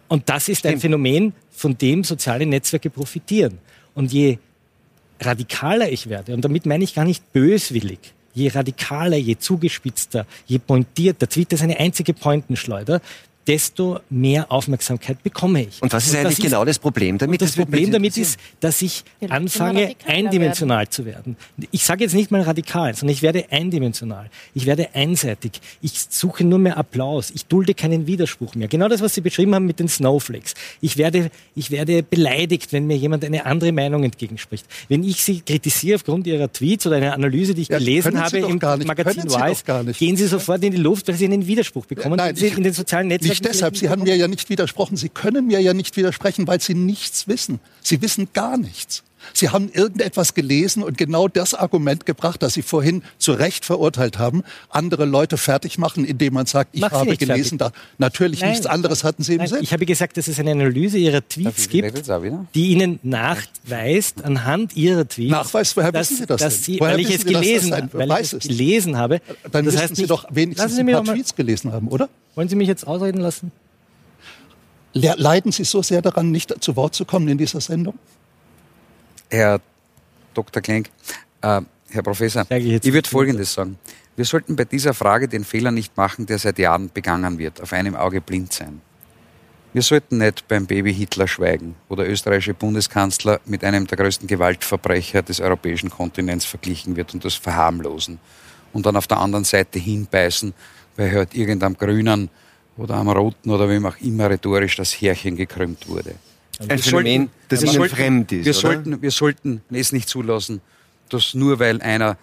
und 0.08 0.28
das 0.28 0.49
ist 0.49 0.66
ein 0.66 0.80
Phänomen, 0.80 1.34
von 1.52 1.78
dem 1.78 2.04
soziale 2.04 2.45
Netzwerke 2.45 2.89
profitieren. 2.89 3.60
Und 3.96 4.12
je 4.12 4.38
radikaler 5.20 5.89
ich 5.89 6.10
werde, 6.10 6.34
und 6.34 6.42
damit 6.44 6.66
meine 6.66 6.84
ich 6.84 6.94
gar 6.94 7.06
nicht 7.06 7.32
böswillig, 7.34 8.00
je 8.34 8.50
radikaler, 8.50 9.18
je 9.18 9.38
zugespitzter, 9.38 10.26
je 10.48 10.60
pointierter, 10.60 11.28
Twitter 11.28 11.56
ist 11.56 11.64
eine 11.64 11.80
einzige 11.80 12.14
Pointenschleuder, 12.14 13.02
desto 13.48 14.00
mehr 14.10 14.52
Aufmerksamkeit 14.52 15.22
bekomme 15.24 15.64
ich. 15.64 15.82
Und 15.82 15.92
was 15.94 16.06
ist 16.06 16.14
und 16.14 16.20
eigentlich 16.20 16.39
genau 16.39 16.64
das 16.64 16.80
Problem 16.80 17.18
damit? 17.18 17.42
das, 17.42 17.56
das 17.56 17.56
Problem 17.56 17.92
damit 17.92 18.18
ist, 18.18 18.39
dass 18.60 18.82
ich 18.82 19.04
anfange, 19.30 19.96
eindimensional 20.06 20.80
werden. 20.80 20.92
zu 20.92 21.06
werden. 21.06 21.38
Ich 21.72 21.84
sage 21.84 22.04
jetzt 22.04 22.14
nicht 22.14 22.32
mal 22.32 22.42
radikal, 22.42 22.94
sondern 22.94 23.14
ich 23.14 23.22
werde 23.22 23.46
eindimensional. 23.52 24.30
Ich 24.54 24.66
werde 24.66 24.94
einseitig. 24.94 25.54
Ich 25.82 25.94
suche 26.10 26.44
nur 26.44 26.60
mehr 26.60 26.78
Applaus. 26.78 27.32
Ich 27.32 27.46
dulde 27.46 27.74
keinen 27.74 28.06
Widerspruch 28.08 28.56
mehr. 28.56 28.68
Genau 28.68 28.88
das, 28.88 29.02
was 29.02 29.16
Sie 29.16 29.22
beschrieben 29.22 29.56
haben 29.56 29.66
mit 29.66 29.80
den 29.80 29.88
Snowflakes. 29.88 30.54
Ich 30.80 30.98
werde, 30.98 31.32
ich 31.56 31.72
werde 31.72 32.04
beleidigt, 32.04 32.72
wenn 32.74 32.86
mir 32.86 32.98
jemand 32.98 33.26
eine 33.26 33.46
andere 33.46 33.72
Meinung 33.72 34.04
entgegenspricht. 34.04 34.66
Wenn 34.88 35.04
ich 35.04 35.24
Sie 35.24 35.42
kritisiere 35.42 35.96
aufgrund 35.96 36.28
Ihrer 36.28 36.52
Tweets 36.52 36.86
oder 36.86 36.98
einer 36.98 37.14
Analyse, 37.14 37.56
die 37.56 37.64
ich 37.64 37.70
ja, 37.70 37.80
gelesen 37.80 38.20
habe 38.22 38.38
im 38.38 38.60
Magazin 38.60 39.24
Wise, 39.24 39.94
gehen 39.94 40.16
Sie 40.16 40.28
sofort 40.28 40.64
in 40.64 40.72
die 40.72 40.78
Luft, 40.78 41.08
weil 41.08 41.16
Sie 41.16 41.26
einen 41.26 41.48
Widerspruch 41.48 41.86
bekommen 41.86 42.18
Nein, 42.18 42.36
ich, 42.38 42.58
in 42.58 42.64
den 42.64 42.74
sozialen 42.74 43.08
Netzwerken 43.08 43.31
nicht 43.32 43.46
deshalb. 43.46 43.78
Sie 43.78 43.90
haben 43.90 44.04
mir 44.04 44.16
ja 44.16 44.28
nicht 44.28 44.50
widersprochen. 44.50 44.98
Sie 44.98 45.10
können 45.10 45.48
mir 45.48 45.62
ja 45.62 45.74
nicht 45.74 45.98
widersprechen, 45.98 46.48
weil 46.48 46.62
Sie 46.62 46.76
nichts 46.76 47.28
wissen. 47.28 47.60
Sie 47.82 48.02
wissen 48.02 48.30
gar 48.34 48.58
nichts. 48.58 49.04
Sie 49.34 49.49
haben 49.49 49.69
irgendetwas 49.72 50.34
gelesen 50.34 50.84
und 50.84 50.97
genau 50.97 51.28
das 51.28 51.53
Argument 51.53 52.05
gebracht, 52.05 52.41
das 52.41 52.53
Sie 52.53 52.61
vorhin 52.61 53.03
zu 53.17 53.34
Recht 53.34 53.65
verurteilt 53.65 54.19
haben, 54.19 54.43
andere 54.69 55.05
Leute 55.05 55.38
fertig 55.38 55.78
machen, 55.78 56.05
indem 56.05 56.34
man 56.34 56.45
sagt, 56.45 56.76
ich 56.76 56.82
Mach 56.82 56.91
habe 56.91 57.17
gelesen. 57.17 57.57
Da, 57.57 57.72
natürlich 57.97 58.41
Nein. 58.41 58.51
nichts 58.51 58.65
anderes 58.65 59.03
hatten 59.03 59.24
Sie 59.24 59.36
im 59.36 59.47
Sinn. 59.47 59.59
Ich 59.61 59.74
habe 59.74 59.86
gesagt, 59.86 60.17
dass 60.17 60.28
es 60.28 60.39
eine 60.39 60.51
Analyse 60.51 60.97
Ihrer 60.97 61.28
Tweets 61.28 61.69
gibt, 61.69 62.03
die 62.55 62.72
Ihnen 62.72 62.99
nachweist, 63.03 64.24
anhand 64.24 64.76
Ihrer 64.76 65.07
Tweets, 65.07 65.32
Nachweis, 65.32 65.76
woher 65.76 65.91
dass, 65.91 66.11
wissen 66.11 66.22
Sie 66.22 66.26
das 66.26 66.41
dass 66.41 66.63
Sie, 66.63 66.80
weil 66.80 66.99
ich 66.99 67.09
es 67.13 67.26
gelesen, 67.26 67.74
ein, 67.74 67.89
weil 67.93 68.11
ich 68.22 68.34
es 68.34 68.47
gelesen 68.47 68.97
habe. 68.97 69.22
Dann 69.51 69.65
das 69.65 69.78
heißt 69.78 69.95
Sie 69.95 70.07
doch 70.07 70.26
wenigstens 70.30 70.78
ein 70.78 70.88
paar 70.88 71.03
Tweets 71.03 71.36
gelesen 71.36 71.72
haben, 71.72 71.88
oder? 71.88 72.09
Wollen 72.36 72.49
Sie 72.49 72.55
mich 72.55 72.67
jetzt 72.67 72.88
ausreden 72.88 73.22
lassen? 73.22 73.51
Leiden 74.93 75.51
Sie 75.51 75.63
so 75.63 75.82
sehr 75.82 76.01
daran, 76.01 76.32
nicht 76.32 76.53
zu 76.61 76.76
Wort 76.76 76.95
zu 76.95 77.05
kommen 77.05 77.28
in 77.28 77.38
dieser 77.38 77.61
Sendung? 77.61 77.97
Herr 79.32 79.62
Dr. 80.34 80.62
Klenk, 80.62 80.90
äh, 81.42 81.62
Herr 81.90 82.04
Professor, 82.04 82.46
ich, 82.50 82.86
ich 82.86 82.94
würde 82.94 83.10
Folgendes 83.10 83.54
sagen. 83.54 83.78
Wir 84.16 84.26
sollten 84.26 84.56
bei 84.56 84.66
dieser 84.66 84.94
Frage 84.94 85.28
den 85.28 85.46
Fehler 85.46 85.72
nicht 85.72 85.96
machen, 85.96 86.26
der 86.26 86.38
seit 86.38 86.60
Jahren 86.60 86.92
begangen 86.94 87.38
wird, 87.38 87.62
auf 87.62 87.74
einem 87.74 87.96
Auge 87.96 88.22
blind 88.22 88.54
sein. 88.54 88.82
Wir 89.74 89.82
sollten 89.82 90.18
nicht 90.18 90.50
beim 90.50 90.66
Baby 90.66 90.94
Hitler 90.94 91.30
schweigen, 91.30 91.76
wo 91.88 91.96
der 91.96 92.10
österreichische 92.10 92.54
Bundeskanzler 92.54 93.40
mit 93.46 93.64
einem 93.64 93.88
der 93.88 93.98
größten 93.98 94.28
Gewaltverbrecher 94.28 95.22
des 95.22 95.40
europäischen 95.40 95.90
Kontinents 95.90 96.44
verglichen 96.44 96.98
wird 96.98 97.14
und 97.14 97.24
das 97.24 97.36
verharmlosen. 97.36 98.20
Und 98.74 98.86
dann 98.86 98.98
auf 98.98 99.08
der 99.08 99.20
anderen 99.20 99.46
Seite 99.46 99.80
hinbeißen, 99.80 100.54
weil 100.98 101.12
halt 101.14 101.34
irgendeinem 101.34 101.78
Grünen 101.78 102.30
oder 102.76 102.96
am 102.96 103.10
Roten 103.10 103.50
oder 103.50 103.70
wem 103.70 103.86
auch 103.86 103.98
immer 104.02 104.30
rhetorisch 104.30 104.76
das 104.76 104.92
Härchen 104.92 105.38
gekrümmt 105.38 105.88
wurde. 105.88 106.16
Ein 106.68 106.80
Phänomen, 106.80 107.30
das 107.49 107.64
Ihnen 107.64 107.89
fremd 107.89 108.32
ist. 108.32 108.45
Wir 108.45 108.53
sollten, 108.53 109.01
wir 109.01 109.12
sollten 109.12 109.62
es 109.72 109.91
nicht 109.91 110.09
zulassen, 110.09 110.62
dass 111.09 111.34
nur 111.34 111.59
weil 111.59 111.82
einer, 111.82 112.18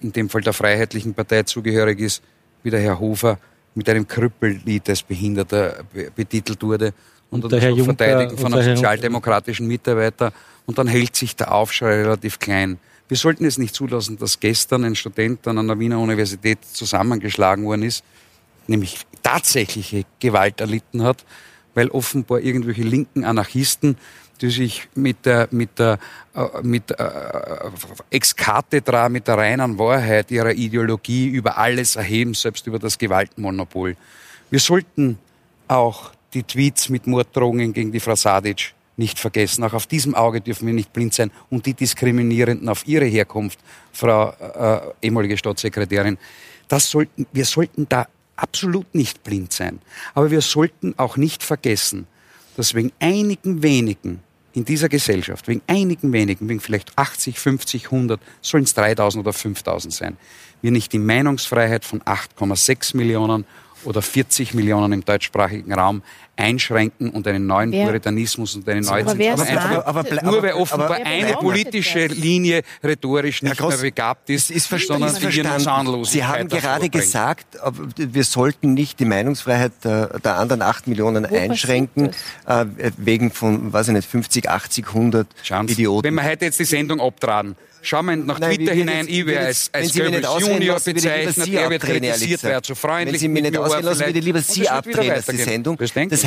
in 0.00 0.12
dem 0.12 0.28
Fall 0.28 0.42
der 0.42 0.52
Freiheitlichen 0.52 1.14
Partei 1.14 1.42
zugehörig 1.42 2.00
ist, 2.00 2.22
wie 2.62 2.70
der 2.70 2.80
Herr 2.80 2.98
Hofer, 2.98 3.38
mit 3.74 3.88
einem 3.88 4.06
Krüppellied 4.06 4.88
als 4.88 5.02
Behinderter 5.02 5.84
betitelt 6.14 6.62
wurde 6.62 6.92
und, 7.30 7.44
und 7.44 7.52
das 7.52 7.62
Verteidigen 7.62 8.36
von 8.36 8.52
einem 8.52 8.76
sozialdemokratischen 8.76 9.66
Mitarbeiter 9.66 10.32
und 10.66 10.78
dann 10.78 10.86
hält 10.86 11.14
sich 11.14 11.36
der 11.36 11.52
Aufschrei 11.52 12.02
relativ 12.02 12.38
klein. 12.38 12.78
Wir 13.08 13.16
sollten 13.16 13.44
es 13.44 13.56
nicht 13.56 13.74
zulassen, 13.74 14.18
dass 14.18 14.38
gestern 14.40 14.84
ein 14.84 14.94
Student 14.94 15.46
an 15.48 15.58
einer 15.58 15.78
Wiener 15.78 15.98
Universität 15.98 16.58
zusammengeschlagen 16.64 17.64
worden 17.64 17.82
ist, 17.82 18.04
nämlich 18.66 18.98
tatsächliche 19.22 20.04
Gewalt 20.20 20.60
erlitten 20.60 21.02
hat, 21.02 21.24
weil 21.78 21.88
offenbar 21.88 22.40
irgendwelche 22.40 22.82
linken 22.82 23.24
Anarchisten 23.24 23.96
die 24.40 24.50
sich 24.50 24.88
mit 24.94 25.26
der, 25.26 25.48
mit 25.50 25.78
der, 25.78 25.98
äh, 26.34 26.62
mit 26.62 26.90
äh, 26.90 27.10
ex 28.10 28.34
cathedra, 28.34 29.08
mit 29.08 29.26
der 29.28 29.36
reinen 29.36 29.78
Wahrheit 29.78 30.30
ihrer 30.30 30.52
Ideologie 30.52 31.28
über 31.28 31.58
alles 31.58 31.96
erheben, 31.96 32.34
selbst 32.34 32.66
über 32.66 32.78
das 32.78 32.98
Gewaltmonopol. 32.98 33.96
Wir 34.50 34.60
sollten 34.60 35.18
auch 35.66 36.12
die 36.34 36.42
Tweets 36.42 36.88
mit 36.88 37.06
Morddrohungen 37.06 37.72
gegen 37.72 37.92
die 37.92 38.00
Frau 38.00 38.14
Sadic 38.14 38.74
nicht 38.96 39.18
vergessen. 39.18 39.64
Auch 39.64 39.74
auf 39.74 39.86
diesem 39.86 40.14
Auge 40.14 40.40
dürfen 40.40 40.66
wir 40.66 40.74
nicht 40.74 40.92
blind 40.92 41.14
sein 41.14 41.30
und 41.50 41.66
die 41.66 41.74
Diskriminierenden 41.74 42.68
auf 42.68 42.86
ihre 42.86 43.06
Herkunft, 43.06 43.58
Frau 43.92 44.30
äh, 44.30 45.06
ehemalige 45.06 45.36
Staatssekretärin. 45.36 46.18
Das 46.68 46.90
sollten, 46.90 47.26
wir 47.32 47.44
sollten 47.44 47.88
da 47.88 48.06
absolut 48.38 48.94
nicht 48.94 49.24
blind 49.24 49.52
sein. 49.52 49.80
Aber 50.14 50.30
wir 50.30 50.40
sollten 50.40 50.94
auch 50.96 51.16
nicht 51.16 51.42
vergessen, 51.42 52.06
dass 52.56 52.74
wegen 52.74 52.92
einigen 53.00 53.62
wenigen 53.62 54.20
in 54.52 54.64
dieser 54.64 54.88
Gesellschaft, 54.88 55.46
wegen 55.46 55.62
einigen 55.66 56.12
wenigen, 56.12 56.48
wegen 56.48 56.60
vielleicht 56.60 56.96
80, 56.98 57.38
50, 57.38 57.84
100, 57.86 58.20
sollen 58.40 58.64
es 58.64 58.74
3000 58.74 59.24
oder 59.24 59.32
5000 59.32 59.94
sein, 59.94 60.16
wir 60.62 60.70
nicht 60.70 60.92
die 60.92 60.98
Meinungsfreiheit 60.98 61.84
von 61.84 62.00
8,6 62.02 62.96
Millionen 62.96 63.44
oder 63.84 64.02
40 64.02 64.54
Millionen 64.54 64.92
im 64.92 65.04
deutschsprachigen 65.04 65.72
Raum 65.72 66.02
einschränken 66.38 67.10
und 67.10 67.26
einen 67.26 67.46
neuen 67.46 67.72
wer? 67.72 67.86
Puritanismus 67.86 68.54
und 68.54 68.68
eine 68.68 68.80
neue 68.80 69.02
aber, 69.02 69.12
aber, 69.12 69.86
aber, 69.86 70.00
aber, 70.00 70.22
Nur 70.22 70.42
weil 70.42 70.52
offenbar 70.52 70.98
eine 71.04 71.32
politische 71.34 72.06
Linie 72.06 72.62
rhetorisch 72.82 73.42
nicht 73.42 73.58
Groß, 73.58 73.74
mehr 73.74 73.82
begabt 73.82 74.30
ist, 74.30 74.50
ist 74.50 74.68
sondern 74.68 75.14
die 75.14 76.04
Sie 76.04 76.24
haben 76.24 76.48
gerade 76.48 76.88
gesagt, 76.88 77.58
wir 77.96 78.24
sollten 78.24 78.74
nicht 78.74 79.00
die 79.00 79.04
Meinungsfreiheit 79.04 79.72
der, 79.82 80.18
der 80.20 80.36
anderen 80.36 80.62
8 80.62 80.86
Millionen 80.86 81.28
Wo 81.28 81.34
einschränken, 81.34 82.10
äh, 82.46 82.64
wegen 82.96 83.32
von, 83.32 83.72
weiß 83.72 83.88
ich 83.88 83.94
nicht, 83.94 84.08
50, 84.08 84.48
80, 84.48 84.86
100 84.86 85.26
Idioten. 85.68 86.04
Wenn 86.04 86.14
wir 86.14 86.24
heute 86.24 86.44
jetzt 86.44 86.60
die 86.60 86.64
Sendung 86.64 87.00
abtragen, 87.00 87.56
Schauen 87.80 88.06
wir 88.06 88.16
nach 88.16 88.38
Nein, 88.38 88.56
Twitter 88.56 88.72
hinein, 88.72 89.06
ich 89.08 89.24
werde 89.24 89.46
als, 89.46 89.70
als 89.72 89.94
Goebbels 89.94 90.26
Junior 90.40 90.80
bezeichnet, 90.80 91.48
er 91.48 91.70
wird 91.70 91.82
kritisiert, 91.82 92.42
wer 92.42 92.62
zu 92.62 92.74
freundlich 92.74 93.14
Wenn 93.14 93.20
Sie 93.20 93.28
mich 93.28 93.42
nicht 93.42 93.56
ausreden 93.56 93.84
lassen, 93.84 94.06
würde 94.06 94.18
ich 94.18 94.24
lieber 94.24 94.40
Sie 94.40 94.68
abdrehen 94.68 95.12
als 95.12 95.26
die 95.26 95.36
Sendung. 95.36 95.78
Das 95.78 95.94
heißt, 95.94 96.24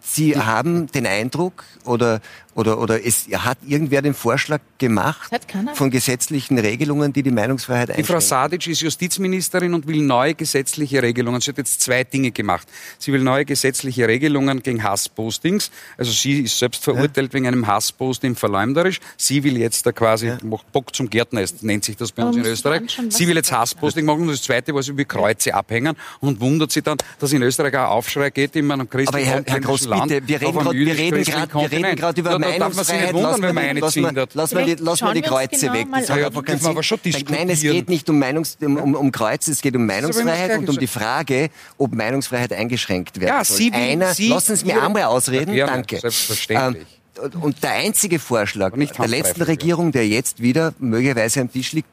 Sie 0.00 0.36
haben 0.36 0.86
den 0.88 1.06
Eindruck, 1.06 1.64
oder, 1.86 2.20
oder, 2.54 2.78
oder 2.80 3.04
es 3.04 3.26
hat 3.32 3.58
irgendwer 3.66 4.02
den 4.02 4.14
Vorschlag 4.14 4.60
gemacht 4.78 5.30
von 5.74 5.90
gesetzlichen 5.90 6.58
Regelungen, 6.58 7.12
die 7.12 7.22
die 7.22 7.30
Meinungsfreiheit 7.30 7.90
einschränken? 7.90 8.06
Die 8.06 8.12
Frau 8.12 8.20
Sadic 8.20 8.66
ist 8.66 8.80
Justizministerin 8.80 9.74
und 9.74 9.86
will 9.86 10.02
neue 10.02 10.34
gesetzliche 10.34 11.02
Regelungen. 11.02 11.40
Sie 11.40 11.50
hat 11.50 11.58
jetzt 11.58 11.80
zwei 11.80 12.04
Dinge 12.04 12.30
gemacht. 12.30 12.66
Sie 12.98 13.12
will 13.12 13.22
neue 13.22 13.44
gesetzliche 13.44 14.08
Regelungen 14.08 14.62
gegen 14.62 14.82
Hasspostings. 14.82 15.70
Also 15.96 16.12
sie 16.12 16.40
ist 16.40 16.58
selbst 16.58 16.82
verurteilt 16.82 17.32
ja. 17.32 17.34
wegen 17.34 17.46
einem 17.46 17.66
Hassposting 17.66 18.34
verleumderisch. 18.34 19.00
Sie 19.16 19.44
will 19.44 19.56
jetzt 19.56 19.86
da 19.86 19.92
quasi, 19.92 20.28
ja. 20.28 20.38
macht 20.42 20.70
Bock 20.72 20.94
zum 20.94 21.08
Gärtner, 21.08 21.44
nennt 21.60 21.84
sich 21.84 21.96
das 21.96 22.12
bei 22.12 22.24
uns 22.24 22.36
in 22.36 22.44
Österreich. 22.44 22.82
Sie 23.10 23.28
will 23.28 23.36
jetzt 23.36 23.52
Hassposting 23.52 24.04
machen 24.04 24.22
und 24.22 24.28
das 24.28 24.42
Zweite, 24.42 24.74
was 24.74 24.86
sie 24.86 24.96
will 24.96 25.04
Kreuze 25.04 25.54
abhängen 25.54 25.96
und 26.20 26.40
wundert 26.40 26.72
sich 26.72 26.82
dann, 26.82 26.98
dass 27.18 27.32
in 27.32 27.42
Österreich 27.42 27.74
ein 27.74 27.86
Aufschrei 27.86 28.30
geht 28.30 28.56
einem 28.56 28.88
christlichen 28.88 29.08
Aber 29.08 29.18
Herr, 29.26 29.42
Herr 29.46 29.60
Groß. 29.60 29.88
Bitte, 29.88 30.26
wir 30.26 30.40
reden 30.40 31.96
gerade 31.96 32.20
über 32.20 32.38
da 32.38 32.38
nicht 32.38 33.12
wundern, 33.12 33.42
wenn 33.42 33.54
man 33.54 33.64
eine 33.64 33.80
lass 33.80 33.92
zindert. 33.92 34.34
Lass 34.34 34.52
mal 34.52 34.64
die, 34.64 34.76
lass 34.78 35.00
mal 35.00 35.14
die 35.14 35.22
Kreuze 35.22 35.66
genau 35.66 35.74
weg. 35.74 35.86
Das 35.92 36.08
ja, 36.08 36.30
kann 36.30 36.44
man 36.62 36.66
aber 36.66 36.82
schon 36.82 36.98
Nein, 37.28 37.50
es 37.50 37.60
geht 37.60 37.88
nicht 37.88 38.08
um, 38.08 38.18
Meinungs, 38.18 38.56
um, 38.60 38.76
um, 38.76 38.94
um 38.94 39.12
Kreuze, 39.12 39.52
es 39.52 39.60
geht 39.60 39.76
um 39.76 39.86
Meinungsfreiheit 39.86 40.58
und 40.58 40.68
um 40.68 40.78
die 40.78 40.86
Frage, 40.86 41.50
ob 41.78 41.94
Meinungsfreiheit 41.94 42.52
eingeschränkt 42.52 43.20
wird. 43.20 43.30
Ja, 43.30 43.44
Sie, 43.44 43.72
Einer, 43.72 44.14
Sie, 44.14 44.28
lassen 44.28 44.56
Sie 44.56 44.66
mir 44.66 44.82
einmal 44.82 45.04
ausreden. 45.04 45.54
Ja, 45.54 45.66
Danke. 45.66 45.98
Selbstverständlich. 45.98 46.84
Ähm, 46.84 46.96
und 47.40 47.62
der 47.62 47.72
einzige 47.72 48.18
Vorschlag 48.18 48.74
der 48.74 49.08
letzten 49.08 49.42
Regierung, 49.42 49.92
der 49.92 50.06
jetzt 50.06 50.42
wieder 50.42 50.74
möglicherweise 50.78 51.40
am 51.40 51.50
Tisch 51.50 51.72
liegt, 51.72 51.88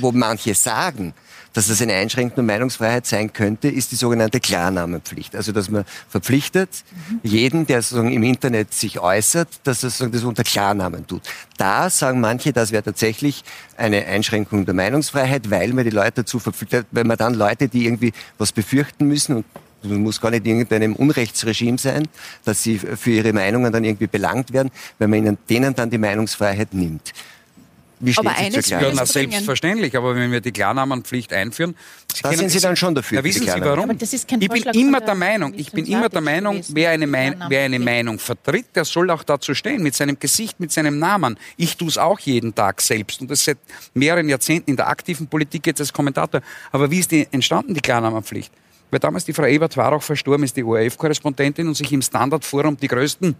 wo 0.00 0.12
manche 0.12 0.54
sagen, 0.54 1.14
dass 1.52 1.68
das 1.68 1.82
eine 1.82 1.94
einschränkende 1.94 2.42
Meinungsfreiheit 2.42 3.06
sein 3.06 3.32
könnte, 3.32 3.68
ist 3.68 3.92
die 3.92 3.96
sogenannte 3.96 4.40
Klarnamenpflicht. 4.40 5.36
Also, 5.36 5.52
dass 5.52 5.70
man 5.70 5.84
verpflichtet, 6.08 6.70
jeden, 7.22 7.66
der 7.66 7.82
sozusagen 7.82 8.12
im 8.12 8.22
Internet 8.22 8.72
sich 8.72 8.98
äußert, 8.98 9.48
dass 9.64 9.82
er 9.82 9.90
sozusagen 9.90 10.12
das 10.12 10.24
unter 10.24 10.44
Klarnamen 10.44 11.06
tut. 11.06 11.22
Da 11.58 11.90
sagen 11.90 12.20
manche, 12.20 12.52
das 12.52 12.72
wäre 12.72 12.82
tatsächlich 12.82 13.44
eine 13.76 14.06
Einschränkung 14.06 14.64
der 14.64 14.74
Meinungsfreiheit, 14.74 15.50
weil 15.50 15.72
man 15.72 15.84
die 15.84 15.90
Leute 15.90 16.22
dazu 16.22 16.38
verpflichtet, 16.38 16.86
weil 16.90 17.04
man 17.04 17.16
dann 17.16 17.34
Leute, 17.34 17.68
die 17.68 17.84
irgendwie 17.84 18.12
was 18.38 18.52
befürchten 18.52 19.06
müssen 19.06 19.36
und 19.36 19.44
man 19.84 20.02
muss 20.02 20.20
gar 20.20 20.30
nicht 20.30 20.46
irgendeinem 20.46 20.94
Unrechtsregime 20.94 21.78
sein, 21.78 22.08
dass 22.44 22.62
sie 22.62 22.78
für 22.78 23.10
ihre 23.10 23.32
Meinungen 23.32 23.72
dann 23.72 23.84
irgendwie 23.84 24.06
belangt 24.06 24.52
werden, 24.52 24.70
weil 24.98 25.08
man 25.08 25.18
ihnen, 25.18 25.38
denen 25.50 25.74
dann 25.74 25.90
die 25.90 25.98
Meinungsfreiheit 25.98 26.72
nimmt. 26.72 27.12
Wie 28.04 28.12
aber 28.16 28.36
eines 28.36 28.68
ja, 28.68 28.80
na, 28.92 29.06
selbstverständlich, 29.06 29.96
aber 29.96 30.16
wenn 30.16 30.32
wir 30.32 30.40
die 30.40 30.50
Klarnamenpflicht 30.50 31.32
einführen, 31.32 31.76
Sie 32.12 32.22
da 32.22 32.32
sind 32.32 32.50
Sie 32.50 32.58
dann 32.58 32.74
schon 32.74 32.96
dafür. 32.96 33.18
Na, 33.18 33.24
wissen 33.24 33.46
Sie 33.46 33.60
warum? 33.60 33.90
ich 33.92 34.50
bin 34.50 34.74
immer 34.74 35.00
der 35.00 35.14
Meinung, 35.14 35.54
ich 35.56 35.70
bin 35.70 35.86
immer 35.86 36.08
der 36.08 36.20
Meinung, 36.20 36.62
wer 36.70 36.90
eine, 36.90 37.06
Mein 37.06 37.44
wer 37.48 37.62
eine 37.62 37.78
Meinung 37.78 38.18
vertritt, 38.18 38.74
der 38.74 38.84
soll 38.84 39.08
auch 39.10 39.22
dazu 39.22 39.54
stehen, 39.54 39.84
mit 39.84 39.94
seinem 39.94 40.18
Gesicht, 40.18 40.58
mit 40.58 40.72
seinem 40.72 40.98
Namen. 40.98 41.38
Ich 41.56 41.76
tue 41.76 41.88
es 41.88 41.96
auch 41.96 42.18
jeden 42.18 42.52
Tag 42.52 42.80
selbst 42.80 43.20
und 43.20 43.30
das 43.30 43.44
seit 43.44 43.58
mehreren 43.94 44.28
Jahrzehnten 44.28 44.70
in 44.70 44.76
der 44.76 44.88
aktiven 44.88 45.28
Politik 45.28 45.68
jetzt 45.68 45.80
als 45.80 45.92
Kommentator. 45.92 46.40
Aber 46.72 46.90
wie 46.90 46.98
ist 46.98 47.12
die 47.12 47.28
entstanden, 47.30 47.72
die 47.72 47.80
Klarnamenpflicht? 47.80 48.52
Weil 48.90 48.98
damals 48.98 49.24
die 49.24 49.32
Frau 49.32 49.46
Ebert 49.46 49.76
war 49.76 49.92
auch 49.92 50.02
verstorben, 50.02 50.44
ist 50.44 50.56
die 50.56 50.64
ORF-Korrespondentin 50.64 51.68
und 51.68 51.74
sich 51.76 51.92
im 51.92 52.02
Standardforum 52.02 52.76
die 52.76 52.88
größten 52.88 53.36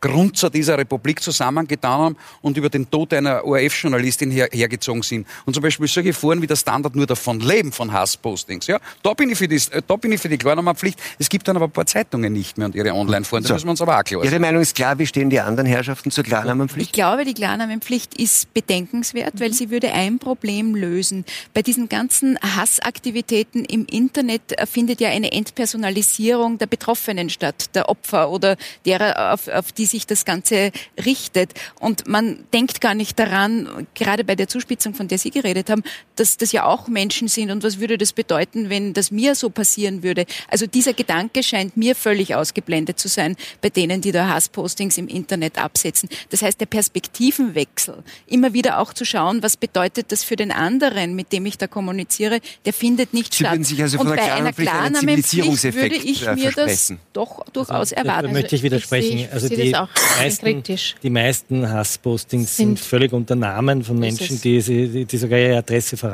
Grundsatz 0.00 0.52
dieser 0.52 0.78
Republik 0.78 1.22
zusammengetan 1.22 2.00
haben 2.00 2.16
und 2.40 2.56
über 2.56 2.68
den 2.68 2.88
Tod 2.90 3.12
einer 3.12 3.44
ORF-Journalistin 3.44 4.30
her, 4.30 4.48
hergezogen 4.52 5.02
sind. 5.02 5.26
Und 5.44 5.54
zum 5.54 5.62
Beispiel 5.62 5.88
solche 5.88 6.12
Foren 6.12 6.40
wie 6.42 6.46
der 6.46 6.56
Standard 6.56 6.94
nur 6.94 7.06
davon 7.06 7.40
leben, 7.40 7.72
von 7.72 7.92
Hasspostings. 7.92 8.66
Ja, 8.66 8.78
da 9.02 9.14
bin 9.14 9.30
ich 9.30 9.38
für 9.38 9.48
die, 9.48 9.60
da 9.86 9.96
bin 9.96 10.12
ich 10.12 10.20
für 10.20 10.28
die 10.28 10.38
Klarnamenpflicht. 10.38 11.00
Es 11.18 11.28
gibt 11.28 11.48
dann 11.48 11.56
aber 11.56 11.66
ein 11.66 11.70
paar 11.70 11.86
Zeitungen 11.86 12.32
nicht 12.32 12.58
mehr 12.58 12.66
und 12.66 12.74
ihre 12.74 12.92
Online-Foren. 12.92 13.42
Da 13.42 13.48
so. 13.48 13.54
müssen 13.54 13.66
wir 13.66 13.70
uns 13.70 13.82
aber 13.82 13.98
auch 13.98 14.04
klar 14.04 14.24
Ihre 14.24 14.38
Meinung 14.38 14.62
ist 14.62 14.74
klar. 14.74 14.98
Wie 14.98 15.06
stehen 15.06 15.30
die 15.30 15.40
anderen 15.40 15.66
Herrschaften 15.66 16.10
zur 16.10 16.24
Klarnamenpflicht? 16.24 16.88
Ich 16.88 16.92
glaube, 16.92 17.24
die 17.24 17.34
Klarnamenpflicht 17.34 18.14
ist 18.14 18.52
bedenkenswert, 18.54 19.40
weil 19.40 19.52
sie 19.52 19.70
würde 19.70 19.92
ein 19.92 20.18
Problem 20.18 20.74
lösen. 20.74 21.24
Bei 21.54 21.62
diesen 21.62 21.88
ganzen 21.88 22.38
Hassaktivitäten 22.40 23.64
im 23.64 23.86
Internet 23.86 24.54
findet 24.70 25.00
ja 25.00 25.08
eine 25.10 25.32
Entpersonalisierung 25.32 26.58
der 26.58 26.66
Betroffenen 26.66 27.30
statt, 27.30 27.74
der 27.74 27.88
Opfer 27.88 28.30
oder 28.30 28.56
derer, 28.84 29.32
auf, 29.32 29.48
auf 29.58 29.72
die 29.72 29.86
sich 29.86 30.06
das 30.06 30.24
Ganze 30.24 30.72
richtet. 31.04 31.52
Und 31.80 32.08
man 32.08 32.44
denkt 32.52 32.80
gar 32.80 32.94
nicht 32.94 33.18
daran, 33.18 33.86
gerade 33.94 34.24
bei 34.24 34.34
der 34.34 34.48
Zuspitzung, 34.48 34.94
von 34.94 35.08
der 35.08 35.18
Sie 35.18 35.30
geredet 35.30 35.70
haben, 35.70 35.82
dass 36.18 36.36
das 36.36 36.52
ja 36.52 36.64
auch 36.64 36.88
Menschen 36.88 37.28
sind. 37.28 37.50
Und 37.50 37.62
was 37.62 37.80
würde 37.80 37.98
das 37.98 38.12
bedeuten, 38.12 38.70
wenn 38.70 38.92
das 38.92 39.10
mir 39.10 39.34
so 39.34 39.50
passieren 39.50 40.02
würde? 40.02 40.26
Also 40.48 40.66
dieser 40.66 40.92
Gedanke 40.92 41.42
scheint 41.42 41.76
mir 41.76 41.94
völlig 41.94 42.34
ausgeblendet 42.34 42.98
zu 42.98 43.08
sein 43.08 43.36
bei 43.60 43.70
denen, 43.70 44.00
die 44.00 44.12
da 44.12 44.28
Hasspostings 44.28 44.98
im 44.98 45.08
Internet 45.08 45.58
absetzen. 45.58 46.08
Das 46.30 46.42
heißt, 46.42 46.60
der 46.60 46.66
Perspektivenwechsel, 46.66 48.02
immer 48.26 48.52
wieder 48.52 48.78
auch 48.78 48.92
zu 48.92 49.04
schauen, 49.04 49.42
was 49.42 49.56
bedeutet 49.56 50.12
das 50.12 50.24
für 50.24 50.36
den 50.36 50.52
anderen, 50.52 51.14
mit 51.14 51.32
dem 51.32 51.46
ich 51.46 51.58
da 51.58 51.66
kommuniziere, 51.66 52.40
der 52.64 52.72
findet 52.72 53.14
nicht 53.14 53.34
Sie 53.34 53.44
statt. 53.44 53.64
Sich 53.64 53.80
also 53.80 54.00
Und 54.00 54.08
bei 54.08 54.32
einer 54.32 54.52
Klarnamenpflicht 54.52 55.74
würde 55.74 55.96
ich 55.96 56.26
äh, 56.26 56.34
mir 56.34 56.52
das 56.52 56.92
doch 57.12 57.44
durchaus 57.52 57.92
also, 57.92 57.94
erwarten. 57.94 58.28
Da 58.28 58.32
möchte 58.32 58.56
ich 58.56 58.62
widersprechen. 58.62 59.28
Also 59.32 59.48
die, 59.48 59.74
meisten, 60.18 60.62
die 61.02 61.10
meisten 61.10 61.68
Hasspostings 61.68 62.56
sind, 62.56 62.78
sind, 62.78 62.80
völlig 62.80 63.12
unter 63.12 63.34
Namen 63.34 63.84
von 63.84 63.98
Menschen, 63.98 64.40
die, 64.40 64.60
die, 64.62 65.04
die 65.04 65.16
sogar 65.16 65.38
ihre 65.38 65.58
Adresse 65.58 65.96
verraten. 65.96 66.07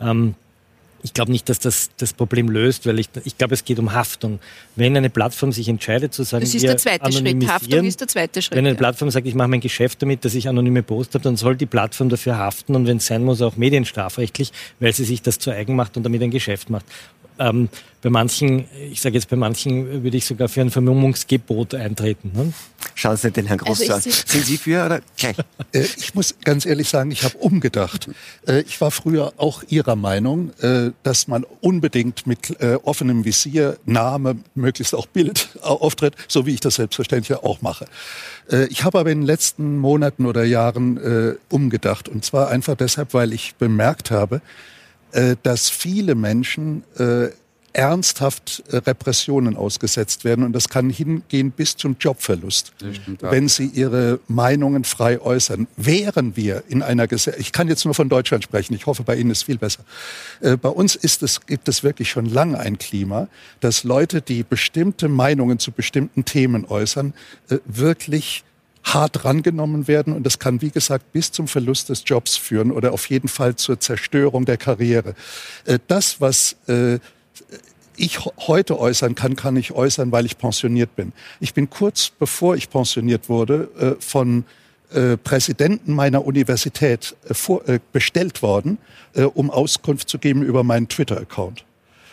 Ähm, 0.00 0.34
ich 1.06 1.14
glaube 1.14 1.30
nicht, 1.30 1.48
dass 1.48 1.60
das 1.60 1.90
das 1.98 2.12
Problem 2.12 2.48
löst, 2.48 2.84
weil 2.86 2.98
ich, 2.98 3.08
ich 3.24 3.38
glaube, 3.38 3.54
es 3.54 3.64
geht 3.64 3.78
um 3.78 3.92
Haftung. 3.92 4.40
Wenn 4.74 4.96
eine 4.96 5.08
Plattform 5.08 5.52
sich 5.52 5.68
entscheidet 5.68 6.12
zu 6.12 6.24
sagen, 6.24 6.44
das 6.44 6.52
ist 6.52 6.64
der 6.64 6.76
zweite 6.76 7.12
Schritt. 7.12 7.48
Haftung 7.48 7.84
ist 7.84 8.00
der 8.00 8.08
zweite 8.08 8.42
Schritt. 8.42 8.56
Wenn 8.56 8.66
eine 8.66 8.74
Plattform 8.74 9.10
sagt, 9.10 9.26
ich 9.26 9.34
mache 9.34 9.46
mein 9.48 9.60
Geschäft 9.60 10.02
damit, 10.02 10.24
dass 10.24 10.34
ich 10.34 10.48
anonyme 10.48 10.82
Post 10.82 11.14
habe, 11.14 11.22
dann 11.22 11.36
soll 11.36 11.54
die 11.54 11.66
Plattform 11.66 12.08
dafür 12.08 12.38
haften 12.38 12.74
und 12.74 12.86
wenn 12.86 12.96
es 12.96 13.06
sein 13.06 13.22
muss, 13.22 13.40
auch 13.40 13.56
medienstrafrechtlich, 13.56 14.52
weil 14.80 14.92
sie 14.92 15.04
sich 15.04 15.22
das 15.22 15.38
zu 15.38 15.50
eigen 15.52 15.76
macht 15.76 15.96
und 15.96 16.02
damit 16.02 16.22
ein 16.22 16.30
Geschäft 16.30 16.70
macht. 16.70 16.86
Ähm, 17.38 17.68
bei 18.02 18.10
manchen, 18.10 18.66
ich 18.92 19.00
sage 19.00 19.16
jetzt 19.16 19.28
bei 19.28 19.36
manchen, 19.36 20.04
würde 20.04 20.16
ich 20.16 20.26
sogar 20.26 20.48
für 20.48 20.60
ein 20.60 20.70
Vermummungsgebot 20.70 21.74
eintreten. 21.74 22.30
Ne? 22.34 22.52
Schauen 22.94 23.16
Sie 23.16 23.32
den 23.32 23.46
Herrn 23.46 23.58
Groß 23.58 23.80
also 23.90 23.94
an. 23.94 24.00
Sind 24.00 24.44
Sie 24.44 24.56
für 24.56 24.86
oder 24.86 25.00
gleich? 25.16 25.36
Äh, 25.72 25.80
ich 25.96 26.14
muss 26.14 26.36
ganz 26.44 26.66
ehrlich 26.66 26.88
sagen, 26.88 27.10
ich 27.10 27.24
habe 27.24 27.36
umgedacht. 27.38 28.08
Äh, 28.46 28.60
ich 28.60 28.80
war 28.80 28.90
früher 28.90 29.32
auch 29.38 29.64
Ihrer 29.68 29.96
Meinung, 29.96 30.52
äh, 30.60 30.92
dass 31.02 31.26
man 31.26 31.44
unbedingt 31.60 32.26
mit 32.26 32.56
offenem 32.84 33.24
Visier, 33.24 33.76
Name, 33.86 34.36
möglichst 34.54 34.94
auch 34.94 35.06
Bild 35.06 35.48
auftritt, 35.62 36.14
so 36.28 36.46
wie 36.46 36.54
ich 36.54 36.60
das 36.60 36.76
selbstverständlich 36.76 37.36
auch 37.38 37.60
mache. 37.60 37.86
Ich 38.68 38.84
habe 38.84 39.00
aber 39.00 39.10
in 39.10 39.22
den 39.22 39.26
letzten 39.26 39.78
Monaten 39.78 40.26
oder 40.26 40.44
Jahren 40.44 41.36
umgedacht. 41.50 42.08
Und 42.08 42.24
zwar 42.24 42.48
einfach 42.48 42.76
deshalb, 42.76 43.14
weil 43.14 43.32
ich 43.32 43.56
bemerkt 43.56 44.10
habe, 44.10 44.40
dass 45.42 45.70
viele 45.70 46.14
Menschen 46.14 46.82
ernsthaft 47.76 48.62
äh, 48.70 48.78
Repressionen 48.78 49.56
ausgesetzt 49.56 50.24
werden. 50.24 50.44
Und 50.44 50.52
das 50.52 50.68
kann 50.68 50.88
hingehen 50.88 51.50
bis 51.50 51.76
zum 51.76 51.96
Jobverlust, 52.00 52.72
wenn 53.20 53.48
sie 53.48 53.66
ihre 53.66 54.18
Meinungen 54.28 54.84
frei 54.84 55.20
äußern. 55.20 55.66
Wären 55.76 56.36
wir 56.36 56.64
in 56.68 56.82
einer 56.82 57.06
Gesellschaft, 57.06 57.40
ich 57.40 57.52
kann 57.52 57.68
jetzt 57.68 57.84
nur 57.84 57.94
von 57.94 58.08
Deutschland 58.08 58.44
sprechen, 58.44 58.74
ich 58.74 58.86
hoffe, 58.86 59.02
bei 59.02 59.16
Ihnen 59.16 59.30
ist 59.30 59.38
es 59.38 59.44
viel 59.44 59.58
besser. 59.58 59.84
Äh, 60.40 60.56
bei 60.56 60.70
uns 60.70 60.96
ist 60.96 61.22
es, 61.22 61.44
gibt 61.44 61.68
es 61.68 61.82
wirklich 61.82 62.08
schon 62.10 62.26
lange 62.26 62.58
ein 62.58 62.78
Klima, 62.78 63.28
dass 63.60 63.84
Leute, 63.84 64.22
die 64.22 64.42
bestimmte 64.42 65.08
Meinungen 65.08 65.58
zu 65.58 65.70
bestimmten 65.70 66.24
Themen 66.24 66.64
äußern, 66.64 67.12
äh, 67.50 67.58
wirklich 67.66 68.44
hart 68.94 69.24
rangenommen 69.24 69.88
werden. 69.88 70.12
Und 70.12 70.24
das 70.24 70.38
kann, 70.38 70.62
wie 70.62 70.70
gesagt, 70.70 71.12
bis 71.12 71.32
zum 71.32 71.48
Verlust 71.48 71.88
des 71.88 72.04
Jobs 72.06 72.36
führen 72.36 72.70
oder 72.70 72.92
auf 72.92 73.10
jeden 73.10 73.28
Fall 73.28 73.56
zur 73.56 73.80
Zerstörung 73.80 74.44
der 74.44 74.56
Karriere. 74.56 75.14
Äh, 75.64 75.78
das, 75.88 76.20
was 76.20 76.56
äh, 76.68 76.98
ich 77.96 78.20
heute 78.24 78.78
äußern 78.78 79.14
kann, 79.14 79.36
kann 79.36 79.56
ich 79.56 79.72
äußern, 79.72 80.12
weil 80.12 80.26
ich 80.26 80.38
pensioniert 80.38 80.94
bin. 80.96 81.12
Ich 81.40 81.54
bin 81.54 81.68
kurz 81.70 82.10
bevor 82.10 82.54
ich 82.54 82.70
pensioniert 82.70 83.28
wurde 83.28 83.68
äh, 83.78 84.02
von 84.02 84.44
Präsidenten 85.24 85.94
meiner 85.94 86.24
Universität 86.24 87.16
bestellt 87.92 88.40
worden, 88.40 88.78
um 89.34 89.50
Auskunft 89.50 90.08
zu 90.08 90.20
geben 90.20 90.44
über 90.44 90.62
meinen 90.62 90.86
Twitter-Account. 90.86 91.64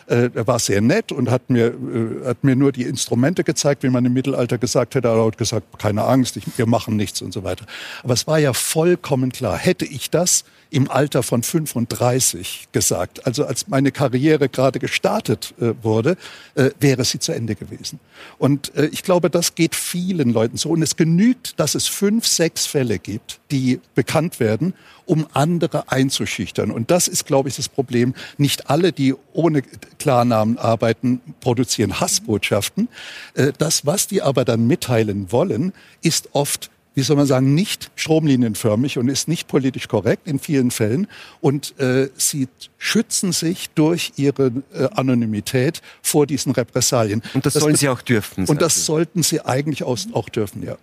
Äh, 0.07 0.29
er 0.33 0.47
war 0.47 0.59
sehr 0.59 0.81
nett 0.81 1.11
und 1.11 1.29
hat 1.29 1.49
mir, 1.49 1.67
äh, 1.67 2.27
hat 2.27 2.43
mir 2.43 2.55
nur 2.55 2.71
die 2.71 2.83
Instrumente 2.83 3.43
gezeigt, 3.43 3.83
wie 3.83 3.89
man 3.89 4.05
im 4.05 4.13
Mittelalter 4.13 4.57
gesagt 4.57 4.95
hätte. 4.95 5.07
Er 5.07 5.25
hat 5.25 5.37
gesagt, 5.37 5.79
keine 5.79 6.03
Angst, 6.03 6.39
wir 6.57 6.65
machen 6.65 6.95
nichts 6.95 7.21
und 7.21 7.33
so 7.33 7.43
weiter. 7.43 7.65
Aber 8.03 8.13
es 8.13 8.27
war 8.27 8.39
ja 8.39 8.53
vollkommen 8.53 9.31
klar, 9.31 9.57
hätte 9.57 9.85
ich 9.85 10.09
das 10.09 10.43
im 10.73 10.89
Alter 10.89 11.21
von 11.21 11.43
35 11.43 12.69
gesagt, 12.71 13.27
also 13.27 13.45
als 13.45 13.67
meine 13.67 13.91
Karriere 13.91 14.49
gerade 14.49 14.79
gestartet 14.79 15.53
äh, 15.61 15.73
wurde, 15.83 16.17
äh, 16.55 16.71
wäre 16.79 17.05
sie 17.05 17.19
zu 17.19 17.31
Ende 17.31 17.55
gewesen. 17.55 17.99
Und 18.39 18.75
äh, 18.75 18.87
ich 18.87 19.03
glaube, 19.03 19.29
das 19.29 19.53
geht 19.53 19.75
vielen 19.75 20.33
Leuten 20.33 20.57
so. 20.57 20.69
Und 20.69 20.81
es 20.81 20.95
genügt, 20.95 21.59
dass 21.59 21.75
es 21.75 21.87
fünf, 21.87 22.25
sechs 22.25 22.65
Fälle 22.65 22.97
gibt, 22.97 23.39
die 23.51 23.81
bekannt 23.93 24.39
werden, 24.39 24.73
um 25.05 25.27
andere 25.33 25.91
einzuschüchtern. 25.91 26.71
Und 26.71 26.89
das 26.89 27.07
ist, 27.07 27.27
glaube 27.27 27.49
ich, 27.49 27.55
das 27.55 27.69
Problem. 27.69 28.15
Nicht 28.39 28.71
alle, 28.71 28.91
die 28.91 29.13
ohne 29.33 29.61
Klarnamen 29.99 30.57
arbeiten, 30.57 31.21
produzieren 31.39 31.99
Hassbotschaften. 31.99 32.87
Äh, 33.35 33.53
das, 33.59 33.85
was 33.85 34.07
die 34.07 34.23
aber 34.23 34.43
dann 34.43 34.65
mitteilen 34.65 35.31
wollen, 35.31 35.71
ist 36.01 36.29
oft 36.31 36.71
wie 36.95 37.01
soll 37.01 37.15
man 37.15 37.25
sagen, 37.25 37.55
nicht 37.55 37.91
stromlinienförmig 37.95 38.97
und 38.97 39.07
ist 39.07 39.27
nicht 39.27 39.47
politisch 39.47 39.87
korrekt 39.87 40.27
in 40.27 40.39
vielen 40.39 40.71
Fällen. 40.71 41.07
Und 41.41 41.77
äh, 41.79 42.09
sie 42.15 42.47
schützen 42.77 43.31
sich 43.31 43.69
durch 43.71 44.13
ihre 44.15 44.51
äh, 44.73 44.89
Anonymität 44.93 45.81
vor 46.01 46.27
diesen 46.27 46.51
Repressalien. 46.51 47.23
Und 47.33 47.45
das, 47.45 47.53
das 47.53 47.63
sollen 47.63 47.75
sie 47.75 47.89
auch 47.89 48.01
dürfen. 48.01 48.45
Und 48.45 48.61
das 48.61 48.85
sollten 48.85 49.23
sie 49.23 49.41
eigentlich 49.41 49.83
auch, 49.83 49.97
auch 50.13 50.29
dürfen, 50.29 50.63
ja. 50.63 50.77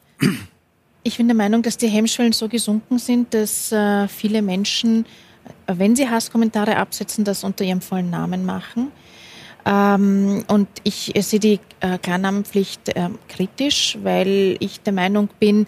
Ich 1.03 1.17
bin 1.17 1.29
der 1.29 1.37
Meinung, 1.37 1.63
dass 1.63 1.79
die 1.79 1.89
Hemmschwellen 1.89 2.33
so 2.33 2.49
gesunken 2.49 2.99
sind, 2.99 3.33
dass 3.33 3.73
äh, 3.73 4.07
viele 4.09 4.43
Menschen, 4.43 5.07
wenn 5.67 5.97
sie 5.97 6.09
Hasskommentare 6.09 6.77
absetzen, 6.77 7.25
das 7.25 7.43
unter 7.43 7.65
ihrem 7.65 7.81
vollen 7.81 8.11
Namen 8.11 8.45
machen. 8.45 8.93
Ähm, 9.71 10.45
und 10.49 10.69
ich 10.83 11.13
sehe 11.21 11.39
die 11.39 11.61
äh, 11.79 11.99
Klarnamenpflicht 11.99 12.89
äh, 12.89 13.09
kritisch, 13.29 13.97
weil 14.03 14.57
ich 14.59 14.81
der 14.81 14.93
Meinung 14.93 15.29
bin, 15.39 15.67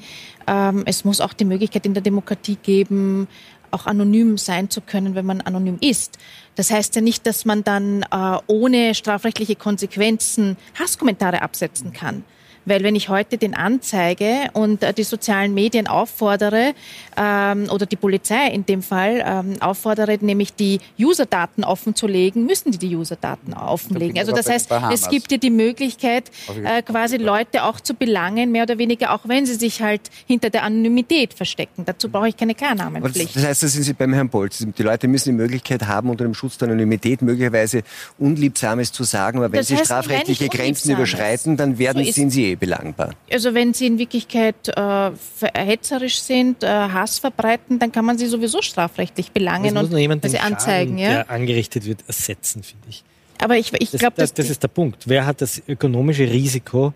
ähm, 0.49 0.83
es 0.87 1.05
muss 1.05 1.21
auch 1.21 1.33
die 1.33 1.45
Möglichkeit 1.45 1.87
in 1.87 1.95
der 1.95 2.03
Demokratie 2.03 2.57
geben, 2.61 3.29
auch 3.71 3.87
anonym 3.87 4.39
sein 4.39 4.69
zu 4.71 4.81
können, 4.81 5.15
wenn 5.15 5.25
man 5.25 5.41
anonym 5.41 5.79
ist. 5.81 6.19
Das 6.57 6.71
heißt 6.71 6.97
ja 6.97 7.01
nicht, 7.01 7.27
dass 7.27 7.45
man 7.45 7.63
dann 7.63 8.03
äh, 8.03 8.39
ohne 8.49 8.95
strafrechtliche 8.95 9.55
Konsequenzen 9.55 10.57
Hasskommentare 10.79 11.41
absetzen 11.41 11.93
kann. 11.93 12.25
Weil 12.65 12.83
wenn 12.83 12.95
ich 12.95 13.09
heute 13.09 13.39
den 13.39 13.55
anzeige 13.55 14.51
und 14.53 14.83
äh, 14.83 14.93
die 14.93 15.05
sozialen 15.05 15.55
Medien 15.55 15.87
auffordere, 15.87 16.75
ähm, 17.17 17.69
oder 17.71 17.87
die 17.87 17.97
Polizei 17.97 18.49
in 18.49 18.67
dem 18.67 18.83
Fall 18.83 19.23
ähm, 19.25 19.57
auffordere, 19.61 20.19
nämlich 20.21 20.55
die 20.55 20.81
Userdaten 20.99 21.65
offenzulegen, 21.65 22.47
müssen 22.47 22.73
die 22.73 22.79
die 22.79 22.97
Userdaten 22.97 23.55
offenlegen. 23.55 24.19
Also 24.19 24.33
das 24.33 24.49
heißt, 24.49 24.71
es 24.93 25.09
gibt 25.09 25.31
dir 25.31 25.39
die 25.39 25.51
Möglichkeit, 25.51 26.31
äh, 26.65 26.83
quasi 26.83 27.17
Leute 27.17 27.65
auch 27.65 27.81
zu 27.81 27.95
belangen, 27.95 28.53
mehr 28.53 28.65
oder 28.65 28.79
weniger, 28.79 29.13
auch 29.13 29.21
wenn 29.25 29.47
sie 29.47 29.55
sich 29.55 29.83
halt 29.83 30.03
hinter 30.27 30.51
der 30.51 30.63
Anonymität 30.65 31.35
verstecken. 31.35 31.85
Dazu 31.85 32.09
brauche 32.09 32.29
ich 32.29 32.37
keine 32.37 32.55
Klarnamenpflicht. 32.55 33.37
Das 33.37 33.45
heißt, 33.45 33.63
da 33.63 33.67
sind 33.69 33.83
Sie 33.83 33.93
beim 33.93 34.13
Herrn 34.13 34.29
Bolz. 34.29 34.65
Die 34.77 34.83
Leute 34.83 35.09
müssen 35.09 35.31
die 35.31 35.37
Möglichkeit 35.37 35.87
haben, 35.87 36.11
unter 36.11 36.25
dem 36.25 36.35
Schutz 36.35 36.59
der 36.59 36.69
Anonymität 36.69 37.23
möglicherweise 37.23 37.83
Unliebsames 38.19 38.93
zu 38.93 39.05
sagen, 39.05 39.39
aber 39.39 39.53
wenn 39.53 39.61
das 39.61 39.71
heißt, 39.71 39.79
sie 39.79 39.85
strafrechtliche 39.85 40.49
Grenzen 40.49 40.93
überschreiten, 40.93 41.57
dann 41.57 41.79
werden, 41.79 42.05
so 42.05 42.13
sind 42.13 42.31
sie 42.31 42.52
belangbar? 42.57 43.15
Also 43.31 43.55
wenn 43.55 43.75
sie 43.75 43.87
in 43.87 43.99
Wirklichkeit 43.99 44.69
äh, 44.69 45.11
hetzerisch 45.55 46.21
sind, 46.21 46.63
äh, 46.63 46.67
Hass 46.67 47.19
verbreiten, 47.19 47.79
dann 47.79 47.93
kann 47.93 48.05
man 48.05 48.19
sie 48.19 48.27
sowieso 48.27 48.63
strafrechtlich 48.63 49.33
belangen 49.33 49.77
und 49.77 49.93
jemand 49.97 50.29
sie 50.29 50.39
anzeigen. 50.39 50.93
Schaden, 50.93 50.99
ja? 50.99 51.09
der 51.25 51.31
angerichtet 51.31 51.87
wird, 51.87 52.05
ersetzen, 52.07 52.63
finde 52.63 52.87
ich. 52.89 53.05
Aber 53.39 53.57
ich, 53.57 53.73
ich 53.73 53.91
glaube, 53.91 54.15
das, 54.17 54.31
das, 54.31 54.35
das 54.35 54.51
ist 54.51 54.63
der 54.63 54.69
Punkt. 54.69 55.05
Wer 55.07 55.27
hat 55.27 55.41
das 55.41 55.63
ökonomische 55.67 56.25
Risiko 56.25 56.93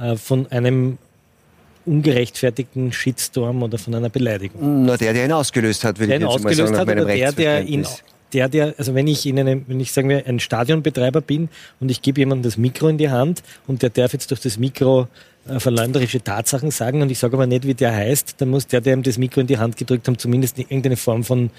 äh, 0.00 0.16
von 0.16 0.50
einem 0.50 0.98
ungerechtfertigten 1.86 2.92
Shitstorm 2.92 3.62
oder 3.62 3.78
von 3.78 3.94
einer 3.94 4.10
Beleidigung? 4.10 4.84
Na, 4.84 4.96
der, 4.96 5.12
der 5.12 5.24
ihn 5.24 5.32
ausgelöst 5.32 5.84
hat, 5.84 5.98
würde 5.98 6.16
ich 6.16 6.20
jetzt 6.20 6.42
mal 6.42 6.54
sagen, 6.54 6.68
hat, 6.70 6.86
nach 6.86 6.86
meinem 6.86 7.06
der, 7.06 7.32
der 7.32 7.62
ihn 7.62 7.86
der, 8.32 8.48
der, 8.48 8.74
also 8.78 8.94
wenn 8.94 9.06
ich 9.06 9.26
in 9.26 9.38
einem, 9.38 9.64
wenn 9.66 9.80
ich 9.80 9.92
sagen 9.92 10.08
wir, 10.08 10.26
ein 10.26 10.40
Stadionbetreiber 10.40 11.20
bin 11.20 11.48
und 11.80 11.90
ich 11.90 12.02
gebe 12.02 12.20
jemandem 12.20 12.44
das 12.44 12.58
Mikro 12.58 12.88
in 12.88 12.98
die 12.98 13.10
Hand 13.10 13.42
und 13.66 13.82
der 13.82 13.90
darf 13.90 14.12
jetzt 14.12 14.30
durch 14.30 14.40
das 14.40 14.58
Mikro 14.58 15.08
äh, 15.48 15.60
verleumderische 15.60 16.22
Tatsachen 16.22 16.70
sagen 16.70 17.02
und 17.02 17.10
ich 17.10 17.18
sage 17.18 17.34
aber 17.34 17.46
nicht, 17.46 17.66
wie 17.66 17.74
der 17.74 17.94
heißt, 17.94 18.34
dann 18.38 18.50
muss 18.50 18.66
der, 18.66 18.80
der 18.80 18.94
ihm 18.94 19.02
das 19.02 19.18
Mikro 19.18 19.40
in 19.40 19.46
die 19.46 19.58
Hand 19.58 19.76
gedrückt 19.76 20.08
hat, 20.08 20.20
zumindest 20.20 20.58
irgendeine 20.58 20.96
Form 20.96 21.24
von 21.24 21.50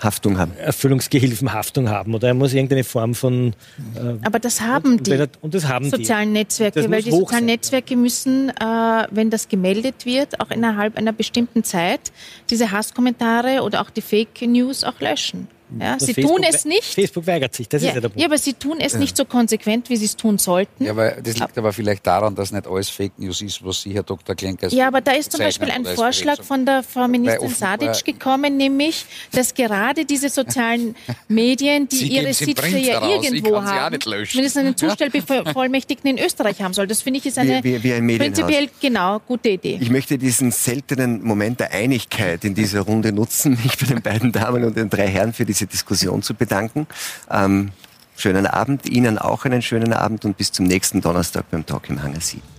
Haftung 0.00 0.38
haben. 0.38 0.52
Erfüllungsgehilfen 0.56 1.52
Haftung 1.52 1.88
haben 1.88 2.14
oder 2.14 2.28
er 2.28 2.34
muss 2.34 2.52
irgendeine 2.52 2.84
Form 2.84 3.14
von. 3.14 3.54
Äh, 3.94 4.24
Aber 4.24 4.38
das 4.38 4.60
haben 4.60 5.02
die 5.02 5.12
er, 5.12 5.28
und 5.40 5.54
das 5.54 5.66
haben 5.66 5.90
sozialen 5.90 6.28
die. 6.28 6.40
Netzwerke, 6.40 6.90
weil 6.90 7.02
die 7.02 7.10
sozialen 7.10 7.28
sein. 7.28 7.44
Netzwerke 7.46 7.96
müssen, 7.96 8.50
äh, 8.50 9.06
wenn 9.10 9.30
das 9.30 9.48
gemeldet 9.48 10.06
wird, 10.06 10.40
auch 10.40 10.50
innerhalb 10.50 10.96
einer 10.96 11.12
bestimmten 11.12 11.64
Zeit 11.64 12.12
diese 12.50 12.70
Hasskommentare 12.70 13.62
oder 13.62 13.80
auch 13.80 13.90
die 13.90 14.02
Fake 14.02 14.42
News 14.42 14.84
auch 14.84 15.00
löschen. 15.00 15.48
Ja, 15.78 15.98
sie 15.98 16.14
Facebook, 16.14 16.36
tun 16.36 16.46
es 16.48 16.64
nicht. 16.64 16.84
Facebook 16.84 17.26
weigert 17.26 17.54
sich, 17.54 17.68
das 17.68 17.82
ja, 17.82 17.88
ist 17.88 17.94
ja 17.96 18.00
der 18.00 18.08
Punkt. 18.08 18.20
Ja, 18.20 18.26
aber 18.26 18.38
sie 18.38 18.54
tun 18.54 18.78
es 18.80 18.94
nicht 18.94 19.16
so 19.16 19.24
konsequent, 19.24 19.90
wie 19.90 19.96
sie 19.96 20.04
es 20.04 20.16
tun 20.16 20.38
sollten. 20.38 20.84
Ja, 20.84 20.92
aber 20.92 21.12
das 21.12 21.38
liegt 21.38 21.58
aber 21.58 21.72
vielleicht 21.72 22.06
daran, 22.06 22.34
dass 22.34 22.52
nicht 22.52 22.66
alles 22.66 22.88
Fake 22.88 23.18
News 23.18 23.42
ist, 23.42 23.64
was 23.64 23.82
Sie, 23.82 23.92
Herr 23.92 24.02
Dr. 24.02 24.34
Klenker, 24.34 24.68
Ja, 24.68 24.88
aber 24.88 25.00
da 25.00 25.12
ist 25.12 25.32
zum 25.32 25.40
Beispiel 25.40 25.70
ein 25.70 25.84
Vorschlag 25.84 26.42
von 26.42 26.64
der 26.64 26.82
Frau 26.82 27.08
Ministerin 27.08 27.50
Sadic 27.50 28.04
gekommen, 28.04 28.56
nämlich, 28.56 29.04
dass 29.32 29.54
gerade 29.54 30.04
diese 30.04 30.28
sozialen 30.28 30.94
Medien, 31.28 31.88
die 31.88 32.14
ihre 32.14 32.32
Sitze 32.32 32.78
ja 32.78 33.06
irgendwo 33.08 33.62
haben, 33.62 33.98
zumindest 34.00 34.56
einen 34.56 34.76
Zustellbevollmächtigten 34.76 36.10
in 36.10 36.24
Österreich 36.24 36.62
haben 36.62 36.74
soll. 36.74 36.86
Das 36.86 37.02
finde 37.02 37.18
ich 37.18 37.26
ist 37.26 37.38
eine 37.38 37.62
wie, 37.62 37.82
wie 37.82 37.92
ein 37.92 38.06
prinzipiell 38.18 38.68
genau 38.80 39.18
gute 39.20 39.50
Idee. 39.50 39.78
Ich 39.80 39.90
möchte 39.90 40.18
diesen 40.18 40.50
seltenen 40.52 41.22
Moment 41.22 41.60
der 41.60 41.72
Einigkeit 41.72 42.44
in 42.44 42.54
dieser 42.54 42.80
Runde 42.80 43.12
nutzen, 43.12 43.52
mich 43.62 43.76
bei 43.78 43.86
den 43.86 44.02
beiden 44.02 44.32
Damen 44.32 44.64
und 44.64 44.76
den 44.76 44.88
drei 44.88 45.08
Herren 45.08 45.32
für 45.32 45.44
die 45.44 45.52
diese 45.56 45.66
Diskussion 45.66 46.22
zu 46.22 46.34
bedanken. 46.34 46.86
Ähm, 47.30 47.72
schönen 48.16 48.46
Abend, 48.46 48.88
Ihnen 48.88 49.18
auch 49.18 49.44
einen 49.44 49.62
schönen 49.62 49.92
Abend 49.92 50.24
und 50.24 50.36
bis 50.36 50.52
zum 50.52 50.66
nächsten 50.66 51.00
Donnerstag 51.00 51.50
beim 51.50 51.64
Talk 51.64 51.88
im 51.88 52.02
Hangar 52.02 52.20
7. 52.20 52.55